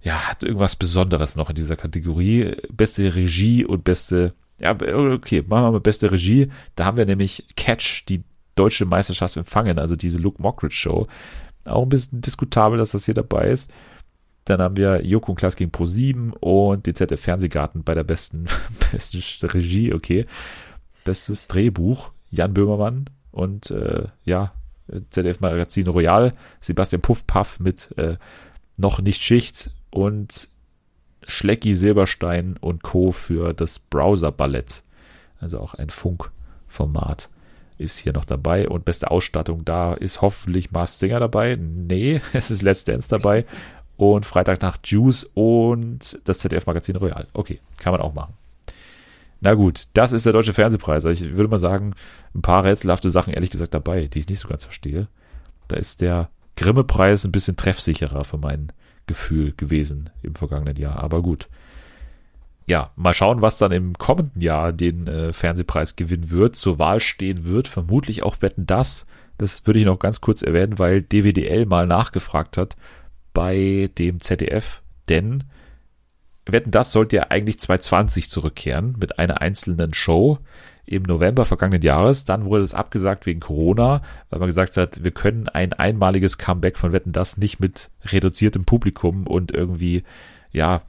ja, 0.02 0.28
hat 0.28 0.42
irgendwas 0.42 0.76
Besonderes 0.76 1.36
noch 1.36 1.50
in 1.50 1.56
dieser 1.56 1.76
Kategorie. 1.76 2.56
Beste 2.70 3.14
Regie 3.14 3.64
und 3.64 3.84
beste, 3.84 4.34
ja, 4.58 4.72
okay, 4.72 5.42
machen 5.46 5.64
wir 5.64 5.72
mal 5.72 5.80
beste 5.80 6.10
Regie. 6.10 6.50
Da 6.74 6.84
haben 6.84 6.96
wir 6.96 7.06
nämlich 7.06 7.46
Catch, 7.56 8.04
die 8.08 8.22
deutsche 8.54 8.86
Meisterschaft 8.86 9.36
empfangen, 9.36 9.78
also 9.78 9.96
diese 9.96 10.18
Luke 10.18 10.40
Mockridge 10.40 10.74
Show. 10.74 11.06
Auch 11.64 11.82
ein 11.82 11.88
bisschen 11.88 12.20
diskutabel, 12.20 12.78
dass 12.78 12.92
das 12.92 13.04
hier 13.04 13.14
dabei 13.14 13.50
ist. 13.50 13.72
Dann 14.44 14.60
haben 14.60 14.76
wir 14.76 15.04
Joko 15.04 15.32
und 15.32 15.36
Klaas 15.36 15.56
gegen 15.56 15.72
Pro7 15.72 16.30
und 16.38 16.86
den 16.86 16.94
ZDF 16.94 17.20
Fernsehgarten 17.20 17.82
bei 17.82 17.94
der 17.94 18.04
besten, 18.04 18.46
besten 18.92 19.20
Regie, 19.42 19.92
okay. 19.92 20.26
Bestes 21.04 21.48
Drehbuch, 21.48 22.12
Jan 22.30 22.54
Böhmermann 22.54 23.10
und 23.32 23.70
äh, 23.70 24.04
ja, 24.24 24.52
ZDF 25.10 25.40
Magazin 25.40 25.88
Royal, 25.88 26.32
Sebastian 26.60 27.02
Puffpaff 27.02 27.58
mit 27.58 27.92
äh, 27.98 28.16
noch 28.76 29.00
nicht 29.00 29.22
Schicht 29.22 29.70
und 29.96 30.48
Schlecki 31.26 31.74
Silberstein 31.74 32.56
und 32.60 32.82
Co. 32.82 33.12
für 33.12 33.54
das 33.54 33.78
Browser 33.78 34.30
Ballett. 34.30 34.82
Also 35.40 35.58
auch 35.58 35.74
ein 35.74 35.88
Funkformat 35.88 37.30
ist 37.78 37.98
hier 37.98 38.12
noch 38.12 38.26
dabei. 38.26 38.68
Und 38.68 38.84
beste 38.84 39.10
Ausstattung, 39.10 39.64
da 39.64 39.94
ist 39.94 40.20
hoffentlich 40.20 40.70
Mars 40.70 40.98
Singer 40.98 41.18
dabei. 41.18 41.56
Nee, 41.56 42.20
es 42.34 42.50
ist 42.50 42.62
Let's 42.62 42.84
Dance 42.84 43.08
dabei. 43.08 43.46
Und 43.96 44.26
Freitag 44.26 44.60
nach 44.60 44.76
Juice 44.84 45.24
und 45.32 46.20
das 46.24 46.40
ZDF 46.40 46.66
Magazin 46.66 46.96
Royal. 46.96 47.26
Okay, 47.32 47.60
kann 47.78 47.92
man 47.92 48.02
auch 48.02 48.12
machen. 48.12 48.34
Na 49.40 49.54
gut, 49.54 49.88
das 49.94 50.12
ist 50.12 50.26
der 50.26 50.34
Deutsche 50.34 50.52
Fernsehpreis. 50.52 51.06
Also 51.06 51.24
ich 51.24 51.32
würde 51.36 51.48
mal 51.48 51.58
sagen, 51.58 51.94
ein 52.34 52.42
paar 52.42 52.64
rätselhafte 52.64 53.08
Sachen 53.08 53.32
ehrlich 53.32 53.50
gesagt 53.50 53.72
dabei, 53.72 54.06
die 54.06 54.18
ich 54.18 54.28
nicht 54.28 54.40
so 54.40 54.48
ganz 54.48 54.64
verstehe. 54.64 55.08
Da 55.68 55.76
ist 55.76 56.02
der 56.02 56.28
Grimme-Preis 56.56 57.24
ein 57.24 57.32
bisschen 57.32 57.56
treffsicherer 57.56 58.24
für 58.24 58.38
mein 58.38 58.72
Gefühl 59.06 59.52
gewesen 59.56 60.10
im 60.22 60.34
vergangenen 60.34 60.76
Jahr. 60.76 60.98
Aber 60.98 61.22
gut. 61.22 61.48
Ja, 62.68 62.90
mal 62.96 63.14
schauen, 63.14 63.42
was 63.42 63.58
dann 63.58 63.70
im 63.70 63.96
kommenden 63.96 64.42
Jahr 64.42 64.72
den 64.72 65.06
äh, 65.06 65.32
Fernsehpreis 65.32 65.94
gewinnen 65.94 66.30
wird, 66.30 66.56
zur 66.56 66.78
Wahl 66.78 67.00
stehen 67.00 67.44
wird. 67.44 67.68
Vermutlich 67.68 68.22
auch 68.24 68.42
Wetten 68.42 68.66
das. 68.66 69.06
Das 69.38 69.66
würde 69.66 69.78
ich 69.78 69.86
noch 69.86 69.98
ganz 69.98 70.20
kurz 70.20 70.42
erwähnen, 70.42 70.78
weil 70.78 71.02
DWDL 71.02 71.66
mal 71.66 71.86
nachgefragt 71.86 72.56
hat 72.56 72.76
bei 73.32 73.88
dem 73.98 74.20
ZDF. 74.20 74.82
Denn 75.08 75.44
Wetten, 76.46 76.70
das 76.70 76.92
sollte 76.92 77.16
ja 77.16 77.26
eigentlich 77.30 77.58
2020 77.58 78.30
zurückkehren 78.30 78.96
mit 78.98 79.18
einer 79.18 79.40
einzelnen 79.40 79.94
Show 79.94 80.38
im 80.86 81.02
November 81.02 81.44
vergangenen 81.44 81.82
Jahres. 81.82 82.24
Dann 82.24 82.44
wurde 82.44 82.62
es 82.62 82.74
abgesagt 82.74 83.26
wegen 83.26 83.40
Corona, 83.40 84.02
weil 84.30 84.38
man 84.38 84.48
gesagt 84.48 84.76
hat, 84.76 85.02
wir 85.02 85.10
können 85.10 85.48
ein 85.48 85.72
einmaliges 85.72 86.38
Comeback 86.38 86.78
von 86.78 86.92
Wetten 86.92 87.12
das 87.12 87.36
nicht 87.36 87.58
mit 87.58 87.90
reduziertem 88.04 88.64
Publikum 88.64 89.26
und 89.26 89.52
irgendwie 89.52 90.04
ja, 90.52 90.82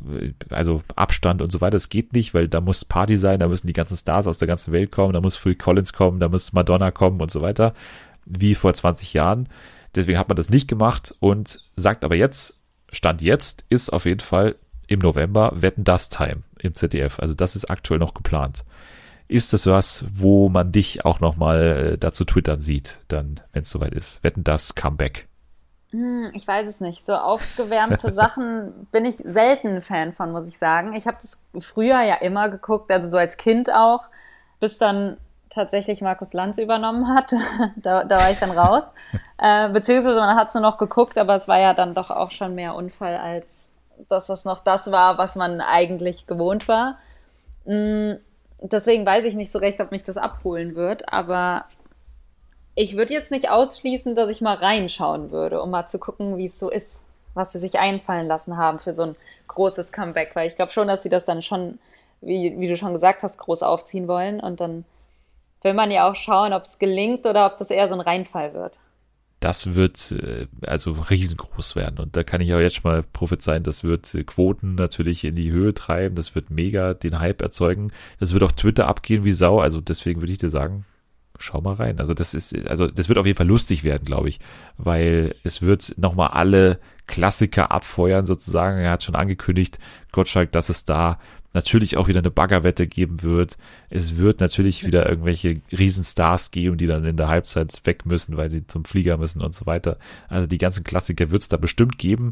also 0.50 0.82
Abstand 0.96 1.42
und 1.42 1.52
so 1.52 1.60
weiter, 1.60 1.76
es 1.76 1.90
geht 1.90 2.14
nicht, 2.14 2.34
weil 2.34 2.48
da 2.48 2.62
muss 2.62 2.86
Party 2.86 3.18
sein, 3.18 3.40
da 3.40 3.50
müssen 3.50 3.68
die 3.68 3.74
ganzen 3.74 3.98
Stars 3.98 4.26
aus 4.26 4.38
der 4.38 4.48
ganzen 4.48 4.72
Welt 4.72 4.94
kommen, 4.94 5.12
da 5.12 5.20
muss 5.20 5.36
Phil 5.36 5.56
Collins 5.56 5.92
kommen, 5.92 6.22
da 6.22 6.30
muss 6.30 6.54
Madonna 6.54 6.92
kommen 6.92 7.20
und 7.20 7.32
so 7.32 7.42
weiter, 7.42 7.74
wie 8.26 8.56
vor 8.56 8.74
20 8.74 9.12
Jahren. 9.14 9.50
Deswegen 9.94 10.18
hat 10.18 10.30
man 10.30 10.38
das 10.38 10.50
nicht 10.50 10.70
gemacht 10.70 11.14
und 11.20 11.60
sagt 11.76 12.06
aber 12.06 12.16
jetzt, 12.16 12.62
Stand 12.94 13.22
jetzt 13.22 13.66
ist 13.68 13.92
auf 13.92 14.06
jeden 14.06 14.22
Fall 14.22 14.56
im 14.88 15.00
November 15.00 15.52
Wetten 15.54 15.84
das 15.84 16.10
Time 16.10 16.44
im 16.60 16.74
ZDF. 16.74 17.20
Also 17.20 17.34
das 17.34 17.56
ist 17.56 17.70
aktuell 17.70 18.00
noch 18.00 18.14
geplant. 18.14 18.64
Ist 19.28 19.52
das 19.52 19.68
was, 19.68 20.06
wo 20.10 20.48
man 20.48 20.72
dich 20.72 21.06
auch 21.06 21.20
nochmal 21.20 21.62
äh, 21.62 21.98
dazu 21.98 22.24
twittern 22.24 22.62
sieht, 22.62 23.02
dann, 23.10 23.42
wenn 23.52 23.64
es 23.64 23.70
soweit 23.70 23.94
ist? 23.94 24.24
Wetten 24.24 24.44
das 24.44 24.74
Comeback? 24.74 25.28
Hm, 25.92 26.30
ich 26.34 26.48
weiß 26.48 26.68
es 26.68 26.80
nicht. 26.80 27.04
So 27.04 27.16
aufgewärmte 27.16 28.10
Sachen 28.14 28.88
bin 28.92 29.04
ich 29.04 29.18
selten 29.18 29.76
ein 29.76 29.82
Fan 29.82 30.14
von, 30.14 30.32
muss 30.32 30.48
ich 30.48 30.58
sagen. 30.58 30.94
Ich 30.94 31.08
habe 31.08 31.18
das 31.22 31.42
früher 31.60 32.02
ja 32.02 32.16
immer 32.16 32.50
geguckt, 32.50 32.90
also 32.90 33.10
so 33.10 33.18
als 33.18 33.36
Kind 33.36 33.70
auch, 33.72 34.06
bis 34.62 34.78
dann 34.78 35.18
tatsächlich 35.50 36.02
Markus 36.02 36.34
Lanz 36.34 36.58
übernommen 36.58 37.08
hat. 37.14 37.34
da, 37.76 38.06
da 38.06 38.18
war 38.20 38.32
ich 38.32 38.40
dann 38.40 38.52
raus. 38.52 38.94
äh, 39.38 39.70
beziehungsweise 39.70 40.20
man 40.20 40.38
hat 40.38 40.50
es 40.50 40.54
nur 40.54 40.64
noch 40.64 40.78
geguckt, 40.78 41.18
aber 41.18 41.36
es 41.36 41.50
war 41.50 41.60
ja 41.60 41.74
dann 41.74 41.96
doch 41.96 42.12
auch 42.12 42.32
schon 42.32 42.56
mehr 42.56 42.76
Unfall, 42.76 43.18
als 43.18 43.70
dass 44.10 44.28
das 44.28 44.46
noch 44.46 44.64
das 44.64 44.92
war, 44.92 45.18
was 45.18 45.36
man 45.36 45.62
eigentlich 45.62 46.28
gewohnt 46.28 46.68
war. 46.68 46.98
Mhm 47.66 48.20
deswegen 48.62 49.06
weiß 49.06 49.26
ich 49.26 49.36
nicht 49.36 49.52
so 49.52 49.60
recht, 49.60 49.80
ob 49.80 49.92
mich 49.92 50.04
das 50.04 50.18
abholen 50.18 50.76
wird, 50.76 51.12
aber 51.12 51.66
ich 52.76 52.96
würde 52.96 53.14
jetzt 53.14 53.32
nicht 53.32 53.50
ausschließen, 53.50 54.16
dass 54.16 54.30
ich 54.30 54.42
mal 54.42 54.56
reinschauen 54.56 55.32
würde, 55.32 55.62
um 55.62 55.72
mal 55.72 55.88
zu 55.88 56.00
gucken, 56.00 56.38
wie 56.38 56.46
es 56.46 56.60
so 56.60 56.70
ist, 56.70 57.06
was 57.34 57.52
sie 57.52 57.60
sich 57.60 57.80
einfallen 57.80 58.28
lassen 58.28 58.58
haben 58.58 58.80
für 58.80 58.94
so 58.94 59.04
ein 59.04 59.16
großes 59.48 59.92
Comeback, 59.92 60.36
weil 60.36 60.48
ich 60.48 60.56
glaube 60.56 60.72
schon, 60.72 60.88
dass 60.88 61.04
sie 61.04 61.10
das 61.10 61.26
dann 61.26 61.42
schon, 61.42 61.80
wie, 62.22 62.60
wie 62.60 62.68
du 62.68 62.78
schon 62.78 62.94
gesagt 62.94 63.24
hast, 63.24 63.38
groß 63.38 63.64
aufziehen 63.64 64.08
wollen. 64.08 64.40
Und 64.40 64.60
dann 64.60 64.86
will 65.64 65.74
man 65.74 65.90
ja 65.90 66.10
auch 66.10 66.16
schauen, 66.16 66.54
ob 66.54 66.64
es 66.64 66.78
gelingt 66.78 67.26
oder 67.26 67.48
ob 67.48 67.58
das 67.58 67.72
eher 67.72 67.88
so 67.88 67.96
ein 67.96 68.02
Reinfall 68.02 68.54
wird 68.54 68.78
das 69.40 69.76
wird 69.76 70.12
äh, 70.12 70.48
also 70.62 70.94
riesengroß 70.94 71.76
werden. 71.76 72.00
Und 72.00 72.18
da 72.18 72.24
kann 72.24 72.42
ich 72.42 72.54
auch 72.54 72.60
jetzt 72.60 72.78
schon 72.78 72.92
mal 72.92 73.04
prophezeien, 73.04 73.64
das 73.64 73.84
wird 73.84 74.14
äh, 74.16 74.24
Quoten 74.24 74.76
natürlich 74.76 75.24
in 75.24 75.36
die 75.36 75.52
Höhe 75.52 75.74
treiben, 75.74 76.16
das 76.16 76.34
wird 76.36 76.50
mega 76.50 76.94
den 76.94 77.20
Hype 77.20 77.42
erzeugen, 77.42 77.92
das 78.20 78.34
wird 78.34 78.44
auf 78.44 78.54
Twitter 78.54 78.88
abgehen 78.88 79.24
wie 79.24 79.32
Sau. 79.32 79.60
Also 79.60 79.82
deswegen 79.82 80.22
würde 80.22 80.32
ich 80.32 80.40
dir 80.40 80.50
sagen, 80.50 80.86
schau 81.40 81.62
mal 81.62 81.76
rein. 81.76 82.00
Also 82.00 82.14
das 82.14 82.34
ist, 82.34 82.56
also 82.68 82.88
das 82.88 83.10
wird 83.10 83.20
auf 83.20 83.26
jeden 83.26 83.38
Fall 83.38 83.48
lustig 83.48 83.84
werden, 83.84 84.06
glaube 84.06 84.30
ich, 84.30 84.40
weil 84.78 85.36
es 85.44 85.62
wird 85.62 85.94
nochmal 85.98 86.30
alle 86.30 86.80
Klassiker 87.06 87.72
abfeuern 87.72 88.26
sozusagen. 88.26 88.80
Er 88.80 88.92
hat 88.92 89.04
schon 89.04 89.16
angekündigt, 89.16 89.80
Gottschalk, 90.12 90.52
dass 90.52 90.70
es 90.70 90.86
da 90.86 91.20
natürlich 91.54 91.98
auch 91.98 92.08
wieder 92.08 92.20
eine 92.20 92.32
Baggerwette 92.32 92.88
geben 92.88 93.24
wird. 93.24 93.58
Es 93.90 94.18
wird 94.18 94.40
natürlich 94.40 94.86
wieder 94.86 95.10
irgendwelche 95.10 95.62
Riesenstars 95.72 96.52
geben, 96.52 96.78
die 96.78 96.88
dann 96.88 97.06
in 97.06 97.18
der 97.18 97.28
Halbzeit 97.28 97.82
weg 97.86 98.06
müssen, 98.06 98.38
weil 98.38 98.52
sie 98.52 98.68
zum 98.68 98.86
Flieger 98.86 99.18
müssen 99.18 99.42
und 99.42 99.56
so 99.56 99.66
weiter. 99.66 99.98
Also 100.30 100.48
die 100.48 100.58
ganzen 100.58 100.84
Klassiker 100.84 101.32
wird 101.32 101.42
es 101.42 101.50
da 101.50 101.58
bestimmt 101.58 101.98
geben. 101.98 102.32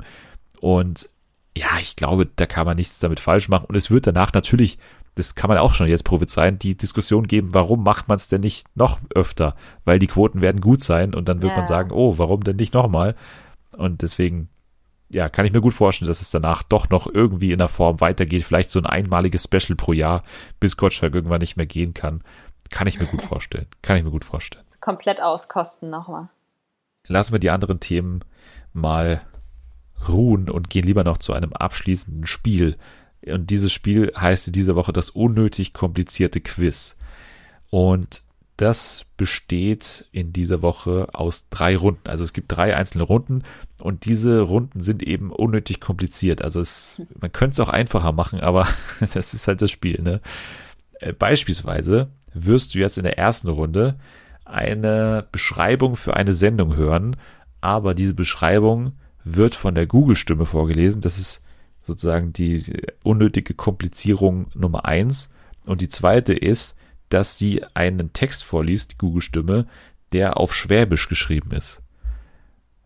Und 0.59 1.09
ja, 1.57 1.79
ich 1.79 1.95
glaube, 1.95 2.27
da 2.35 2.45
kann 2.45 2.65
man 2.65 2.77
nichts 2.77 2.99
damit 2.99 3.19
falsch 3.19 3.49
machen. 3.49 3.65
Und 3.67 3.75
es 3.75 3.89
wird 3.89 4.07
danach 4.07 4.33
natürlich, 4.33 4.77
das 5.15 5.35
kann 5.35 5.47
man 5.47 5.57
auch 5.57 5.73
schon 5.73 5.87
jetzt 5.87 6.03
prophezeien, 6.03 6.59
die 6.59 6.75
Diskussion 6.75 7.27
geben, 7.27 7.53
warum 7.53 7.83
macht 7.83 8.07
man 8.09 8.17
es 8.17 8.27
denn 8.27 8.41
nicht 8.41 8.67
noch 8.75 8.99
öfter? 9.13 9.55
Weil 9.85 9.99
die 9.99 10.07
Quoten 10.07 10.41
werden 10.41 10.59
gut 10.59 10.83
sein 10.83 11.13
und 11.13 11.29
dann 11.29 11.41
wird 11.41 11.53
ja. 11.53 11.59
man 11.59 11.67
sagen, 11.67 11.91
oh, 11.91 12.17
warum 12.17 12.43
denn 12.43 12.57
nicht 12.57 12.73
nochmal? 12.73 13.15
Und 13.71 14.01
deswegen 14.01 14.49
ja, 15.09 15.29
kann 15.29 15.45
ich 15.45 15.53
mir 15.53 15.61
gut 15.61 15.73
vorstellen, 15.73 16.07
dass 16.07 16.21
es 16.21 16.31
danach 16.31 16.63
doch 16.63 16.89
noch 16.89 17.07
irgendwie 17.07 17.51
in 17.51 17.59
der 17.59 17.67
Form 17.67 18.01
weitergeht. 18.01 18.43
Vielleicht 18.43 18.69
so 18.69 18.79
ein 18.79 18.85
einmaliges 18.85 19.43
Special 19.43 19.75
pro 19.75 19.93
Jahr, 19.93 20.23
bis 20.59 20.77
Gottschalk 20.77 21.13
irgendwann 21.13 21.41
nicht 21.41 21.57
mehr 21.57 21.65
gehen 21.65 21.93
kann. 21.93 22.23
Kann 22.69 22.87
ich 22.87 22.99
mir 22.99 23.05
gut 23.05 23.21
vorstellen. 23.23 23.67
Kann 23.81 23.97
ich 23.97 24.03
mir 24.03 24.11
gut 24.11 24.25
vorstellen. 24.25 24.65
Komplett 24.81 25.21
auskosten 25.21 25.89
nochmal. 25.89 26.29
Lassen 27.07 27.33
wir 27.33 27.39
die 27.39 27.51
anderen 27.51 27.79
Themen 27.79 28.25
mal 28.73 29.21
ruhen 30.07 30.49
und 30.49 30.69
gehen 30.69 30.83
lieber 30.83 31.03
noch 31.03 31.19
zu 31.19 31.33
einem 31.33 31.53
abschließenden 31.53 32.25
Spiel. 32.25 32.77
Und 33.25 33.49
dieses 33.49 33.71
Spiel 33.71 34.11
heißt 34.17 34.47
in 34.47 34.53
dieser 34.53 34.75
Woche 34.75 34.91
das 34.91 35.11
unnötig 35.11 35.73
komplizierte 35.73 36.41
Quiz. 36.41 36.95
Und 37.69 38.21
das 38.57 39.05
besteht 39.17 40.07
in 40.11 40.31
dieser 40.31 40.61
Woche 40.61 41.09
aus 41.13 41.49
drei 41.49 41.75
Runden. 41.75 42.07
Also 42.07 42.23
es 42.23 42.31
gibt 42.31 42.51
drei 42.51 42.75
einzelne 42.75 43.03
Runden 43.03 43.43
und 43.81 44.05
diese 44.05 44.39
Runden 44.41 44.79
sind 44.79 45.03
eben 45.03 45.31
unnötig 45.31 45.81
kompliziert. 45.81 46.41
Also 46.41 46.61
es, 46.61 47.01
man 47.19 47.31
könnte 47.31 47.53
es 47.53 47.59
auch 47.59 47.69
einfacher 47.69 48.13
machen, 48.13 48.39
aber 48.39 48.67
das 49.13 49.33
ist 49.33 49.47
halt 49.47 49.61
das 49.61 49.71
Spiel. 49.71 50.01
Ne? 50.01 50.21
Äh, 50.99 51.11
beispielsweise 51.11 52.09
wirst 52.33 52.75
du 52.75 52.79
jetzt 52.79 52.97
in 52.97 53.03
der 53.03 53.17
ersten 53.17 53.49
Runde 53.49 53.95
eine 54.45 55.25
Beschreibung 55.31 55.95
für 55.95 56.15
eine 56.15 56.33
Sendung 56.33 56.75
hören, 56.75 57.17
aber 57.59 57.93
diese 57.93 58.13
Beschreibung 58.13 58.93
wird 59.23 59.55
von 59.55 59.75
der 59.75 59.87
Google-Stimme 59.87 60.45
vorgelesen. 60.45 61.01
Das 61.01 61.17
ist 61.17 61.43
sozusagen 61.81 62.31
die 62.31 62.63
unnötige 63.03 63.53
Komplizierung 63.53 64.47
Nummer 64.53 64.85
eins. 64.85 65.29
Und 65.65 65.81
die 65.81 65.89
zweite 65.89 66.33
ist, 66.33 66.77
dass 67.09 67.37
sie 67.37 67.63
einen 67.73 68.13
Text 68.13 68.43
vorliest, 68.43 68.93
die 68.93 68.97
Google-Stimme, 68.97 69.67
der 70.11 70.37
auf 70.37 70.55
Schwäbisch 70.55 71.09
geschrieben 71.09 71.51
ist. 71.51 71.81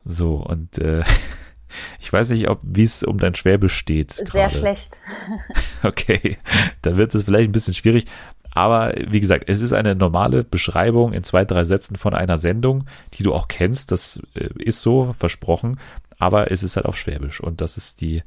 So, 0.06 0.36
und 0.36 0.78
äh, 0.78 1.04
ich 2.00 2.12
weiß 2.12 2.30
nicht, 2.32 2.50
ob 2.50 2.60
wie 2.64 2.84
es 2.84 3.04
um 3.04 3.18
dein 3.18 3.36
Schwäbisch 3.36 3.76
steht. 3.76 4.12
Sehr 4.12 4.48
grade. 4.48 4.60
schlecht. 4.60 5.00
okay, 5.84 6.38
dann 6.82 6.98
wird 6.98 7.14
es 7.16 7.24
vielleicht 7.24 7.50
ein 7.50 7.54
bisschen 7.54 7.74
schwierig. 7.74 8.06
Aber 8.52 8.94
wie 9.08 9.20
gesagt, 9.20 9.46
es 9.48 9.62
ist 9.62 9.74
eine 9.74 9.96
normale 9.96 10.44
Beschreibung 10.44 11.14
in 11.14 11.24
zwei, 11.24 11.46
drei 11.46 11.66
Sätzen 11.66 11.96
von 11.96 12.16
einer 12.16 12.38
Sendung, 12.38 12.86
die 13.14 13.24
du 13.24 13.34
auch 13.34 13.48
kennst. 13.48 13.92
Das 13.92 14.20
äh, 14.34 14.50
ist 14.58 14.82
so 14.82 15.14
versprochen. 15.14 15.80
Aber 16.18 16.52
es 16.52 16.64
ist 16.64 16.76
halt 16.76 16.86
auf 16.86 16.98
Schwäbisch. 16.98 17.40
Und 17.40 17.62
das 17.62 17.78
ist 17.78 18.02
die 18.02 18.24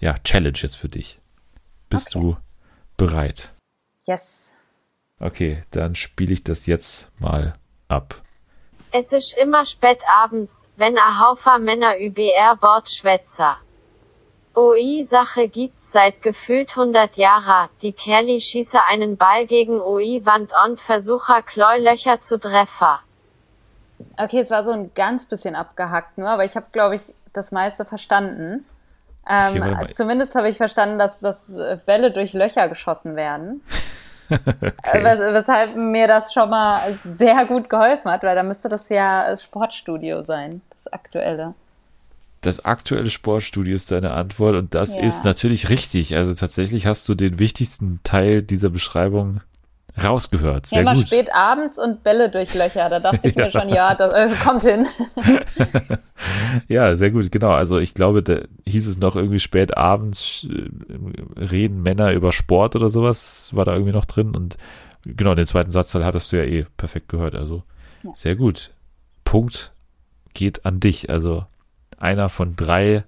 ja, 0.00 0.18
Challenge 0.18 0.58
jetzt 0.60 0.76
für 0.76 0.88
dich. 0.88 1.20
Bist 1.88 2.16
okay. 2.16 2.24
du 2.24 2.36
bereit? 2.96 3.54
Yes. 4.06 4.56
Okay, 5.22 5.62
dann 5.70 5.94
spiele 5.94 6.32
ich 6.32 6.42
das 6.42 6.66
jetzt 6.66 7.08
mal 7.20 7.54
ab. 7.86 8.16
Es 8.90 9.12
ist 9.12 9.36
immer 9.38 9.64
spät 9.64 10.00
abends, 10.06 10.68
wenn 10.76 10.98
a 10.98 11.20
Haufer 11.20 11.58
Männer 11.58 11.96
über 11.96 12.56
Bordschwätzer. 12.60 13.56
OI 14.54 15.06
Sache 15.08 15.48
gibt's 15.48 15.92
seit 15.92 16.22
gefühlt 16.22 16.70
100 16.70 17.16
Jahren. 17.16 17.70
Die 17.82 17.92
Kerli 17.92 18.40
schieße 18.40 18.78
einen 18.90 19.16
Ball 19.16 19.46
gegen 19.46 19.80
OI 19.80 20.22
Wand 20.24 20.52
und 20.66 20.80
versuche 20.80 21.42
Kleulöcher 21.44 22.20
zu 22.20 22.38
treffen. 22.38 22.98
Okay, 24.18 24.40
es 24.40 24.50
war 24.50 24.64
so 24.64 24.72
ein 24.72 24.92
ganz 24.94 25.26
bisschen 25.26 25.54
abgehackt 25.54 26.18
nur, 26.18 26.28
aber 26.28 26.44
ich 26.44 26.56
habe, 26.56 26.66
glaube 26.72 26.96
ich, 26.96 27.14
das 27.32 27.52
meiste 27.52 27.84
verstanden. 27.84 28.66
Ähm, 29.26 29.62
okay, 29.62 29.92
zumindest 29.92 30.34
habe 30.34 30.48
ich 30.48 30.56
verstanden, 30.56 30.98
dass, 30.98 31.20
dass 31.20 31.56
Bälle 31.86 32.10
durch 32.10 32.32
Löcher 32.32 32.68
geschossen 32.68 33.14
werden. 33.14 33.62
okay. 34.84 35.04
Wes 35.04 35.20
weshalb 35.20 35.76
mir 35.76 36.06
das 36.06 36.32
schon 36.32 36.50
mal 36.50 36.80
sehr 37.02 37.44
gut 37.46 37.68
geholfen 37.68 38.10
hat, 38.10 38.22
weil 38.22 38.34
da 38.34 38.42
müsste 38.42 38.68
das 38.68 38.88
ja 38.88 39.28
das 39.28 39.42
Sportstudio 39.42 40.22
sein, 40.22 40.62
das 40.76 40.92
aktuelle. 40.92 41.54
Das 42.40 42.64
aktuelle 42.64 43.08
Sportstudio 43.08 43.74
ist 43.74 43.92
deine 43.92 44.12
Antwort 44.12 44.56
und 44.56 44.74
das 44.74 44.94
ja. 44.94 45.02
ist 45.02 45.24
natürlich 45.24 45.70
richtig. 45.70 46.16
Also 46.16 46.34
tatsächlich 46.34 46.86
hast 46.86 47.08
du 47.08 47.14
den 47.14 47.38
wichtigsten 47.38 48.00
Teil 48.02 48.42
dieser 48.42 48.68
Beschreibung 48.68 49.40
rausgehört. 50.02 50.66
Sehr 50.66 50.82
ja, 50.82 50.82
immer 50.82 50.94
gut. 50.94 51.06
spät 51.06 51.34
abends 51.34 51.78
und 51.78 52.02
Bälle 52.02 52.30
durch 52.30 52.54
Löcher. 52.54 52.88
Da 52.88 53.00
dachte 53.00 53.28
ich 53.28 53.34
ja. 53.36 53.44
mir 53.44 53.50
schon, 53.50 53.68
ja, 53.68 53.94
das 53.94 54.12
äh, 54.12 54.30
kommt 54.42 54.62
hin. 54.62 54.86
ja, 56.68 56.96
sehr 56.96 57.10
gut, 57.10 57.30
genau. 57.30 57.50
Also 57.50 57.78
ich 57.78 57.94
glaube, 57.94 58.22
da 58.22 58.38
hieß 58.66 58.86
es 58.86 58.98
noch 58.98 59.16
irgendwie 59.16 59.40
spät 59.40 59.76
abends 59.76 60.46
äh, 60.50 61.40
reden 61.40 61.82
Männer 61.82 62.12
über 62.12 62.32
Sport 62.32 62.76
oder 62.76 62.90
sowas. 62.90 63.50
War 63.52 63.64
da 63.64 63.72
irgendwie 63.72 63.92
noch 63.92 64.06
drin. 64.06 64.34
Und 64.34 64.56
genau, 65.04 65.34
den 65.34 65.46
zweiten 65.46 65.70
Satzteil 65.70 66.04
hattest 66.04 66.32
du 66.32 66.36
ja 66.36 66.44
eh 66.44 66.66
perfekt 66.76 67.08
gehört. 67.08 67.34
Also 67.34 67.62
ja. 68.02 68.10
sehr 68.14 68.36
gut. 68.36 68.70
Punkt 69.24 69.72
geht 70.34 70.64
an 70.64 70.80
dich. 70.80 71.10
Also 71.10 71.44
einer 71.98 72.28
von 72.28 72.56
drei 72.56 73.04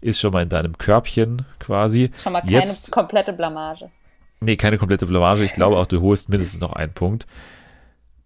ist 0.00 0.20
schon 0.20 0.32
mal 0.32 0.42
in 0.42 0.48
deinem 0.48 0.78
Körbchen 0.78 1.44
quasi. 1.58 2.10
Schon 2.22 2.32
mal 2.32 2.40
keine 2.40 2.52
Jetzt, 2.52 2.90
komplette 2.92 3.32
Blamage. 3.32 3.90
Nee, 4.40 4.56
keine 4.56 4.78
komplette 4.78 5.06
Blamage. 5.06 5.44
Ich 5.44 5.52
glaube 5.52 5.76
auch, 5.76 5.86
du 5.86 6.00
holst 6.00 6.28
mindestens 6.28 6.60
noch 6.60 6.72
einen 6.72 6.92
Punkt. 6.92 7.26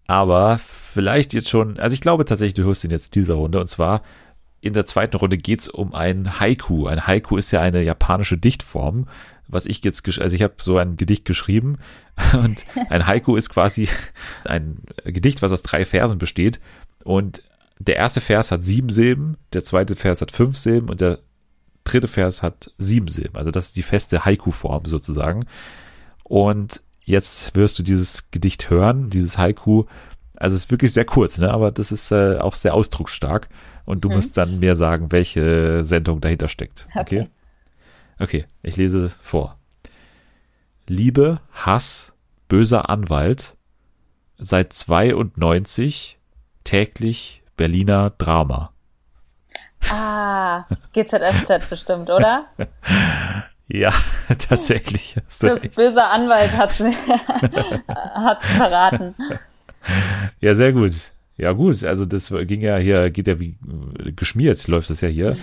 Aber 0.07 0.59
vielleicht 0.59 1.33
jetzt 1.33 1.49
schon, 1.49 1.79
also 1.79 1.93
ich 1.93 2.01
glaube 2.01 2.25
tatsächlich, 2.25 2.53
du 2.53 2.65
holst 2.65 2.83
ihn 2.83 2.91
jetzt 2.91 3.15
dieser 3.15 3.33
Runde. 3.35 3.59
Und 3.59 3.69
zwar 3.69 4.01
in 4.61 4.73
der 4.73 4.85
zweiten 4.85 5.17
Runde 5.17 5.37
geht's 5.37 5.67
um 5.67 5.93
ein 5.93 6.39
Haiku. 6.39 6.87
Ein 6.87 7.05
Haiku 7.05 7.37
ist 7.37 7.51
ja 7.51 7.61
eine 7.61 7.83
japanische 7.83 8.37
Dichtform. 8.37 9.07
was 9.47 9.65
ich 9.65 9.83
jetzt, 9.83 10.07
also 10.19 10.35
ich 10.35 10.41
habe 10.41 10.55
so 10.59 10.77
ein 10.77 10.97
Gedicht 10.97 11.25
geschrieben 11.25 11.77
und 12.33 12.65
ein 12.89 13.05
Haiku 13.05 13.35
ist 13.35 13.49
quasi 13.49 13.87
ein 14.43 14.79
Gedicht, 15.03 15.41
was 15.41 15.51
aus 15.51 15.61
drei 15.61 15.85
Versen 15.85 16.17
besteht 16.17 16.59
und 17.03 17.43
der 17.77 17.97
erste 17.97 18.21
Vers 18.21 18.51
hat 18.51 18.63
sieben 18.63 18.89
Silben, 18.89 19.37
der 19.53 19.63
zweite 19.63 19.95
Vers 19.95 20.21
hat 20.21 20.31
fünf 20.31 20.57
Silben 20.57 20.89
und 20.89 21.01
der 21.01 21.19
dritte 21.83 22.07
Vers 22.07 22.41
hat 22.41 22.71
sieben 22.77 23.07
Silben. 23.07 23.35
Also 23.35 23.51
das 23.51 23.67
ist 23.67 23.77
die 23.77 23.83
feste 23.83 24.25
Haiku-Form 24.25 24.85
sozusagen. 24.85 25.45
Und 26.27 26.81
jetzt 27.03 27.55
wirst 27.55 27.77
du 27.79 27.83
dieses 27.83 28.31
Gedicht 28.31 28.69
hören, 28.69 29.09
dieses 29.09 29.37
Haiku. 29.37 29.85
Also 30.35 30.55
es 30.55 30.63
ist 30.65 30.71
wirklich 30.71 30.91
sehr 30.91 31.05
kurz, 31.05 31.37
ne? 31.37 31.51
aber 31.51 31.71
das 31.71 31.91
ist 31.91 32.11
äh, 32.11 32.39
auch 32.39 32.55
sehr 32.55 32.73
ausdrucksstark. 32.73 33.47
Und 33.85 34.03
du 34.03 34.09
musst 34.09 34.35
dann 34.35 34.59
mir 34.59 34.75
sagen, 34.75 35.11
welche 35.11 35.83
Sendung 35.83 36.19
dahinter 36.19 36.47
steckt. 36.47 36.87
Okay? 36.95 37.21
Okay. 37.21 37.29
Okay, 38.17 38.45
ich 38.63 38.77
lese 38.77 39.09
vor. 39.21 39.59
Liebe, 40.87 41.41
Hass, 41.51 42.13
böser 42.47 42.89
Anwalt, 42.89 43.55
seit 44.37 44.73
92 44.73 46.17
täglich 46.63 47.43
Berliner 47.57 48.11
Drama. 48.11 48.71
Ah, 49.89 50.65
GZSZ 50.93 51.69
bestimmt, 51.69 52.09
oder? 52.09 52.47
Ja, 53.67 53.91
tatsächlich. 54.47 55.15
Das 55.39 55.63
recht. 55.63 55.75
böse 55.75 56.03
Anwalt 56.03 56.51
hat 56.55 56.79
hat's 57.89 58.49
verraten. 58.51 59.15
Ja, 60.39 60.53
sehr 60.55 60.71
gut. 60.73 61.11
Ja, 61.37 61.51
gut. 61.51 61.83
Also 61.83 62.05
das 62.05 62.29
ging 62.29 62.61
ja 62.61 62.77
hier, 62.77 63.09
geht 63.09 63.27
ja 63.27 63.39
wie 63.39 63.57
äh, 63.99 64.11
geschmiert, 64.11 64.67
läuft 64.67 64.89
das 64.89 65.01
ja 65.01 65.09
hier. 65.09 65.35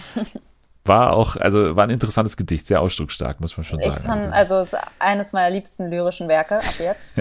War 0.84 1.12
auch, 1.12 1.36
also 1.36 1.76
war 1.76 1.84
ein 1.84 1.90
interessantes 1.90 2.36
Gedicht, 2.36 2.66
sehr 2.66 2.80
ausdrucksstark, 2.80 3.40
muss 3.40 3.56
man 3.56 3.64
schon 3.64 3.78
Ich 3.80 3.92
sagen. 3.92 4.04
fand, 4.04 4.26
Das 4.26 4.32
also 4.32 4.58
es 4.58 4.72
ist 4.72 4.80
eines 4.98 5.32
meiner 5.32 5.50
liebsten 5.50 5.90
lyrischen 5.90 6.28
Werke 6.28 6.56
ab 6.58 6.74
jetzt. 6.78 7.18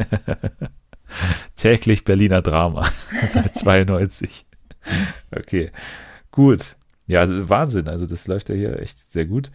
täglich 1.55 2.03
Berliner 2.03 2.41
Drama 2.41 2.87
seit 3.27 3.53
92. 3.53 4.45
Okay, 5.35 5.71
gut. 6.31 6.75
Ja, 7.07 7.19
also 7.19 7.49
Wahnsinn. 7.49 7.87
Also 7.87 8.05
das 8.05 8.27
läuft 8.27 8.49
ja 8.49 8.55
hier 8.55 8.79
echt 8.79 9.11
sehr 9.11 9.25
gut. 9.25 9.51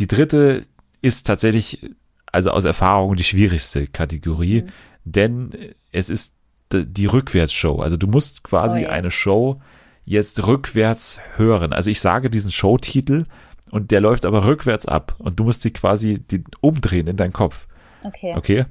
Die 0.00 0.08
dritte 0.08 0.64
ist 1.06 1.26
tatsächlich, 1.26 1.90
also 2.32 2.50
aus 2.50 2.64
Erfahrung, 2.64 3.16
die 3.16 3.24
schwierigste 3.24 3.86
Kategorie, 3.86 4.62
Mhm. 4.62 4.68
denn 5.04 5.50
es 5.92 6.10
ist 6.10 6.34
die 6.72 7.06
Rückwärtsshow. 7.06 7.80
Also 7.80 7.96
du 7.96 8.06
musst 8.08 8.42
quasi 8.42 8.78
Oh 8.78 8.82
je. 8.82 8.86
eine 8.88 9.10
Show 9.10 9.60
jetzt 10.04 10.46
rückwärts 10.46 11.20
hören. 11.36 11.72
Also 11.72 11.90
ich 11.90 12.00
sage 12.00 12.28
diesen 12.28 12.50
Showtitel 12.52 13.24
und 13.70 13.90
der 13.92 14.00
läuft 14.00 14.26
aber 14.26 14.44
rückwärts 14.46 14.86
ab 14.86 15.14
und 15.18 15.38
du 15.38 15.44
musst 15.44 15.62
sie 15.62 15.70
quasi 15.72 16.20
die, 16.30 16.42
umdrehen 16.60 17.06
in 17.06 17.16
deinen 17.16 17.32
Kopf. 17.32 17.66
Okay. 18.02 18.34
Okay? 18.36 18.64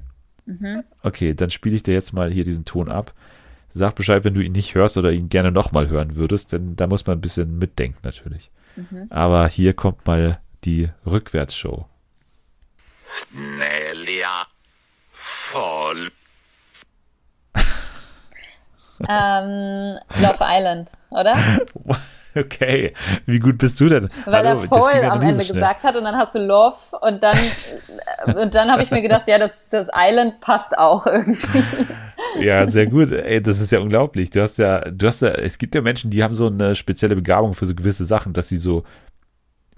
Mhm. 0.46 0.82
Okay, 1.02 1.34
dann 1.34 1.50
spiele 1.50 1.74
ich 1.76 1.82
dir 1.82 1.94
jetzt 1.94 2.12
mal 2.12 2.30
hier 2.30 2.44
diesen 2.44 2.64
Ton 2.64 2.88
ab. 2.90 3.12
Sag 3.70 3.94
Bescheid, 3.94 4.24
wenn 4.24 4.34
du 4.34 4.40
ihn 4.42 4.52
nicht 4.52 4.74
hörst 4.74 4.96
oder 4.96 5.10
ihn 5.12 5.28
gerne 5.28 5.50
nochmal 5.52 5.88
hören 5.88 6.16
würdest, 6.16 6.52
denn 6.52 6.76
da 6.76 6.86
muss 6.86 7.06
man 7.06 7.18
ein 7.18 7.22
bisschen 7.22 7.58
mitdenken 7.58 7.98
natürlich. 8.02 8.50
Mhm. 8.76 9.06
Aber 9.10 9.48
hier 9.48 9.72
kommt 9.74 10.06
mal 10.06 10.38
die 10.64 10.88
Rückwärtsshow. 11.04 11.86
Snälla 13.08 14.46
folk. 15.10 16.12
Ähm, 19.08 19.98
Love 20.20 20.38
Island, 20.40 20.90
oder? 21.10 21.34
Okay, 22.36 22.92
wie 23.24 23.38
gut 23.38 23.56
bist 23.56 23.80
du 23.80 23.88
denn? 23.88 24.10
Weil 24.26 24.46
Hallo, 24.46 24.88
er 24.88 25.02
ja 25.02 25.10
am 25.12 25.22
Ende 25.22 25.42
schnell. 25.42 25.54
gesagt 25.54 25.82
hat 25.82 25.96
und 25.96 26.04
dann 26.04 26.16
hast 26.16 26.34
du 26.34 26.38
Love 26.38 26.76
und 27.00 27.22
dann 27.22 27.38
und 28.26 28.54
dann 28.54 28.70
habe 28.70 28.82
ich 28.82 28.90
mir 28.90 29.00
gedacht, 29.00 29.24
ja, 29.26 29.38
das, 29.38 29.70
das 29.70 29.88
Island 29.94 30.40
passt 30.40 30.76
auch 30.76 31.06
irgendwie. 31.06 31.62
Ja, 32.40 32.66
sehr 32.66 32.86
gut. 32.86 33.10
Ey, 33.10 33.40
das 33.40 33.60
ist 33.60 33.72
ja 33.72 33.80
unglaublich. 33.80 34.28
Du 34.28 34.42
hast 34.42 34.58
ja, 34.58 34.80
du 34.80 35.06
hast 35.06 35.22
ja, 35.22 35.30
es 35.30 35.56
gibt 35.56 35.74
ja 35.74 35.80
Menschen, 35.80 36.10
die 36.10 36.22
haben 36.22 36.34
so 36.34 36.48
eine 36.48 36.74
spezielle 36.74 37.14
Begabung 37.14 37.54
für 37.54 37.64
so 37.64 37.74
gewisse 37.74 38.04
Sachen, 38.04 38.34
dass 38.34 38.48
sie 38.48 38.58
so 38.58 38.84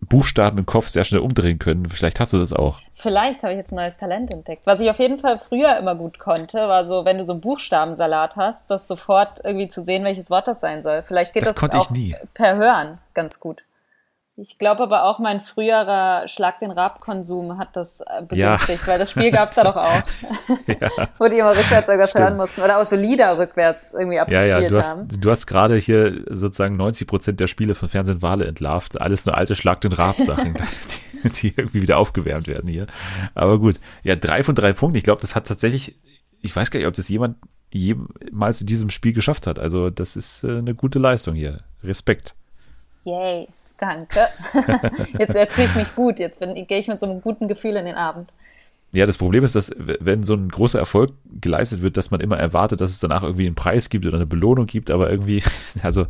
Buchstaben 0.01 0.59
im 0.59 0.66
Kopf 0.66 0.89
sehr 0.89 1.05
schnell 1.05 1.20
umdrehen 1.20 1.59
können. 1.59 1.89
Vielleicht 1.89 2.20
hast 2.20 2.33
du 2.33 2.39
das 2.39 2.53
auch. 2.53 2.81
Vielleicht 2.95 3.43
habe 3.43 3.53
ich 3.53 3.59
jetzt 3.59 3.73
ein 3.73 3.77
neues 3.77 3.97
Talent 3.97 4.33
entdeckt. 4.33 4.62
Was 4.65 4.81
ich 4.81 4.89
auf 4.91 4.99
jeden 4.99 5.19
Fall 5.19 5.39
früher 5.39 5.77
immer 5.77 5.95
gut 5.95 6.19
konnte, 6.19 6.59
war 6.69 6.85
so, 6.85 7.05
wenn 7.05 7.19
du 7.19 7.25
so 7.25 7.33
einen 7.33 7.41
Buchstabensalat 7.41 8.37
hast, 8.37 8.70
das 8.70 8.87
sofort 8.89 9.41
irgendwie 9.45 9.69
zu 9.69 9.83
sehen, 9.83 10.05
welches 10.05 10.31
Wort 10.31 10.49
das 10.49 10.61
sein 10.61 10.83
soll. 10.83 11.03
Vielleicht 11.03 11.35
geht 11.35 11.43
Das 11.43 11.51
das, 11.51 11.59
konnte 11.59 11.77
ich 11.79 11.83
auch 11.83 11.91
nie. 11.91 12.16
per 12.35 12.57
Hören 12.57 12.99
ganz 13.15 13.41
gut. 13.41 13.62
Ich 14.40 14.56
glaube 14.56 14.85
aber 14.85 15.02
auch, 15.02 15.19
mein 15.19 15.40
früherer 15.40 16.28
Schlag 16.28 16.60
den 16.60 16.70
Rab-Konsum 16.70 17.59
hat 17.59 17.74
das 17.74 18.02
äh, 18.02 18.23
begünstigt, 18.23 18.86
weil 18.86 18.97
das 18.97 19.10
Spiel 19.10 19.32
gab 19.32 19.48
es 19.48 19.56
da 19.56 19.65
doch 19.65 19.74
auch, 19.74 20.02
wo 21.19 21.27
die 21.27 21.39
immer 21.39 21.56
rückwärts 21.56 21.89
irgendwas 21.89 22.10
Stimmt. 22.10 22.24
hören 22.24 22.36
mussten 22.36 22.62
oder 22.62 22.78
auch 22.78 22.85
so 22.85 22.94
Lieder 22.94 23.36
rückwärts 23.36 23.94
irgendwie 23.94 24.15
Ja, 24.15 24.23
abgespielt 24.23 24.48
ja, 24.62 24.69
du 24.69 24.78
hast, 24.78 24.90
haben. 24.90 25.09
du 25.09 25.31
hast 25.31 25.47
gerade 25.47 25.77
hier 25.77 26.23
sozusagen 26.28 26.77
90 26.77 27.09
Prozent 27.09 27.40
der 27.40 27.48
Spiele 27.48 27.74
von 27.74 27.89
Fernsehen 27.89 28.23
Wale 28.23 28.47
entlarvt. 28.47 29.01
Alles 29.01 29.27
nur 29.27 29.36
alte 29.36 29.56
Schlag 29.56 29.81
den 29.81 29.93
Rab-Sachen, 29.93 30.55
die, 31.24 31.28
die 31.31 31.55
irgendwie 31.56 31.82
wieder 31.82 31.98
aufgewärmt 31.98 32.47
werden 32.47 32.70
hier. 32.70 32.86
Aber 33.35 33.59
gut. 33.59 33.81
Ja, 34.05 34.15
drei 34.15 34.44
von 34.44 34.55
drei 34.55 34.73
Punkten. 34.73 34.98
Ich 34.98 35.05
glaube, 35.05 35.20
das 35.20 35.35
hat 35.35 35.48
tatsächlich, 35.48 35.97
ich 36.43 36.55
weiß 36.55 36.70
gar 36.70 36.78
nicht, 36.78 36.86
ob 36.86 36.94
das 36.94 37.09
jemand 37.09 37.39
jemals 37.73 38.60
in 38.60 38.69
diesem 38.69 38.90
Spiel 38.90 39.12
geschafft 39.12 39.48
hat. 39.48 39.59
Also, 39.59 39.90
das 39.90 40.15
ist 40.15 40.44
äh, 40.44 40.59
eine 40.59 40.77
gute 40.77 41.01
Leistung 41.01 41.35
hier. 41.35 41.65
Respekt. 41.82 42.36
Yay, 43.05 43.48
danke. 43.79 44.29
jetzt, 45.19 45.55
fühle 45.55 45.67
ich 45.67 45.75
mich 45.75 45.95
gut. 45.95 46.19
Jetzt 46.19 46.41
gehe 46.41 46.79
ich 46.79 46.89
mit 46.89 47.01
so 47.01 47.07
einem 47.07 47.21
guten 47.21 47.49
Gefühl 47.49 47.77
in 47.77 47.87
den 47.87 47.95
Abend. 47.95 48.31
Ja, 48.93 49.05
das 49.05 49.19
Problem 49.19 49.45
ist, 49.45 49.55
dass 49.55 49.71
wenn 49.77 50.25
so 50.25 50.35
ein 50.35 50.49
großer 50.49 50.79
Erfolg 50.79 51.13
geleistet 51.41 51.83
wird, 51.83 51.97
dass 51.97 52.11
man 52.11 52.21
immer 52.21 52.39
erwartet, 52.39 52.81
dass 52.81 52.91
es 52.91 53.01
danach 53.01 53.23
irgendwie 53.23 53.47
einen 53.47 53.55
Preis 53.55 53.91
gibt 53.91 54.07
oder 54.07 54.17
eine 54.17 54.27
Belohnung 54.27 54.67
gibt, 54.67 54.91
aber 54.91 55.11
irgendwie, 55.11 55.43
also 55.83 56.07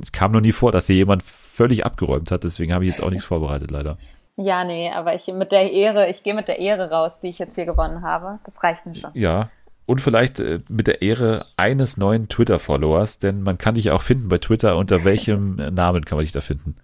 es 0.00 0.12
kam 0.12 0.30
noch 0.32 0.40
nie 0.40 0.52
vor, 0.52 0.70
dass 0.70 0.86
hier 0.86 0.96
jemand 0.96 1.22
völlig 1.24 1.84
abgeräumt 1.84 2.30
hat, 2.30 2.44
deswegen 2.44 2.72
habe 2.72 2.84
ich 2.84 2.90
jetzt 2.90 3.02
auch 3.02 3.10
nichts 3.10 3.24
vorbereitet, 3.24 3.72
leider. 3.72 3.96
Ja, 4.36 4.62
nee, 4.62 4.92
aber 4.92 5.16
ich 5.16 5.26
mit 5.26 5.50
der 5.50 5.72
Ehre, 5.72 6.08
ich 6.08 6.22
gehe 6.22 6.34
mit 6.34 6.46
der 6.46 6.60
Ehre 6.60 6.90
raus, 6.90 7.18
die 7.18 7.26
ich 7.26 7.40
jetzt 7.40 7.56
hier 7.56 7.66
gewonnen 7.66 8.02
habe. 8.02 8.38
Das 8.44 8.62
reicht 8.62 8.86
mir 8.86 8.94
schon. 8.94 9.10
Ja. 9.14 9.50
Und 9.88 10.02
vielleicht 10.02 10.38
äh, 10.38 10.60
mit 10.68 10.86
der 10.86 11.00
Ehre 11.00 11.46
eines 11.56 11.96
neuen 11.96 12.28
Twitter-Followers, 12.28 13.20
denn 13.20 13.42
man 13.42 13.56
kann 13.56 13.74
dich 13.74 13.90
auch 13.90 14.02
finden 14.02 14.28
bei 14.28 14.36
Twitter. 14.36 14.76
Unter 14.76 15.02
welchem 15.06 15.56
Namen 15.56 16.04
kann 16.04 16.16
man 16.18 16.26
dich 16.26 16.32
da 16.32 16.42
finden? 16.42 16.76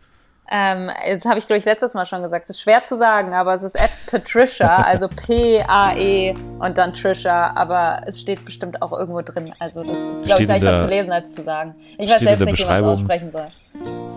Ähm, 0.51 0.91
jetzt 1.07 1.27
habe 1.27 1.39
ich, 1.39 1.47
glaube 1.47 1.59
ich, 1.59 1.67
letztes 1.67 1.93
Mal 1.93 2.07
schon 2.07 2.23
gesagt, 2.23 2.49
es 2.49 2.57
ist 2.57 2.63
schwer 2.63 2.83
zu 2.83 2.97
sagen, 2.97 3.35
aber 3.35 3.53
es 3.53 3.63
ist 3.63 3.79
at 3.79 3.91
Patricia, 4.07 4.77
also 4.77 5.09
P-A-E 5.27 6.35
und 6.59 6.79
dann 6.79 6.95
Trisha, 6.95 7.53
aber 7.55 8.01
es 8.07 8.19
steht 8.19 8.43
bestimmt 8.43 8.81
auch 8.81 8.93
irgendwo 8.93 9.21
drin. 9.21 9.53
Also 9.59 9.83
das 9.83 9.99
ist, 9.99 10.25
glaube 10.25 10.43
ich, 10.43 10.49
leichter 10.49 10.79
zu 10.79 10.87
lesen 10.87 11.13
als 11.13 11.33
zu 11.33 11.43
sagen. 11.43 11.75
Ich 11.99 12.11
weiß 12.11 12.21
selbst 12.21 12.47
nicht, 12.47 12.59
wie 12.59 12.65
man 12.65 12.79
es 12.79 12.85
aussprechen 12.85 13.31
soll. 13.31 13.49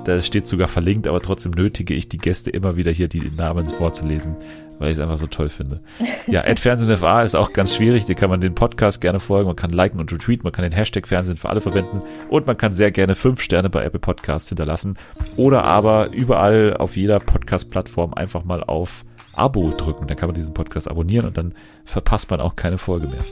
Da 0.07 0.21
steht 0.21 0.47
sogar 0.47 0.69
verlinkt, 0.69 1.05
aber 1.05 1.19
trotzdem 1.19 1.51
nötige 1.51 1.93
ich 1.93 2.07
die 2.07 2.17
Gäste 2.17 2.49
immer 2.49 2.77
wieder 2.77 2.93
hier 2.93 3.09
die 3.09 3.29
Namen 3.29 3.67
vorzulesen, 3.67 4.37
weil 4.79 4.89
ich 4.89 4.95
es 4.95 5.03
einfach 5.03 5.17
so 5.17 5.27
toll 5.27 5.49
finde. 5.49 5.81
Ja, 6.27 6.41
Ad 6.47 6.61
Fernsehen 6.61 6.95
FA 6.95 7.23
ist 7.23 7.35
auch 7.35 7.51
ganz 7.51 7.75
schwierig. 7.75 8.05
Da 8.05 8.13
kann 8.13 8.29
man 8.29 8.39
den 8.39 8.55
Podcast 8.55 9.01
gerne 9.01 9.19
folgen, 9.19 9.47
man 9.47 9.57
kann 9.57 9.69
liken 9.69 9.99
und 9.99 10.09
retweeten, 10.09 10.43
man 10.45 10.53
kann 10.53 10.63
den 10.63 10.71
Hashtag 10.71 11.09
Fernsehen 11.09 11.35
für 11.35 11.49
alle 11.49 11.59
verwenden 11.59 11.99
und 12.29 12.47
man 12.47 12.55
kann 12.55 12.73
sehr 12.73 12.89
gerne 12.91 13.15
fünf 13.15 13.41
Sterne 13.41 13.69
bei 13.69 13.83
Apple 13.83 13.99
Podcasts 13.99 14.47
hinterlassen 14.47 14.97
oder 15.35 15.65
aber 15.65 16.13
überall 16.13 16.77
auf 16.77 16.95
jeder 16.95 17.19
Podcast-Plattform 17.19 18.13
einfach 18.13 18.45
mal 18.45 18.63
auf 18.63 19.03
Abo 19.33 19.73
drücken. 19.75 20.07
Dann 20.07 20.15
kann 20.15 20.29
man 20.29 20.35
diesen 20.35 20.53
Podcast 20.53 20.89
abonnieren 20.89 21.25
und 21.25 21.37
dann 21.37 21.53
verpasst 21.83 22.31
man 22.31 22.39
auch 22.39 22.55
keine 22.55 22.77
Folge 22.77 23.07
mehr. 23.07 23.25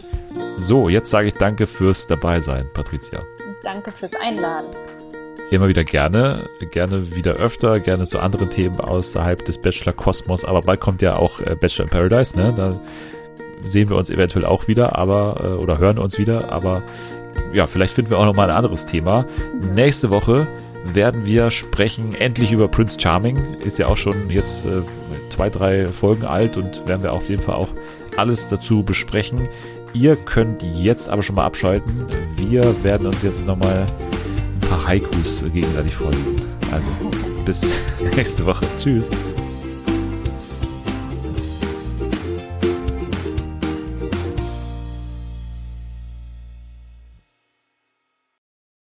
So, 0.57 0.89
jetzt 0.89 1.09
sage 1.09 1.29
ich 1.29 1.35
danke 1.35 1.67
fürs 1.67 2.05
Dabeisein, 2.05 2.65
Patricia. 2.73 3.21
Danke 3.63 3.93
fürs 3.93 4.13
Einladen. 4.21 4.67
Immer 5.51 5.67
wieder 5.67 5.83
gerne, 5.83 6.49
gerne 6.71 7.15
wieder 7.15 7.33
öfter, 7.33 7.79
gerne 7.79 8.07
zu 8.07 8.19
anderen 8.19 8.49
Themen 8.49 8.79
außerhalb 8.79 9.45
des 9.45 9.59
Bachelor-Kosmos, 9.59 10.43
aber 10.43 10.61
bald 10.61 10.79
kommt 10.79 11.01
ja 11.01 11.17
auch 11.17 11.39
äh, 11.39 11.55
Bachelor 11.55 11.85
in 11.85 11.91
Paradise, 11.91 12.37
ne? 12.37 12.53
Da 12.55 12.79
sehen 13.61 13.89
wir 13.89 13.97
uns 13.97 14.09
eventuell 14.09 14.45
auch 14.45 14.67
wieder, 14.67 14.97
aber, 14.97 15.41
äh, 15.43 15.47
oder 15.63 15.77
hören 15.77 15.99
uns 15.99 16.17
wieder, 16.17 16.51
aber 16.51 16.81
ja, 17.53 17.67
vielleicht 17.67 17.93
finden 17.93 18.11
wir 18.11 18.19
auch 18.19 18.25
nochmal 18.25 18.49
ein 18.49 18.55
anderes 18.55 18.85
Thema. 18.85 19.25
Nächste 19.73 20.09
Woche 20.09 20.47
werden 20.93 21.25
wir 21.25 21.51
sprechen 21.51 22.15
endlich 22.15 22.51
über 22.51 22.67
Prince 22.67 22.99
Charming. 22.99 23.55
Ist 23.63 23.77
ja 23.77 23.87
auch 23.87 23.97
schon 23.97 24.29
jetzt 24.29 24.65
äh, 24.65 24.81
zwei, 25.29 25.49
drei 25.49 25.87
Folgen 25.87 26.25
alt 26.25 26.57
und 26.57 26.87
werden 26.87 27.03
wir 27.03 27.13
auf 27.13 27.29
jeden 27.29 27.41
Fall 27.41 27.55
auch 27.55 27.69
alles 28.17 28.47
dazu 28.47 28.83
besprechen. 28.83 29.47
Ihr 29.93 30.15
könnt 30.15 30.63
jetzt 30.63 31.09
aber 31.09 31.23
schon 31.23 31.35
mal 31.35 31.45
abschalten. 31.45 32.05
Wir 32.35 32.83
werden 32.83 33.07
uns 33.07 33.23
jetzt 33.23 33.45
nochmal 33.47 33.85
paar 34.69 34.85
Haikus 34.87 35.43
gegenseitig 35.53 35.95
vorlesen. 35.95 36.35
Also 36.71 36.87
bis 37.45 37.61
nächste 38.15 38.45
Woche. 38.45 38.65
Tschüss. 38.79 39.11